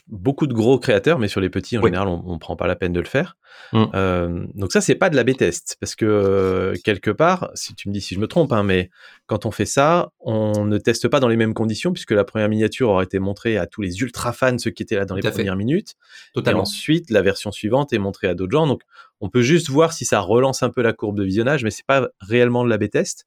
beaucoup 0.07 0.47
de 0.47 0.53
gros 0.53 0.80
créateurs, 0.80 1.20
mais 1.20 1.28
sur 1.28 1.39
les 1.39 1.49
petits, 1.49 1.78
en 1.78 1.84
général, 1.84 2.07
on, 2.07 2.24
on 2.26 2.39
prend 2.39 2.55
pas 2.55 2.68
la 2.68 2.76
peine 2.76 2.93
de 2.93 2.99
le 2.99 3.05
faire. 3.05 3.38
Mm. 3.72 3.84
Euh, 3.95 4.45
donc 4.55 4.72
ça, 4.72 4.82
c'est 4.82 4.95
pas 4.95 5.09
de 5.09 5.16
la 5.16 5.24
B-test, 5.24 5.78
parce 5.80 5.95
que 5.95 6.05
euh, 6.05 6.76
quelque 6.84 7.11
part, 7.11 7.51
si 7.53 7.74
tu 7.76 7.89
me 7.89 7.93
dis 7.93 8.01
si 8.01 8.16
je 8.16 8.20
me 8.20 8.28
trompe, 8.28 8.51
hein, 8.53 8.64
mais 8.64 8.89
quand 9.26 9.45
on 9.45 9.51
fait 9.51 9.66
ça, 9.66 10.11
on 10.20 10.66
ne 10.66 10.78
teste 10.78 11.07
pas 11.07 11.20
dans 11.20 11.28
les 11.28 11.38
mêmes 11.38 11.53
conditions, 11.53 11.91
puisque 11.91 12.11
la 12.11 12.24
première 12.24 12.49
miniature 12.49 12.89
aurait 12.89 13.05
été 13.05 13.20
montrée 13.20 13.57
à 13.57 13.68
tous 13.68 13.82
les 13.82 14.01
ultra 14.01 14.34
fans, 14.34 14.57
ceux 14.57 14.72
qui 14.72 14.84
étaient 14.84 14.95
là 14.95 15.05
dans 15.05 15.16
les 15.16 15.22
premières 15.22 15.55
minutes. 15.55 15.95
Totalement. 16.34 16.59
Et 16.59 16.61
ensuite, 16.61 17.09
la 17.09 17.22
version 17.22 17.51
suivante 17.51 17.93
est 17.93 17.99
montrée 17.99 18.28
à 18.28 18.36
d'autres 18.36 18.51
gens. 18.51 18.68
Donc, 18.68 18.82
on 19.22 19.30
peut 19.30 19.41
juste 19.41 19.70
voir 19.70 19.93
si 19.93 20.05
ça 20.05 20.20
relance 20.20 20.64
un 20.64 20.70
peu 20.70 20.82
la 20.82 20.93
courbe 20.93 21.18
de 21.18 21.24
visionnage, 21.24 21.64
mais 21.64 21.72
c'est 21.72 21.86
pas 21.86 22.09
réellement 22.20 22.64
de 22.64 22.70
la 22.70 22.78
B-test. 22.78 23.26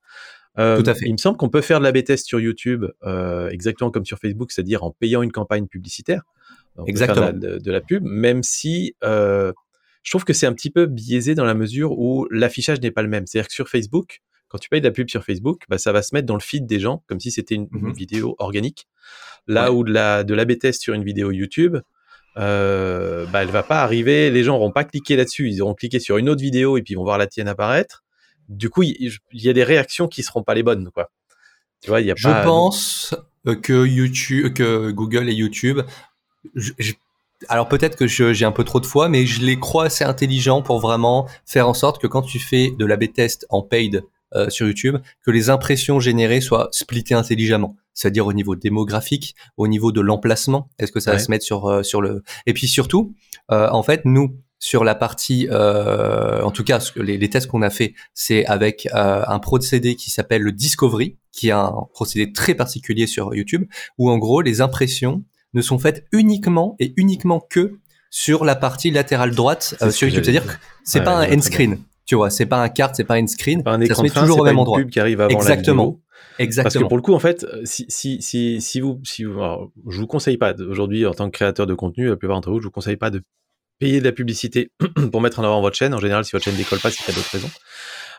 Euh, 0.59 0.83
Tout 0.83 0.89
à 0.89 0.95
fait. 0.95 1.07
Il 1.07 1.13
me 1.13 1.19
semble 1.19 1.37
qu'on 1.37 1.49
peut 1.49 1.61
faire 1.61 1.79
de 1.79 1.85
la 1.85 1.93
B-test 1.93 2.27
sur 2.27 2.41
YouTube 2.41 2.87
euh, 3.05 3.49
exactement 3.51 3.91
comme 3.91 4.07
sur 4.07 4.19
Facebook, 4.19 4.53
c'est-à-dire 4.53 4.85
en 4.85 4.91
payant 4.91 5.23
une 5.23 5.33
campagne 5.33 5.67
publicitaire. 5.67 6.23
exactement. 6.87 7.33
de, 7.33 7.71
la, 7.71 7.81
pub, 7.81 8.05
même 8.05 8.43
si 8.43 8.95
euh, 9.05 9.53
je 10.03 10.11
trouve 10.11 10.25
que 10.25 10.33
c'est 10.33 10.47
un 10.47 10.53
petit 10.53 10.71
peu 10.71 10.87
biaisé 10.87 11.35
dans 11.35 11.45
la 11.45 11.55
mesure 11.55 11.99
où 11.99 12.27
l'affichage 12.31 12.81
n'est 12.81 12.91
pas 12.91 13.03
le 13.03 13.09
même. 13.09 13.27
C'est-à-dire 13.27 13.49
que 13.49 13.55
sur 13.55 13.69
Facebook, 13.69 14.23
quand 14.49 14.59
tu 14.59 14.69
payes 14.69 14.81
de 14.81 14.87
la 14.87 14.93
pub 14.93 15.11
sur 15.11 15.25
Facebook, 15.25 15.63
bah, 15.69 15.79
ça 15.79 15.93
va 15.93 16.03
se 16.03 16.15
mettre 16.15 16.27
dans 16.27 16.35
le 16.35 16.41
feed 16.41 16.67
des 16.67 16.81
gens 16.81 17.03
comme 17.07 17.21
si 17.21 17.31
c'était 17.31 17.57
une, 17.57 17.69
mhm. 17.71 17.93
vidéo 17.93 18.35
organique. 18.39 18.87
Là 19.49 19.73
où 19.73 19.85
de 19.85 19.93
la 19.93 20.25
de 20.25 20.55
test 20.55 20.83
sur 20.83 20.95
une 20.95 21.05
vidéo 21.05 21.31
YouTube, 21.31 21.77
euh, 22.39 23.27
bah, 23.27 23.43
elle 23.43 23.51
va 23.51 23.63
pas 23.63 23.83
arriver. 23.83 24.31
Les 24.31 24.43
gens 24.43 24.55
n'auront 24.55 24.73
pas 24.73 24.85
cliqué 24.85 25.17
là-dessus. 25.17 25.49
Ils 25.51 25.63
auront 25.63 25.75
cliqué 25.75 26.01
sur 26.01 26.19
une 26.19 26.29
autre 26.29 26.41
vidéo 26.41 26.77
et 26.77 26.83
puis 26.83 26.95
ils 26.95 26.97
vont 26.97 27.05
voir 27.05 27.19
la 27.19 27.27
tienne 27.27 27.49
apparaître 27.49 28.06
du 28.49 28.71
coup, 28.71 28.83
il 28.83 29.19
y, 29.33 29.49
a 29.49 29.53
des 29.53 29.65
réactions 29.65 30.09
qui 30.09 30.23
seront 30.23 30.43
pas 30.43 30.55
les 30.55 30.63
bonnes, 30.63 30.91
quoi. 30.91 31.11
Tu 31.83 31.91
vois, 31.91 32.01
il 32.01 32.07
y 32.07 32.11
a 32.11 32.15
je 32.17 32.29
pense 32.45 33.15
que 33.63 33.87
YouTube, 33.87 34.55
que 34.55 34.91
Google 34.91 35.29
et 35.29 35.35
YouTube, 35.35 35.83
alors 37.49 37.69
peut-être 37.69 37.97
que 37.97 38.07
j'ai 38.07 38.45
un 38.45 38.53
peu 38.53 38.65
trop 38.65 38.81
de 38.81 38.87
foi, 38.87 39.09
mais 39.09 39.27
je 39.27 39.43
les 39.43 39.59
crois 39.59 39.87
assez 39.87 40.05
intelligents 40.05 40.63
pour 40.63 40.81
vraiment 40.81 41.29
faire 41.45 41.69
en 41.69 41.75
sorte 41.75 42.01
que 42.01 42.07
quand 42.07 42.23
tu 42.23 42.39
fais 42.39 42.73
de 42.77 42.87
la 42.87 42.97
B-test 42.97 43.47
en 43.51 43.63
paid 43.63 44.05
euh, 44.35 44.51
sur 44.51 44.67
YouTube, 44.67 44.97
que 45.25 45.31
les 45.31 45.51
impressions 45.51 46.01
générées 46.01 46.41
soient 46.41 46.69
splittées 46.73 47.15
intelligemment. 47.15 47.77
C'est-à-dire 47.95 48.27
au 48.27 48.33
niveau 48.33 48.57
démographique, 48.57 49.37
au 49.57 49.69
niveau 49.69 49.93
de 49.93 50.01
l'emplacement. 50.01 50.69
Est-ce 50.79 50.93
que 50.93 51.01
ça 51.01 51.13
va 51.13 51.19
se 51.19 51.31
mettre 51.31 51.45
sur 51.45 51.67
euh, 51.67 51.83
sur 51.83 52.03
le 52.03 52.23
Et 52.45 52.53
puis 52.53 52.67
surtout, 52.69 53.15
euh, 53.53 53.69
en 53.71 53.83
fait, 53.83 54.03
nous, 54.05 54.37
sur 54.59 54.85
la 54.85 54.95
partie, 54.95 55.49
euh, 55.51 56.43
en 56.43 56.51
tout 56.51 56.65
cas, 56.65 56.79
les, 56.97 57.19
les 57.19 57.31
tests 57.31 57.47
qu'on 57.47 57.63
a 57.63 57.71
fait, 57.71 57.95
c'est 58.15 58.47
avec 58.47 58.89
euh, 58.95 59.23
un 59.27 59.39
procédé 59.39 59.97
qui 59.97 60.11
s'appelle 60.11 60.43
le 60.43 60.53
Discovery, 60.53 61.17
qui 61.33 61.49
est 61.49 61.53
un 61.53 61.73
procédé 61.93 62.33
très 62.33 62.55
particulier 62.55 63.07
sur 63.07 63.35
YouTube, 63.35 63.67
où 63.99 64.11
en 64.11 64.19
gros 64.19 64.41
les 64.41 64.61
impressions 64.61 65.23
ne 65.55 65.63
sont 65.63 65.79
faites 65.79 66.07
uniquement 66.13 66.75
et 66.79 66.95
uniquement 66.97 67.41
que 67.41 67.79
sur 68.11 68.45
la 68.45 68.57
partie 68.57 68.91
latérale 68.91 69.35
droite 69.35 69.77
euh, 69.83 69.91
sur 69.91 70.09
YouTube. 70.09 70.25
C'est-à-dire 70.25 70.47
que 70.47 70.59
c'est 70.85 71.03
pas 71.03 71.17
un 71.17 71.31
end 71.31 71.43
screen, 71.43 71.79
tu 72.07 72.15
vois, 72.15 72.31
c'est 72.31 72.47
pas 72.47 72.63
un 72.63 72.69
carte, 72.69 72.95
c'est 72.97 73.05
pas 73.05 73.15
un 73.15 73.25
end 73.25 73.27
screen, 73.27 73.63
pas 73.63 73.73
un 73.73 73.81
écran 73.81 74.03
ça 74.03 74.09
se 74.09 74.15
met 74.15 74.21
toujours 74.23 74.41
au 74.41 74.45
même 74.45 74.59
endroit. 74.59 74.79
Pub 74.79 74.91
qui 74.91 75.01
arrive 75.01 75.21
avant 75.21 75.37
Exactement. 75.37 76.01
Exactement. 76.39 76.65
Parce 76.65 76.85
que 76.85 76.89
pour 76.89 76.97
le 76.97 77.03
coup, 77.03 77.15
en 77.15 77.19
fait, 77.19 77.47
si, 77.65 77.87
si, 77.89 78.21
si, 78.21 78.61
si 78.61 78.81
vous, 78.81 79.01
si 79.05 79.25
vous, 79.25 79.39
alors, 79.39 79.71
je 79.89 80.01
vous 80.01 80.07
conseille 80.07 80.37
pas 80.37 80.55
aujourd'hui 80.69 81.07
en 81.07 81.15
tant 81.15 81.27
que 81.31 81.37
créateur 81.37 81.67
de 81.67 81.75
contenu, 81.75 82.09
la 82.09 82.17
plupart 82.17 82.37
d'entre 82.37 82.51
vous, 82.51 82.61
je 82.61 82.67
vous 82.67 82.71
conseille 82.71 82.97
pas 82.97 83.11
de 83.11 83.23
payer 83.79 84.01
de 84.01 84.05
la 84.05 84.13
publicité 84.13 84.71
pour 85.13 85.21
mettre 85.21 85.41
en 85.41 85.45
avant 85.45 85.61
votre 85.61 85.77
chaîne. 85.77 85.95
En 85.95 86.01
général, 86.01 86.25
si 86.25 86.33
votre 86.33 86.45
chaîne 86.45 86.57
décolle 86.57 86.81
pas, 86.81 86.91
c'est 86.91 87.05
qu'il 87.05 87.15
d'autres 87.15 87.31
raisons. 87.31 87.51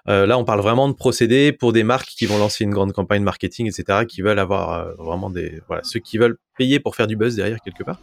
Euh, 0.10 0.26
là, 0.26 0.38
on 0.38 0.46
parle 0.46 0.62
vraiment 0.62 0.88
de 0.88 0.94
procédés 0.94 1.52
pour 1.52 1.74
des 1.74 1.84
marques 1.84 2.10
qui 2.10 2.26
vont 2.26 2.38
lancer 2.38 2.64
une 2.64 2.72
grande 2.72 2.94
campagne 2.94 3.24
marketing, 3.24 3.68
etc., 3.68 4.06
qui 4.08 4.22
veulent 4.22 4.40
avoir 4.40 4.74
euh, 4.74 4.94
vraiment 4.98 5.30
des, 5.30 5.62
voilà, 5.68 5.84
ceux 5.84 6.00
qui 6.00 6.18
veulent 6.18 6.38
payer 6.58 6.80
pour 6.80 6.96
faire 6.96 7.08
du 7.08 7.18
buzz 7.18 7.36
derrière 7.36 7.60
quelque 7.60 7.84
part. 7.84 8.00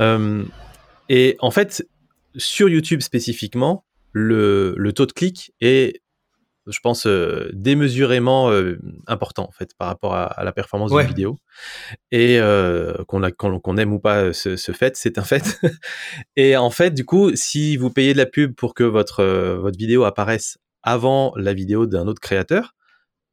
Euh, 0.00 0.42
et 1.08 1.36
en 1.38 1.50
fait, 1.50 1.86
sur 2.36 2.68
YouTube 2.68 3.00
spécifiquement, 3.02 3.84
le, 4.12 4.74
le 4.76 4.92
taux 4.92 5.06
de 5.06 5.12
clic 5.12 5.52
est 5.60 6.00
je 6.68 6.80
pense, 6.80 7.06
euh, 7.06 7.50
démesurément 7.52 8.50
euh, 8.50 8.78
important 9.06 9.46
en 9.48 9.52
fait 9.52 9.74
par 9.76 9.88
rapport 9.88 10.14
à, 10.14 10.42
la 10.44 10.52
performance 10.52 10.90
de 10.90 10.96
la 10.96 11.04
vidéo. 11.04 11.38
Et 12.12 12.38
euh, 12.38 12.94
qu'on 13.06 13.76
aime 13.76 13.92
ou 13.92 13.98
pas 13.98 14.32
ce, 14.32 14.56
fait, 14.72 14.96
c'est 14.96 15.18
un 15.18 15.24
fait. 15.24 15.60
et 16.36 16.56
en 16.56 16.70
fait, 16.70 16.92
du 16.92 17.04
coup, 17.04 17.34
si 17.34 17.76
vous 17.76 17.90
payez 17.90 18.12
de 18.12 18.18
la 18.18 18.26
pub 18.26 18.54
pour 18.54 18.74
que 18.74 18.84
votre 18.84 19.24
votre 19.56 19.78
vidéo 19.78 20.04
apparaisse 20.04 20.58
avant 20.82 21.32
la 21.36 21.54
vidéo 21.54 21.86
d'un 21.86 22.06
autre 22.06 22.20
créateur, 22.20 22.74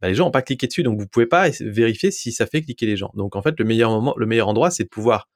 bah, 0.02 0.08
les 0.08 0.16
gens 0.16 0.26
n'ont 0.26 0.32
pas 0.32 0.42
cliqué 0.42 0.68
dessus, 0.68 0.84
donc 0.84 1.00
vous 1.00 1.08
pouvez 1.08 1.28
pas 1.28 1.50
vérifier 1.62 2.12
si 2.12 2.32
ça 2.32 2.46
fait 2.46 2.62
cliquer 2.62 2.86
les 2.86 2.98
gens. 2.98 3.12
Donc 3.16 3.36
en 3.36 3.42
fait, 3.42 3.56
le 3.60 3.66
meilleur 3.66 3.92
moment, 3.92 4.14
le 4.18 4.26
meilleur 4.26 4.48
endroit, 4.48 4.72
c'est 4.72 4.84
de 4.84 4.90
pouvoir 4.90 5.30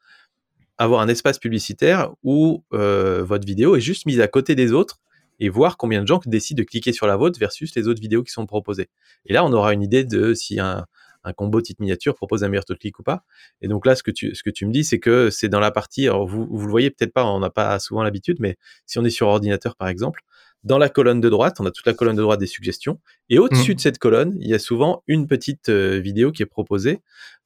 avoir 0.78 1.02
un 1.02 1.10
espace 1.10 1.40
publicitaire 1.40 2.12
où 2.24 2.64
votre 2.72 3.46
vidéo 3.46 3.76
est 3.76 3.82
juste 3.82 4.06
mise 4.06 4.22
à 4.22 4.28
côté 4.28 4.56
des 4.56 4.72
autres 4.72 5.00
et 5.40 5.50
voir 5.50 5.78
combien 5.78 6.02
de 6.02 6.08
gens 6.08 6.20
décident 6.26 6.60
de 6.60 6.66
cliquer 6.66 6.94
sur 6.94 7.08
la 7.08 7.16
vôtre 7.16 7.40
versus 7.40 7.76
les 7.76 7.88
autres 7.88 8.02
vidéos 8.02 8.24
qui 8.24 8.32
sont 8.32 8.46
proposées. 8.46 8.90
Et 9.26 9.34
là, 9.34 9.46
on 9.46 9.54
aura 9.54 9.74
une 9.74 9.82
idée 9.82 10.04
de 10.04 10.34
si 10.34 10.60
un, 10.60 10.86
un 11.24 11.34
combo 11.34 11.62
titre 11.62 11.82
miniature 11.82 12.16
propose 12.16 12.44
un 12.44 12.50
meilleur 12.50 12.66
taux 12.66 12.74
de 12.74 12.80
clic 12.80 13.00
ou 13.00 13.04
pas. 13.04 13.24
Et 13.62 13.68
donc 13.68 13.86
là, 13.86 13.96
ce 13.96 14.04
que 14.04 14.12
tu, 14.12 14.36
ce 14.36 14.44
que 14.44 14.50
tu 14.50 14.66
me 14.66 14.72
dis, 14.72 14.84
c'est 14.84 15.00
que 15.00 15.30
c'est 15.30 15.50
dans 15.50 15.60
la 15.60 15.72
partie, 15.72 16.08
alors 16.08 16.28
vous, 16.28 16.48
vous 16.50 16.66
le 16.66 16.72
voyez 16.72 16.90
peut-être 16.90 17.14
pas, 17.14 17.26
on 17.26 17.40
n'a 17.40 17.50
pas 17.50 17.80
souvent 17.80 18.04
l'habitude, 18.04 18.38
mais 18.40 18.58
si 18.86 19.00
on 19.00 19.06
est 19.06 19.10
sur 19.10 19.28
ordinateur 19.28 19.76
par 19.76 19.88
exemple, 19.88 20.22
dans 20.64 20.78
la 20.78 20.90
colonne 20.90 21.22
de 21.22 21.30
droite, 21.30 21.58
on 21.62 21.66
a 21.66 21.72
toute 21.72 21.86
la 21.86 21.94
colonne 21.94 22.18
de 22.18 22.22
droite 22.22 22.40
des 22.40 22.48
suggestions, 22.48 23.00
et 23.30 23.40
au-dessus 23.40 23.72
mmh. 23.72 23.76
de 23.76 23.80
cette 23.80 23.98
colonne, 23.98 24.36
il 24.42 24.48
y 24.50 24.54
a 24.54 24.60
souvent 24.60 25.04
une 25.08 25.26
petite 25.26 25.70
euh, 25.70 26.00
vidéo 26.00 26.34
qui 26.34 26.44
est 26.44 26.48
proposée, 26.48 27.00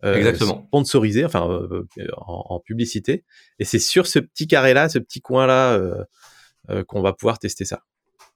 euh, 0.03 0.15
Exactement. 0.15 0.65
sponsorisée, 0.67 1.23
enfin 1.23 1.47
euh, 1.47 1.85
en, 2.17 2.45
en, 2.49 2.59
publicité, 2.59 3.23
et 3.59 3.65
c'est 3.65 3.79
sur 3.79 4.07
ce 4.07 4.17
petit 4.17 4.47
carré-là, 4.47 4.89
ce 4.89 4.97
petit 4.97 5.21
coin-là, 5.21 5.73
euh, 5.73 6.03
qu'on 6.87 7.01
va 7.01 7.13
pouvoir 7.13 7.39
tester 7.39 7.65
ça. 7.65 7.81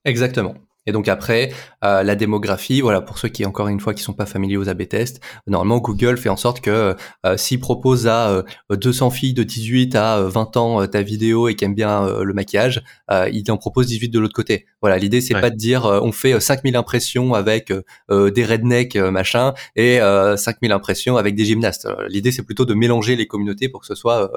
Exactement. 0.06 0.56
Et 0.88 0.94
donc 0.94 1.10
après, 1.10 1.52
euh, 1.84 2.02
la 2.02 2.16
démographie, 2.16 2.82
voilà, 2.82 3.02
pour 3.02 3.20
ceux 3.20 3.28
qui, 3.28 3.46
encore 3.46 3.68
une 3.68 3.80
fois, 3.80 3.94
qui 3.94 4.02
sont 4.02 4.14
pas 4.14 4.26
familiers 4.26 4.56
aux 4.56 4.70
A/B 4.70 4.88
tests, 4.88 5.22
normalement 5.46 5.80
Google 5.80 6.18
fait 6.18 6.30
en 6.30 6.38
sorte 6.38 6.62
que 6.62 6.96
euh, 7.26 7.38
s'il 7.38 7.60
propose 7.60 8.08
à 8.08 8.44
200 8.70 9.10
filles 9.12 9.34
de 9.34 9.44
18 9.44 9.96
à 9.96 10.22
20 10.22 10.58
ans 10.58 10.88
ta 10.88 11.02
vidéo 11.02 11.50
et 11.50 11.56
qui 11.56 11.66
aiment 11.66 11.76
bien 11.76 12.08
le 12.24 12.34
maquillage, 12.34 12.82
il 13.12 13.52
en 13.52 13.58
propose 13.58 13.88
18 13.88 14.08
de 14.08 14.20
l'autre 14.20 14.34
côté. 14.34 14.66
Voilà, 14.82 14.98
l'idée 14.98 15.20
c'est 15.20 15.34
pas 15.34 15.50
de 15.50 15.56
dire 15.56 15.84
on 15.86 16.14
fait 16.14 16.40
5000 16.40 16.78
impressions 16.78 17.34
avec 17.34 17.74
des 18.10 18.46
rednecks 18.46 18.96
machin 18.96 19.54
et 19.76 20.00
5000 20.00 20.72
impressions 20.72 21.18
avec 21.18 21.36
des 21.36 21.44
gymnastes. 21.44 21.90
L'idée 22.08 22.32
c'est 22.32 22.44
plutôt 22.44 22.64
de 22.64 22.74
mélanger 22.74 23.18
les 23.18 23.28
communautés 23.28 23.68
pour 23.68 23.82
que 23.82 23.88
ce 23.88 23.96
soit 23.96 24.32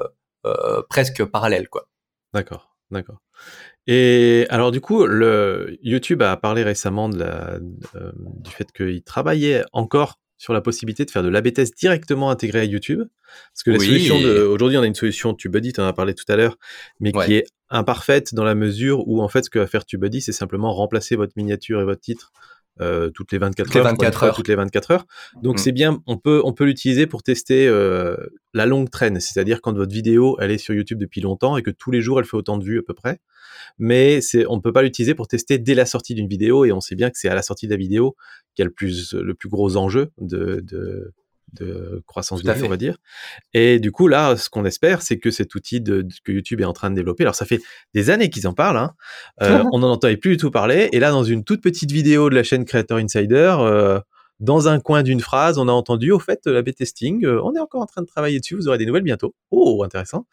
presque 0.89 1.23
parallèle, 1.23 1.69
quoi. 1.69 1.87
D'accord, 2.33 2.75
d'accord. 2.89 3.21
Et 3.87 4.45
alors 4.49 4.71
du 4.71 4.81
coup, 4.81 5.05
le 5.05 5.77
YouTube 5.81 6.21
a 6.21 6.37
parlé 6.37 6.63
récemment 6.63 7.09
de 7.09 7.19
la, 7.19 7.59
euh, 7.95 8.11
du 8.15 8.51
fait 8.51 8.71
qu'il 8.71 9.03
travaillait 9.03 9.63
encore 9.73 10.19
sur 10.37 10.53
la 10.53 10.61
possibilité 10.61 11.05
de 11.05 11.11
faire 11.11 11.21
de 11.21 11.29
l'AB 11.29 11.53
test 11.53 11.77
directement 11.77 12.31
intégré 12.31 12.61
à 12.61 12.63
YouTube. 12.63 13.03
Parce 13.53 13.63
que 13.63 13.71
la 13.71 13.79
solution 13.79 14.19
de, 14.19 14.41
aujourd'hui, 14.41 14.77
on 14.77 14.81
a 14.81 14.87
une 14.87 14.95
solution 14.95 15.35
TubeBuddy, 15.35 15.73
tu 15.73 15.81
en 15.81 15.85
as 15.85 15.93
parlé 15.93 16.15
tout 16.15 16.25
à 16.29 16.35
l'heure, 16.35 16.57
mais 16.99 17.11
qui 17.11 17.35
est 17.35 17.45
imparfaite 17.69 18.33
dans 18.33 18.43
la 18.43 18.55
mesure 18.55 19.07
où, 19.07 19.21
en 19.21 19.29
fait, 19.29 19.45
ce 19.45 19.51
que 19.51 19.59
va 19.59 19.67
faire 19.67 19.85
TubeBuddy, 19.85 20.19
c'est 20.19 20.31
simplement 20.31 20.73
remplacer 20.73 21.15
votre 21.15 21.33
miniature 21.35 21.79
et 21.79 21.85
votre 21.85 22.01
titre 22.01 22.31
euh, 22.81 23.09
toutes 23.09 23.31
les 23.31 23.37
24 23.37 23.77
heures, 23.77 23.83
24 23.83 24.23
heures. 24.23 24.35
toutes 24.35 24.47
les 24.47 24.55
24 24.55 24.91
heures. 24.91 25.05
Donc 25.41 25.55
mm. 25.55 25.57
c'est 25.57 25.71
bien, 25.71 26.01
on 26.07 26.17
peut 26.17 26.41
on 26.43 26.53
peut 26.53 26.65
l'utiliser 26.65 27.07
pour 27.07 27.23
tester 27.23 27.67
euh, 27.67 28.15
la 28.53 28.65
longue 28.65 28.89
traîne, 28.89 29.19
c'est-à-dire 29.19 29.61
quand 29.61 29.73
votre 29.73 29.91
vidéo 29.91 30.37
elle 30.39 30.51
est 30.51 30.57
sur 30.57 30.73
YouTube 30.73 30.99
depuis 30.99 31.21
longtemps 31.21 31.57
et 31.57 31.63
que 31.63 31.71
tous 31.71 31.91
les 31.91 32.01
jours 32.01 32.19
elle 32.19 32.25
fait 32.25 32.37
autant 32.37 32.57
de 32.57 32.63
vues 32.63 32.79
à 32.79 32.83
peu 32.83 32.93
près. 32.93 33.19
Mais 33.77 34.21
c'est 34.21 34.45
on 34.47 34.59
peut 34.59 34.73
pas 34.73 34.81
l'utiliser 34.81 35.15
pour 35.15 35.27
tester 35.27 35.57
dès 35.57 35.75
la 35.75 35.85
sortie 35.85 36.15
d'une 36.15 36.27
vidéo 36.27 36.65
et 36.65 36.71
on 36.71 36.81
sait 36.81 36.95
bien 36.95 37.09
que 37.09 37.17
c'est 37.17 37.29
à 37.29 37.35
la 37.35 37.43
sortie 37.43 37.67
de 37.67 37.71
la 37.71 37.77
vidéo 37.77 38.15
qu'il 38.55 38.63
y 38.63 38.65
a 38.65 38.65
le 38.65 38.73
plus 38.73 39.13
le 39.13 39.33
plus 39.33 39.49
gros 39.49 39.77
enjeu 39.77 40.11
de, 40.19 40.61
de 40.63 41.13
de 41.53 42.03
croissance 42.07 42.43
de 42.43 42.51
vie, 42.51 42.63
on 42.63 42.69
va 42.69 42.77
dire. 42.77 42.97
Et 43.53 43.79
du 43.79 43.91
coup, 43.91 44.07
là, 44.07 44.37
ce 44.37 44.49
qu'on 44.49 44.65
espère, 44.65 45.01
c'est 45.01 45.19
que 45.19 45.31
cet 45.31 45.55
outil 45.55 45.81
de, 45.81 46.05
que 46.23 46.31
YouTube 46.31 46.61
est 46.61 46.65
en 46.65 46.73
train 46.73 46.89
de 46.89 46.95
développer, 46.95 47.23
alors 47.23 47.35
ça 47.35 47.45
fait 47.45 47.61
des 47.93 48.09
années 48.09 48.29
qu'ils 48.29 48.47
en 48.47 48.53
parlent, 48.53 48.77
hein, 48.77 48.93
euh, 49.41 49.63
on 49.73 49.79
n'en 49.79 49.91
entendait 49.91 50.17
plus 50.17 50.31
du 50.31 50.37
tout 50.37 50.51
parler, 50.51 50.89
et 50.91 50.99
là, 50.99 51.11
dans 51.11 51.23
une 51.23 51.43
toute 51.43 51.61
petite 51.61 51.91
vidéo 51.91 52.29
de 52.29 52.35
la 52.35 52.43
chaîne 52.43 52.65
Creator 52.65 52.97
Insider, 52.97 53.55
euh, 53.59 53.99
dans 54.39 54.67
un 54.67 54.79
coin 54.79 55.03
d'une 55.03 55.19
phrase, 55.19 55.59
on 55.59 55.67
a 55.67 55.71
entendu, 55.71 56.11
au 56.11 56.19
fait, 56.19 56.47
la 56.47 56.63
B-testing, 56.63 57.25
euh, 57.25 57.41
on 57.43 57.53
est 57.53 57.59
encore 57.59 57.81
en 57.81 57.85
train 57.85 58.01
de 58.01 58.07
travailler 58.07 58.39
dessus, 58.39 58.55
vous 58.55 58.67
aurez 58.67 58.79
des 58.79 58.87
nouvelles 58.87 59.03
bientôt. 59.03 59.35
Oh, 59.51 59.83
intéressant. 59.83 60.25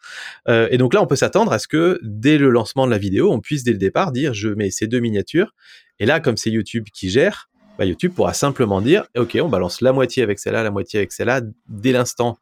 et 0.47 0.77
donc 0.77 0.93
là, 0.93 1.03
on 1.03 1.07
peut 1.07 1.15
s'attendre 1.15 1.51
à 1.51 1.59
ce 1.59 1.67
que, 1.67 1.99
dès 2.01 2.37
le 2.37 2.49
lancement 2.49 2.85
de 2.85 2.91
la 2.91 2.97
vidéo, 2.97 3.31
on 3.31 3.39
puisse, 3.39 3.63
dès 3.63 3.71
le 3.71 3.77
départ, 3.77 4.11
dire, 4.11 4.33
je 4.33 4.49
mets 4.49 4.71
ces 4.71 4.87
deux 4.87 4.99
miniatures, 4.99 5.53
et 5.99 6.05
là, 6.05 6.19
comme 6.19 6.37
c'est 6.37 6.49
YouTube 6.49 6.85
qui 6.93 7.09
gère, 7.09 7.48
bah, 7.79 7.85
YouTube 7.85 8.13
pourra 8.13 8.33
simplement 8.33 8.81
dire, 8.81 9.05
OK, 9.17 9.37
on 9.41 9.49
balance 9.49 9.81
la 9.81 9.93
moitié 9.93 10.21
avec 10.21 10.37
celle-là, 10.37 10.61
la 10.63 10.69
moitié 10.71 10.99
avec 10.99 11.11
celle-là, 11.11 11.41
dès 11.67 11.93
l'instant 11.93 12.37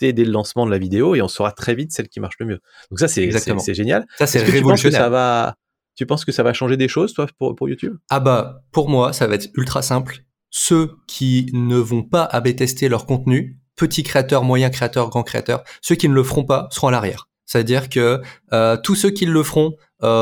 dès 0.00 0.24
le 0.24 0.30
lancement 0.30 0.66
de 0.66 0.70
la 0.70 0.78
vidéo 0.78 1.14
et 1.14 1.22
on 1.22 1.28
saura 1.28 1.52
très 1.52 1.74
vite 1.74 1.92
celle 1.92 2.08
qui 2.08 2.20
marche 2.20 2.34
le 2.38 2.46
mieux. 2.46 2.60
Donc 2.90 2.98
ça, 2.98 3.08
c'est 3.08 3.30
c'est 3.58 3.74
génial. 3.74 4.06
Ça, 4.18 4.26
c'est 4.26 4.40
révolutionnaire. 4.40 5.00
Tu, 5.00 5.04
ça 5.04 5.08
va, 5.08 5.54
tu 5.96 6.06
penses 6.06 6.24
que 6.24 6.32
ça 6.32 6.42
va 6.42 6.52
changer 6.52 6.76
des 6.76 6.88
choses, 6.88 7.14
toi, 7.14 7.26
pour, 7.38 7.54
pour 7.54 7.68
YouTube? 7.68 7.96
Ah 8.10 8.20
bah, 8.20 8.62
pour 8.72 8.88
moi, 8.88 9.12
ça 9.12 9.26
va 9.26 9.36
être 9.36 9.48
ultra 9.54 9.82
simple. 9.82 10.18
Ceux 10.50 10.90
qui 11.06 11.50
ne 11.52 11.76
vont 11.76 12.02
pas 12.02 12.24
AB 12.24 12.54
tester 12.56 12.88
leur 12.88 13.06
contenu, 13.06 13.58
petits 13.76 14.02
créateurs, 14.02 14.44
moyens 14.44 14.72
créateurs, 14.72 15.08
grands 15.08 15.22
créateurs, 15.22 15.64
ceux 15.80 15.94
qui 15.94 16.08
ne 16.08 16.14
le 16.14 16.22
feront 16.22 16.44
pas 16.44 16.68
seront 16.70 16.88
à 16.88 16.90
l'arrière. 16.90 17.28
C'est-à-dire 17.46 17.88
que 17.88 18.20
euh, 18.52 18.76
tous 18.82 18.94
ceux 18.94 19.10
qui 19.10 19.26
le 19.26 19.42
feront 19.42 19.74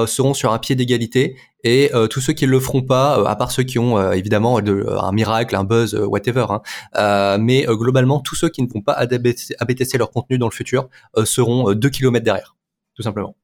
seront 0.07 0.35
sur 0.35 0.53
un 0.53 0.59
pied 0.59 0.74
d'égalité 0.74 1.37
et 1.64 1.91
euh, 1.95 2.07
tous 2.07 2.20
ceux 2.20 2.33
qui 2.33 2.47
le 2.47 2.59
feront 2.59 2.83
pas, 2.83 3.20
euh, 3.20 3.24
à 3.24 3.37
part 3.37 3.53
ceux 3.53 3.62
qui 3.62 3.78
ont 3.78 3.99
euh, 3.99 4.12
évidemment 4.12 4.61
de, 4.61 4.85
un 4.89 5.12
miracle, 5.12 5.55
un 5.55 5.64
buzz, 5.64 5.95
whatever, 5.95 6.47
hein, 6.51 7.39
mais 7.39 7.64
globalement 7.68 8.20
tous 8.20 8.35
ceux 8.35 8.49
qui 8.49 8.62
ne 8.62 8.68
vont 8.68 8.80
pas 8.80 8.93
ABTC 8.95 9.99
leur 9.99 10.11
contenu 10.11 10.39
dans 10.39 10.49
le 10.49 10.53
futur 10.53 10.89
seront 11.24 11.72
2 11.72 11.91
km 11.91 12.24
derrière, 12.24 12.57
tout 12.95 13.03
simplement. 13.03 13.37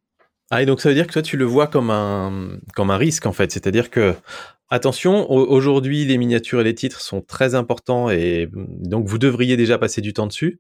Ah 0.51 0.63
et 0.63 0.67
donc 0.67 0.81
ça 0.81 0.89
veut 0.89 0.95
dire 0.95 1.07
que 1.07 1.13
toi 1.13 1.23
tu 1.23 1.37
le 1.37 1.45
vois 1.45 1.67
comme 1.67 1.91
un 1.91 2.59
comme 2.75 2.91
un 2.91 2.97
risque 2.97 3.27
en 3.27 3.33
fait, 3.33 3.53
c'est-à-dire 3.53 3.91
que 3.91 4.15
attention, 4.71 5.31
aujourd'hui 5.31 6.07
les 6.07 6.17
miniatures 6.17 6.63
et 6.63 6.65
les 6.65 6.75
titres 6.75 7.03
sont 7.03 7.21
très 7.21 7.55
importants 7.55 8.09
et 8.09 8.49
donc 8.53 9.07
vous 9.07 9.19
devriez 9.19 9.57
déjà 9.57 9.77
passer 9.79 10.01
du 10.01 10.15
temps 10.15 10.27
dessus. 10.27 10.59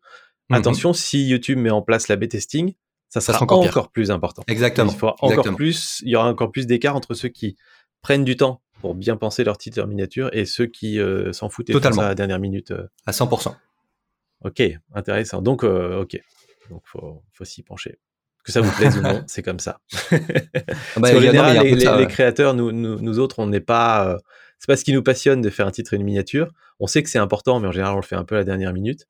Mhm. 0.50 0.56
Attention, 0.58 0.92
si 0.92 1.26
YouTube 1.26 1.58
met 1.58 1.70
en 1.70 1.82
place 1.82 2.08
l'AB 2.08 2.28
testing, 2.28 2.74
ça 3.08 3.20
sera 3.20 3.42
encore, 3.42 3.90
plus 3.90 4.10
important. 4.10 4.42
Exactement. 4.48 4.92
Il, 4.92 5.04
encore 5.04 5.54
plus, 5.56 6.02
il 6.04 6.10
y 6.10 6.16
aura 6.16 6.28
encore 6.28 6.52
plus 6.52 6.66
d'écart 6.66 6.94
entre 6.94 7.14
ceux 7.14 7.28
qui 7.28 7.56
prennent 8.02 8.24
du 8.24 8.36
temps 8.36 8.60
pour 8.80 8.94
bien 8.94 9.16
penser 9.16 9.44
leur 9.44 9.58
titre, 9.58 9.78
leur 9.78 9.88
miniature, 9.88 10.30
et 10.32 10.44
ceux 10.44 10.66
qui 10.66 11.00
euh, 11.00 11.32
s'en 11.32 11.48
foutent 11.48 11.70
et 11.70 11.72
font 11.72 11.92
ça 11.92 12.04
à 12.04 12.08
la 12.08 12.14
dernière 12.14 12.38
minute. 12.38 12.70
Euh. 12.70 12.86
À 13.06 13.12
100%. 13.12 13.54
Ok, 14.44 14.62
intéressant. 14.94 15.42
Donc, 15.42 15.64
euh, 15.64 16.00
ok. 16.00 16.20
Donc, 16.70 16.82
faut, 16.84 17.22
faut 17.32 17.44
s'y 17.44 17.62
pencher. 17.62 17.98
Que 18.44 18.52
ça 18.52 18.60
vous 18.60 18.70
plaise 18.70 18.96
ou 18.96 19.00
non, 19.02 19.24
c'est 19.26 19.42
comme 19.42 19.58
ça. 19.58 19.80
Ah 20.12 20.16
bah, 20.98 21.14
en 21.14 21.20
général, 21.20 21.66
les, 21.66 22.06
créateurs, 22.06 22.54
nous, 22.54 22.72
nous, 22.72 23.00
nous, 23.00 23.18
autres, 23.18 23.40
on 23.40 23.46
n'est 23.46 23.60
pas. 23.60 24.18
c'est 24.58 24.68
pas 24.68 24.76
ce 24.76 24.84
qui 24.84 24.92
nous 24.92 25.02
passionne 25.02 25.40
de 25.40 25.50
faire 25.50 25.66
un 25.66 25.70
titre 25.70 25.94
et 25.94 25.96
une 25.96 26.04
miniature. 26.04 26.52
On 26.78 26.86
sait 26.86 27.02
que 27.02 27.10
c'est 27.10 27.18
important, 27.18 27.58
mais 27.58 27.68
en 27.68 27.72
général, 27.72 27.94
on 27.94 28.00
le 28.00 28.02
fait 28.02 28.16
un 28.16 28.24
peu 28.24 28.36
à 28.36 28.38
la 28.38 28.44
dernière 28.44 28.72
minute. 28.72 29.06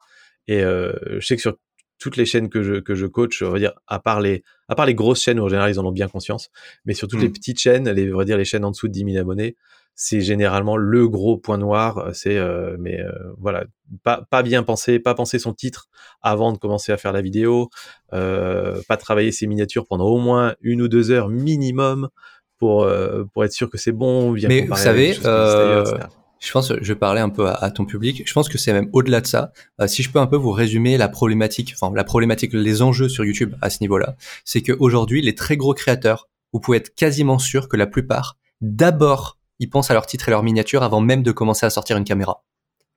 Et 0.49 0.61
je 0.61 1.21
sais 1.21 1.37
que 1.37 1.43
sur 1.43 1.57
toutes 1.99 2.17
les 2.17 2.27
chaînes 2.27 2.49
que 2.49 2.63
je, 2.63 2.75
que 2.75 2.95
je 2.95 3.07
coach, 3.07 3.43
on 3.43 3.51
va 3.51 3.59
dire, 3.59 3.73
à 3.87 3.99
part 3.99 4.21
les, 4.21 4.43
à 4.69 4.75
part 4.75 4.87
les 4.87 4.95
grosses 4.95 5.23
chaînes 5.23 5.41
où 5.41 5.45
en 5.45 5.49
général 5.49 5.71
ils 5.71 5.81
en 5.81 5.87
ont 5.87 5.93
bien 5.93 6.09
conscience, 6.09 6.51
mais 6.85 6.95
sur 6.95 7.09
toutes 7.09 7.21
les 7.21 7.29
mmh. 7.29 7.33
petites 7.33 7.59
chaînes, 7.59 7.89
les, 7.91 8.13
on 8.13 8.19
va 8.19 8.25
dire 8.25 8.37
les 8.37 8.45
chaînes 8.45 8.65
en 8.65 8.71
dessous 8.71 8.89
de 8.89 8.93
10 8.93 9.05
000 9.13 9.17
abonnés, 9.19 9.57
c'est 10.01 10.21
généralement 10.21 10.77
le 10.77 11.09
gros 11.09 11.37
point 11.37 11.59
noir. 11.59 12.11
C'est, 12.13 12.39
euh, 12.39 12.77
mais 12.79 13.01
euh, 13.01 13.11
voilà, 13.37 13.65
pas, 14.05 14.25
pas 14.31 14.45
bien 14.45 14.63
penser, 14.63 15.01
pas 15.01 15.15
penser 15.15 15.41
son 15.41 15.53
titre 15.53 15.89
avant 16.23 16.53
de 16.53 16.59
commencer 16.59 16.93
à 16.93 16.97
faire 16.97 17.13
la 17.13 17.21
vidéo, 17.21 17.69
euh, 18.13 18.81
pas 18.87 18.97
travailler 18.97 19.33
ses 19.33 19.49
miniatures 19.49 19.87
pendant 19.87 20.07
au 20.07 20.19
moins 20.19 20.55
une 20.61 20.83
ou 20.83 20.89
deux 20.89 21.11
heures 21.11 21.29
minimum 21.29 22.11
pour, 22.59 22.85
euh, 22.85 23.25
pour 23.35 23.45
être 23.45 23.53
sûr 23.53 23.69
que 23.69 23.77
c'est 23.77 23.93
bon. 23.93 24.33
mais 24.49 24.67
vous 24.67 24.77
savez, 24.77 25.15
je 26.41 26.53
pense, 26.53 26.73
je 26.81 26.93
parler 26.95 27.21
un 27.21 27.29
peu 27.29 27.49
à, 27.49 27.71
ton 27.71 27.85
public. 27.85 28.23
Je 28.27 28.33
pense 28.33 28.49
que 28.49 28.59
c'est 28.59 28.73
même 28.73 28.89
au-delà 28.93 29.21
de 29.21 29.27
ça. 29.27 29.53
Euh, 29.81 29.87
si 29.87 30.03
je 30.03 30.11
peux 30.11 30.19
un 30.19 30.27
peu 30.27 30.37
vous 30.37 30.53
résumer 30.53 30.97
la 30.97 31.09
problématique, 31.09 31.75
enfin 31.75 31.95
la 31.95 32.05
problématique, 32.05 32.53
les 32.53 32.83
enjeux 32.83 33.09
sur 33.09 33.25
YouTube 33.25 33.55
à 33.61 33.71
ce 33.71 33.79
niveau-là, 33.81 34.17
c'est 34.45 34.63
qu'aujourd'hui, 34.63 35.23
les 35.23 35.35
très 35.35 35.57
gros 35.57 35.75
créateurs, 35.75 36.29
vous 36.53 36.61
pouvez 36.61 36.79
être 36.79 36.95
quasiment 36.95 37.39
sûr 37.39 37.69
que 37.69 37.77
la 37.77 37.87
plupart, 37.87 38.37
d'abord, 38.61 39.39
ils 39.59 39.69
pensent 39.69 39.91
à 39.91 39.95
leur 39.95 40.07
titre 40.07 40.29
et 40.29 40.31
leur 40.31 40.43
miniature 40.43 40.83
avant 40.83 41.01
même 41.01 41.23
de 41.23 41.33
commencer 41.33 41.67
à 41.67 41.71
sortir 41.71 41.97
une 41.97 42.05
caméra. 42.05 42.43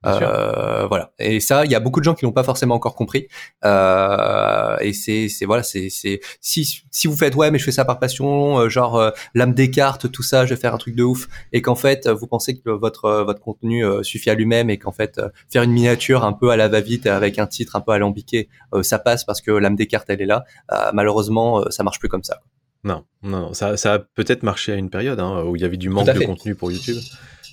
Euh, 0.06 0.88
voilà. 0.88 1.12
Et 1.20 1.40
ça, 1.40 1.66
il 1.66 1.72
y 1.72 1.76
a 1.76 1.80
beaucoup 1.80 2.00
de 2.00 2.04
gens 2.04 2.16
qui 2.16 2.26
l'ont 2.26 2.32
pas 2.32 2.44
forcément 2.44 2.76
encore 2.76 2.96
compris. 2.96 3.28
Euh, 3.66 4.78
et 4.80 4.94
c'est, 4.94 5.30
c'est 5.30 5.46
voilà, 5.46 5.64
c'est, 5.64 5.90
c'est 5.90 6.22
si 6.40 6.84
si 6.90 7.08
vous 7.08 7.16
faites 7.16 7.36
ouais, 7.36 7.52
mais 7.52 7.60
je 7.60 7.66
fais 7.66 7.72
ça 7.72 7.86
par 7.86 8.00
passion, 8.00 8.60
euh, 8.60 8.70
genre 8.70 8.98
euh, 8.98 9.12
l'âme 9.36 9.54
des 9.54 9.70
cartes, 9.70 10.12
tout 10.12 10.24
ça, 10.24 10.46
je 10.46 10.54
vais 10.54 10.60
faire 10.60 10.74
un 10.74 10.78
truc 10.78 10.96
de 10.96 11.04
ouf, 11.04 11.28
et 11.54 11.62
qu'en 11.62 11.76
fait 11.76 12.08
vous 12.08 12.28
pensez 12.28 12.58
que 12.58 12.70
votre 12.70 13.24
votre 13.24 13.42
contenu 13.42 13.84
suffit 14.04 14.30
à 14.30 14.36
lui-même 14.36 14.70
et 14.70 14.78
qu'en 14.78 14.92
fait 14.92 15.22
faire 15.50 15.64
une 15.64 15.72
miniature 15.72 16.24
un 16.24 16.34
peu 16.34 16.50
à 16.50 16.58
la 16.58 16.68
va-vite 16.68 17.08
avec 17.08 17.40
un 17.40 17.48
titre 17.48 17.76
un 17.76 17.82
peu 17.82 17.92
alambiqué, 17.92 18.50
ça 18.82 19.00
passe 19.00 19.24
parce 19.24 19.42
que 19.42 19.52
l'âme 19.52 19.76
des 19.76 19.88
cartes 19.88 20.10
elle 20.10 20.22
est 20.22 20.26
là. 20.26 20.46
malheureusement, 20.94 21.70
ça 21.70 21.84
marche 21.84 22.00
plus 22.00 22.10
comme 22.10 22.24
ça. 22.24 22.42
Non, 22.84 23.04
non, 23.22 23.54
ça, 23.54 23.78
ça 23.78 23.94
a 23.94 24.00
peut-être 24.00 24.42
marché 24.42 24.72
à 24.72 24.76
une 24.76 24.90
période 24.90 25.20
hein, 25.20 25.44
où 25.46 25.56
il 25.56 25.62
y 25.62 25.66
avait 25.66 25.78
du 25.78 25.90
manque 25.90 26.12
de 26.12 26.26
contenu 26.26 26.56
pour 26.56 26.72
YouTube 26.72 26.98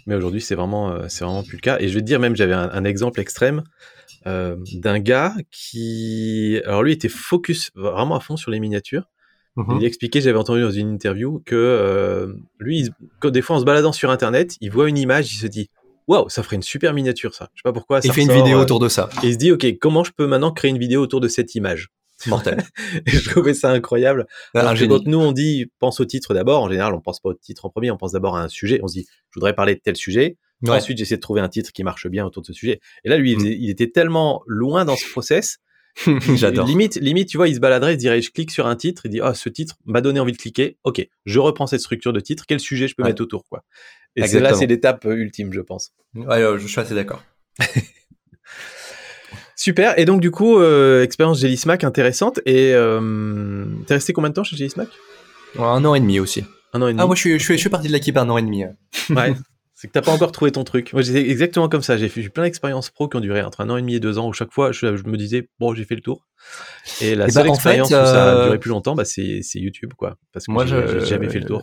mais 0.08 0.14
aujourd'hui 0.14 0.40
c'est 0.40 0.54
vraiment 0.54 0.90
euh, 0.90 1.04
c'est 1.08 1.24
vraiment 1.24 1.44
plus 1.44 1.56
le 1.56 1.60
cas. 1.60 1.76
Et 1.78 1.88
je 1.88 1.94
vais 1.94 2.00
te 2.00 2.06
dire 2.06 2.18
même 2.18 2.34
j'avais 2.34 2.54
un, 2.54 2.84
exemple 2.84 3.20
extrême 3.20 3.62
euh, 4.26 4.56
d'un 4.72 4.98
gars 4.98 5.34
qui 5.52 6.60
alors 6.64 6.82
lui 6.82 6.92
était 6.92 7.10
focus 7.10 7.70
vraiment 7.76 8.16
à 8.16 8.20
fond 8.20 8.36
sur 8.36 8.50
les 8.50 8.58
miniatures. 8.58 9.08
Mhm. 9.56 9.78
Il 9.80 9.84
expliquait, 9.84 10.20
j'avais 10.20 10.38
entendu 10.38 10.62
dans 10.62 10.70
une 10.70 10.92
interview 10.92 11.42
que 11.44 11.56
euh, 11.56 12.32
lui, 12.58 12.88
des 13.22 13.42
fois 13.42 13.56
en 13.56 13.60
se 13.60 13.64
baladant 13.64 13.92
sur 13.92 14.10
internet, 14.10 14.56
il 14.60 14.70
voit 14.70 14.88
une 14.88 14.96
image, 14.98 15.32
il 15.32 15.36
se 15.36 15.46
dit 15.46 15.68
waouh, 16.06 16.28
ça 16.28 16.42
ferait 16.42 16.56
une 16.56 16.62
super 16.62 16.94
miniature 16.94 17.34
ça. 17.34 17.50
Je 17.54 17.60
sais 17.60 17.64
pas 17.64 17.72
pourquoi. 17.72 18.00
il 18.02 18.12
fait 18.12 18.22
une 18.22 18.32
vidéo 18.32 18.58
autour 18.58 18.80
de 18.80 18.88
ça. 18.88 19.10
Et 19.22 19.28
il 19.28 19.32
se 19.34 19.38
dit 19.38 19.52
ok, 19.52 19.66
comment 19.78 20.04
je 20.04 20.12
peux 20.16 20.26
maintenant 20.26 20.52
créer 20.52 20.70
une 20.70 20.78
vidéo 20.78 21.02
autour 21.02 21.20
de 21.20 21.28
cette 21.28 21.54
image? 21.54 21.90
Mortel. 22.26 22.64
je 23.06 23.30
trouvais 23.30 23.54
ça 23.54 23.70
incroyable. 23.70 24.26
Alors 24.54 24.74
nous, 25.06 25.18
on 25.18 25.32
dit, 25.32 25.70
pense 25.78 26.00
au 26.00 26.04
titre 26.04 26.34
d'abord. 26.34 26.62
En 26.62 26.70
général, 26.70 26.94
on 26.94 27.00
pense 27.00 27.20
pas 27.20 27.30
au 27.30 27.34
titre 27.34 27.64
en 27.64 27.70
premier, 27.70 27.90
on 27.90 27.96
pense 27.96 28.12
d'abord 28.12 28.36
à 28.36 28.42
un 28.42 28.48
sujet. 28.48 28.80
On 28.82 28.88
se 28.88 28.94
dit, 28.94 29.06
je 29.30 29.34
voudrais 29.34 29.54
parler 29.54 29.74
de 29.74 29.80
tel 29.80 29.96
sujet. 29.96 30.36
Ensuite, 30.66 30.98
j'essaie 30.98 31.16
de 31.16 31.20
trouver 31.20 31.40
un 31.40 31.48
titre 31.48 31.72
qui 31.72 31.84
marche 31.84 32.08
bien 32.08 32.26
autour 32.26 32.42
de 32.42 32.46
ce 32.48 32.52
sujet. 32.52 32.80
Et 33.04 33.08
là, 33.08 33.16
lui, 33.16 33.32
il, 33.32 33.38
mm. 33.38 33.70
était 33.70 33.90
tellement 33.90 34.42
loin 34.46 34.84
dans 34.84 34.96
ce 34.96 35.08
process. 35.10 35.58
J'adore. 36.34 36.66
Limite, 36.66 36.96
limite, 36.96 37.28
tu 37.28 37.36
vois, 37.36 37.48
il 37.48 37.54
se 37.54 37.60
baladerait, 37.60 37.94
il 37.94 37.96
dirait, 37.96 38.20
je 38.20 38.30
clique 38.30 38.50
sur 38.50 38.66
un 38.66 38.76
titre, 38.76 39.02
il 39.06 39.10
dit, 39.10 39.20
ah, 39.20 39.34
ce 39.34 39.48
titre 39.48 39.76
m'a 39.84 40.00
donné 40.00 40.20
envie 40.20 40.32
de 40.32 40.36
cliquer. 40.36 40.76
Ok, 40.84 41.06
je 41.24 41.38
reprends 41.38 41.66
cette 41.66 41.80
structure 41.80 42.12
de 42.12 42.20
titre. 42.20 42.44
Quel 42.46 42.60
sujet 42.60 42.88
je 42.88 42.94
peux 42.94 43.02
mettre 43.02 43.22
autour, 43.22 43.44
quoi? 43.48 43.64
Et 44.16 44.26
là, 44.40 44.54
c'est 44.54 44.66
l'étape 44.66 45.04
ultime, 45.04 45.52
je 45.52 45.60
pense. 45.60 45.92
Ouais, 46.14 46.42
euh, 46.42 46.58
je 46.58 46.66
suis 46.66 46.80
assez 46.80 46.94
d'accord. 46.94 47.22
Super. 49.68 49.98
Et 49.98 50.06
donc, 50.06 50.22
du 50.22 50.30
coup, 50.30 50.58
euh, 50.58 51.02
expérience 51.02 51.40
Jelly 51.40 51.58
Smack 51.58 51.84
intéressante. 51.84 52.40
Et 52.46 52.72
euh, 52.72 53.66
t'es 53.86 53.92
resté 53.92 54.14
combien 54.14 54.30
de 54.30 54.34
temps 54.34 54.42
chez 54.42 54.56
Jelly 54.56 54.70
Smack? 54.70 54.88
Un 55.58 55.84
an 55.84 55.94
et 55.94 56.00
demi 56.00 56.18
aussi. 56.20 56.42
Un 56.72 56.80
an 56.80 56.88
et 56.88 56.92
demi. 56.92 57.02
Ah, 57.02 57.06
moi, 57.06 57.14
je 57.14 57.20
suis, 57.20 57.38
je 57.38 57.44
suis, 57.44 57.54
je 57.56 57.60
suis 57.60 57.68
parti 57.68 57.86
de 57.86 57.92
l'équipe 57.92 58.16
un 58.16 58.30
an 58.30 58.38
et 58.38 58.42
demi. 58.42 58.64
Ouais. 59.10 59.34
C'est 59.80 59.86
que 59.86 59.92
t'as 59.92 60.02
pas 60.02 60.10
encore 60.10 60.32
trouvé 60.32 60.50
ton 60.50 60.64
truc. 60.64 60.92
Moi, 60.92 61.02
j'étais 61.02 61.30
exactement 61.30 61.68
comme 61.68 61.82
ça. 61.82 61.96
J'ai 61.96 62.08
fait 62.08 62.28
plein 62.30 62.42
d'expériences 62.42 62.90
pro 62.90 63.06
qui 63.06 63.16
ont 63.16 63.20
duré 63.20 63.42
entre 63.42 63.60
un 63.60 63.70
an 63.70 63.76
et 63.76 63.80
demi 63.80 63.94
et 63.94 64.00
deux 64.00 64.18
ans 64.18 64.26
où 64.26 64.32
chaque 64.32 64.52
fois, 64.52 64.72
je, 64.72 64.86
me 64.86 65.16
disais, 65.16 65.48
bon, 65.60 65.72
j'ai 65.72 65.84
fait 65.84 65.94
le 65.94 66.00
tour. 66.00 66.26
Et 67.00 67.14
la 67.14 67.28
eh 67.28 67.30
seule 67.30 67.44
ben, 67.44 67.52
expérience 67.52 67.86
où 67.86 67.92
ça 67.92 68.24
a 68.24 68.34
euh, 68.34 68.44
duré 68.46 68.58
plus 68.58 68.70
longtemps, 68.70 68.96
bah, 68.96 69.04
c'est 69.04 69.40
YouTube, 69.54 69.92
quoi. 69.96 70.16
Parce 70.32 70.46
que 70.46 70.50
moi, 70.50 70.66
j'ai 70.66 71.06
jamais 71.06 71.28
fait 71.28 71.38
le 71.38 71.44
tour. 71.44 71.62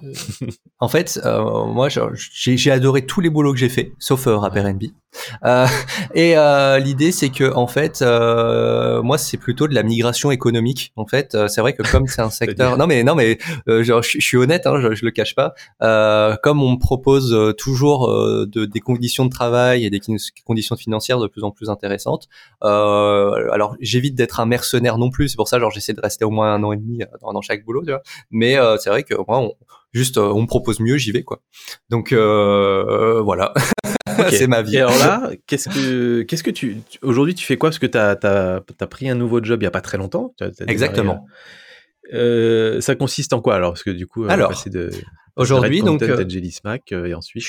en 0.80 0.88
fait, 0.88 1.20
euh, 1.26 1.66
moi, 1.66 1.90
j'ai 1.90 2.72
adoré 2.72 3.06
tous 3.06 3.20
les 3.20 3.30
boulots 3.30 3.52
que 3.52 3.60
j'ai 3.60 3.68
fait, 3.68 3.92
sauf 4.00 4.28
euh, 4.28 4.38
Rapper 4.38 4.64
NB. 4.64 4.84
Euh, 5.44 5.68
et 6.14 6.38
euh, 6.38 6.80
l'idée, 6.80 7.12
c'est 7.12 7.30
que 7.30 7.54
en 7.54 7.68
fait, 7.68 8.02
euh, 8.02 9.02
moi, 9.02 9.18
c'est 9.18 9.38
plutôt 9.38 9.68
de 9.68 9.76
la 9.76 9.84
migration 9.84 10.32
économique. 10.32 10.92
En 10.96 11.06
fait, 11.06 11.38
c'est 11.48 11.62
vrai 11.62 11.74
que 11.74 11.84
comme 11.90 12.08
c'est 12.08 12.22
un 12.22 12.30
secteur, 12.30 12.78
non 12.78 12.88
mais 12.88 13.04
non 13.04 13.16
mais, 13.16 13.38
genre, 13.68 14.02
je, 14.02 14.20
suis 14.20 14.38
honnête, 14.38 14.68
hein, 14.68 14.80
je, 14.82 14.96
je 14.96 15.06
le 15.06 15.12
cache 15.12 15.36
pas. 15.36 15.54
comme 16.44 16.62
on 16.62 16.72
me 16.72 16.80
propose 16.80 17.36
toujours 17.58 18.05
de, 18.08 18.66
des 18.66 18.80
conditions 18.80 19.26
de 19.26 19.30
travail 19.30 19.86
et 19.86 19.90
des 19.90 20.02
conditions 20.46 20.76
financières 20.76 21.20
de 21.20 21.28
plus 21.28 21.44
en 21.44 21.52
plus 21.52 21.70
intéressantes, 21.70 22.28
alors 22.62 23.76
j'évite 23.80 24.16
d'être 24.16 24.40
un 24.40 24.46
mercenaire 24.46 24.98
non 24.98 25.10
plus. 25.10 25.30
C'est 25.30 25.38
pour 25.38 25.48
ça, 25.48 25.60
genre, 25.60 25.72
j'essaie 25.72 25.94
de 25.94 26.02
rester 26.02 26.26
au 26.26 26.32
moins 26.32 26.54
un 26.54 26.64
an 26.64 26.72
et 26.72 26.78
demi 26.78 27.02
dans, 27.22 27.34
dans 27.34 27.42
chaque 27.42 27.66
boulot. 27.66 27.84
Tu 27.84 27.92
vois 27.92 28.02
mais 28.32 28.58
c'est 28.80 28.90
vrai 28.90 29.04
que 29.04 29.16
moi, 29.28 29.40
on, 29.40 29.54
juste, 29.94 30.18
on 30.18 30.42
me 30.42 30.48
propose 30.48 30.80
mieux, 30.80 30.98
j'y 30.98 31.12
vais 31.12 31.24
quoi. 31.24 31.42
Donc 31.90 32.14
voilà. 32.14 33.54
c'est 34.30 34.48
ma 34.48 34.62
vie. 34.62 34.78
Et 34.78 34.80
alors 34.80 34.98
là, 34.98 35.32
qu'est-ce 35.48 35.70
que, 35.70 36.22
qu'est-ce 36.24 36.44
que 36.44 36.52
tu, 36.52 36.78
aujourd'hui, 37.02 37.36
tu 37.36 37.46
fais 37.46 37.58
quoi? 37.58 37.70
Parce 37.70 37.80
que 37.80 37.86
tu 37.86 37.98
as, 37.98 38.18
as, 38.24 38.88
pris 38.88 39.10
un 39.10 39.16
nouveau 39.16 39.44
job 39.44 39.62
il 39.62 39.66
y 39.66 39.68
a 39.68 39.72
pas 39.72 39.82
très 39.82 39.98
longtemps. 39.98 40.34
Exactement. 40.68 41.26
Euh, 42.14 42.82
ça 42.82 42.96
consiste 42.96 43.34
en 43.34 43.42
quoi 43.42 43.56
alors? 43.56 43.74
Parce 43.74 43.84
que 43.84 43.92
du 43.92 44.08
coup, 44.08 44.26
alors, 44.26 44.54
de, 44.68 44.92
aujourd'hui, 45.36 45.82
donc, 45.82 46.02
euh, 46.04 46.28
Jelly 46.28 46.52
Smack 46.52 46.92
euh, 46.92 47.06
et 47.06 47.14
ensuite. 47.14 47.46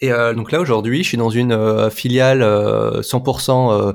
Et 0.00 0.12
euh, 0.12 0.34
donc 0.34 0.52
là 0.52 0.60
aujourd'hui, 0.60 1.02
je 1.02 1.08
suis 1.08 1.16
dans 1.16 1.30
une 1.30 1.52
euh, 1.52 1.90
filiale 1.90 2.42
100% 2.42 3.94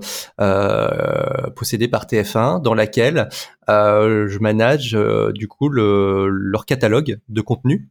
possédée 1.55 1.87
par 1.87 2.05
TF1, 2.05 2.61
dans 2.61 2.73
laquelle 2.73 3.29
je 3.67 4.39
manage 4.39 4.97
du 5.33 5.47
coup 5.47 5.69
le, 5.69 6.27
leur 6.27 6.65
catalogue 6.65 7.19
de 7.29 7.41
contenu 7.41 7.87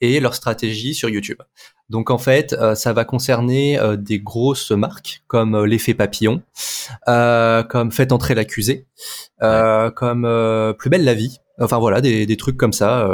et 0.00 0.20
leur 0.20 0.34
stratégie 0.34 0.94
sur 0.94 1.08
YouTube. 1.08 1.38
Donc 1.88 2.10
en 2.10 2.18
fait, 2.18 2.52
euh, 2.52 2.74
ça 2.74 2.92
va 2.92 3.04
concerner 3.04 3.78
euh, 3.78 3.96
des 3.96 4.20
grosses 4.20 4.70
marques 4.70 5.22
comme 5.26 5.54
euh, 5.54 5.66
l'effet 5.66 5.94
papillon, 5.94 6.42
comme 7.06 7.92
Faites 7.92 8.12
entrer 8.12 8.34
l'accusé, 8.34 8.86
comme 9.40 10.74
Plus 10.78 10.90
belle 10.90 11.04
la 11.04 11.14
vie. 11.14 11.38
Enfin 11.58 11.78
voilà, 11.78 12.00
des, 12.00 12.24
des 12.26 12.36
trucs 12.36 12.56
comme 12.56 12.72
ça. 12.72 13.06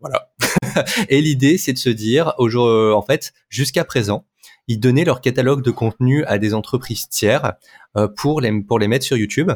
voilà. 0.00 0.28
et 1.08 1.20
l'idée, 1.20 1.58
c'est 1.58 1.72
de 1.72 1.78
se 1.78 1.90
dire, 1.90 2.34
en 2.38 3.02
fait, 3.02 3.32
jusqu'à 3.48 3.84
présent, 3.84 4.26
ils 4.68 4.78
donnaient 4.78 5.04
leur 5.04 5.20
catalogue 5.20 5.62
de 5.62 5.70
contenu 5.70 6.24
à 6.24 6.38
des 6.38 6.54
entreprises 6.54 7.08
tiers 7.08 7.52
pour 8.16 8.40
les 8.40 8.62
pour 8.62 8.78
les 8.78 8.88
mettre 8.88 9.04
sur 9.04 9.16
YouTube. 9.16 9.50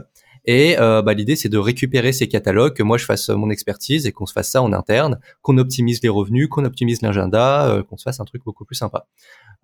Et 0.44 0.78
euh, 0.78 1.02
bah, 1.02 1.14
l'idée, 1.14 1.36
c'est 1.36 1.48
de 1.48 1.58
récupérer 1.58 2.12
ces 2.12 2.28
catalogues, 2.28 2.74
que 2.74 2.82
moi 2.82 2.98
je 2.98 3.04
fasse 3.04 3.28
mon 3.28 3.50
expertise 3.50 4.06
et 4.06 4.12
qu'on 4.12 4.26
se 4.26 4.32
fasse 4.32 4.50
ça 4.50 4.62
en 4.62 4.72
interne, 4.72 5.18
qu'on 5.42 5.58
optimise 5.58 6.02
les 6.02 6.08
revenus, 6.08 6.48
qu'on 6.48 6.64
optimise 6.64 7.02
l'agenda, 7.02 7.68
euh, 7.68 7.82
qu'on 7.82 7.96
se 7.96 8.04
fasse 8.04 8.20
un 8.20 8.24
truc 8.24 8.42
beaucoup 8.44 8.64
plus 8.64 8.76
sympa. 8.76 9.06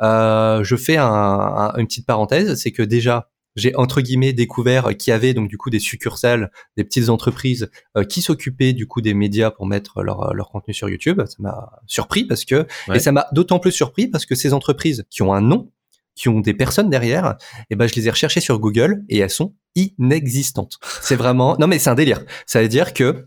Euh, 0.03 0.63
je 0.63 0.77
fais 0.77 0.97
un, 0.99 1.73
une 1.79 1.87
petite 1.87 2.07
parenthèse, 2.07 2.55
c'est 2.61 2.73
que 2.73 2.83
déjà, 2.83 3.31
j'ai 3.57 3.75
entre 3.77 4.01
guillemets 4.01 4.33
découvert 4.33 4.97
qu'il 4.97 5.11
y 5.11 5.15
avait 5.15 5.35
donc 5.35 5.49
du 5.49 5.59
coup 5.59 5.71
des 5.71 5.81
succursales, 5.81 6.51
des 6.77 6.85
petites 6.85 7.09
entreprises 7.09 7.71
euh, 7.97 8.05
qui 8.05 8.23
s'occupaient 8.23 8.73
du 8.73 8.87
coup 8.87 9.01
des 9.01 9.15
médias 9.15 9.51
pour 9.51 9.67
mettre 9.67 10.03
leur, 10.03 10.35
leur 10.35 10.51
contenu 10.51 10.75
sur 10.75 10.89
YouTube. 10.89 11.23
Ça 11.27 11.37
m'a 11.39 11.81
surpris 11.87 12.25
parce 12.25 12.45
que 12.45 12.67
et 12.93 12.99
ça 12.99 13.13
m'a 13.13 13.27
d'autant 13.33 13.59
plus 13.59 13.73
surpris 13.73 14.09
parce 14.09 14.27
que 14.27 14.35
ces 14.35 14.53
entreprises 14.53 15.05
qui 15.11 15.23
ont 15.23 15.33
un 15.33 15.41
nom, 15.41 15.71
qui 16.15 16.29
ont 16.29 16.41
des 16.41 16.55
personnes 16.55 16.91
derrière, 16.91 17.37
et 17.59 17.65
eh 17.71 17.77
ben 17.77 17.87
je 17.87 17.95
les 17.95 18.07
ai 18.07 18.11
recherchées 18.11 18.41
sur 18.41 18.59
Google 18.59 19.03
et 19.09 19.19
elles 19.19 19.31
sont 19.31 19.55
inexistantes. 19.75 20.79
C'est 21.03 21.17
vraiment 21.17 21.57
non 21.59 21.67
mais 21.67 21.79
c'est 21.79 21.91
un 21.91 21.95
délire. 21.95 22.23
Ça 22.47 22.63
veut 22.63 22.69
dire 22.69 22.95
que 22.95 23.27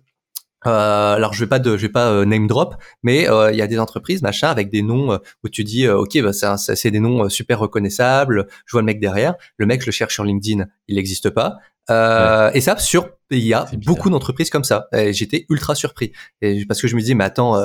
euh, 0.68 1.16
alors 1.16 1.34
je 1.34 1.40
vais 1.40 1.48
pas 1.48 1.60
de, 1.60 1.78
je 1.78 1.84
vais 1.84 1.92
pas 1.92 2.10
euh, 2.10 2.26
name 2.26 2.48
drop, 2.48 2.76
mais 3.04 3.30
euh, 3.30 3.52
il 3.52 3.58
y 3.58 3.62
a 3.62 3.68
des 3.68 3.80
entreprises 3.80 4.22
machin 4.22 4.50
avec 4.50 4.70
des 4.70 4.82
noms 4.82 5.18
où 5.44 5.50
tu 5.50 5.64
dis 5.64 5.88
ok 5.88 6.22
bah 6.22 6.58
c'est 6.58 6.92
des 6.92 7.00
noms 7.00 7.30
super 7.30 7.60
reconnaissables. 7.60 8.48
Je 8.66 8.72
vois 8.72 8.82
le 8.82 8.86
mec 8.86 9.00
derrière, 9.00 9.36
le 9.58 9.66
mec 9.66 9.82
je 9.82 9.88
le 9.88 9.92
cherche 9.92 10.14
sur 10.14 10.24
LinkedIn, 10.24 10.66
il 10.88 10.96
n'existe 10.96 11.30
pas. 11.30 11.60
Et 11.90 12.62
ça 12.62 12.78
sur 12.78 13.10
il 13.32 13.46
y 13.46 13.54
a 13.54 13.68
beaucoup 13.86 14.10
d'entreprises 14.10 14.50
comme 14.50 14.64
ça. 14.64 14.88
Et 14.92 15.14
j'étais 15.14 15.46
ultra 15.50 15.76
surpris 15.76 16.12
et 16.42 16.66
parce 16.66 16.82
que 16.82 16.88
je 16.88 16.96
me 16.96 17.02
disais 17.02 17.14
mais 17.14 17.24
attends 17.24 17.56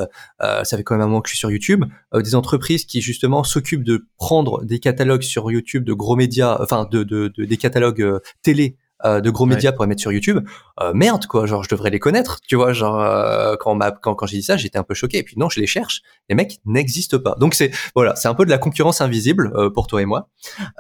ça 0.40 0.76
fait 0.76 0.84
quand 0.84 0.94
même 0.94 1.02
un 1.02 1.06
moment 1.08 1.20
que 1.20 1.28
je 1.28 1.34
suis 1.34 1.40
sur 1.40 1.50
YouTube. 1.50 1.84
des 2.14 2.34
entreprises 2.34 2.84
qui 2.84 3.00
justement 3.00 3.42
s'occupent 3.44 3.84
de 3.84 4.06
prendre 4.18 4.64
des 4.64 4.78
catalogues 4.78 5.22
sur 5.22 5.50
YouTube 5.50 5.84
de 5.84 5.92
gros 5.92 6.16
médias, 6.16 6.58
enfin 6.60 6.86
de, 6.90 7.02
de, 7.02 7.32
de 7.36 7.44
des 7.44 7.56
catalogues 7.56 8.20
télé 8.42 8.76
euh, 9.04 9.20
de 9.20 9.28
gros 9.28 9.44
médias 9.44 9.72
pour 9.72 9.84
les 9.84 9.88
mettre 9.88 10.00
sur 10.00 10.12
YouTube. 10.12 10.40
Euh, 10.80 10.92
merde 10.94 11.26
quoi, 11.26 11.44
genre 11.44 11.62
je 11.62 11.68
devrais 11.68 11.90
les 11.90 11.98
connaître, 11.98 12.40
tu 12.48 12.56
vois, 12.56 12.72
genre 12.72 12.98
euh, 13.00 13.54
quand 13.60 13.74
m'a 13.74 13.90
quand, 13.90 14.14
quand 14.14 14.26
j'ai 14.26 14.38
dit 14.38 14.42
ça, 14.42 14.56
j'étais 14.56 14.78
un 14.78 14.82
peu 14.82 14.94
choqué 14.94 15.18
et 15.18 15.22
puis 15.22 15.36
non, 15.36 15.50
je 15.50 15.60
les 15.60 15.66
cherche, 15.66 16.00
les 16.30 16.34
mecs 16.34 16.58
n'existent 16.64 17.18
pas. 17.18 17.36
Donc 17.38 17.54
c'est 17.54 17.70
voilà, 17.94 18.16
c'est 18.16 18.28
un 18.28 18.34
peu 18.34 18.46
de 18.46 18.50
la 18.50 18.56
concurrence 18.56 19.02
invisible 19.02 19.52
pour 19.74 19.86
toi 19.88 20.00
et 20.00 20.06
moi. 20.06 20.30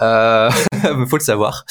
Euh 0.00 0.48
faut 1.08 1.16
le 1.16 1.22
savoir. 1.22 1.64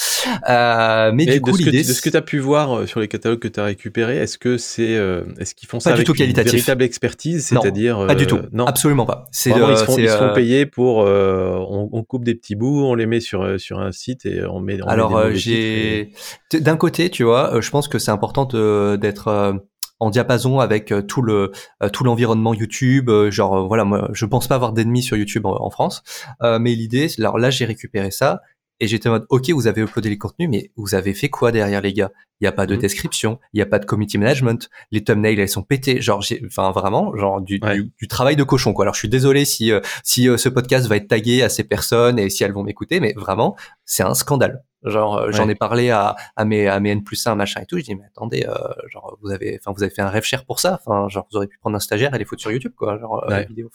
mais, 1.12 1.26
du 1.26 1.40
coup 1.40 1.56
l'idée 1.56 1.82
de 1.82 1.92
ce 1.92 2.00
que 2.00 2.10
tu 2.10 2.16
as 2.16 2.22
pu 2.22 2.38
voir 2.38 2.86
sur 2.88 3.00
les 3.00 3.08
catalogues 3.08 3.40
que 3.40 3.48
tu 3.48 3.58
as 3.58 3.64
récupérés, 3.64 4.18
est-ce 4.18 4.38
que 4.38 4.56
c'est 4.56 4.92
est-ce 5.38 5.54
qu'ils 5.56 5.68
font 5.68 5.80
ça 5.80 5.90
avec 5.90 6.08
une 6.08 6.14
véritable 6.14 6.82
expertise, 6.84 7.46
c'est-à-dire 7.46 8.06
pas 8.06 8.14
du 8.14 8.28
tout. 8.28 8.38
Non, 8.52 8.66
absolument 8.66 9.06
pas. 9.06 9.26
C'est 9.32 9.50
ils, 9.50 9.76
se 9.76 9.84
font, 9.84 9.98
ils 9.98 10.08
font 10.08 10.32
payer 10.34 10.66
pour 10.66 10.98
on, 10.98 11.88
on, 11.92 12.02
coupe 12.04 12.24
des 12.24 12.34
petits 12.34 12.54
bouts, 12.54 12.84
on 12.84 12.94
les 12.94 13.06
met 13.06 13.20
sur 13.20 13.58
sur 13.58 13.80
un 13.80 13.90
site 13.90 14.24
et 14.24 14.44
on 14.44 14.60
met 14.60 14.80
on 14.82 14.86
Alors 14.86 15.32
j'ai 15.32 16.12
d'un 16.52 16.76
côté, 16.76 17.10
tu 17.10 17.24
vois, 17.24 17.54
euh, 17.54 17.60
je 17.60 17.70
pense 17.70 17.88
que 17.88 17.98
c'est 17.98 18.10
important 18.10 18.44
d'être 18.44 19.28
euh, 19.28 19.54
en 20.00 20.10
diapason 20.10 20.60
avec 20.60 20.92
euh, 20.92 21.02
tout 21.02 21.22
le 21.22 21.52
tout 21.92 22.04
l'environnement 22.04 22.54
YouTube. 22.54 23.10
Genre 23.30 23.66
voilà, 23.66 23.84
moi 23.84 24.10
je 24.12 24.26
pense 24.26 24.48
pas 24.48 24.56
avoir 24.56 24.72
d'ennemis 24.72 25.02
sur 25.02 25.16
YouTube 25.16 25.46
en, 25.46 25.70
France, 25.70 26.02
mais 26.42 26.74
l'idée, 26.74 27.08
alors 27.18 27.38
là 27.38 27.50
j'ai 27.50 27.64
récupéré 27.64 28.10
ça 28.10 28.42
Et 28.80 28.86
j'étais 28.86 29.08
en 29.08 29.12
mode, 29.12 29.26
ok, 29.28 29.50
vous 29.50 29.66
avez 29.66 29.82
uploadé 29.82 30.10
les 30.10 30.18
contenus, 30.18 30.48
mais 30.50 30.70
vous 30.76 30.94
avez 30.94 31.14
fait 31.14 31.28
quoi 31.28 31.52
derrière 31.52 31.80
les 31.80 31.92
gars? 31.92 32.10
Il 32.40 32.44
n'y 32.44 32.48
a 32.48 32.52
pas 32.52 32.66
de 32.66 32.74
mmh. 32.74 32.80
description, 32.80 33.38
il 33.52 33.58
n'y 33.58 33.62
a 33.62 33.66
pas 33.66 33.78
de 33.78 33.86
community 33.86 34.18
management, 34.18 34.68
les 34.90 35.04
thumbnails 35.04 35.38
elles 35.40 35.48
sont 35.48 35.62
pétés, 35.62 36.00
genre, 36.00 36.22
enfin 36.46 36.72
vraiment, 36.72 37.16
genre 37.16 37.40
du, 37.40 37.60
du, 37.60 38.08
travail 38.08 38.36
de 38.36 38.42
cochon 38.42 38.72
quoi. 38.72 38.84
Alors 38.84 38.94
je 38.94 38.98
suis 38.98 39.08
désolé 39.08 39.44
si 39.44 39.72
si 40.02 40.24
ce 40.36 40.48
podcast 40.48 40.86
va 40.88 40.96
être 40.96 41.08
tagué 41.08 41.42
à 41.42 41.48
ces 41.48 41.64
personnes 41.64 42.18
et 42.18 42.28
si 42.30 42.44
elles 42.44 42.52
vont 42.52 42.64
m'écouter, 42.64 43.00
mais 43.00 43.14
vraiment, 43.16 43.56
c'est 43.84 44.02
un 44.02 44.14
scandale. 44.14 44.62
Genre, 44.84 45.16
euh, 45.16 45.30
j'en 45.32 45.48
ai 45.48 45.54
parlé 45.54 45.90
à, 45.90 46.14
à 46.36 46.44
mes 46.44 46.68
à 46.68 46.78
mes 46.78 46.90
N 46.90 47.02
plus 47.02 47.26
1 47.26 47.34
machin 47.34 47.62
et 47.62 47.66
tout. 47.66 47.78
Je 47.78 47.84
dis 47.84 47.94
mais 47.94 48.04
attendez, 48.04 48.44
euh, 48.46 48.54
genre 48.92 49.18
vous 49.22 49.30
avez, 49.30 49.58
enfin 49.58 49.72
vous 49.74 49.82
avez 49.82 49.92
fait 49.92 50.02
un 50.02 50.10
rêve 50.10 50.24
cher 50.24 50.44
pour 50.44 50.60
ça. 50.60 50.78
Enfin 50.80 51.08
genre 51.08 51.26
vous 51.30 51.38
auriez 51.38 51.48
pu 51.48 51.58
prendre 51.58 51.76
un 51.76 51.80
stagiaire 51.80 52.14
et 52.14 52.18
les 52.18 52.24
foutre 52.24 52.42
sur 52.42 52.52
YouTube 52.52 52.72
quoi. 52.76 52.98
Genre 52.98 53.24
euh, 53.30 53.40
vidéo. 53.48 53.70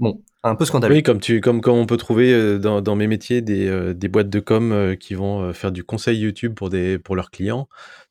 Bon, 0.00 0.22
un 0.42 0.54
peu 0.54 0.64
scandaleux. 0.64 0.94
Oui, 0.94 1.02
comme 1.02 1.20
tu 1.20 1.40
comme 1.40 1.60
comme 1.60 1.76
on 1.76 1.86
peut 1.86 1.98
trouver 1.98 2.58
dans, 2.58 2.80
dans 2.80 2.96
mes 2.96 3.06
métiers 3.06 3.42
des 3.42 3.94
des 3.94 4.08
boîtes 4.08 4.30
de 4.30 4.40
com 4.40 4.96
qui 4.98 5.14
vont 5.14 5.52
faire 5.52 5.72
du 5.72 5.84
conseil 5.84 6.18
YouTube 6.18 6.54
pour 6.54 6.70
des 6.70 6.98
pour 6.98 7.16
leurs 7.16 7.30
clients 7.30 7.68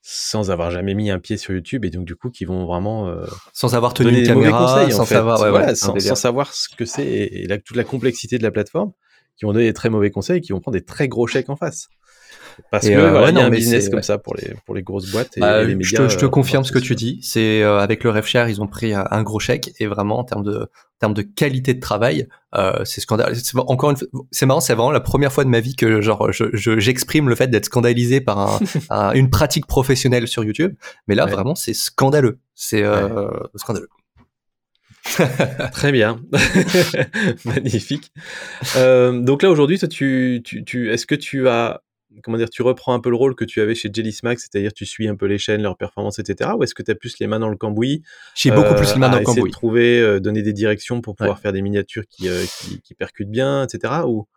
sans 0.08 0.52
avoir 0.52 0.70
jamais 0.70 0.93
mis 0.93 1.10
un 1.10 1.18
pied 1.18 1.38
sur 1.38 1.52
YouTube 1.52 1.84
et 1.84 1.89
donc 1.89 2.06
du 2.06 2.16
coup 2.16 2.30
qui 2.30 2.46
vont 2.46 2.68
vraiment 2.68 3.12
sans 3.54 3.74
avoir 3.74 3.96
tenu 3.96 4.20
une 4.20 4.28
caméra, 4.28 4.76
conseils, 4.76 4.91
sans 4.91 5.06
savoir 5.06 5.39
sans, 5.76 6.00
sans, 6.00 6.16
savoir 6.16 6.54
ce 6.54 6.70
que 6.70 6.86
c'est 6.86 7.08
et, 7.08 7.48
toute 7.66 7.78
la 7.78 7.84
complexité 7.84 8.38
de 8.38 8.43
la 8.43 8.52
plateforme, 8.52 8.91
qui 9.38 9.46
vont 9.46 9.54
donner 9.54 9.66
des 9.66 9.74
très 9.74 9.89
mauvais 9.89 10.12
conseils, 10.12 10.38
et 10.38 10.41
qui 10.41 10.52
vont 10.52 10.60
prendre 10.60 10.78
des 10.78 10.86
très 10.86 11.08
gros 11.08 11.28
chèques 11.28 11.50
en 11.50 11.56
face. 11.56 11.89
Parce 12.72 12.88
que 12.88 12.93
euh, 12.93 13.12
voilà, 13.12 13.30
il 13.30 13.38
y 13.38 13.41
a 13.41 13.45
un 13.45 13.49
business 13.49 13.89
comme 13.89 14.01
ça 14.01 14.18
pour 14.18 14.36
les, 14.36 14.53
pour 14.66 14.76
les 14.76 14.84
grosses 14.84 15.12
boîtes 15.12 15.38
et, 15.38 15.39
bah, 15.39 15.64
les 15.64 15.76
médias. 15.76 15.99
Je 15.99 16.03
te, 16.03 16.10
je 16.10 16.18
te 16.18 16.26
euh, 16.26 16.30
confirme 16.30 16.64
ce 16.64 16.72
que 16.72 16.80
tu 16.80 16.95
dis. 16.95 17.20
C'est 17.22 17.62
euh, 17.62 17.80
avec 17.80 18.03
le 18.03 18.10
RefShare, 18.12 18.49
ils 18.49 18.62
ont 18.62 18.68
pris 18.68 18.93
un, 18.93 19.24
gros 19.24 19.39
chèque 19.39 19.72
et 19.80 19.88
vraiment 19.88 20.20
en 20.20 20.24
termes 20.24 20.43
de, 20.43 20.58
en 20.62 20.99
termes 20.99 21.14
de 21.14 21.22
qualité 21.22 21.74
de 21.74 21.80
travail, 21.80 22.28
euh, 22.56 22.84
c'est 22.86 23.01
scandaleux. 23.01 23.36
Encore 23.68 23.91
une 23.91 23.97
c'est 24.32 24.45
marrant, 24.45 24.62
c'est 24.62 24.74
vraiment 24.74 24.91
la 24.91 24.99
première 24.99 25.32
fois 25.32 25.43
de 25.43 25.49
ma 25.49 25.60
vie 25.60 25.76
que 25.76 26.01
genre 26.01 26.32
je, 26.32 26.45
j'exprime 26.53 27.30
le 27.30 27.36
fait 27.36 27.47
d'être 27.47 27.66
scandalisé 27.66 28.22
par 28.22 28.60
un, 28.89 29.12
une 29.14 29.30
pratique 29.30 29.68
professionnelle 29.68 30.28
sur 30.28 30.43
YouTube. 30.43 30.76
Mais 31.08 31.16
là, 31.16 31.26
vraiment, 31.26 31.56
c'est 31.56 31.74
scandaleux. 31.74 32.39
C'est 32.53 32.84
scandaleux. 33.56 33.89
Très 35.72 35.91
bien, 35.91 36.20
magnifique. 37.45 38.12
Euh, 38.76 39.20
donc 39.20 39.43
là 39.43 39.49
aujourd'hui, 39.49 39.78
tu, 39.78 40.41
tu, 40.43 40.64
tu, 40.64 40.91
est-ce 40.91 41.06
que 41.06 41.16
tu 41.16 41.47
as 41.47 41.82
comment 42.24 42.38
dire, 42.38 42.49
tu 42.49 42.61
reprends 42.61 42.93
un 42.93 42.99
peu 42.99 43.09
le 43.09 43.16
rôle 43.16 43.36
que 43.36 43.45
tu 43.45 43.61
avais 43.61 43.76
chez 43.76 43.89
Jelly 43.91 44.11
Smack, 44.11 44.39
c'est-à-dire 44.39 44.74
tu 44.74 44.86
suis 44.86 45.07
un 45.07 45.16
peu 45.16 45.26
les 45.26 45.38
chaînes, 45.38 45.61
leurs 45.61 45.78
performances, 45.78 46.20
etc. 46.20 46.51
Ou 46.57 46.63
est-ce 46.63 46.76
que 46.76 46.84
tu 46.84 46.91
as 46.91 46.95
plus 46.95 47.20
les 47.20 47.28
mains 47.28 47.39
dans 47.39 47.49
le 47.49 47.57
cambouis 47.57 48.03
J'ai 48.36 48.51
beaucoup 48.51 48.76
plus 48.76 48.93
les 48.93 48.99
mains 48.99 49.09
dans 49.09 49.20
le 49.20 49.24
cambouis. 49.24 49.49
De 49.49 49.53
trouver, 49.53 49.99
euh, 49.99 50.20
donner 50.20 50.41
des 50.41 50.53
directions 50.53 51.01
pour 51.01 51.16
pouvoir 51.16 51.39
faire 51.39 51.53
des 51.53 51.61
miniatures 51.61 52.05
qui, 52.07 52.30
euh, 52.30 52.43
qui, 52.59 52.82
qui, 52.82 52.93
percutent 52.93 53.32
bien, 53.32 53.63
etc. 53.63 53.93
Ou 54.05 54.28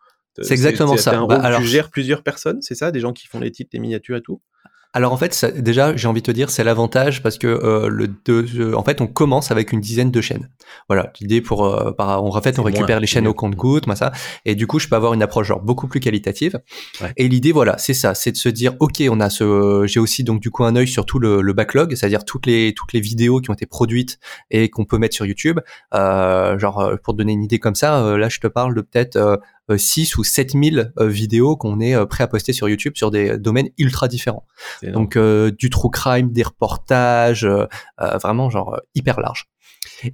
c'est 0.41 0.55
exactement 0.55 0.97
ça. 0.97 1.19
Un 1.19 1.27
bah, 1.27 1.41
alors... 1.41 1.61
Tu 1.61 1.67
gères 1.67 1.91
plusieurs 1.91 2.23
personnes, 2.23 2.63
c'est 2.63 2.75
ça 2.75 2.91
Des 2.91 3.01
gens 3.01 3.13
qui 3.13 3.27
font 3.27 3.41
les 3.41 3.51
titres, 3.51 3.71
les 3.73 3.81
miniatures 3.81 4.17
et 4.17 4.23
tout? 4.23 4.41
Alors 4.95 5.13
en 5.13 5.17
fait, 5.17 5.45
déjà, 5.59 5.95
j'ai 5.97 6.09
envie 6.09 6.23
de 6.23 6.27
te 6.27 6.31
dire, 6.31 6.51
c'est 6.51 6.65
l'avantage 6.65 7.23
parce 7.23 7.39
que 7.39 7.47
euh, 7.47 7.89
le 7.89 8.09
de, 8.09 8.75
en 8.75 8.83
fait, 8.83 9.01
on 9.01 9.07
commence 9.07 9.51
avec 9.51 9.73
une 9.73 9.81
dizaine 9.81 10.11
de 10.11 10.21
chaînes. 10.21 10.49
Voilà, 10.89 11.13
l'idée 11.21 11.41
pour, 11.41 11.67
euh, 11.67 11.93
par, 11.93 12.25
on, 12.25 12.35
en 12.35 12.43
fait, 12.43 12.59
on 12.59 12.63
récupère 12.63 12.99
les 12.99 13.07
chaînes 13.07 13.27
au 13.27 13.35
compte 13.35 13.55
goutte, 13.55 13.85
ça, 13.95 14.13
et 14.45 14.55
du 14.55 14.67
coup, 14.67 14.79
je 14.79 14.89
peux 14.89 14.97
avoir 14.97 15.15
une 15.15 15.23
approche 15.23 15.49
genre 15.49 15.61
beaucoup 15.61 15.89
plus 15.89 16.01
qualitative. 16.01 16.61
Et 17.17 17.29
l'idée, 17.29 17.53
voilà, 17.53 17.77
c'est 17.79 17.95
ça, 17.95 18.15
c'est 18.15 18.33
de 18.33 18.37
se 18.37 18.49
dire, 18.49 18.75
ok, 18.81 19.03
on 19.11 19.21
a 19.21 19.31
ce, 19.31 19.85
j'ai 19.87 20.01
aussi 20.01 20.25
donc 20.25 20.41
du 20.41 20.51
coup 20.51 20.65
un 20.65 20.75
œil 20.77 20.89
sur 20.89 21.07
tout 21.07 21.19
le, 21.19 21.43
le 21.43 21.53
backlog, 21.53 21.95
c'est-à-dire 21.95 22.25
toutes 22.25 22.47
les 22.47 22.75
toutes 22.75 22.93
les 22.93 23.01
vidéos 23.01 23.41
qui 23.41 23.51
ont 23.51 23.55
été 23.55 23.67
produites 23.67 24.19
et 24.51 24.69
qu'on 24.71 24.85
peut 24.85 24.99
mettre 24.99 25.15
sur 25.15 25.27
YouTube. 25.27 25.61
Euh, 25.95 26.59
genre, 26.59 26.81
euh, 26.81 26.97
pour 26.97 27.15
te 27.15 27.19
donner 27.19 27.33
une 27.33 27.43
idée 27.43 27.59
comme 27.59 27.75
ça, 27.75 28.05
euh, 28.05 28.19
là, 28.19 28.29
je 28.29 28.41
te 28.41 28.47
parle 28.47 28.75
de 28.75 28.81
peut-être 28.81 29.41
6 29.77 30.17
ou 30.17 30.25
7000 30.25 30.93
euh, 30.99 31.07
vidéos 31.09 31.57
qu'on 31.57 31.81
est 31.81 31.95
euh, 31.95 32.07
prêt 32.07 32.25
à 32.25 32.29
poster 32.29 32.53
sur 32.53 32.69
YouTube 32.69 32.95
sur 32.97 33.11
des 33.11 33.39
domaines 33.39 33.69
ultra 33.79 34.09
différents. 34.09 34.47
Donc 34.83 35.17
euh, 35.17 35.51
du 35.51 35.71
true 35.71 35.91
crime, 35.91 36.33
des 36.33 36.43
reportages, 36.43 37.47
vraiment 37.99 38.51
genre 38.51 38.81
hyper 38.95 39.21
large. 39.21 39.49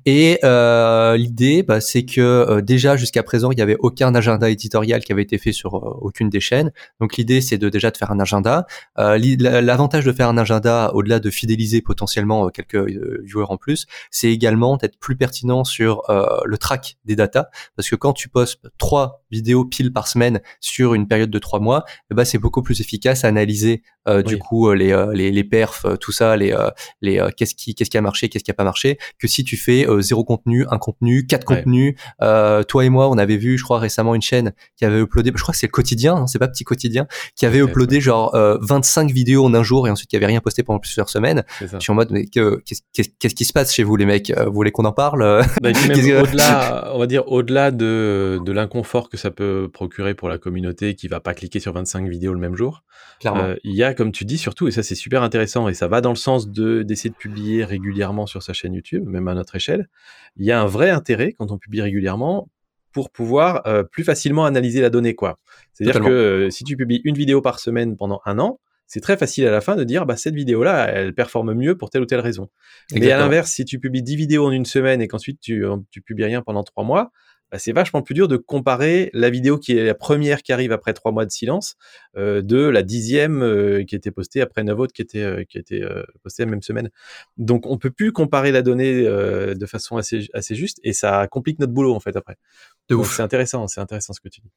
Et 0.07 0.39
euh, 0.45 1.17
l'idée, 1.17 1.63
bah, 1.63 1.81
c'est 1.81 2.05
que 2.05 2.21
euh, 2.21 2.61
déjà 2.61 2.97
jusqu'à 2.97 3.23
présent, 3.23 3.51
il 3.51 3.57
n'y 3.57 3.63
avait 3.63 3.77
aucun 3.79 4.15
agenda 4.15 4.49
éditorial 4.51 5.03
qui 5.03 5.13
avait 5.13 5.23
été 5.23 5.39
fait 5.39 5.53
sur 5.53 5.77
euh, 5.77 5.99
aucune 6.01 6.31
des 6.31 6.41
chaînes. 6.41 6.73
Donc 7.01 7.17
l'idée, 7.17 7.41
c'est 7.41 7.59
de 7.59 7.69
déjà 7.69 7.91
de 7.91 7.97
faire 7.97 8.11
un 8.11 8.21
agenda. 8.21 8.67
Euh, 8.99 9.19
l'avantage 9.39 10.05
de 10.05 10.13
faire 10.13 10.29
un 10.29 10.39
agenda, 10.39 10.91
au-delà 10.95 11.21
de 11.21 11.31
fidéliser 11.31 11.83
potentiellement 11.83 12.49
quelques 12.49 12.77
viewers 13.25 13.47
en 13.49 13.57
plus, 13.57 13.87
c'est 14.11 14.31
également 14.31 14.77
d'être 14.77 14.99
plus 14.99 15.17
pertinent 15.17 15.65
sur 15.65 16.03
le 16.45 16.59
track 16.59 16.97
des 17.05 17.17
datas, 17.17 17.47
parce 17.77 17.89
que 17.89 17.97
quand 17.97 18.13
tu 18.13 18.29
postes 18.29 18.61
trois 18.79 19.24
vidéos 19.35 19.65
pile 19.65 19.93
par 19.93 20.09
semaine 20.09 20.41
sur 20.61 20.95
une 20.95 21.07
période 21.07 21.31
de 21.31 21.39
trois 21.39 21.61
mois, 21.61 21.85
bah, 22.11 22.25
c'est 22.25 22.39
beaucoup 22.39 22.63
plus 22.63 22.81
efficace 22.81 23.25
à 23.25 23.29
analyser 23.29 23.83
du 24.27 24.37
coup 24.37 24.71
les, 24.73 24.95
les, 25.15 25.31
les 25.31 25.45
perfs, 25.45 25.87
tout 25.99 26.13
ça, 26.13 26.37
les, 26.37 26.55
les 27.01 27.27
qu'est-ce 27.39 27.55
qui 27.55 27.75
qu'est-ce 27.75 27.89
qui 27.89 27.97
a 27.97 28.03
marché, 28.03 28.29
qu'est-ce 28.29 28.45
qui 28.45 28.51
a 28.51 28.55
pas 28.55 28.65
marché, 28.65 28.99
que 29.19 29.27
si 29.27 29.45
tu 29.45 29.57
fais 29.57 29.89
euh, 29.89 30.01
zéro 30.01 30.25
contenu, 30.25 30.67
un 30.71 30.79
contenu, 30.79 31.27
quatre 31.27 31.45
contenus. 31.45 31.95
Euh, 32.23 32.63
toi 32.63 32.85
et 32.85 32.89
moi, 32.89 33.09
on 33.09 33.19
avait 33.19 33.37
vu, 33.37 33.59
je 33.59 33.65
crois 33.65 33.79
récemment 33.79 34.15
une 34.15 34.23
chaîne 34.23 34.53
qui 34.77 34.85
avait 34.85 35.01
uploadé, 35.01 35.33
je 35.35 35.43
crois 35.43 35.53
que 35.53 35.59
c'est 35.59 35.67
le 35.67 35.73
quotidien, 35.73 36.17
hein, 36.17 36.27
c'est 36.27 36.39
pas 36.39 36.49
petit 36.49 36.65
quotidien, 36.65 37.07
qui 37.37 37.47
avait 37.47 37.59
uploadé 37.59 38.01
genre 38.01 38.33
25 38.35 39.11
euh, 39.11 39.13
vidéos 39.13 39.45
en 39.45 39.55
un 39.55 39.63
jour 39.63 39.89
et 39.89 39.91
ensuite 39.91 40.11
qui 40.11 40.17
avait 40.17 40.27
rien 40.27 40.41
posté 40.41 40.63
pendant 40.63 40.79
plusieurs 40.79 41.09
semaines. 41.09 41.45
Je 41.61 41.79
suis 41.79 41.93
en 41.93 41.95
mode 41.95 42.11
mais 42.11 42.27
qu'est-ce 42.27 43.35
qui 43.35 43.45
se 43.45 43.53
passe 43.53 43.73
chez 43.73 43.83
vous 43.83 43.97
les 43.97 44.07
mecs? 44.07 44.33
Vous 44.47 44.53
voulez 44.53 44.71
qu'on 44.71 44.85
en 44.85 44.93
parle? 44.93 45.45
Bah, 45.63 45.71
Au-delà, 46.23 46.91
on 46.95 46.99
va 46.99 47.07
dire 47.07 47.25
au-delà 47.27 47.71
de, 47.71 48.41
de 48.45 48.53
l'inconfort 48.53 49.09
que 49.09 49.17
ça 49.17 49.24
peut 49.31 49.69
procurer 49.73 50.15
pour 50.15 50.29
la 50.29 50.39
communauté 50.39 50.95
qui 50.95 51.09
va 51.09 51.21
pas 51.21 51.35
cliquer 51.35 51.61
sur 51.61 51.73
25 51.73 52.09
vidéos 52.09 52.33
le 52.33 52.41
même 52.41 52.57
jour. 52.57 52.85
il 53.65 53.75
y 53.75 53.83
a 53.83 53.95
comme 53.95 54.13
tu 54.13 54.25
dis 54.25 54.39
surtout 54.39 54.69
et 54.69 54.71
ça 54.71 54.83
c'est 54.83 54.95
super 54.95 55.23
intéressant 55.23 55.69
et 55.69 55.75
ça 55.75 55.89
va 55.89 56.01
dans 56.01 56.11
le 56.11 56.17
sens 56.17 56.49
de 56.49 56.83
d'essayer 56.83 57.11
de 57.11 57.17
publier 57.17 57.65
régulièrement 57.65 58.27
sur 58.27 58.43
sa 58.43 58.53
chaîne 58.53 58.75
YouTube, 58.75 59.07
même 59.07 59.29
à 59.29 59.35
notre 59.35 59.57
échelle 59.57 59.89
il 60.37 60.47
y 60.47 60.53
a 60.53 60.61
un 60.61 60.67
vrai 60.67 60.91
intérêt 60.91 61.33
quand 61.33 61.51
on 61.51 61.59
publie 61.59 61.81
régulièrement 61.81 62.49
pour 62.93 63.11
pouvoir 63.11 63.67
euh, 63.67 63.83
plus 63.83 64.05
facilement 64.05 64.45
analyser 64.45 64.81
la 64.81 64.89
donnée, 64.89 65.15
quoi. 65.15 65.39
C'est-à-dire 65.73 66.01
que 66.01 66.11
euh, 66.11 66.51
si 66.51 66.63
tu 66.65 66.77
publies 66.77 67.01
une 67.05 67.17
vidéo 67.17 67.41
par 67.41 67.59
semaine 67.59 67.97
pendant 67.97 68.21
un 68.25 68.39
an, 68.39 68.61
c'est 68.87 69.01
très 69.01 69.17
facile 69.17 69.47
à 69.47 69.51
la 69.51 69.61
fin 69.61 69.77
de 69.77 69.83
dire 69.83 70.05
bah 70.05 70.17
cette 70.17 70.35
vidéo 70.35 70.63
là 70.63 70.87
elle 70.89 71.15
performe 71.15 71.55
mieux 71.55 71.77
pour 71.77 71.89
telle 71.91 72.03
ou 72.03 72.07
telle 72.07 72.21
raison. 72.21 72.51
Mais 72.93 73.11
à 73.11 73.19
l'inverse, 73.19 73.51
si 73.51 73.65
tu 73.65 73.81
publies 73.81 74.03
10 74.03 74.17
vidéos 74.17 74.47
en 74.47 74.51
une 74.51 74.67
semaine 74.67 75.01
et 75.01 75.09
qu'ensuite 75.09 75.41
tu 75.41 75.65
tu 75.91 76.03
publies 76.03 76.27
rien 76.27 76.43
pendant 76.43 76.63
trois 76.63 76.85
mois, 76.85 77.11
bah, 77.55 77.61
c'est 77.61 77.71
vachement 77.71 78.03
plus 78.03 78.15
dur 78.15 78.27
de 78.27 78.37
comparer 78.37 79.11
la 79.13 79.31
vidéo 79.31 79.59
qui 79.59 79.79
est 79.79 79.85
la 79.85 79.95
première 79.95 80.43
qui 80.43 80.53
arrive 80.53 80.73
après 80.73 80.93
trois 80.93 81.13
mois 81.13 81.25
de 81.25 81.31
silence 81.31 81.77
euh, 82.17 82.43
de 82.43 82.57
la 82.57 82.83
dixième 82.83 83.45
euh, 83.45 83.85
qui 83.85 83.95
était 83.95 84.11
postée 84.11 84.41
après 84.41 84.65
neuf 84.65 84.77
autres 84.77 84.93
qui 84.93 85.03
étaient 85.03 85.23
euh, 85.23 85.45
qui 85.45 85.59
étaient 85.59 85.85
postées 86.25 86.45
la 86.45 86.51
même 86.51 86.63
semaine. 86.63 86.91
Donc 87.37 87.67
on 87.67 87.79
peut 87.79 87.93
plus 87.93 88.11
comparer 88.11 88.51
la 88.51 88.63
donnée 88.63 89.05
de 89.05 89.67
façon 89.67 89.97
assez 89.97 90.27
assez 90.35 90.57
juste 90.57 90.81
et 90.83 90.93
ça 90.93 91.29
complique 91.29 91.61
notre 91.61 91.73
boulot 91.73 91.95
en 91.95 92.01
fait 92.01 92.17
après. 92.17 92.39
C'est 92.91 93.23
intéressant, 93.23 93.69
c'est 93.69 93.81
intéressant 93.81 94.15
ce 94.15 94.21
que 94.21 94.29
tu 94.29 94.41
dis. 94.41 94.51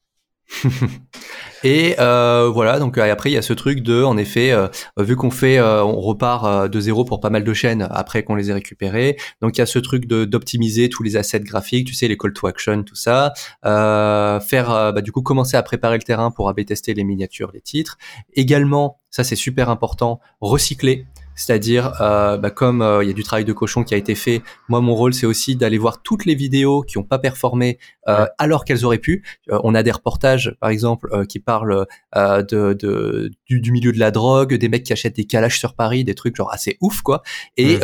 et 1.64 1.96
euh, 2.00 2.50
voilà, 2.54 2.80
donc 2.80 2.98
euh, 2.98 3.12
après 3.12 3.30
il 3.30 3.34
y 3.34 3.38
a 3.38 3.42
ce 3.42 3.54
truc 3.54 3.82
de, 3.82 4.04
en 4.04 4.18
effet, 4.18 4.52
euh, 4.52 4.68
vu 4.98 5.16
qu'on 5.16 5.30
fait, 5.30 5.58
euh, 5.58 5.84
on 5.84 6.00
repart 6.00 6.70
de 6.70 6.80
zéro 6.80 7.04
pour 7.06 7.20
pas 7.20 7.30
mal 7.30 7.44
de 7.44 7.54
chaînes 7.54 7.88
après 7.92 8.24
qu'on 8.24 8.36
les 8.36 8.50
ait 8.50 8.54
récupérées. 8.54 9.18
Donc 9.42 9.58
il 9.58 9.60
y 9.60 9.62
a 9.62 9.66
ce 9.66 9.80
truc 9.80 10.06
de 10.06 10.26
d'optimiser 10.26 10.90
tous 10.90 11.04
les 11.04 11.18
assets 11.18 11.42
graphiques, 11.42 11.88
tu 11.88 11.94
sais, 11.94 12.08
les 12.08 12.18
call 12.18 12.34
to 12.34 12.48
action, 12.48 12.84
tout 12.84 12.96
ça. 12.96 13.34
faire, 13.64 14.94
bah, 14.94 15.02
du 15.02 15.12
coup, 15.12 15.22
commencer 15.22 15.58
à 15.58 15.64
préparer 15.64 15.98
le 15.98 16.04
terrain 16.04 16.32
pour 16.32 16.50
AB 16.50 16.66
tester 16.66 16.94
les 16.94 17.04
miniatures, 17.04 17.52
les 17.54 17.62
titres. 17.62 17.98
Également, 18.34 19.00
ça 19.10 19.24
c'est 19.24 19.36
super 19.36 19.70
important, 19.70 20.20
recycler. 20.42 21.06
C'est-à-dire, 21.36 21.92
bah, 22.00 22.50
comme 22.50 22.84
il 23.02 23.08
y 23.08 23.12
a 23.12 23.14
du 23.14 23.24
travail 23.24 23.46
de 23.46 23.54
cochon 23.54 23.84
qui 23.84 23.94
a 23.94 23.98
été 23.98 24.16
fait, 24.16 24.42
moi 24.70 24.82
mon 24.82 24.96
rôle 24.96 25.14
c'est 25.14 25.28
aussi 25.28 25.56
d'aller 25.56 25.78
voir 25.78 26.02
toutes 26.02 26.26
les 26.26 26.36
vidéos 26.36 26.82
qui 26.82 26.98
n'ont 26.98 27.04
pas 27.04 27.20
performé 27.20 27.78
euh, 28.08 28.26
alors 28.38 28.66
qu'elles 28.66 28.86
auraient 28.86 28.98
pu. 28.98 29.24
Euh, 29.52 29.60
on 29.64 29.76
a 29.76 29.84
des 29.84 29.92
reportages, 29.92 30.56
par 30.60 30.70
exemple, 30.70 31.10
euh, 31.12 31.26
qui 31.26 31.40
parlent 31.40 31.86
de, 32.16 32.74
de 32.74 33.32
du, 33.46 33.60
du, 33.60 33.72
milieu 33.72 33.92
de 33.92 34.00
la 34.00 34.12
drogue, 34.12 34.54
des 34.54 34.70
mecs 34.70 34.84
qui 34.84 34.94
achètent 34.94 35.16
des 35.16 35.26
calages 35.26 35.60
sur 35.60 35.74
Paris, 35.74 36.04
des 36.04 36.16
trucs 36.16 36.36
genre 36.36 36.52
assez 36.52 36.78
ouf 36.82 37.02
quoi. 37.02 37.22
Et 37.58 37.80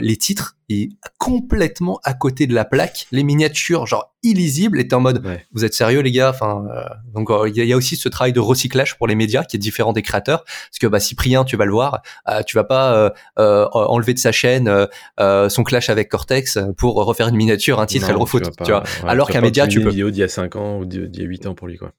les 0.00 0.16
titres 0.16 0.56
est 0.68 0.90
complètement 1.18 2.00
à 2.04 2.14
côté 2.14 2.46
de 2.46 2.54
la 2.54 2.64
plaque. 2.64 3.06
Les 3.12 3.22
miniatures, 3.22 3.86
genre 3.86 4.14
illisibles, 4.22 4.80
étaient 4.80 4.94
en 4.94 5.00
mode 5.00 5.22
vous 5.52 5.64
êtes 5.64 5.74
sérieux 5.74 6.00
les 6.00 6.10
gars? 6.10 6.30
Enfin, 6.30 6.64
euh, 6.74 6.82
donc 7.14 7.30
euh, 7.30 7.48
il 7.48 7.64
y, 7.64 7.72
a 7.72 7.76
aussi 7.76 7.96
ce 7.96 8.08
travail 8.08 8.32
de 8.32 8.40
recyclage 8.40 8.96
pour 8.96 9.06
les 9.06 9.14
médias 9.14 9.44
qui 9.44 9.56
est 9.56 9.58
différent 9.58 9.92
des 9.92 10.02
créateurs, 10.02 10.44
parce 10.44 10.78
que 10.80 10.86
bah, 10.86 11.00
Cyprien, 11.00 11.44
tu 11.44 11.56
vas 11.56 11.66
le 11.66 11.72
voir, 11.72 12.02
euh, 12.28 12.42
tu 12.42 12.56
vas 12.56 12.64
pas 12.64 13.12
enlever 13.36 14.14
de 14.14 14.18
sa 14.18 14.32
chaîne 14.32 14.70
son 15.18 15.62
clash 15.62 15.90
avec 15.90 16.08
Cortex 16.08 16.58
pour 16.76 16.94
refaire 16.96 17.28
une 17.28 17.36
miniature, 17.36 17.80
un 17.80 17.86
titre 17.86 18.08
et 18.08 18.12
le 18.12 18.18
refoutre, 18.18 18.50
tu 18.64 18.70
vois. 18.70 18.82
Alors 19.06 19.28
qu'un 19.28 19.40
média, 19.40 19.53
tu 19.54 19.80
peux. 19.80 19.84
Une 19.84 19.90
vidéo 19.90 20.10
d'il 20.10 20.20
y 20.20 20.24
a 20.24 20.28
5 20.28 20.56
ans 20.56 20.78
ou 20.78 20.84
d'il 20.84 21.16
y 21.16 21.22
a 21.22 21.26
8 21.26 21.46
ans 21.46 21.54
pour 21.54 21.68
lui 21.68 21.76
quoi. 21.76 21.92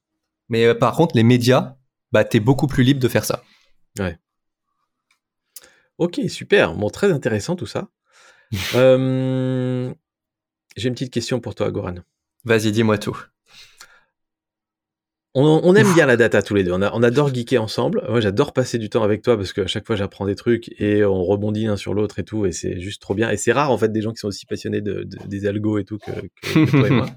Mais 0.48 0.74
par 0.74 0.94
contre, 0.94 1.16
les 1.16 1.24
médias, 1.24 1.76
bah 2.12 2.24
t'es 2.24 2.40
beaucoup 2.40 2.66
plus 2.66 2.84
libre 2.84 3.00
de 3.00 3.08
faire 3.08 3.24
ça. 3.24 3.42
Ouais. 3.98 4.18
Ok, 5.98 6.20
super. 6.28 6.74
Bon, 6.74 6.90
très 6.90 7.10
intéressant 7.12 7.56
tout 7.56 7.66
ça. 7.66 7.88
Euh, 8.76 9.92
j'ai 10.76 10.88
une 10.88 10.94
petite 10.94 11.12
question 11.12 11.40
pour 11.40 11.56
toi, 11.56 11.68
Goran. 11.72 11.96
Vas-y, 12.44 12.70
dis-moi 12.70 12.96
tout. 12.96 13.18
On, 15.38 15.74
aime 15.74 15.92
bien 15.92 16.06
la 16.06 16.16
data 16.16 16.40
tous 16.42 16.54
les 16.54 16.64
deux. 16.64 16.72
On, 16.72 16.80
adore 16.80 17.32
geeker 17.32 17.62
ensemble. 17.62 18.02
Moi, 18.08 18.20
j'adore 18.20 18.52
passer 18.52 18.78
du 18.78 18.88
temps 18.88 19.02
avec 19.02 19.22
toi 19.22 19.36
parce 19.36 19.52
qu'à 19.52 19.66
chaque 19.66 19.86
fois, 19.86 19.94
j'apprends 19.94 20.24
des 20.24 20.34
trucs 20.34 20.74
et 20.80 21.04
on 21.04 21.22
rebondit 21.24 21.66
l'un 21.66 21.76
sur 21.76 21.92
l'autre 21.92 22.18
et 22.18 22.24
tout. 22.24 22.46
Et 22.46 22.52
c'est 22.52 22.80
juste 22.80 23.02
trop 23.02 23.14
bien. 23.14 23.30
Et 23.30 23.36
c'est 23.36 23.52
rare, 23.52 23.70
en 23.70 23.76
fait, 23.76 23.92
des 23.92 24.00
gens 24.00 24.12
qui 24.12 24.18
sont 24.18 24.28
aussi 24.28 24.46
passionnés 24.46 24.80
de, 24.80 25.06
des 25.26 25.46
algos 25.46 25.78
et 25.78 25.84
tout 25.84 25.98
que, 25.98 26.66
toi 26.66 26.86
et 26.88 26.90
moi. 26.90 27.06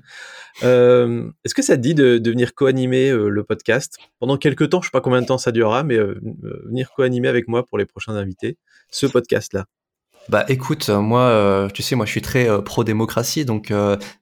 Euh, 0.63 1.32
est-ce 1.45 1.53
que 1.53 1.61
ça 1.61 1.78
te 1.78 1.82
dit 1.82 1.95
de, 1.95 2.20
venir 2.26 2.53
co-animer 2.53 3.11
euh, 3.11 3.30
le 3.30 3.43
podcast? 3.45 3.97
Pendant 4.20 4.36
quelques 4.36 4.70
temps 4.70 4.82
Je 4.82 4.88
sais 4.88 4.91
pas 4.91 4.99
combien 4.99 5.22
de 5.22 5.26
temps 5.26 5.38
ça 5.38 5.53
durera, 5.53 5.84
mais 5.84 5.95
euh, 5.95 6.20
venir 6.65 6.91
co-animer 6.91 7.30
avec 7.30 7.47
moi 7.47 7.65
pour 7.65 7.78
les 7.78 7.86
prochains 7.86 8.15
invités 8.15 8.57
ce 8.91 9.05
podcast-là. 9.05 9.67
Bah 10.28 10.45
écoute, 10.47 10.89
euh, 10.89 10.99
moi, 10.99 11.22
euh, 11.22 11.70
tu 11.70 11.82
sais, 11.82 11.95
moi 11.95 12.05
je 12.05 12.11
suis 12.11 12.22
très 12.22 12.47
euh, 12.47 12.61
pro-démocratie, 12.61 13.45
donc 13.45 13.74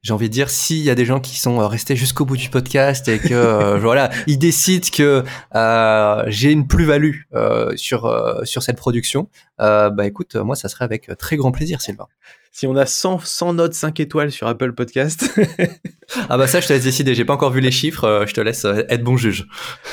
j'ai 0.03 0.13
envie 0.13 0.29
de 0.29 0.33
dire, 0.33 0.49
s'il 0.49 0.77
y 0.77 0.89
a 0.89 0.95
des 0.95 1.03
gens 1.03 1.19
qui 1.19 1.37
sont 1.37 1.67
restés 1.67 1.97
jusqu'au 1.97 2.23
bout 2.23 2.37
du 2.37 2.49
podcast 2.49 3.09
et 3.09 3.19
que 3.19 3.77
voilà, 3.81 4.09
ils 4.25 4.37
décident 4.37 4.87
que 4.93 5.23
j'ai 6.27 6.51
une 6.51 6.67
plus-value 6.67 7.21
sur 7.75 8.41
sur 8.43 8.63
cette 8.63 8.77
production, 8.77 9.29
bah 9.57 10.05
écoute, 10.05 10.35
moi 10.35 10.55
ça 10.55 10.69
serait 10.69 10.85
avec 10.85 11.09
très 11.17 11.35
grand 11.35 11.51
plaisir, 11.51 11.81
Sylvain 11.81 12.07
si 12.57 12.65
on 12.65 12.75
a 12.75 12.87
100, 12.87 13.19
100 13.19 13.53
notes 13.53 13.75
5 13.75 13.99
étoiles 13.99 14.31
sur 14.31 14.47
Apple 14.47 14.73
Podcast. 14.73 15.29
ah 16.27 16.39
bah 16.39 16.47
ça, 16.47 16.59
je 16.59 16.65
te 16.65 16.73
laisse 16.73 16.83
décider. 16.83 17.13
J'ai 17.13 17.23
pas 17.23 17.35
encore 17.35 17.51
vu 17.51 17.61
les 17.61 17.69
chiffres. 17.69 18.05
Euh, 18.05 18.25
je 18.25 18.33
te 18.33 18.41
laisse 18.41 18.65
euh, 18.65 18.81
être 18.89 19.03
bon 19.03 19.15
juge. 19.15 19.45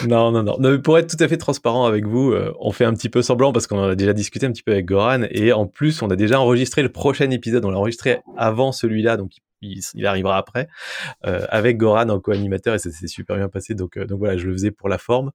Non, 0.08 0.32
non, 0.32 0.42
non. 0.42 0.80
pour 0.80 0.96
être 0.96 1.14
tout 1.14 1.22
à 1.22 1.28
fait 1.28 1.36
transparent 1.36 1.84
avec 1.84 2.06
vous, 2.06 2.32
euh, 2.32 2.54
on 2.58 2.72
fait 2.72 2.86
un 2.86 2.94
petit 2.94 3.10
peu 3.10 3.20
semblant 3.20 3.52
parce 3.52 3.66
qu'on 3.66 3.78
en 3.78 3.90
a 3.90 3.94
déjà 3.94 4.14
discuté 4.14 4.46
un 4.46 4.50
petit 4.50 4.62
peu 4.62 4.72
avec 4.72 4.86
Goran. 4.86 5.24
Et 5.30 5.52
en 5.52 5.66
plus, 5.66 6.00
on 6.00 6.08
a 6.08 6.16
déjà 6.16 6.40
enregistré 6.40 6.80
le 6.80 6.88
prochain 6.88 7.30
épisode. 7.30 7.66
On 7.66 7.70
l'a 7.70 7.76
enregistré 7.76 8.20
avant 8.38 8.72
celui-là. 8.72 9.18
Donc, 9.18 9.32
il, 9.36 9.42
arrivera 10.04 10.36
après 10.36 10.68
avec 11.22 11.76
Goran 11.76 12.08
en 12.08 12.20
co-animateur 12.20 12.74
et 12.74 12.78
ça 12.78 12.90
s'est 12.90 13.06
super 13.06 13.36
bien 13.36 13.48
passé 13.48 13.74
donc 13.74 13.98
donc 13.98 14.18
voilà 14.18 14.36
je 14.36 14.46
le 14.46 14.52
faisais 14.52 14.70
pour 14.70 14.88
la 14.88 14.98
forme 14.98 15.30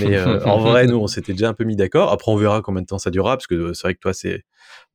mais 0.00 0.18
en 0.44 0.58
vrai 0.58 0.86
nous 0.86 0.96
on 0.96 1.06
s'était 1.06 1.32
déjà 1.32 1.48
un 1.48 1.54
peu 1.54 1.64
mis 1.64 1.76
d'accord 1.76 2.10
après 2.12 2.32
on 2.32 2.36
verra 2.36 2.62
combien 2.62 2.82
de 2.82 2.86
temps 2.86 2.98
ça 2.98 3.10
durera 3.10 3.36
parce 3.36 3.46
que 3.46 3.72
c'est 3.72 3.82
vrai 3.82 3.94
que 3.94 4.00
toi 4.00 4.14
c'est 4.14 4.44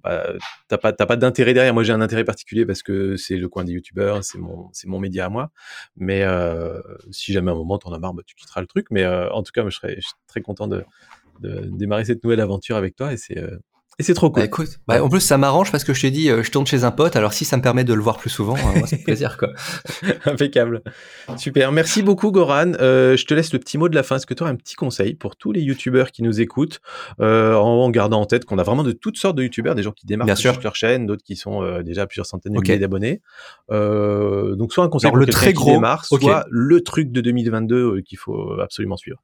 bah, 0.03 0.33
t'as 0.67 0.77
pas 0.77 0.93
t'as 0.93 1.05
pas 1.05 1.15
d'intérêt 1.15 1.53
derrière. 1.53 1.73
Moi, 1.73 1.83
j'ai 1.83 1.93
un 1.93 2.01
intérêt 2.01 2.23
particulier 2.23 2.65
parce 2.65 2.81
que 2.83 3.15
c'est 3.17 3.37
le 3.37 3.47
coin 3.49 3.63
des 3.63 3.73
youtubeurs, 3.73 4.23
c'est 4.23 4.39
mon 4.39 4.69
c'est 4.73 4.87
mon 4.87 4.99
média 4.99 5.25
à 5.25 5.29
moi. 5.29 5.51
Mais 5.95 6.23
euh, 6.23 6.81
si 7.11 7.33
jamais 7.33 7.51
à 7.51 7.53
un 7.53 7.57
moment 7.57 7.77
t'en 7.77 7.93
as 7.93 7.99
marre, 7.99 8.13
bah, 8.13 8.23
tu 8.25 8.35
quitteras 8.35 8.61
le 8.61 8.67
truc. 8.67 8.87
Mais 8.91 9.03
euh, 9.03 9.31
en 9.31 9.43
tout 9.43 9.51
cas, 9.51 9.61
moi, 9.61 9.69
je 9.69 9.77
serais, 9.77 9.95
je 9.97 10.07
serais 10.07 10.19
très 10.27 10.41
content 10.41 10.67
de, 10.67 10.83
de 11.41 11.67
démarrer 11.71 12.05
cette 12.05 12.23
nouvelle 12.23 12.41
aventure 12.41 12.75
avec 12.75 12.95
toi 12.95 13.13
et 13.13 13.17
c'est 13.17 13.37
euh, 13.37 13.57
et 13.99 14.03
c'est 14.03 14.13
trop 14.13 14.31
cool. 14.31 14.41
Bah, 14.41 14.45
écoute, 14.45 14.79
bah, 14.87 15.03
en 15.03 15.09
plus 15.09 15.19
ça 15.19 15.37
m'arrange 15.37 15.71
parce 15.71 15.83
que 15.83 15.93
je 15.93 16.01
t'ai 16.01 16.11
dit, 16.11 16.29
euh, 16.29 16.43
je 16.43 16.49
tourne 16.49 16.65
chez 16.65 16.85
un 16.85 16.91
pote. 16.91 17.15
Alors 17.15 17.33
si 17.33 17.45
ça 17.45 17.57
me 17.57 17.61
permet 17.61 17.83
de 17.83 17.93
le 17.93 18.01
voir 18.01 18.17
plus 18.17 18.29
souvent, 18.29 18.55
euh, 18.55 18.79
moi, 18.79 18.87
c'est 18.87 18.97
plaisir 19.03 19.37
quoi. 19.37 19.49
Impeccable. 20.25 20.81
Super. 21.37 21.71
Merci 21.71 22.01
beaucoup 22.01 22.31
Goran. 22.31 22.71
Euh, 22.79 23.17
je 23.17 23.25
te 23.25 23.33
laisse 23.33 23.51
le 23.53 23.59
petit 23.59 23.77
mot 23.77 23.89
de 23.89 23.95
la 23.95 24.03
fin. 24.03 24.15
Est-ce 24.15 24.25
que 24.25 24.33
tu 24.33 24.43
aurais 24.43 24.51
un 24.51 24.55
petit 24.55 24.75
conseil 24.75 25.13
pour 25.13 25.35
tous 25.35 25.51
les 25.51 25.61
youtubeurs 25.61 26.11
qui 26.11 26.23
nous 26.23 26.39
écoutent, 26.41 26.79
en, 27.19 27.89
gardant 27.89 28.21
en 28.21 28.25
tête 28.25 28.45
qu'on 28.45 28.57
a 28.57 28.63
vraiment 28.63 28.83
de 28.83 28.91
toutes 28.91 29.17
sortes 29.17 29.35
de 29.35 29.43
youtubeurs, 29.43 29.75
des 29.75 29.83
gens 29.83 29.91
qui 29.91 30.05
démarrent 30.05 30.37
sur 30.37 30.59
leur 30.61 30.75
chaîne, 30.75 31.05
d'autres 31.05 31.23
qui 31.23 31.35
sont 31.35 31.81
déjà 31.81 32.03
à 32.03 32.07
plusieurs 32.07 32.25
centaines 32.25 32.53
de 32.53 32.59
milliers 32.59 32.79
d'abonnés. 32.79 33.21
donc 33.69 34.73
soit 34.73 34.83
un 34.83 34.89
conseil 34.89 35.11
pour 35.11 35.17
le 35.17 35.25
très 35.25 35.53
gros, 35.53 35.65
qui 35.65 35.71
démarre, 35.73 36.05
soit 36.05 36.45
le 36.49 36.81
truc 36.81 37.11
de 37.11 37.21
2022 37.21 38.01
qu'il 38.01 38.17
faut 38.17 38.59
absolument 38.59 38.97
suivre. 38.97 39.21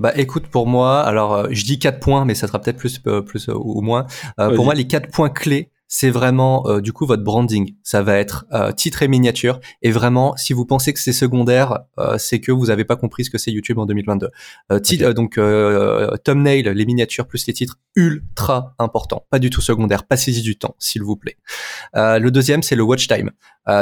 Bah 0.00 0.12
écoute, 0.16 0.46
pour 0.46 0.66
moi, 0.66 1.02
alors 1.02 1.34
euh, 1.34 1.48
je 1.50 1.62
dis 1.62 1.78
quatre 1.78 2.00
points, 2.00 2.24
mais 2.24 2.34
ça 2.34 2.46
sera 2.46 2.58
peut-être 2.58 2.78
plus, 2.78 3.02
euh, 3.06 3.20
plus 3.20 3.50
euh, 3.50 3.54
ou 3.54 3.82
moins. 3.82 4.06
pour 4.38 4.64
moi, 4.64 4.72
les 4.72 4.86
quatre 4.86 5.10
points 5.10 5.28
clés, 5.28 5.70
c'est 5.88 6.08
vraiment 6.08 6.78
du 6.78 6.92
coup 6.92 7.04
votre 7.04 7.24
branding. 7.24 7.74
Ça 7.82 8.00
va 8.00 8.16
être 8.16 8.46
titre 8.76 9.02
et 9.02 9.08
miniature. 9.08 9.58
Et 9.82 9.90
vraiment, 9.90 10.36
si 10.36 10.52
vous 10.52 10.64
pensez 10.64 10.92
que 10.92 11.00
c'est 11.00 11.12
secondaire, 11.12 11.80
c'est 12.16 12.38
que 12.38 12.52
vous 12.52 12.66
n'avez 12.66 12.84
pas 12.84 12.94
compris 12.94 13.24
ce 13.24 13.30
que 13.30 13.38
c'est 13.38 13.50
YouTube 13.50 13.76
en 13.76 13.86
2022. 13.86 14.30
Titre, 14.82 15.10
donc 15.10 15.34
thumbnail, 16.22 16.62
les 16.62 16.86
miniatures 16.86 17.26
plus 17.26 17.44
les 17.48 17.54
titres, 17.54 17.80
ultra 17.96 18.76
important. 18.78 19.26
Pas 19.30 19.40
du 19.40 19.50
tout 19.50 19.60
secondaire. 19.60 20.04
Passez-y 20.04 20.42
du 20.42 20.56
temps, 20.56 20.76
s'il 20.78 21.02
vous 21.02 21.16
plaît. 21.16 21.36
le 21.94 22.28
deuxième, 22.28 22.62
c'est 22.62 22.76
le 22.76 22.84
watch 22.84 23.08
time. 23.08 23.32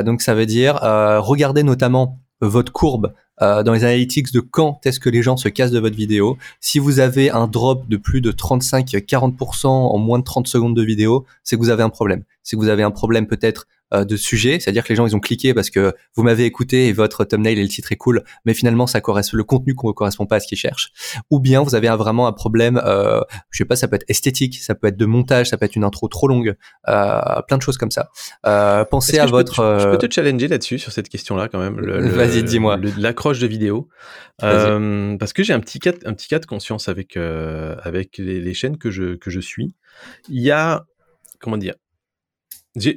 donc 0.02 0.22
ça 0.22 0.34
veut 0.34 0.46
dire 0.46 0.78
regardez 0.80 1.62
notamment 1.62 2.22
votre 2.40 2.72
courbe 2.72 3.12
euh, 3.40 3.62
dans 3.62 3.72
les 3.72 3.84
analytics 3.84 4.32
de 4.32 4.40
quand 4.40 4.84
est-ce 4.84 4.98
que 5.00 5.08
les 5.08 5.22
gens 5.22 5.36
se 5.36 5.48
cassent 5.48 5.70
de 5.70 5.78
votre 5.78 5.96
vidéo. 5.96 6.36
Si 6.60 6.78
vous 6.78 6.98
avez 7.00 7.30
un 7.30 7.46
drop 7.46 7.88
de 7.88 7.96
plus 7.96 8.20
de 8.20 8.32
35-40% 8.32 9.66
en 9.66 9.98
moins 9.98 10.18
de 10.18 10.24
30 10.24 10.48
secondes 10.48 10.74
de 10.74 10.82
vidéo, 10.82 11.24
c'est 11.44 11.56
que 11.56 11.60
vous 11.60 11.70
avez 11.70 11.82
un 11.82 11.90
problème. 11.90 12.24
C'est 12.42 12.56
que 12.56 12.60
vous 12.60 12.68
avez 12.68 12.82
un 12.82 12.90
problème 12.90 13.26
peut-être 13.26 13.66
de 13.92 14.16
sujet, 14.16 14.58
c'est-à-dire 14.60 14.84
que 14.84 14.88
les 14.90 14.96
gens 14.96 15.06
ils 15.06 15.16
ont 15.16 15.20
cliqué 15.20 15.54
parce 15.54 15.70
que 15.70 15.94
vous 16.14 16.22
m'avez 16.22 16.44
écouté 16.44 16.88
et 16.88 16.92
votre 16.92 17.24
thumbnail 17.24 17.58
et 17.58 17.62
le 17.62 17.68
titre 17.68 17.92
est 17.92 17.96
cool, 17.96 18.24
mais 18.44 18.54
finalement 18.54 18.86
ça 18.86 19.00
correspond 19.00 19.28
le 19.36 19.44
contenu 19.44 19.74
ne 19.74 19.92
correspond 19.92 20.26
pas 20.26 20.36
à 20.36 20.40
ce 20.40 20.46
qu'ils 20.46 20.58
cherchent. 20.58 20.90
Ou 21.30 21.40
bien 21.40 21.62
vous 21.62 21.74
avez 21.74 21.88
vraiment 21.88 22.26
un 22.26 22.32
problème, 22.32 22.80
euh, 22.84 23.20
je 23.50 23.58
sais 23.58 23.64
pas, 23.64 23.76
ça 23.76 23.88
peut 23.88 23.96
être 23.96 24.04
esthétique, 24.08 24.56
ça 24.56 24.74
peut 24.74 24.88
être 24.88 24.96
de 24.96 25.06
montage, 25.06 25.48
ça 25.48 25.56
peut 25.56 25.64
être 25.64 25.76
une 25.76 25.84
intro 25.84 26.08
trop 26.08 26.28
longue, 26.28 26.54
euh, 26.88 27.42
plein 27.46 27.56
de 27.56 27.62
choses 27.62 27.78
comme 27.78 27.90
ça. 27.90 28.10
Euh, 28.46 28.84
pensez 28.84 29.18
à 29.18 29.26
votre. 29.26 29.78
je, 29.80 29.90
peux 29.90 29.98
te 29.98 30.12
challenger 30.12 30.48
là-dessus 30.48 30.78
sur 30.78 30.92
cette 30.92 31.08
question-là 31.08 31.48
quand 31.48 31.58
même. 31.58 31.80
Vas-y, 31.80 32.42
dis-moi. 32.42 32.78
L'accroche 32.98 33.38
de 33.38 33.46
vidéo, 33.46 33.88
parce 34.38 35.32
que 35.32 35.42
j'ai 35.42 35.52
un 35.52 35.60
petit 35.60 35.78
cas, 35.78 35.92
un 36.04 36.14
petit 36.14 36.28
cas 36.28 36.38
de 36.38 36.46
conscience 36.46 36.88
avec 36.88 37.16
avec 37.16 38.18
les, 38.18 38.40
les 38.40 38.54
chaînes 38.54 38.78
que 38.78 38.90
je 38.90 39.16
que 39.16 39.30
je 39.30 39.40
suis. 39.40 39.74
Il 40.28 40.40
y 40.40 40.50
a 40.50 40.84
comment 41.40 41.56
dire 41.56 41.74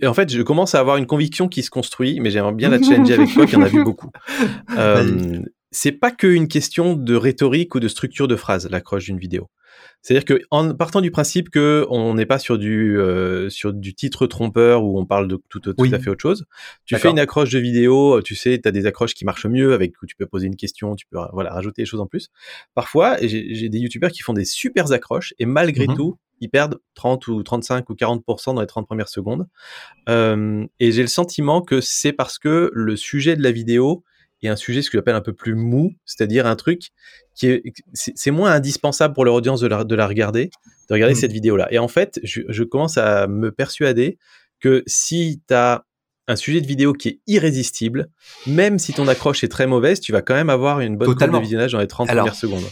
en 0.06 0.14
fait, 0.14 0.32
je 0.32 0.42
commence 0.42 0.76
à 0.76 0.80
avoir 0.80 0.98
une 0.98 1.08
conviction 1.08 1.48
qui 1.48 1.64
se 1.64 1.70
construit, 1.70 2.20
mais 2.20 2.30
j'aimerais 2.30 2.54
bien 2.54 2.70
la 2.70 2.82
challenger 2.82 3.14
avec 3.14 3.34
toi, 3.34 3.46
qui 3.46 3.56
en 3.56 3.62
a 3.62 3.68
vu 3.68 3.84
beaucoup. 3.84 4.12
Euh, 4.78 5.42
c'est 5.72 5.94
pas 5.94 6.12
qu'une 6.12 6.48
question 6.48 6.96
de 6.96 7.16
rhétorique 7.16 7.76
ou 7.76 7.80
de 7.80 7.88
structure 7.88 8.28
de 8.28 8.36
phrase, 8.36 8.70
l'accroche 8.70 9.06
d'une 9.06 9.18
vidéo. 9.18 9.50
C'est-à-dire 10.02 10.26
que 10.26 10.42
en 10.50 10.74
partant 10.74 11.00
du 11.00 11.12
principe 11.12 11.50
que 11.50 11.86
on 11.90 12.16
n'est 12.16 12.26
pas 12.26 12.40
sur 12.40 12.58
du 12.58 13.00
euh, 13.00 13.50
sur 13.50 13.72
du 13.72 13.94
titre 13.94 14.28
trompeur 14.28 14.84
où 14.84 15.00
on 15.00 15.06
parle 15.06 15.28
de 15.28 15.40
tout, 15.48 15.60
tout 15.60 15.74
à 15.92 16.00
fait 16.00 16.10
autre 16.10 16.22
chose, 16.22 16.46
tu 16.86 16.96
fais 16.98 17.10
une 17.10 17.20
accroche 17.20 17.52
de 17.52 17.60
vidéo, 17.60 18.22
tu 18.22 18.36
sais, 18.36 18.60
tu 18.62 18.68
as 18.68 18.72
des 18.72 18.86
accroches 18.86 19.14
qui 19.14 19.26
marchent 19.26 19.46
mieux 19.46 19.74
avec 19.74 19.94
où 20.02 20.06
tu 20.06 20.16
peux 20.16 20.26
poser 20.26 20.48
une 20.48 20.56
question, 20.56 20.96
tu 20.96 21.06
peux 21.06 21.20
voilà 21.34 21.54
rajouter 21.54 21.84
des 21.84 21.86
choses 21.86 22.02
en 22.02 22.08
plus. 22.08 22.30
Parfois, 22.74 23.18
j'ai 23.22 23.70
des 23.70 23.80
youtubeurs 23.80 24.12
qui 24.12 24.24
font 24.24 24.34
des 24.34 24.46
super 24.46 24.92
accroches 24.92 25.34
et 25.40 25.46
malgré 25.46 25.88
mmh 25.88 25.96
tout, 25.96 26.18
ils 26.42 26.50
perdent 26.50 26.80
30 26.96 27.28
ou 27.28 27.42
35 27.44 27.89
ou 27.89 27.94
40% 27.94 28.56
dans 28.56 28.62
les 28.62 28.68
30 28.68 28.86
premières 28.86 29.08
secondes. 29.08 29.48
Euh, 30.10 30.66
et 30.80 30.92
j'ai 30.92 31.02
le 31.02 31.08
sentiment 31.08 31.62
que 31.62 31.80
c'est 31.80 32.14
parce 32.14 32.39
que 32.39 32.72
le 32.74 32.96
sujet 32.98 33.36
de 33.36 33.44
la 33.44 33.52
vidéo 33.52 34.04
est 34.42 34.50
un 34.50 34.56
sujet 34.56 34.82
ce 34.82 34.89
que 34.89 34.98
j'appelle 34.98 35.16
un 35.16 35.22
peu 35.22 35.34
plus 35.34 35.54
mou, 35.54 35.94
c'est-à-dire 36.06 36.48
un 36.48 36.56
truc 36.56 36.89
qui 37.36 37.48
est 37.48 37.64
c'est 37.94 38.32
moins 38.32 38.52
indispensable 38.52 39.14
pour 39.14 39.24
leur 39.24 39.36
audience 39.36 39.62
de 39.62 39.68
la, 39.68 39.84
de 39.84 39.96
la 39.96 40.08
regarder, 40.08 40.50
de 40.89 40.94
regarder 40.94 41.14
mmh. 41.14 41.20
cette 41.20 41.32
vidéo-là. 41.32 41.68
Et 41.72 41.78
en 41.78 41.88
fait, 41.88 42.20
je, 42.24 42.42
je, 42.50 42.64
commence 42.64 42.98
à 42.98 43.28
me 43.28 43.52
persuader 43.52 44.18
que 44.60 44.84
si 44.88 45.42
tu 45.48 45.54
as 45.54 45.86
un 46.28 46.36
sujet 46.36 46.62
de 46.62 46.68
vidéo 46.68 46.94
qui 46.94 47.10
est 47.10 47.20
irrésistible, 47.28 48.10
même 48.48 48.80
si 48.80 48.94
ton 48.94 49.08
accroche 49.08 49.44
est 49.44 49.48
très 49.48 49.68
mauvaise, 49.68 50.00
tu 50.00 50.12
vas 50.12 50.22
quand 50.22 50.34
même 50.34 50.50
avoir 50.50 50.80
une 50.80 50.98
bonne 50.98 51.14
courbe 51.14 51.36
de 51.36 51.39
visionnage 51.39 51.74
dans 51.74 51.80
les 51.80 51.88
30 51.88 52.08
premières 52.08 52.36
secondes. 52.36 52.64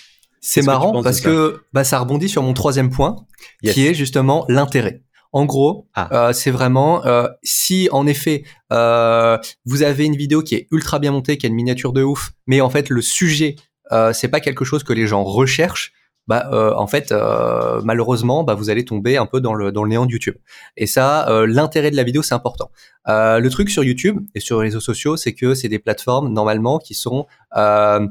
C'est 0.42 0.62
marrant 0.64 1.02
parce 1.04 1.22
que 1.22 1.62
bah, 1.74 1.84
ça 1.84 2.00
rebondit 2.00 2.30
sur 2.30 2.44
mon 2.44 2.54
troisième 2.54 2.90
point, 2.90 3.16
qui 3.64 3.88
est 3.88 3.94
justement 3.94 4.46
l'intérêt. 4.48 5.04
En 5.32 5.46
gros, 5.46 5.88
ah. 5.94 6.10
euh, 6.12 6.34
c'est 6.34 6.50
vraiment 6.50 7.06
euh, 7.06 7.28
si 7.44 7.88
en 7.92 8.08
effet 8.08 8.44
euh, 8.74 9.38
vous 9.64 9.84
avez 9.84 10.06
une 10.06 10.16
vidéo 10.16 10.42
qui 10.42 10.56
est 10.56 10.68
ultra 10.72 10.98
bien 10.98 11.12
montée, 11.12 11.38
qui 11.38 11.46
a 11.46 11.50
une 11.50 11.56
miniature 11.56 11.94
de 11.94 12.02
ouf, 12.02 12.32
mais 12.48 12.62
en 12.62 12.70
fait 12.72 12.90
le 12.90 13.02
sujet 13.02 13.56
euh, 13.92 14.12
c'est 14.12 14.28
pas 14.28 14.40
quelque 14.40 14.66
chose 14.66 14.84
que 14.84 14.92
les 14.92 15.06
gens 15.06 15.24
recherchent, 15.24 15.94
bah 16.26 16.50
euh, 16.52 16.74
en 16.76 16.88
fait 16.88 17.12
euh, 17.12 17.80
malheureusement 17.84 18.44
bah 18.44 18.56
vous 18.56 18.72
allez 18.72 18.86
tomber 18.86 19.18
un 19.18 19.28
peu 19.28 19.40
dans 19.40 19.54
le 19.54 19.72
dans 19.72 19.84
le 19.84 19.90
néant 19.92 20.08
de 20.08 20.12
YouTube. 20.12 20.36
Et 20.78 20.88
ça, 20.88 21.28
l'intérêt 21.46 21.92
de 21.92 21.96
la 21.96 22.04
vidéo 22.04 22.24
c'est 22.24 22.36
important. 22.36 22.72
le 23.06 23.48
truc 23.50 23.70
sur 23.70 23.84
YouTube 23.84 24.20
et 24.34 24.40
sur 24.40 24.60
les 24.60 24.70
réseaux 24.70 24.80
sociaux, 24.80 25.16
c'est 25.16 25.34
que 25.34 25.54
c'est 25.54 25.70
des 25.70 25.80
plateformes 25.80 26.34
normalement 26.34 26.80
qui 26.80 26.96
sont 26.96 27.28
euh, 27.56 28.08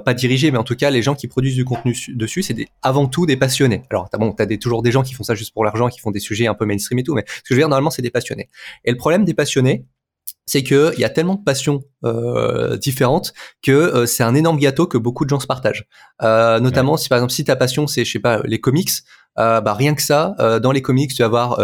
pas 0.00 0.14
dirigés, 0.14 0.50
mais 0.50 0.58
en 0.58 0.64
tout 0.64 0.76
cas, 0.76 0.90
les 0.90 1.02
gens 1.02 1.14
qui 1.14 1.28
produisent 1.28 1.54
du 1.54 1.64
contenu 1.64 1.94
dessus, 2.08 2.42
c'est 2.42 2.56
avant 2.82 3.06
tout 3.06 3.26
des 3.26 3.36
passionnés. 3.36 3.82
Alors, 3.90 4.08
t'as 4.10 4.18
bon, 4.18 4.32
t'as 4.32 4.46
toujours 4.56 4.82
des 4.82 4.90
gens 4.90 5.02
qui 5.02 5.14
font 5.14 5.24
ça 5.24 5.34
juste 5.34 5.52
pour 5.52 5.64
l'argent, 5.64 5.88
qui 5.88 6.00
font 6.00 6.10
des 6.10 6.20
sujets 6.20 6.46
un 6.46 6.54
peu 6.54 6.64
mainstream 6.64 6.98
et 6.98 7.02
tout, 7.02 7.14
mais 7.14 7.24
ce 7.26 7.40
que 7.42 7.48
je 7.50 7.54
veux 7.54 7.60
dire, 7.60 7.68
normalement, 7.68 7.90
c'est 7.90 8.02
des 8.02 8.10
passionnés. 8.10 8.48
Et 8.84 8.90
le 8.90 8.96
problème 8.96 9.24
des 9.24 9.34
passionnés, 9.34 9.84
c'est 10.46 10.62
que 10.62 10.92
il 10.94 11.00
y 11.00 11.04
a 11.04 11.10
tellement 11.10 11.34
de 11.34 11.42
passions 11.42 11.82
euh, 12.04 12.76
différentes 12.76 13.32
que 13.62 13.72
euh, 13.72 14.06
c'est 14.06 14.22
un 14.22 14.34
énorme 14.34 14.58
gâteau 14.58 14.86
que 14.86 14.98
beaucoup 14.98 15.24
de 15.24 15.30
gens 15.30 15.40
se 15.40 15.46
partagent. 15.46 15.86
Euh, 16.22 16.60
notamment 16.60 16.96
si 16.96 17.08
par 17.08 17.18
exemple 17.18 17.32
si 17.32 17.44
ta 17.44 17.56
passion 17.56 17.86
c'est 17.86 18.04
je 18.04 18.12
sais 18.12 18.18
pas 18.18 18.40
les 18.44 18.60
comics, 18.60 18.90
euh, 19.38 19.60
bah 19.60 19.74
rien 19.74 19.94
que 19.94 20.02
ça 20.02 20.34
euh, 20.38 20.60
dans 20.60 20.70
les 20.70 20.82
comics 20.82 21.12
tu 21.12 21.22
vas 21.22 21.28
voir 21.28 21.60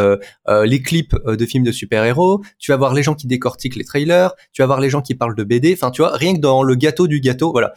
les 0.64 0.82
clips 0.82 1.14
de 1.26 1.46
films 1.46 1.64
de 1.64 1.72
super-héros, 1.72 2.42
tu 2.58 2.70
vas 2.70 2.76
voir 2.76 2.94
les 2.94 3.02
gens 3.02 3.14
qui 3.14 3.26
décortiquent 3.26 3.76
les 3.76 3.84
trailers, 3.84 4.32
tu 4.52 4.62
vas 4.62 4.66
voir 4.66 4.80
les 4.80 4.90
gens 4.90 5.02
qui 5.02 5.14
parlent 5.14 5.36
de 5.36 5.44
BD, 5.44 5.74
enfin 5.74 5.90
tu 5.90 6.02
vois 6.02 6.16
rien 6.16 6.34
que 6.34 6.40
dans 6.40 6.62
le 6.62 6.74
gâteau 6.74 7.06
du 7.06 7.20
gâteau 7.20 7.52
voilà. 7.52 7.74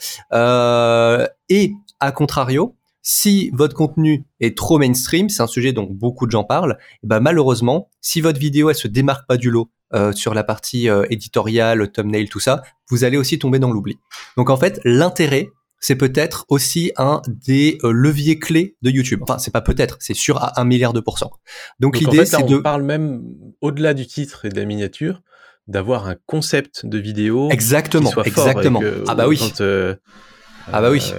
et 1.49 1.73
à 1.99 2.11
contrario, 2.11 2.75
si 3.05 3.49
votre 3.53 3.75
contenu 3.75 4.25
est 4.39 4.57
trop 4.57 4.79
mainstream, 4.79 5.27
c'est 5.29 5.43
un 5.43 5.47
sujet 5.47 5.73
dont 5.73 5.87
beaucoup 5.89 6.25
de 6.25 6.31
gens 6.31 6.45
parlent, 6.45 6.77
bah 7.03 7.19
malheureusement, 7.19 7.89
si 7.99 8.21
votre 8.21 8.39
vidéo 8.39 8.69
elle 8.69 8.75
se 8.75 8.87
démarque 8.87 9.27
pas 9.27 9.37
du 9.37 9.51
lot 9.51 9.69
euh, 9.93 10.11
sur 10.11 10.33
la 10.33 10.43
partie 10.43 10.89
euh, 10.89 11.05
éditoriale, 11.09 11.91
thumbnail, 11.91 12.27
tout 12.29 12.39
ça, 12.39 12.61
vous 12.89 13.03
allez 13.03 13.17
aussi 13.17 13.39
tomber 13.39 13.59
dans 13.59 13.71
l'oubli. 13.71 13.97
Donc 14.37 14.49
en 14.49 14.57
fait, 14.57 14.79
l'intérêt, 14.83 15.49
c'est 15.79 15.95
peut-être 15.95 16.45
aussi 16.49 16.91
un 16.97 17.21
des 17.27 17.77
euh, 17.83 17.91
leviers 17.91 18.39
clés 18.39 18.77
de 18.81 18.89
YouTube. 18.89 19.19
Enfin, 19.23 19.37
c'est 19.37 19.51
pas 19.51 19.61
peut-être, 19.61 19.97
c'est 19.99 20.13
sûr 20.13 20.37
à 20.37 20.59
un 20.61 20.65
milliard 20.65 20.93
de 20.93 21.01
pourcents. 21.01 21.31
Donc, 21.79 21.99
l'idée, 21.99 22.25
c'est 22.25 22.43
de... 22.43 22.55
On 22.55 22.61
parle 22.61 22.83
même, 22.83 23.21
au-delà 23.59 23.93
du 23.93 24.07
titre 24.07 24.45
et 24.45 24.49
de 24.49 24.55
la 24.57 24.65
miniature, 24.65 25.21
d'avoir 25.67 26.07
un 26.07 26.15
concept 26.25 26.85
de 26.85 26.97
vidéo 26.97 27.49
exactement, 27.51 28.07
qui 28.07 28.13
soit 28.13 28.27
exactement. 28.27 28.79
Fort 28.79 28.91
ah 29.07 29.15
bah 29.15 29.27
oui. 29.27 29.39
ah 29.59 30.81
bah 30.81 30.89
oui 30.89 31.13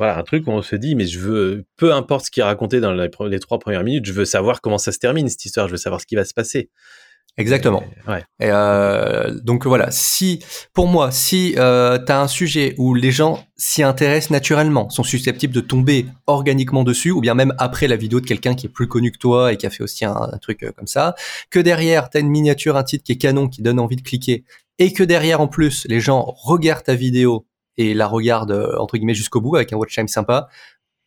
voilà, 0.00 0.16
un 0.16 0.22
truc 0.22 0.46
où 0.46 0.50
on 0.50 0.62
se 0.62 0.76
dit, 0.76 0.94
mais 0.94 1.04
je 1.04 1.18
veux, 1.18 1.66
peu 1.76 1.92
importe 1.92 2.24
ce 2.24 2.30
qui 2.30 2.40
est 2.40 2.42
raconté 2.42 2.80
dans 2.80 2.94
les, 2.94 3.38
trois 3.38 3.58
premières 3.58 3.84
minutes, 3.84 4.06
je 4.06 4.14
veux 4.14 4.24
savoir 4.24 4.62
comment 4.62 4.78
ça 4.78 4.92
se 4.92 4.98
termine 4.98 5.28
cette 5.28 5.44
histoire, 5.44 5.66
je 5.66 5.72
veux 5.72 5.78
savoir 5.78 6.00
ce 6.00 6.06
qui 6.06 6.14
va 6.14 6.24
se 6.24 6.32
passer. 6.32 6.70
Exactement. 7.40 7.82
ouais. 8.06 8.22
Et 8.38 8.48
euh, 8.50 9.34
donc 9.42 9.66
voilà, 9.66 9.90
si 9.90 10.40
pour 10.74 10.86
moi, 10.86 11.10
si 11.10 11.54
euh, 11.56 11.98
tu 11.98 12.12
as 12.12 12.20
un 12.20 12.28
sujet 12.28 12.74
où 12.78 12.94
les 12.94 13.10
gens 13.10 13.44
s'y 13.56 13.82
intéressent 13.82 14.30
naturellement, 14.30 14.90
sont 14.90 15.02
susceptibles 15.02 15.54
de 15.54 15.60
tomber 15.60 16.06
organiquement 16.26 16.84
dessus, 16.84 17.10
ou 17.10 17.20
bien 17.20 17.34
même 17.34 17.54
après 17.58 17.88
la 17.88 17.96
vidéo 17.96 18.20
de 18.20 18.26
quelqu'un 18.26 18.54
qui 18.54 18.66
est 18.66 18.70
plus 18.70 18.88
connu 18.88 19.10
que 19.10 19.18
toi 19.18 19.52
et 19.52 19.56
qui 19.56 19.66
a 19.66 19.70
fait 19.70 19.82
aussi 19.82 20.04
un, 20.04 20.14
un 20.14 20.38
truc 20.38 20.62
euh, 20.62 20.72
comme 20.76 20.86
ça, 20.86 21.14
que 21.50 21.58
derrière 21.58 22.10
tu 22.10 22.18
as 22.18 22.20
une 22.20 22.28
miniature, 22.28 22.76
un 22.76 22.84
titre 22.84 23.04
qui 23.04 23.12
est 23.12 23.18
canon, 23.18 23.48
qui 23.48 23.62
donne 23.62 23.80
envie 23.80 23.96
de 23.96 24.02
cliquer, 24.02 24.44
et 24.78 24.92
que 24.92 25.02
derrière 25.02 25.40
en 25.40 25.48
plus 25.48 25.86
les 25.88 26.00
gens 26.00 26.34
regardent 26.42 26.84
ta 26.84 26.94
vidéo 26.94 27.46
et 27.76 27.94
la 27.94 28.06
regarde 28.06 28.50
euh, 28.50 28.76
entre 28.78 28.96
guillemets 28.96 29.14
jusqu'au 29.14 29.40
bout 29.40 29.56
avec 29.56 29.72
un 29.72 29.76
watch 29.76 29.94
time 29.94 30.08
sympa, 30.08 30.48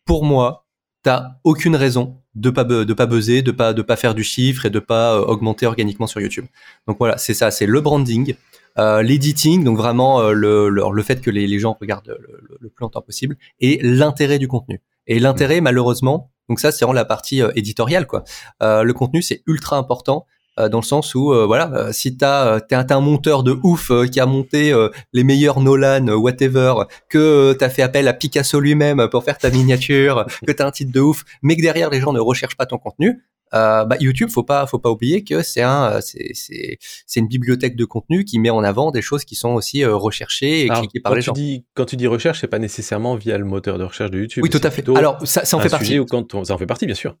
pour 0.04 0.24
moi, 0.24 0.66
t'as 1.02 1.36
aucune 1.44 1.76
raison 1.76 2.23
de 2.34 2.50
pas 2.50 2.64
de 2.64 2.92
pas 2.92 3.06
buzzer, 3.06 3.42
de 3.42 3.50
pas 3.50 3.72
de 3.72 3.82
pas 3.82 3.96
faire 3.96 4.14
du 4.14 4.24
chiffre 4.24 4.66
et 4.66 4.70
de 4.70 4.78
pas 4.78 5.14
euh, 5.14 5.24
augmenter 5.24 5.66
organiquement 5.66 6.06
sur 6.06 6.20
YouTube. 6.20 6.46
Donc 6.86 6.98
voilà, 6.98 7.16
c'est 7.18 7.34
ça, 7.34 7.50
c'est 7.50 7.66
le 7.66 7.80
branding, 7.80 8.34
euh, 8.78 9.02
l'editing, 9.02 9.64
donc 9.64 9.76
vraiment 9.76 10.30
le, 10.30 10.68
le, 10.68 11.02
fait 11.02 11.20
que 11.20 11.30
les, 11.30 11.46
les 11.46 11.58
gens 11.58 11.76
regardent 11.80 12.16
le, 12.60 12.68
plus 12.68 12.82
longtemps 12.82 13.02
possible, 13.02 13.36
et 13.60 13.78
l'intérêt 13.82 14.38
du 14.38 14.48
contenu. 14.48 14.80
Et 15.06 15.18
l'intérêt, 15.18 15.60
malheureusement, 15.60 16.30
donc 16.48 16.60
ça 16.60 16.72
c'est 16.72 16.84
vraiment 16.84 16.94
la 16.94 17.04
partie 17.04 17.40
éditoriale 17.54 18.06
quoi. 18.06 18.24
le 18.60 18.92
contenu 18.92 19.22
c'est 19.22 19.42
ultra 19.46 19.78
important 19.78 20.26
euh, 20.26 20.33
dans 20.56 20.78
le 20.78 20.84
sens 20.84 21.14
où 21.14 21.32
euh, 21.32 21.46
voilà 21.46 21.70
euh, 21.72 21.92
si 21.92 22.16
t'as 22.16 22.60
t'es 22.60 22.74
un, 22.74 22.86
un, 22.88 23.00
monteur 23.00 23.42
de 23.42 23.58
ouf 23.62 23.90
qui 24.10 24.20
a 24.20 24.26
monté 24.26 24.72
les 25.12 25.24
meilleurs 25.24 25.60
Nolan 25.60 26.08
whatever 26.08 26.74
que 27.08 27.52
t'as 27.58 27.68
fait 27.68 27.82
appel 27.82 28.06
à 28.08 28.12
Picasso 28.12 28.60
lui-même 28.60 29.08
pour 29.10 29.24
faire 29.24 29.38
ta 29.38 29.50
miniature 29.50 30.26
que 30.46 30.52
t'as 30.52 30.66
un 30.66 30.70
titre 30.70 30.92
de 30.92 31.00
ouf 31.00 31.24
mais 31.42 31.56
que 31.56 31.62
derrière 31.62 31.90
les 31.90 32.00
gens 32.00 32.12
ne 32.12 32.20
recherchent 32.20 32.56
pas 32.56 32.66
ton 32.66 32.78
contenu 32.78 33.24
euh, 33.54 33.84
bah, 33.84 33.96
YouTube, 34.00 34.30
faut 34.30 34.42
pas, 34.42 34.66
faut 34.66 34.78
pas 34.78 34.90
oublier 34.90 35.24
que 35.24 35.42
c'est 35.42 35.62
un, 35.62 36.00
c'est, 36.00 36.76
une 37.16 37.28
bibliothèque 37.28 37.76
de 37.76 37.84
contenu 37.84 38.24
qui 38.24 38.38
met 38.38 38.50
en 38.50 38.64
avant 38.64 38.90
des 38.90 39.02
choses 39.02 39.24
qui 39.24 39.34
sont 39.34 39.50
aussi 39.50 39.84
euh, 39.84 39.94
recherchées 39.94 40.66
et 40.66 40.68
cliquées 40.68 41.00
par 41.00 41.14
les 41.14 41.20
tu 41.20 41.26
gens. 41.26 41.32
Dis, 41.32 41.64
quand 41.74 41.84
tu 41.84 41.96
dis 41.96 42.06
recherche, 42.06 42.40
c'est 42.40 42.48
pas 42.48 42.58
nécessairement 42.58 43.14
via 43.14 43.38
le 43.38 43.44
moteur 43.44 43.78
de 43.78 43.84
recherche 43.84 44.10
de 44.10 44.18
YouTube. 44.18 44.42
Oui, 44.42 44.50
tout 44.50 44.60
à 44.62 44.70
fait. 44.70 44.88
Alors, 44.96 45.18
ça, 45.26 45.44
ça 45.44 45.56
en 45.56 45.60
fait 45.60 45.68
partie. 45.68 45.98
Quand 46.08 46.44
ça 46.44 46.54
en 46.54 46.58
fait 46.58 46.66
partie, 46.66 46.86
bien 46.86 46.94
sûr. 46.94 47.16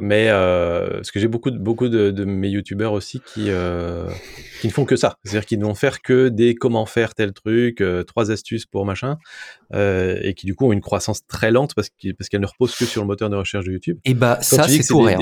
Mais 0.00 0.26
euh, 0.28 0.94
parce 0.94 1.10
que 1.10 1.20
j'ai 1.20 1.28
beaucoup, 1.28 1.50
de, 1.50 1.58
beaucoup 1.58 1.88
de, 1.88 2.10
de 2.10 2.24
mes 2.24 2.48
YouTubeurs 2.48 2.92
aussi 2.92 3.20
qui, 3.20 3.46
euh, 3.48 4.08
qui 4.66 4.70
ne 4.70 4.74
font 4.74 4.84
que 4.84 4.96
ça. 4.96 5.18
C'est-à-dire 5.24 5.46
qu'ils 5.46 5.58
ne 5.60 5.64
vont 5.64 5.74
faire 5.74 6.02
que 6.02 6.28
des 6.28 6.54
comment 6.54 6.86
faire 6.86 7.14
tel 7.14 7.32
truc, 7.32 7.80
euh, 7.80 8.02
trois 8.02 8.32
astuces 8.32 8.66
pour 8.66 8.84
machin, 8.84 9.16
euh, 9.72 10.18
et 10.22 10.34
qui 10.34 10.46
du 10.46 10.54
coup 10.54 10.66
ont 10.66 10.72
une 10.72 10.80
croissance 10.80 11.24
très 11.26 11.52
lente 11.52 11.74
parce 11.74 11.88
qu'elles 11.88 12.14
parce 12.16 12.28
ne 12.32 12.46
reposent 12.46 12.74
que 12.74 12.84
sur 12.84 13.02
le 13.02 13.06
moteur 13.06 13.30
de 13.30 13.36
recherche 13.36 13.64
de 13.64 13.72
YouTube. 13.72 13.98
Et 14.04 14.14
bah 14.14 14.38
ça 14.42 14.66
c'est 14.68 14.86
pour 14.88 15.06
rien. 15.06 15.18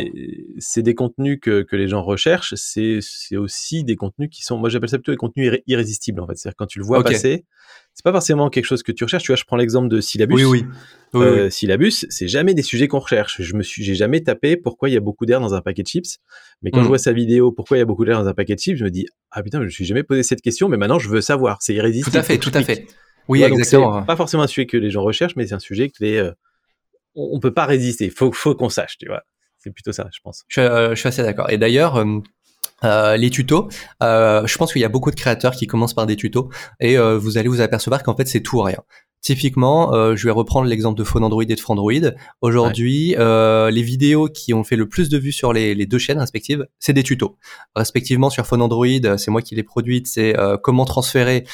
C'est 0.59 0.83
des 0.83 0.95
contenus 0.95 1.39
que, 1.43 1.63
que 1.63 1.77
les 1.77 1.89
gens 1.89 2.03
recherchent, 2.03 2.55
c'est 2.55 3.01
aussi 3.37 3.85
des 3.85 3.97
contenus 3.97 4.31
qui 4.31 4.43
sont, 4.43 4.57
moi 4.57 4.69
j'appelle 4.71 4.89
ça 4.89 4.99
plutôt 4.99 5.13
des 5.13 5.19
contenus 5.19 5.59
irrésistibles 5.67 6.21
en 6.21 6.27
fait. 6.27 6.37
C'est-à-dire 6.37 6.57
quand 6.57 6.67
tu 6.67 6.79
le 6.79 6.85
vois 6.85 7.03
passer, 7.03 7.45
c'est 7.95 8.03
pas 8.03 8.13
forcément 8.13 8.51
quelque 8.51 8.65
chose 8.65 8.83
que 8.83 8.91
tu 8.91 9.05
recherches. 9.05 9.23
Tu 9.23 9.31
vois, 9.31 9.37
je 9.37 9.45
prends 9.45 9.57
l'exemple 9.57 9.89
de 9.89 10.01
Syllabus. 10.01 10.35
Oui, 10.35 10.45
oui. 10.45 10.65
Euh, 11.15 11.49
Syllabus, 11.49 12.07
c'est 12.09 12.27
jamais 12.27 12.53
des 12.53 12.63
sujets 12.63 12.89
qu'on 12.89 12.99
recherche. 12.99 13.41
Je 13.41 13.55
me 13.55 13.63
suis, 13.63 13.85
j'ai 13.85 13.95
jamais 13.95 14.21
tapé 14.21 14.57
pourquoi 14.57 14.89
il 14.89 14.93
y 14.93 14.97
a 14.97 15.01
beaucoup 15.01 15.27
d'air 15.27 15.41
dans 15.41 15.55
un 15.55 15.61
paquet 15.61 15.85
de 15.85 15.89
chips. 15.89 16.19
Mais 16.63 16.73
quand 16.73 16.81
je 16.81 16.87
mm. 16.87 16.89
vois 16.89 16.99
sa 16.99 17.13
vidéo, 17.13 17.53
pourquoi 17.53 17.77
il 17.77 17.81
y 17.81 17.83
a 17.83 17.87
beaucoup 17.87 18.05
d'air 18.05 18.19
dans 18.21 18.27
un 18.27 18.35
paquet 18.35 18.57
de 18.57 18.61
chips, 18.61 18.77
je 18.77 18.85
me 18.85 18.91
dis, 18.91 19.07
ah 19.31 19.45
putain, 19.45 19.61
je 19.61 19.67
me 19.67 19.71
suis 19.71 19.85
jamais 19.85 20.03
posé 20.03 20.25
cette 20.25 20.43
question, 20.43 20.69
mais 20.69 20.77
maintenant 20.77 20.99
je 20.99 21.09
veux 21.09 21.21
savoir. 21.21 21.59
C'est 21.61 21.75
irrésistible. 21.75 22.13
Tout 22.13 22.19
à 22.19 22.23
fait, 22.25 22.39
tout 22.39 22.51
à 22.53 22.63
fait. 22.63 22.87
Oui, 23.29 23.45
exactement. 23.45 24.03
Pas 24.03 24.17
forcément 24.17 24.43
un 24.43 24.49
sujet 24.49 24.67
que 24.67 24.77
les 24.77 24.91
gens 24.91 25.03
recherchent, 25.03 25.37
mais 25.37 25.47
c'est 25.47 25.55
un 25.55 25.61
sujet 25.61 25.89
que 25.89 25.97
les, 26.01 26.17
euh, 26.17 26.33
on, 27.15 27.39
peut 27.39 27.55
pas 27.55 27.65
résister. 27.65 28.11
Faut, 28.11 28.33
faut 28.33 28.57
qu'on 28.57 28.69
sache, 28.69 28.99
tu 28.99 29.07
vois. 29.07 29.23
C'est 29.59 29.71
plutôt 29.71 29.93
ça, 29.93 30.09
je 30.13 30.19
pense. 30.21 30.45
Je, 30.49 30.61
euh, 30.61 30.91
je 30.91 30.97
suis 30.97 31.09
assez 31.09 31.23
d'accord. 31.23 31.49
Et 31.49 31.59
d'ailleurs, 31.59 32.05
euh, 32.83 33.05
euh, 33.05 33.17
les 33.17 33.31
tutos, 33.31 33.69
euh, 34.03 34.47
je 34.47 34.57
pense 34.59 34.73
qu'il 34.73 34.83
y 34.83 34.85
a 34.85 34.89
beaucoup 34.89 35.11
de 35.11 35.17
créateurs 35.17 35.55
qui 35.55 35.67
commencent 35.67 35.95
par 35.95 36.07
des 36.07 36.17
tutos 36.17 36.49
et 36.81 36.99
euh, 36.99 37.19
vous 37.19 37.39
allez 37.39 37.49
vous 37.49 37.61
apercevoir 37.61 38.03
qu'en 38.03 38.17
fait 38.17 38.27
c'est 38.27 38.41
tout 38.41 38.59
ou 38.59 38.63
rien. 38.63 38.79
Typiquement, 39.21 39.95
euh, 39.95 40.17
je 40.17 40.27
vais 40.27 40.31
reprendre 40.31 40.69
l'exemple 40.69 40.99
de 40.99 41.05
Phone 41.05 41.25
Android 41.25 41.45
et 41.45 41.55
de 41.55 41.61
Frandroid. 41.61 42.11
Aujourd'hui, 42.43 43.17
euh, 43.19 43.71
les 43.71 43.83
vidéos 43.83 44.29
qui 44.29 44.53
ont 44.53 44.65
fait 44.65 44.77
le 44.77 44.87
plus 44.87 45.09
de 45.09 45.17
vues 45.17 45.33
sur 45.33 45.55
les, 45.55 45.75
les 45.75 45.87
deux 45.87 45.97
chaînes 45.97 46.19
respectives, 46.19 46.67
c'est 46.79 46.93
des 46.93 47.03
tutos. 47.03 47.39
Respectivement 47.75 48.29
sur 48.29 48.47
Phone 48.47 48.61
Android, 48.61 49.17
c'est 49.17 49.31
moi 49.31 49.41
qui 49.41 49.55
les 49.55 49.63
produite, 49.63 50.09
c'est 50.09 50.37
comment 50.63 50.85
transférer 50.85 51.47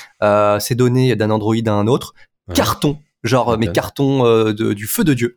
ces 0.59 0.75
données 0.75 1.15
d'un 1.15 1.31
Android 1.31 1.55
à 1.65 1.71
un 1.71 1.87
autre. 1.87 2.15
Carton 2.53 2.99
genre 3.23 3.59
mes 3.59 3.71
cartons 3.71 4.25
euh, 4.25 4.53
de, 4.53 4.73
du 4.73 4.87
feu 4.87 5.05
de 5.05 5.15
dieu. 5.15 5.37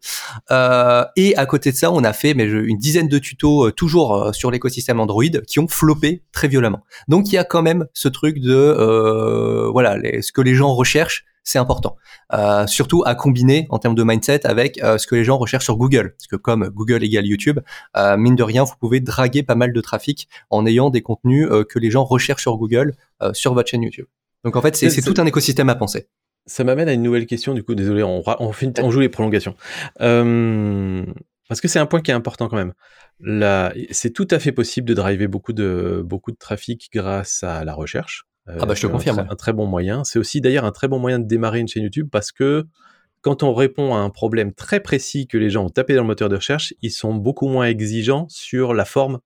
Euh, 0.52 1.06
et 1.16 1.36
à 1.36 1.46
côté 1.46 1.72
de 1.72 1.78
ça, 1.78 1.92
on 1.92 2.04
a 2.04 2.14
fait 2.14 2.34
mais 2.34 2.46
une 2.46 2.78
dizaine 2.78 3.08
de 3.08 3.20
tutos 3.20 3.68
euh, 3.68 3.72
toujours 3.72 4.34
sur 4.34 4.52
l'écosystème 4.52 5.00
Android 5.00 5.24
qui 5.48 5.60
ont 5.60 5.68
floppé 5.68 6.24
très 6.32 6.48
violemment. 6.48 6.84
Donc 7.08 7.32
il 7.32 7.36
y 7.36 7.38
a 7.38 7.44
quand 7.44 7.62
même 7.62 7.88
ce 7.94 8.08
truc 8.08 8.40
de 8.40 9.70
voilà 9.72 9.98
ce 10.22 10.32
que 10.32 10.42
les 10.42 10.56
gens 10.56 10.74
recherchent. 10.74 11.26
C'est 11.46 11.60
important, 11.60 11.98
surtout 12.68 13.04
à 13.06 13.16
combiner 13.16 13.68
en 13.70 13.78
termes 13.78 13.96
de 13.96 14.04
mindset 14.04 14.48
avec 14.48 14.78
ce 14.78 15.06
que 15.06 15.16
les 15.16 15.26
gens 15.26 15.38
recherchent 15.38 15.66
sur 15.66 15.76
Google, 15.76 16.16
parce 16.18 16.28
que 16.28 16.38
comme 16.38 16.70
Google 16.70 17.04
égale 17.04 17.26
YouTube, 17.26 17.60
mine 18.18 18.38
de 18.38 18.44
rien, 18.44 18.64
vous 18.64 18.76
pouvez 18.80 19.02
draguer 19.02 19.44
pas 19.44 19.56
mal 19.56 19.74
de 19.74 19.82
trafic 19.82 20.30
en 20.50 20.66
ayant 20.66 20.90
des 20.90 21.02
contenus 21.02 21.50
que 21.70 21.80
les 21.80 21.92
gens 21.92 22.06
recherchent 22.06 22.44
sur 22.44 22.56
Google 22.56 22.96
sur 23.34 23.54
votre 23.54 23.70
chaîne 23.70 23.84
YouTube. 23.84 24.06
Donc 24.46 24.56
en 24.56 24.62
fait, 24.62 24.74
c'est 24.78 25.02
tout 25.02 25.20
un 25.20 25.26
écosystème 25.26 25.68
à 25.68 25.76
penser. 25.76 26.08
Ça 26.46 26.64
m'amène 26.64 26.90
à 26.90 26.94
une 26.94 27.02
nouvelle 27.02 27.26
question, 27.26 27.54
du 27.54 27.64
coup, 27.64 27.76
désolé, 27.76 28.04
on, 28.04 28.22
on, 28.26 28.52
fait 28.52 28.80
on 28.82 28.92
joue 28.92 29.00
les 29.00 29.10
prolongations. 29.10 29.56
Euh, 30.02 31.06
parce 31.48 31.62
que 31.62 31.68
c'est 31.68 31.80
un 31.80 31.86
point 31.86 32.02
qui 32.02 32.12
est 32.12 32.14
important 32.14 32.50
quand 32.50 32.58
même. 32.58 32.74
C'est 33.92 34.12
tout 34.12 34.28
à 34.32 34.40
fait 34.40 34.52
possible 34.52 34.88
de 34.88 34.94
driver 34.94 35.28
beaucoup 35.28 35.54
de, 35.54 36.02
beaucoup 36.04 36.32
de 36.32 36.38
trafic 36.38 36.90
grâce 36.94 37.44
à 37.44 37.64
la 37.64 37.74
recherche. 37.74 38.26
Euh, 38.50 38.58
ah 38.60 38.66
bah 38.66 38.74
je 38.74 38.82
te 38.82 38.88
confirme. 38.88 39.20
Un, 39.20 39.28
un 39.30 39.36
très 39.36 39.54
bon 39.54 39.68
moyen. 39.68 40.04
C'est 40.04 40.20
aussi 40.20 40.42
d'ailleurs 40.42 40.66
un 40.66 40.72
très 40.72 40.88
bon 40.88 41.00
moyen 41.00 41.20
de 41.20 41.26
démarrer 41.26 41.60
une 41.60 41.68
chaîne 41.68 41.84
YouTube 41.84 42.10
parce 42.12 42.32
que 42.32 42.66
quand 43.22 43.42
on 43.42 43.54
répond 43.54 43.96
à 43.96 44.00
un 44.00 44.10
problème 44.10 44.54
très 44.54 44.82
précis 44.82 45.28
que 45.28 45.38
les 45.38 45.50
gens 45.50 45.66
ont 45.66 45.70
tapé 45.70 45.96
dans 45.96 46.02
le 46.02 46.08
moteur 46.08 46.28
de 46.28 46.36
recherche, 46.36 46.74
ils 46.82 46.92
sont 46.92 47.14
beaucoup 47.14 47.48
moins 47.48 47.68
exigeants 47.68 48.28
sur 48.28 48.74
la 48.74 48.84
forme 48.84 49.20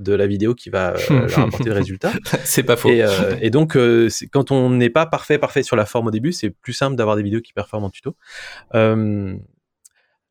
de 0.00 0.14
la 0.14 0.26
vidéo 0.26 0.54
qui 0.54 0.70
va 0.70 0.94
euh, 0.94 0.96
leur 1.28 1.38
apporter 1.40 1.68
le 1.68 1.74
résultat. 1.74 2.12
c'est 2.44 2.62
pas 2.62 2.76
faux. 2.76 2.90
Et, 2.90 3.02
euh, 3.02 3.36
et 3.40 3.50
donc, 3.50 3.76
euh, 3.76 4.08
quand 4.32 4.50
on 4.50 4.70
n'est 4.70 4.90
pas 4.90 5.06
parfait, 5.06 5.38
parfait 5.38 5.62
sur 5.62 5.76
la 5.76 5.86
forme 5.86 6.08
au 6.08 6.10
début, 6.10 6.32
c'est 6.32 6.50
plus 6.50 6.72
simple 6.72 6.96
d'avoir 6.96 7.16
des 7.16 7.22
vidéos 7.22 7.40
qui 7.40 7.52
performent 7.52 7.84
en 7.84 7.90
tuto. 7.90 8.16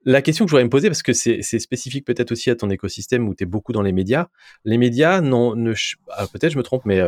la 0.05 0.21
question 0.21 0.45
que 0.45 0.49
je 0.49 0.53
voudrais 0.53 0.63
me 0.63 0.69
poser, 0.69 0.89
parce 0.89 1.03
que 1.03 1.13
c'est 1.13 1.41
spécifique 1.41 2.05
peut-être 2.05 2.31
aussi 2.31 2.49
à 2.49 2.55
ton 2.55 2.69
écosystème 2.69 3.27
où 3.27 3.35
tu 3.35 3.43
es 3.43 3.45
beaucoup 3.45 3.73
dans 3.73 3.81
les 3.83 3.91
médias, 3.91 4.27
les 4.65 4.77
médias, 4.77 5.21
ah, 5.21 6.27
peut-être 6.33 6.51
je 6.51 6.57
me 6.57 6.63
trompe, 6.63 6.83
mais 6.85 6.99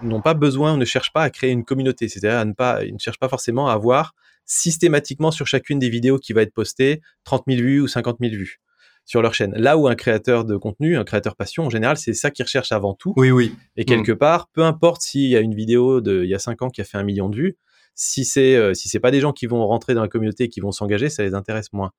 n'ont 0.00 0.22
pas 0.22 0.34
besoin, 0.34 0.76
ne 0.76 0.84
cherchent 0.84 1.12
pas 1.12 1.22
à 1.22 1.30
créer 1.30 1.50
une 1.50 1.64
communauté, 1.64 2.08
c'est-à-dire 2.08 2.38
à 2.38 2.44
ne 2.44 2.52
pas, 2.52 2.84
ils 2.84 2.94
ne 2.94 2.98
cherchent 2.98 3.18
pas 3.18 3.28
forcément 3.28 3.68
à 3.68 3.72
avoir 3.72 4.14
systématiquement 4.46 5.32
sur 5.32 5.46
chacune 5.46 5.78
des 5.78 5.90
vidéos 5.90 6.18
qui 6.18 6.32
va 6.32 6.42
être 6.42 6.54
postée 6.54 7.02
30 7.24 7.42
000 7.48 7.60
vues 7.60 7.80
ou 7.80 7.88
50 7.88 8.18
000 8.20 8.32
vues 8.32 8.60
sur 9.06 9.22
leur 9.22 9.32
chaîne. 9.32 9.54
Là 9.54 9.78
où 9.78 9.88
un 9.88 9.94
créateur 9.94 10.44
de 10.44 10.56
contenu, 10.56 10.98
un 10.98 11.04
créateur 11.04 11.36
passion, 11.36 11.64
en 11.64 11.70
général, 11.70 11.96
c'est 11.96 12.12
ça 12.12 12.30
qu'ils 12.30 12.44
recherchent 12.44 12.72
avant 12.72 12.92
tout. 12.92 13.14
Oui, 13.16 13.30
oui. 13.30 13.54
Et 13.76 13.84
quelque 13.84 14.12
mm. 14.12 14.18
part, 14.18 14.48
peu 14.48 14.62
importe 14.62 15.00
s'il 15.00 15.30
y 15.30 15.36
a 15.36 15.40
une 15.40 15.54
vidéo 15.54 16.00
de 16.00 16.24
il 16.24 16.28
y 16.28 16.34
a 16.34 16.38
cinq 16.38 16.60
ans 16.60 16.68
qui 16.68 16.80
a 16.80 16.84
fait 16.84 16.98
un 16.98 17.04
million 17.04 17.28
de 17.28 17.36
vues, 17.36 17.56
si 17.94 18.24
c'est 18.24 18.56
euh, 18.56 18.74
si 18.74 18.88
c'est 18.88 19.00
pas 19.00 19.12
des 19.12 19.20
gens 19.20 19.32
qui 19.32 19.46
vont 19.46 19.64
rentrer 19.66 19.94
dans 19.94 20.02
la 20.02 20.08
communauté 20.08 20.44
et 20.44 20.48
qui 20.48 20.60
vont 20.60 20.72
s'engager, 20.72 21.08
ça 21.08 21.22
les 21.22 21.34
intéresse 21.34 21.72
moins. 21.72 21.92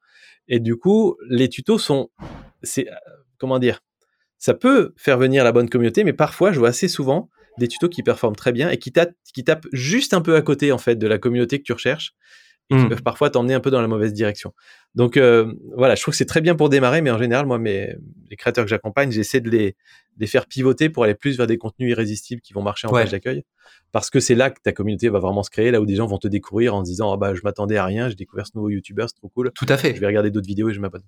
Et 0.50 0.60
du 0.60 0.76
coup, 0.76 1.18
les 1.30 1.50
tutos 1.50 1.80
sont 1.80 2.10
c'est 2.62 2.90
euh, 2.90 2.96
comment 3.38 3.58
dire 3.58 3.80
ça 4.38 4.54
peut 4.54 4.94
faire 4.98 5.18
venir 5.18 5.44
la 5.44 5.52
bonne 5.52 5.70
communauté, 5.70 6.04
mais 6.04 6.14
parfois, 6.14 6.52
je 6.52 6.60
vois 6.60 6.70
assez 6.70 6.88
souvent 6.88 7.30
des 7.58 7.68
tutos 7.68 7.90
qui 7.90 8.04
performent 8.04 8.36
très 8.36 8.52
bien 8.52 8.70
et 8.70 8.78
qui, 8.78 8.94
qui 9.34 9.44
tapent 9.44 9.66
juste 9.74 10.14
un 10.14 10.22
peu 10.22 10.36
à 10.36 10.44
côté 10.44 10.72
en 10.72 10.78
fait 10.78 10.96
de 10.96 11.08
la 11.08 11.18
communauté 11.18 11.58
que 11.58 11.64
tu 11.64 11.74
recherches 11.74 12.14
et 12.70 12.76
qui 12.76 12.84
mmh. 12.84 12.90
peuvent 12.90 13.04
parfois 13.04 13.30
t'emmener 13.30 13.54
un 13.54 13.60
peu 13.60 13.72
dans 13.72 13.82
la 13.82 13.88
mauvaise 13.88 14.14
direction. 14.14 14.54
Donc 14.96 15.16
euh, 15.16 15.54
voilà, 15.76 15.96
je 15.96 16.02
trouve 16.02 16.14
que 16.14 16.18
c'est 16.18 16.26
très 16.26 16.42
bien 16.42 16.56
pour 16.56 16.70
démarrer, 16.70 17.02
mais 17.02 17.12
en 17.12 17.18
général, 17.18 17.46
moi, 17.46 17.60
mes, 17.60 17.96
les 18.30 18.36
créateurs 18.36 18.66
que 18.66 18.70
j'accompagne, 18.70 19.12
j'essaie 19.12 19.40
de 19.40 19.50
les, 19.50 19.76
les 20.18 20.28
faire 20.28 20.48
pivoter 20.48 20.90
pour 20.90 21.04
aller 21.04 21.16
plus 21.16 21.38
vers 21.38 21.48
des 21.48 21.58
contenus 21.58 21.92
irrésistibles 21.92 22.42
qui 22.42 22.54
vont 22.54 22.62
marcher 22.62 22.88
en 22.88 22.92
page 22.92 23.12
d'accueil, 23.12 23.44
parce 23.92 24.10
que 24.10 24.20
c'est 24.20 24.36
là 24.36 24.50
que 24.50 24.60
ta 24.62 24.74
communauté 24.74 25.10
va 25.10 25.20
vraiment 25.20 25.44
se 25.44 25.50
créer, 25.50 25.72
là 25.72 25.82
où 25.82 25.86
des 25.86 25.96
gens 25.96 26.08
vont 26.08 26.18
te 26.18 26.28
découvrir 26.28 26.76
en 26.76 26.84
se 26.84 26.90
disant, 26.90 27.14
oh, 27.14 27.18
bah 27.18 27.34
je 27.36 27.42
m'attendais 27.44 27.78
à 27.78 27.86
rien, 27.86 28.10
j'ai 28.10 28.16
découvert 28.16 28.46
ce 28.48 28.52
nouveau 28.56 28.70
YouTuber, 28.70 29.06
c'est 29.08 29.16
trop 29.16 29.30
cool. 29.30 29.52
Tout 29.54 29.66
à 29.70 29.78
fait. 29.78 29.96
Je 29.96 30.00
vais 30.00 30.08
regarder 30.08 30.32
d'autres 30.32 30.48
vidéos 30.48 30.70
et 30.70 30.74
je 30.74 30.80
m'abonne. 30.80 31.04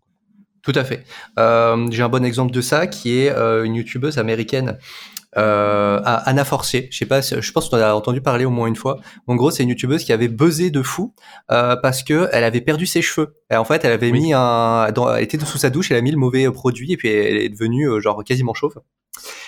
Tout 0.61 0.73
à 0.75 0.83
fait. 0.83 1.03
Euh, 1.37 1.87
j'ai 1.89 2.03
un 2.03 2.09
bon 2.09 2.23
exemple 2.23 2.51
de 2.51 2.61
ça 2.61 2.87
qui 2.87 3.17
est 3.19 3.31
euh, 3.31 3.63
une 3.63 3.75
youtubeuse 3.75 4.17
américaine 4.17 4.77
euh, 5.37 5.99
Anna 6.03 6.43
Forcier. 6.43 6.87
Je 6.91 6.97
sais 6.97 7.05
pas, 7.05 7.21
je 7.21 7.51
pense 7.51 7.69
qu'on 7.69 7.77
a 7.77 7.93
entendu 7.93 8.21
parler 8.21 8.45
au 8.45 8.49
moins 8.49 8.67
une 8.67 8.75
fois. 8.75 8.99
En 9.27 9.35
gros, 9.35 9.51
c'est 9.51 9.63
une 9.63 9.69
youtubeuse 9.69 10.03
qui 10.03 10.13
avait 10.13 10.27
buzzé 10.27 10.71
de 10.71 10.81
fou 10.81 11.13
euh, 11.51 11.75
parce 11.75 12.03
que 12.03 12.29
elle 12.31 12.43
avait 12.43 12.61
perdu 12.61 12.85
ses 12.85 13.01
cheveux. 13.01 13.35
Et 13.51 13.55
en 13.55 13.65
fait, 13.65 13.85
elle 13.85 13.91
avait 13.91 14.11
mis 14.11 14.33
un, 14.33 14.91
dans, 14.91 15.13
elle 15.13 15.23
était 15.23 15.39
sous 15.39 15.57
sa 15.57 15.69
douche, 15.69 15.91
elle 15.91 15.97
a 15.97 16.01
mis 16.01 16.11
le 16.11 16.17
mauvais 16.17 16.49
produit 16.51 16.91
et 16.93 16.97
puis 16.97 17.09
elle 17.09 17.37
est 17.37 17.49
devenue 17.49 17.87
euh, 17.87 17.99
genre 17.99 18.23
quasiment 18.23 18.53
chauve. 18.53 18.79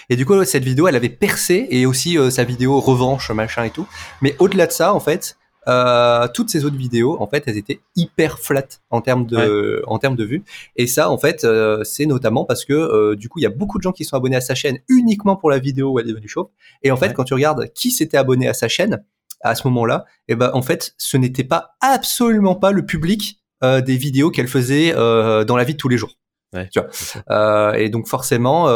Et 0.10 0.16
du 0.16 0.26
coup, 0.26 0.44
cette 0.44 0.64
vidéo, 0.64 0.88
elle 0.88 0.96
avait 0.96 1.10
percé 1.10 1.68
et 1.70 1.86
aussi 1.86 2.18
sa 2.32 2.44
vidéo 2.44 2.80
revanche, 2.82 3.32
machin 3.32 3.64
et 3.64 3.70
tout. 3.70 3.88
Mais 4.22 4.36
au-delà 4.40 4.68
de 4.68 4.72
ça, 4.72 4.94
en 4.94 5.00
fait, 5.00 5.38
euh, 5.68 6.28
toutes 6.34 6.50
ces 6.50 6.66
autres 6.66 6.76
vidéos, 6.76 7.22
en 7.22 7.28
fait, 7.28 7.44
elles 7.46 7.58
étaient 7.58 7.82
hyper 7.96 8.40
flat 8.40 8.68
en 8.90 9.02
termes 9.02 9.26
de, 9.26 9.84
en 9.88 10.00
termes 10.00 10.16
de 10.16 10.24
vues. 10.24 10.44
Et 10.76 10.88
ça, 10.88 11.10
en 11.10 11.18
fait, 11.18 11.44
euh, 11.44 11.84
c'est 11.84 12.06
notamment 12.06 12.46
parce 12.46 12.66
que 12.66 12.74
euh, 12.74 13.16
du 13.16 13.30
coup, 13.30 13.40
il 13.40 13.44
y 13.44 13.46
a 13.48 13.52
beaucoup 13.52 13.78
de 13.78 13.84
gens 13.84 13.92
qui 13.92 14.04
sont 14.04 14.16
abonnés 14.16 14.36
à 14.36 14.42
sa 14.42 14.56
chaîne 14.56 14.80
uniquement 14.90 15.36
pour 15.36 15.50
la 15.50 15.60
vidéo 15.60 15.92
où 15.92 16.00
elle 16.00 16.08
est 16.08 16.12
devenue 16.12 16.28
chauve. 16.28 16.50
Et 16.84 16.92
en 16.92 16.98
fait, 16.98 17.14
quand 17.14 17.24
tu 17.24 17.34
regardes 17.34 17.72
qui 17.74 17.92
s'était 17.92 18.18
abonné 18.18 18.48
à 18.48 18.54
sa 18.54 18.68
chaîne 18.68 19.04
à 19.44 19.56
ce 19.56 19.68
moment-là, 19.68 20.06
et 20.28 20.34
eh 20.34 20.36
ben 20.36 20.52
en 20.54 20.62
fait, 20.62 20.94
ce 20.98 21.18
n'était 21.18 21.44
pas 21.44 21.76
absolument 21.82 22.56
pas 22.56 22.72
le 22.72 22.86
public 22.86 23.40
des 23.64 23.96
vidéos 23.98 24.32
qu'elle 24.32 24.48
faisait 24.48 24.94
dans 24.94 25.56
la 25.56 25.64
vie 25.64 25.74
de 25.74 25.78
tous 25.78 25.90
les 25.90 25.98
jours. 25.98 26.18
Ouais, 26.54 26.68
tu 26.70 26.80
vois. 26.80 27.80
et 27.80 27.90
donc 27.90 28.08
forcément, 28.08 28.68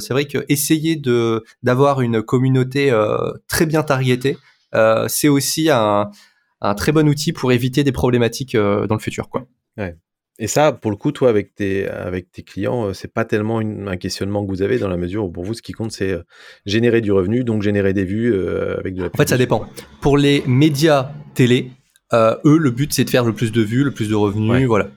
c'est 0.00 0.12
vrai 0.12 0.26
que 0.26 0.44
essayer 0.48 0.96
de 0.96 1.44
d'avoir 1.62 2.02
une 2.02 2.22
communauté 2.22 2.92
très 3.48 3.64
bien 3.64 3.82
targetée, 3.82 4.36
euh, 4.74 5.06
c'est 5.08 5.28
aussi 5.28 5.70
un, 5.70 6.10
très 6.76 6.92
bon 6.92 7.08
outil 7.08 7.32
pour 7.32 7.52
éviter 7.52 7.84
des 7.84 7.92
problématiques 7.92 8.54
euh, 8.54 8.86
dans 8.86 8.94
le 8.94 9.00
futur. 9.00 9.28
Quoi. 9.28 9.46
Et 10.38 10.46
ça, 10.46 10.72
pour 10.72 10.90
le 10.90 10.96
coup, 10.96 11.12
toi, 11.12 11.28
avec 11.28 11.54
tes, 11.54 11.86
avec 11.88 12.32
tes 12.32 12.42
clients, 12.42 12.86
euh, 12.86 12.92
c'est 12.94 13.12
pas 13.12 13.24
tellement 13.24 13.58
un 13.58 13.96
questionnement 13.96 14.44
que 14.44 14.50
vous 14.50 14.62
avez 14.62 14.78
dans 14.78 14.88
la 14.88 14.96
mesure 14.96 15.24
où 15.24 15.30
pour 15.30 15.44
vous, 15.44 15.54
ce 15.54 15.62
qui 15.62 15.72
compte, 15.72 15.92
c'est 15.92 16.16
générer 16.66 17.00
du 17.00 17.12
revenu, 17.12 17.44
donc 17.44 17.62
générer 17.62 17.92
des 17.92 18.04
vues 18.04 18.34
avec 18.78 18.94
de 18.94 19.02
la. 19.02 19.08
En 19.08 19.16
fait, 19.16 19.28
ça 19.28 19.38
dépend. 19.38 19.66
Pour 20.00 20.16
les 20.16 20.42
médias 20.46 21.12
télé, 21.34 21.70
eux, 22.12 22.58
le 22.58 22.70
but, 22.70 22.92
c'est 22.92 23.04
de 23.04 23.10
faire 23.10 23.24
le 23.24 23.34
plus 23.34 23.52
de 23.52 23.62
vues, 23.62 23.84
le 23.84 23.92
plus 23.92 24.08
de 24.08 24.14
revenus, 24.14 24.66
voilà. 24.66 24.88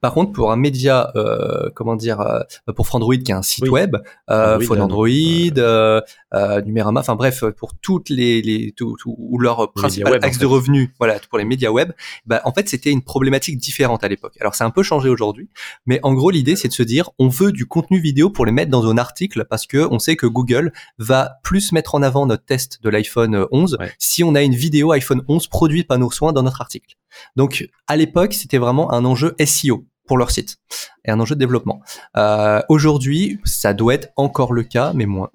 Par 0.00 0.14
contre, 0.14 0.32
pour 0.32 0.52
un 0.52 0.56
média, 0.56 1.10
euh, 1.16 1.70
comment 1.74 1.96
dire, 1.96 2.20
euh, 2.20 2.40
pour 2.74 2.86
Frandroid 2.86 3.16
qui 3.16 3.32
est 3.32 3.34
un 3.34 3.42
site 3.42 3.68
web, 3.68 3.96
euh, 4.30 4.60
Phone 4.60 4.80
Android, 4.80 5.08
euh, 5.08 6.00
euh, 6.34 6.62
Numérama, 6.62 7.00
enfin 7.00 7.16
bref, 7.16 7.44
pour 7.56 7.74
toutes 7.74 8.08
les, 8.08 8.40
les 8.42 8.72
tout, 8.72 8.96
tout, 8.98 9.14
ou 9.18 9.38
leur 9.38 9.72
principal 9.72 10.20
axe 10.22 10.38
de 10.38 10.46
revenus, 10.46 10.90
voilà, 10.98 11.18
pour 11.28 11.38
les 11.38 11.44
médias 11.44 11.70
web, 11.70 11.92
bah, 12.26 12.40
en 12.44 12.52
fait, 12.52 12.68
c'était 12.68 12.90
une 12.90 13.02
problématique 13.02 13.58
différente 13.58 14.04
à 14.04 14.08
l'époque. 14.08 14.36
Alors, 14.40 14.54
c'est 14.54 14.64
un 14.64 14.70
peu 14.70 14.84
changé 14.84 15.08
aujourd'hui, 15.08 15.48
mais 15.86 15.98
en 16.04 16.14
gros, 16.14 16.30
l'idée, 16.30 16.54
c'est 16.54 16.68
de 16.68 16.72
se 16.72 16.84
dire, 16.84 17.10
on 17.18 17.28
veut 17.28 17.50
du 17.50 17.66
contenu 17.66 17.98
vidéo 17.98 18.30
pour 18.30 18.46
les 18.46 18.52
mettre 18.52 18.70
dans 18.70 18.88
un 18.88 18.98
article 18.98 19.46
parce 19.50 19.66
que 19.66 19.88
on 19.90 19.98
sait 19.98 20.14
que 20.14 20.26
Google 20.26 20.72
va 20.98 21.38
plus 21.42 21.72
mettre 21.72 21.96
en 21.96 22.02
avant 22.02 22.26
notre 22.26 22.44
test 22.44 22.82
de 22.82 22.88
l'iPhone 22.88 23.46
11 23.50 23.78
si 23.98 24.22
on 24.22 24.34
a 24.34 24.42
une 24.42 24.54
vidéo 24.54 24.92
iPhone 24.92 25.22
11 25.28 25.48
produite 25.48 25.88
par 25.88 25.98
nos 25.98 26.10
soins 26.10 26.32
dans 26.32 26.42
notre 26.42 26.60
article. 26.60 26.94
Donc, 27.36 27.68
à 27.86 27.96
l'époque, 27.96 28.34
c'était 28.34 28.58
vraiment 28.58 28.92
un 28.92 29.04
enjeu 29.04 29.34
SEO 29.44 29.86
pour 30.06 30.18
leur 30.18 30.30
site 30.30 30.56
et 31.04 31.10
un 31.10 31.20
enjeu 31.20 31.34
de 31.34 31.40
développement. 31.40 31.80
Euh, 32.16 32.60
Aujourd'hui, 32.68 33.40
ça 33.44 33.74
doit 33.74 33.94
être 33.94 34.08
encore 34.16 34.52
le 34.52 34.62
cas, 34.62 34.92
mais 34.94 35.06
moins. 35.06 35.30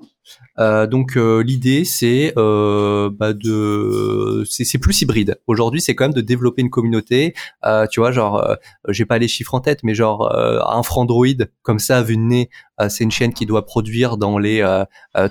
Euh, 0.59 0.85
donc 0.85 1.17
euh, 1.17 1.41
l'idée 1.41 1.83
c'est 1.83 2.33
euh, 2.37 3.09
bah 3.11 3.33
de 3.33 4.43
c'est 4.47 4.77
plus 4.77 5.01
hybride. 5.01 5.39
Aujourd'hui 5.47 5.81
c'est 5.81 5.95
quand 5.95 6.05
même 6.05 6.13
de 6.13 6.21
développer 6.21 6.61
une 6.61 6.69
communauté. 6.69 7.33
Euh, 7.65 7.87
tu 7.87 7.99
vois 7.99 8.11
genre 8.11 8.37
euh, 8.37 8.55
j'ai 8.89 9.05
pas 9.05 9.17
les 9.17 9.27
chiffres 9.27 9.53
en 9.55 9.61
tête 9.61 9.79
mais 9.83 9.95
genre 9.95 10.33
un 10.33 10.83
Frandroid 10.83 11.45
comme 11.63 11.79
ça 11.79 12.01
vu 12.01 12.17
de 12.17 12.21
nez 12.21 12.49
c'est 12.89 13.03
une 13.03 13.11
chaîne 13.11 13.33
qui 13.33 13.45
doit 13.45 13.65
produire 13.65 14.17
dans 14.17 14.37
les 14.37 14.63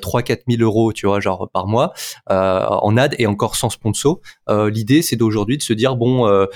3 0.01 0.23
4 0.23 0.45
000 0.49 0.63
euros 0.63 0.93
tu 0.93 1.07
vois 1.07 1.21
genre 1.21 1.51
par 1.53 1.67
mois 1.67 1.93
en 2.29 2.97
ad 2.97 3.15
et 3.19 3.27
encore 3.27 3.57
sans 3.57 3.71
sponsor. 3.71 4.21
l'idée 4.49 5.03
c'est 5.03 5.17
d'aujourd'hui 5.17 5.59
de 5.59 5.63
se 5.63 5.73
dire 5.73 5.97
bon 5.97 6.47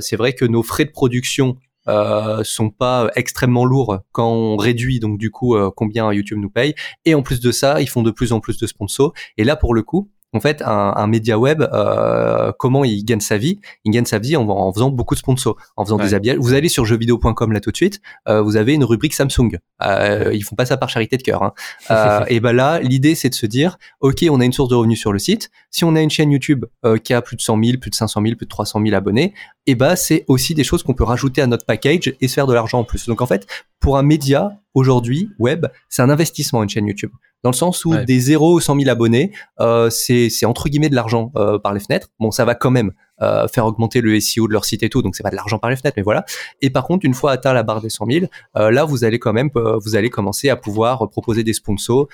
c'est 0.00 0.16
vrai 0.16 0.32
que 0.34 0.44
nos 0.44 0.62
frais 0.62 0.84
de 0.84 0.90
production 0.90 1.56
euh, 1.88 2.44
sont 2.44 2.70
pas 2.70 3.10
extrêmement 3.16 3.64
lourds 3.64 3.98
quand 4.12 4.30
on 4.30 4.56
réduit 4.56 5.00
donc 5.00 5.18
du 5.18 5.30
coup 5.30 5.56
euh, 5.56 5.70
combien 5.74 6.12
YouTube 6.12 6.38
nous 6.38 6.50
paye. 6.50 6.74
Et 7.04 7.14
en 7.14 7.22
plus 7.22 7.40
de 7.40 7.52
ça 7.52 7.80
ils 7.80 7.88
font 7.88 8.02
de 8.02 8.10
plus 8.10 8.32
en 8.32 8.40
plus 8.40 8.58
de 8.58 8.66
sponsors. 8.66 9.12
Et 9.36 9.44
là 9.44 9.56
pour 9.56 9.74
le 9.74 9.82
coup 9.82 10.10
en 10.32 10.40
fait, 10.40 10.62
un, 10.62 10.94
un 10.96 11.06
média 11.06 11.38
web, 11.38 11.62
euh, 11.62 12.52
comment 12.58 12.84
il 12.84 13.04
gagne 13.04 13.20
sa 13.20 13.36
vie? 13.36 13.60
Il 13.84 13.92
gagne 13.92 14.06
sa 14.06 14.18
vie 14.18 14.36
en, 14.36 14.48
en 14.48 14.72
faisant 14.72 14.90
beaucoup 14.90 15.14
de 15.14 15.20
sponsors, 15.20 15.56
en 15.76 15.84
faisant 15.84 15.98
des 15.98 16.14
habillages. 16.14 16.38
Vous 16.38 16.54
allez 16.54 16.68
sur 16.68 16.86
jeuxvideo.com 16.86 17.52
là 17.52 17.60
tout 17.60 17.70
de 17.70 17.76
suite, 17.76 18.00
euh, 18.28 18.40
vous 18.40 18.56
avez 18.56 18.74
une 18.74 18.84
rubrique 18.84 19.14
Samsung. 19.14 19.58
Euh, 19.82 20.30
ils 20.32 20.42
font 20.42 20.56
pas 20.56 20.64
ça 20.64 20.76
par 20.76 20.88
charité 20.88 21.16
de 21.16 21.22
cœur. 21.22 21.42
Hein. 21.42 21.52
Euh, 21.90 22.24
et 22.28 22.40
ben 22.40 22.52
là, 22.52 22.80
l'idée 22.80 23.14
c'est 23.14 23.28
de 23.28 23.34
se 23.34 23.46
dire, 23.46 23.78
ok, 24.00 24.24
on 24.30 24.40
a 24.40 24.44
une 24.44 24.52
source 24.52 24.70
de 24.70 24.74
revenus 24.74 24.98
sur 24.98 25.12
le 25.12 25.18
site. 25.18 25.50
Si 25.70 25.84
on 25.84 25.94
a 25.96 26.00
une 26.00 26.10
chaîne 26.10 26.30
YouTube 26.30 26.64
euh, 26.84 26.96
qui 26.96 27.12
a 27.12 27.20
plus 27.20 27.36
de 27.36 27.42
100 27.42 27.62
000, 27.62 27.78
plus 27.78 27.90
de 27.90 27.94
500 27.94 28.22
000, 28.22 28.36
plus 28.36 28.46
de 28.46 28.50
300 28.50 28.80
000 28.82 28.96
abonnés, 28.96 29.34
et 29.66 29.74
ben 29.74 29.96
c'est 29.96 30.24
aussi 30.28 30.54
des 30.54 30.64
choses 30.64 30.82
qu'on 30.82 30.94
peut 30.94 31.04
rajouter 31.04 31.42
à 31.42 31.46
notre 31.46 31.66
package 31.66 32.14
et 32.20 32.28
se 32.28 32.34
faire 32.34 32.46
de 32.46 32.54
l'argent 32.54 32.80
en 32.80 32.84
plus. 32.84 33.06
Donc 33.06 33.20
en 33.20 33.26
fait, 33.26 33.46
pour 33.80 33.98
un 33.98 34.02
média 34.02 34.61
aujourd'hui 34.74 35.30
web, 35.38 35.66
c'est 35.88 36.02
un 36.02 36.10
investissement 36.10 36.62
une 36.62 36.68
chaîne 36.68 36.86
YouTube 36.86 37.10
dans 37.42 37.50
le 37.50 37.56
sens 37.56 37.84
où 37.84 37.96
des 37.96 38.20
0 38.20 38.54
ou 38.54 38.60
100 38.60 38.78
000 38.78 38.90
abonnés, 38.90 39.32
euh, 39.60 39.90
c'est 39.90 40.46
entre 40.46 40.68
guillemets 40.68 40.88
de 40.88 40.94
l'argent 40.94 41.32
euh, 41.36 41.58
par 41.58 41.74
les 41.74 41.80
fenêtres. 41.80 42.08
Bon, 42.20 42.30
ça 42.30 42.44
va 42.44 42.54
quand 42.54 42.70
même 42.70 42.92
euh, 43.20 43.48
faire 43.48 43.66
augmenter 43.66 44.00
le 44.00 44.18
SEO 44.20 44.46
de 44.46 44.52
leur 44.52 44.64
site 44.64 44.82
et 44.82 44.88
tout, 44.88 45.02
donc 45.02 45.16
c'est 45.16 45.22
pas 45.22 45.30
de 45.30 45.36
l'argent 45.36 45.58
par 45.58 45.70
les 45.70 45.76
fenêtres, 45.76 45.94
mais 45.96 46.02
voilà. 46.02 46.24
Et 46.60 46.70
par 46.70 46.84
contre, 46.84 47.04
une 47.04 47.14
fois 47.14 47.32
atteint 47.32 47.52
la 47.52 47.62
barre 47.62 47.80
des 47.80 47.90
100 47.90 48.06
000, 48.06 48.26
euh, 48.56 48.70
là, 48.70 48.84
vous 48.84 49.04
allez 49.04 49.18
quand 49.18 49.32
même, 49.32 49.50
euh, 49.56 49.78
vous 49.78 49.96
allez 49.96 50.10
commencer 50.10 50.48
à 50.48 50.56
pouvoir 50.56 51.08
proposer 51.10 51.42
des 51.44 51.52
sponsors 51.52 52.08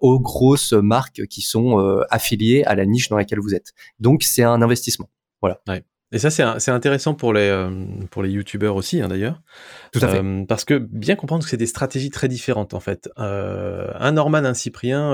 aux 0.00 0.20
grosses 0.20 0.72
marques 0.72 1.26
qui 1.26 1.42
sont 1.42 1.78
affiliées 2.10 2.64
à 2.64 2.74
la 2.74 2.86
niche 2.86 3.08
dans 3.08 3.16
laquelle 3.16 3.40
vous 3.40 3.54
êtes. 3.54 3.72
Donc, 3.98 4.22
c'est 4.22 4.42
un 4.42 4.62
investissement. 4.62 5.08
Voilà. 5.40 5.60
Ouais. 5.68 5.84
Et 6.14 6.18
ça, 6.20 6.30
c'est 6.30 6.70
intéressant 6.70 7.14
pour 7.14 7.32
les, 7.32 7.48
euh, 7.48 7.70
pour 8.12 8.22
les 8.22 8.30
youtubeurs 8.30 8.76
aussi, 8.76 9.02
hein, 9.02 9.08
d'ailleurs. 9.08 9.42
Tout 9.90 9.98
à 10.00 10.06
fait. 10.06 10.22
Euh, 10.22 10.44
parce 10.46 10.64
que 10.64 10.78
bien 10.78 11.16
comprendre 11.16 11.42
que 11.42 11.50
c'est 11.50 11.56
des 11.56 11.66
stratégies 11.66 12.10
très 12.10 12.28
différentes, 12.28 12.72
en 12.72 12.78
fait. 12.78 13.10
Euh, 13.18 13.90
un 13.98 14.12
Norman, 14.12 14.44
un 14.44 14.54
Cyprien, 14.54 15.08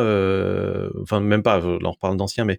enfin, 1.01 1.21
même 1.21 1.43
pas, 1.43 1.59
là, 1.59 1.79
on 1.85 1.91
reparle 1.91 2.19
d'anciens, 2.19 2.45
mais 2.45 2.59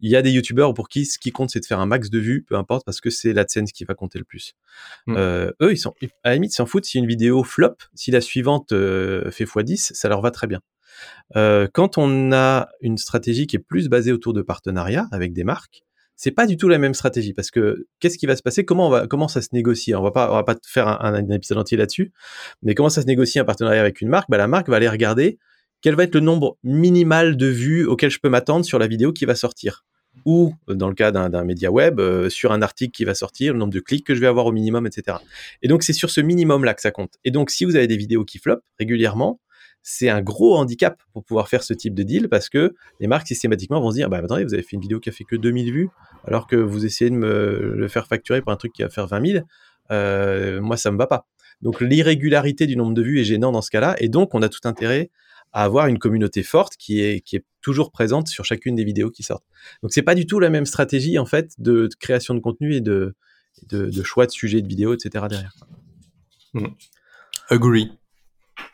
il 0.00 0.10
y 0.10 0.16
a 0.16 0.22
des 0.22 0.30
youtubeurs 0.30 0.72
pour 0.72 0.88
qui 0.88 1.04
ce 1.04 1.18
qui 1.18 1.32
compte, 1.32 1.50
c'est 1.50 1.60
de 1.60 1.66
faire 1.66 1.80
un 1.80 1.86
max 1.86 2.08
de 2.08 2.18
vues, 2.18 2.42
peu 2.48 2.56
importe, 2.56 2.86
parce 2.86 3.02
que 3.02 3.10
c'est 3.10 3.34
l'AdSense 3.34 3.72
qui 3.72 3.84
va 3.84 3.92
compter 3.92 4.18
le 4.18 4.24
plus. 4.24 4.54
Mm. 5.06 5.16
eux, 5.16 5.72
ils 5.72 5.76
sont, 5.76 5.92
à 6.24 6.30
la 6.30 6.34
limite, 6.36 6.52
ils 6.52 6.56
s'en 6.56 6.66
foutent 6.66 6.86
si 6.86 6.96
une 6.96 7.06
vidéo 7.06 7.44
flop, 7.44 7.76
si 7.94 8.10
la 8.10 8.22
suivante 8.22 8.70
fait 8.70 9.44
x10, 9.44 9.92
ça 9.92 10.08
leur 10.08 10.22
va 10.22 10.30
très 10.30 10.46
bien. 10.46 10.60
quand 11.34 11.98
on 11.98 12.32
a 12.32 12.70
une 12.80 12.96
stratégie 12.96 13.46
qui 13.46 13.56
est 13.56 13.62
plus 13.62 13.90
basée 13.90 14.12
autour 14.12 14.32
de 14.32 14.40
partenariats 14.40 15.08
avec 15.12 15.34
des 15.34 15.44
marques, 15.44 15.84
c'est 16.16 16.30
pas 16.30 16.46
du 16.46 16.56
tout 16.56 16.68
la 16.68 16.78
même 16.78 16.94
stratégie 16.94 17.32
parce 17.32 17.50
que 17.50 17.86
qu'est-ce 18.00 18.18
qui 18.18 18.26
va 18.26 18.36
se 18.36 18.42
passer? 18.42 18.64
Comment 18.64 18.88
on 18.88 18.90
va 18.90 19.06
comment 19.06 19.28
ça 19.28 19.42
se 19.42 19.48
négocie? 19.52 19.94
On 19.94 20.02
va 20.02 20.10
pas 20.10 20.30
on 20.30 20.34
va 20.34 20.44
pas 20.44 20.56
faire 20.64 20.88
un, 20.88 21.28
épisode 21.30 21.58
entier 21.58 21.76
là-dessus, 21.76 22.12
mais 22.62 22.74
comment 22.74 22.90
ça 22.90 23.02
se 23.02 23.06
négocie 23.06 23.38
un 23.38 23.44
partenariat 23.44 23.80
avec 23.80 24.00
une 24.00 24.08
marque? 24.08 24.28
Bah, 24.30 24.38
la 24.38 24.48
marque 24.48 24.68
va 24.68 24.76
aller 24.76 24.88
regarder 24.88 25.38
quel 25.80 25.96
va 25.96 26.04
être 26.04 26.14
le 26.14 26.20
nombre 26.20 26.56
minimal 26.62 27.36
de 27.36 27.46
vues 27.46 27.86
auquel 27.86 28.10
je 28.10 28.20
peux 28.20 28.28
m'attendre 28.28 28.64
sur 28.64 28.78
la 28.78 28.86
vidéo 28.86 29.12
qui 29.12 29.24
va 29.24 29.34
sortir 29.34 29.84
ou 30.24 30.54
dans 30.68 30.88
le 30.88 30.94
cas 30.94 31.10
d'un 31.10 31.44
média 31.44 31.70
web 31.70 31.98
euh, 31.98 32.28
sur 32.28 32.52
un 32.52 32.62
article 32.62 32.92
qui 32.92 33.04
va 33.04 33.14
sortir, 33.14 33.52
le 33.52 33.58
nombre 33.58 33.72
de 33.72 33.80
clics 33.80 34.06
que 34.06 34.14
je 34.14 34.20
vais 34.20 34.26
avoir 34.26 34.46
au 34.46 34.52
minimum, 34.52 34.86
etc. 34.86 35.18
Et 35.62 35.68
donc 35.68 35.82
c'est 35.82 35.92
sur 35.92 36.10
ce 36.10 36.20
minimum 36.20 36.64
là 36.64 36.74
que 36.74 36.82
ça 36.82 36.90
compte. 36.90 37.14
Et 37.24 37.30
donc 37.30 37.50
si 37.50 37.64
vous 37.64 37.76
avez 37.76 37.86
des 37.86 37.96
vidéos 37.96 38.24
qui 38.24 38.38
flopent 38.38 38.64
régulièrement, 38.78 39.40
c'est 39.82 40.08
un 40.08 40.22
gros 40.22 40.56
handicap 40.56 41.00
pour 41.12 41.24
pouvoir 41.24 41.48
faire 41.48 41.62
ce 41.62 41.74
type 41.74 41.94
de 41.94 42.02
deal 42.02 42.28
parce 42.28 42.48
que 42.48 42.74
les 43.00 43.06
marques 43.06 43.26
systématiquement 43.26 43.80
vont 43.80 43.90
se 43.90 43.96
dire 43.96 44.08
bah 44.08 44.18
attendez 44.18 44.44
vous 44.44 44.54
avez 44.54 44.62
fait 44.62 44.76
une 44.76 44.80
vidéo 44.80 45.00
qui 45.00 45.08
a 45.08 45.12
fait 45.12 45.24
que 45.24 45.36
2000 45.36 45.72
vues 45.72 45.88
alors 46.24 46.46
que 46.46 46.56
vous 46.56 46.86
essayez 46.86 47.10
de 47.10 47.16
me 47.16 47.74
le 47.76 47.88
faire 47.88 48.06
facturer 48.06 48.42
pour 48.42 48.52
un 48.52 48.56
truc 48.56 48.72
qui 48.72 48.82
va 48.82 48.88
faire 48.88 49.06
20 49.06 49.26
000 49.26 49.44
euh, 49.90 50.60
moi 50.60 50.76
ça 50.76 50.90
me 50.90 50.98
va 50.98 51.06
pas. 51.06 51.26
Donc 51.60 51.80
l'irrégularité 51.80 52.66
du 52.66 52.76
nombre 52.76 52.94
de 52.94 53.02
vues 53.02 53.20
est 53.20 53.24
gênant 53.24 53.52
dans 53.52 53.62
ce 53.62 53.70
cas-là. 53.70 53.94
Et 53.98 54.08
donc 54.08 54.34
on 54.34 54.42
a 54.42 54.48
tout 54.48 54.60
intérêt 54.64 55.10
à 55.52 55.64
avoir 55.64 55.86
une 55.86 55.98
communauté 55.98 56.42
forte 56.42 56.76
qui 56.76 57.00
est 57.00 57.20
qui 57.20 57.36
est 57.36 57.44
toujours 57.60 57.92
présente 57.92 58.28
sur 58.28 58.44
chacune 58.44 58.74
des 58.74 58.84
vidéos 58.84 59.10
qui 59.10 59.22
sortent. 59.22 59.44
Donc 59.82 59.92
c'est 59.92 60.02
pas 60.02 60.14
du 60.14 60.26
tout 60.26 60.40
la 60.40 60.50
même 60.50 60.66
stratégie 60.66 61.18
en 61.18 61.26
fait 61.26 61.52
de, 61.58 61.88
création 62.00 62.34
de 62.34 62.40
contenu 62.40 62.74
et 62.74 62.80
de, 62.80 63.14
de, 63.68 64.02
choix 64.02 64.26
de 64.26 64.32
sujets 64.32 64.62
de 64.62 64.68
vidéos 64.68 64.94
etc 64.94 65.26
derrière. 65.28 65.54
Mmh. 66.54 66.66
agree 67.48 67.92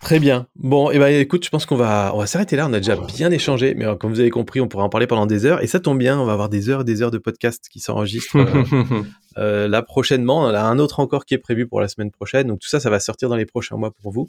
Très 0.01 0.21
bien. 0.21 0.47
Bon, 0.55 0.91
et 0.91 0.97
eh 0.97 0.99
ben 0.99 1.21
écoute, 1.21 1.45
je 1.45 1.51
pense 1.51 1.67
qu'on 1.67 1.77
va 1.77 2.13
on 2.15 2.19
va 2.19 2.27
s'arrêter 2.27 2.57
là. 2.57 2.67
On 2.69 2.73
a 2.73 2.79
déjà 2.79 2.97
bien 2.97 3.31
échangé, 3.31 3.75
mais 3.75 3.85
euh, 3.85 3.97
comme 3.97 4.13
vous 4.13 4.21
avez 4.21 4.31
compris, 4.31 4.61
on 4.61 4.69
pourra 4.69 4.85
en 4.85 4.89
parler 4.89 5.07
pendant 5.07 5.27
des 5.27 5.45
heures. 5.45 5.63
Et 5.63 5.67
ça 5.67 5.81
tombe 5.81 5.99
bien, 5.99 6.19
on 6.19 6.25
va 6.25 6.33
avoir 6.33 6.49
des 6.49 6.69
heures 6.69 6.83
et 6.83 6.85
des 6.85 7.03
heures 7.03 7.11
de 7.11 7.19
podcast 7.19 7.67
qui 7.71 7.81
s'enregistrent 7.81 8.37
euh, 8.37 9.03
euh, 9.39 9.69
là 9.69 9.83
prochainement. 9.83 10.43
On 10.43 10.47
a 10.47 10.63
un 10.63 10.79
autre 10.79 11.01
encore 11.01 11.25
qui 11.25 11.35
est 11.35 11.39
prévu 11.39 11.67
pour 11.67 11.81
la 11.81 11.89
semaine 11.89 12.13
prochaine. 12.13 12.47
Donc 12.47 12.61
tout 12.61 12.69
ça, 12.69 12.79
ça 12.79 12.91
va 12.91 13.01
sortir 13.01 13.29
dans 13.29 13.37
les 13.37 13.45
prochains 13.45 13.77
mois 13.77 13.91
pour 13.91 14.13
vous. 14.13 14.29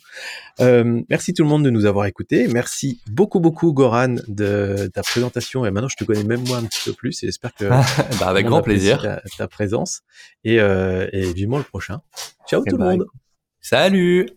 merci 0.59 1.33
tout 1.33 1.43
le 1.43 1.49
monde 1.49 1.63
de 1.63 1.69
nous 1.69 1.85
avoir 1.85 2.07
écoutés. 2.07 2.47
Merci 2.47 2.99
beaucoup 3.09 3.39
beaucoup 3.39 3.71
Goran 3.71 4.15
de 4.27 4.89
ta 4.93 5.03
présentation. 5.03 5.65
Et 5.65 5.71
maintenant, 5.71 5.89
je 5.89 5.97
te 5.97 6.03
connais 6.03 6.23
même 6.23 6.43
moi 6.47 6.57
un 6.57 6.63
petit 6.63 6.81
peu 6.83 6.93
plus. 6.93 7.21
Et 7.23 7.27
j'espère 7.27 7.53
que 7.53 7.65
bah, 8.19 8.27
avec 8.27 8.47
grand 8.47 8.63
plaisir 8.63 9.19
ta, 9.37 9.47
présence 9.47 10.01
et, 10.43 10.55
et 10.55 11.33
vivement 11.33 11.57
le 11.57 11.63
prochain. 11.63 12.01
Ciao 12.49 12.63
eh 12.65 12.69
tout 12.69 12.77
le 12.77 12.83
ben, 12.83 12.97
monde. 12.97 13.05
Salut. 13.61 14.27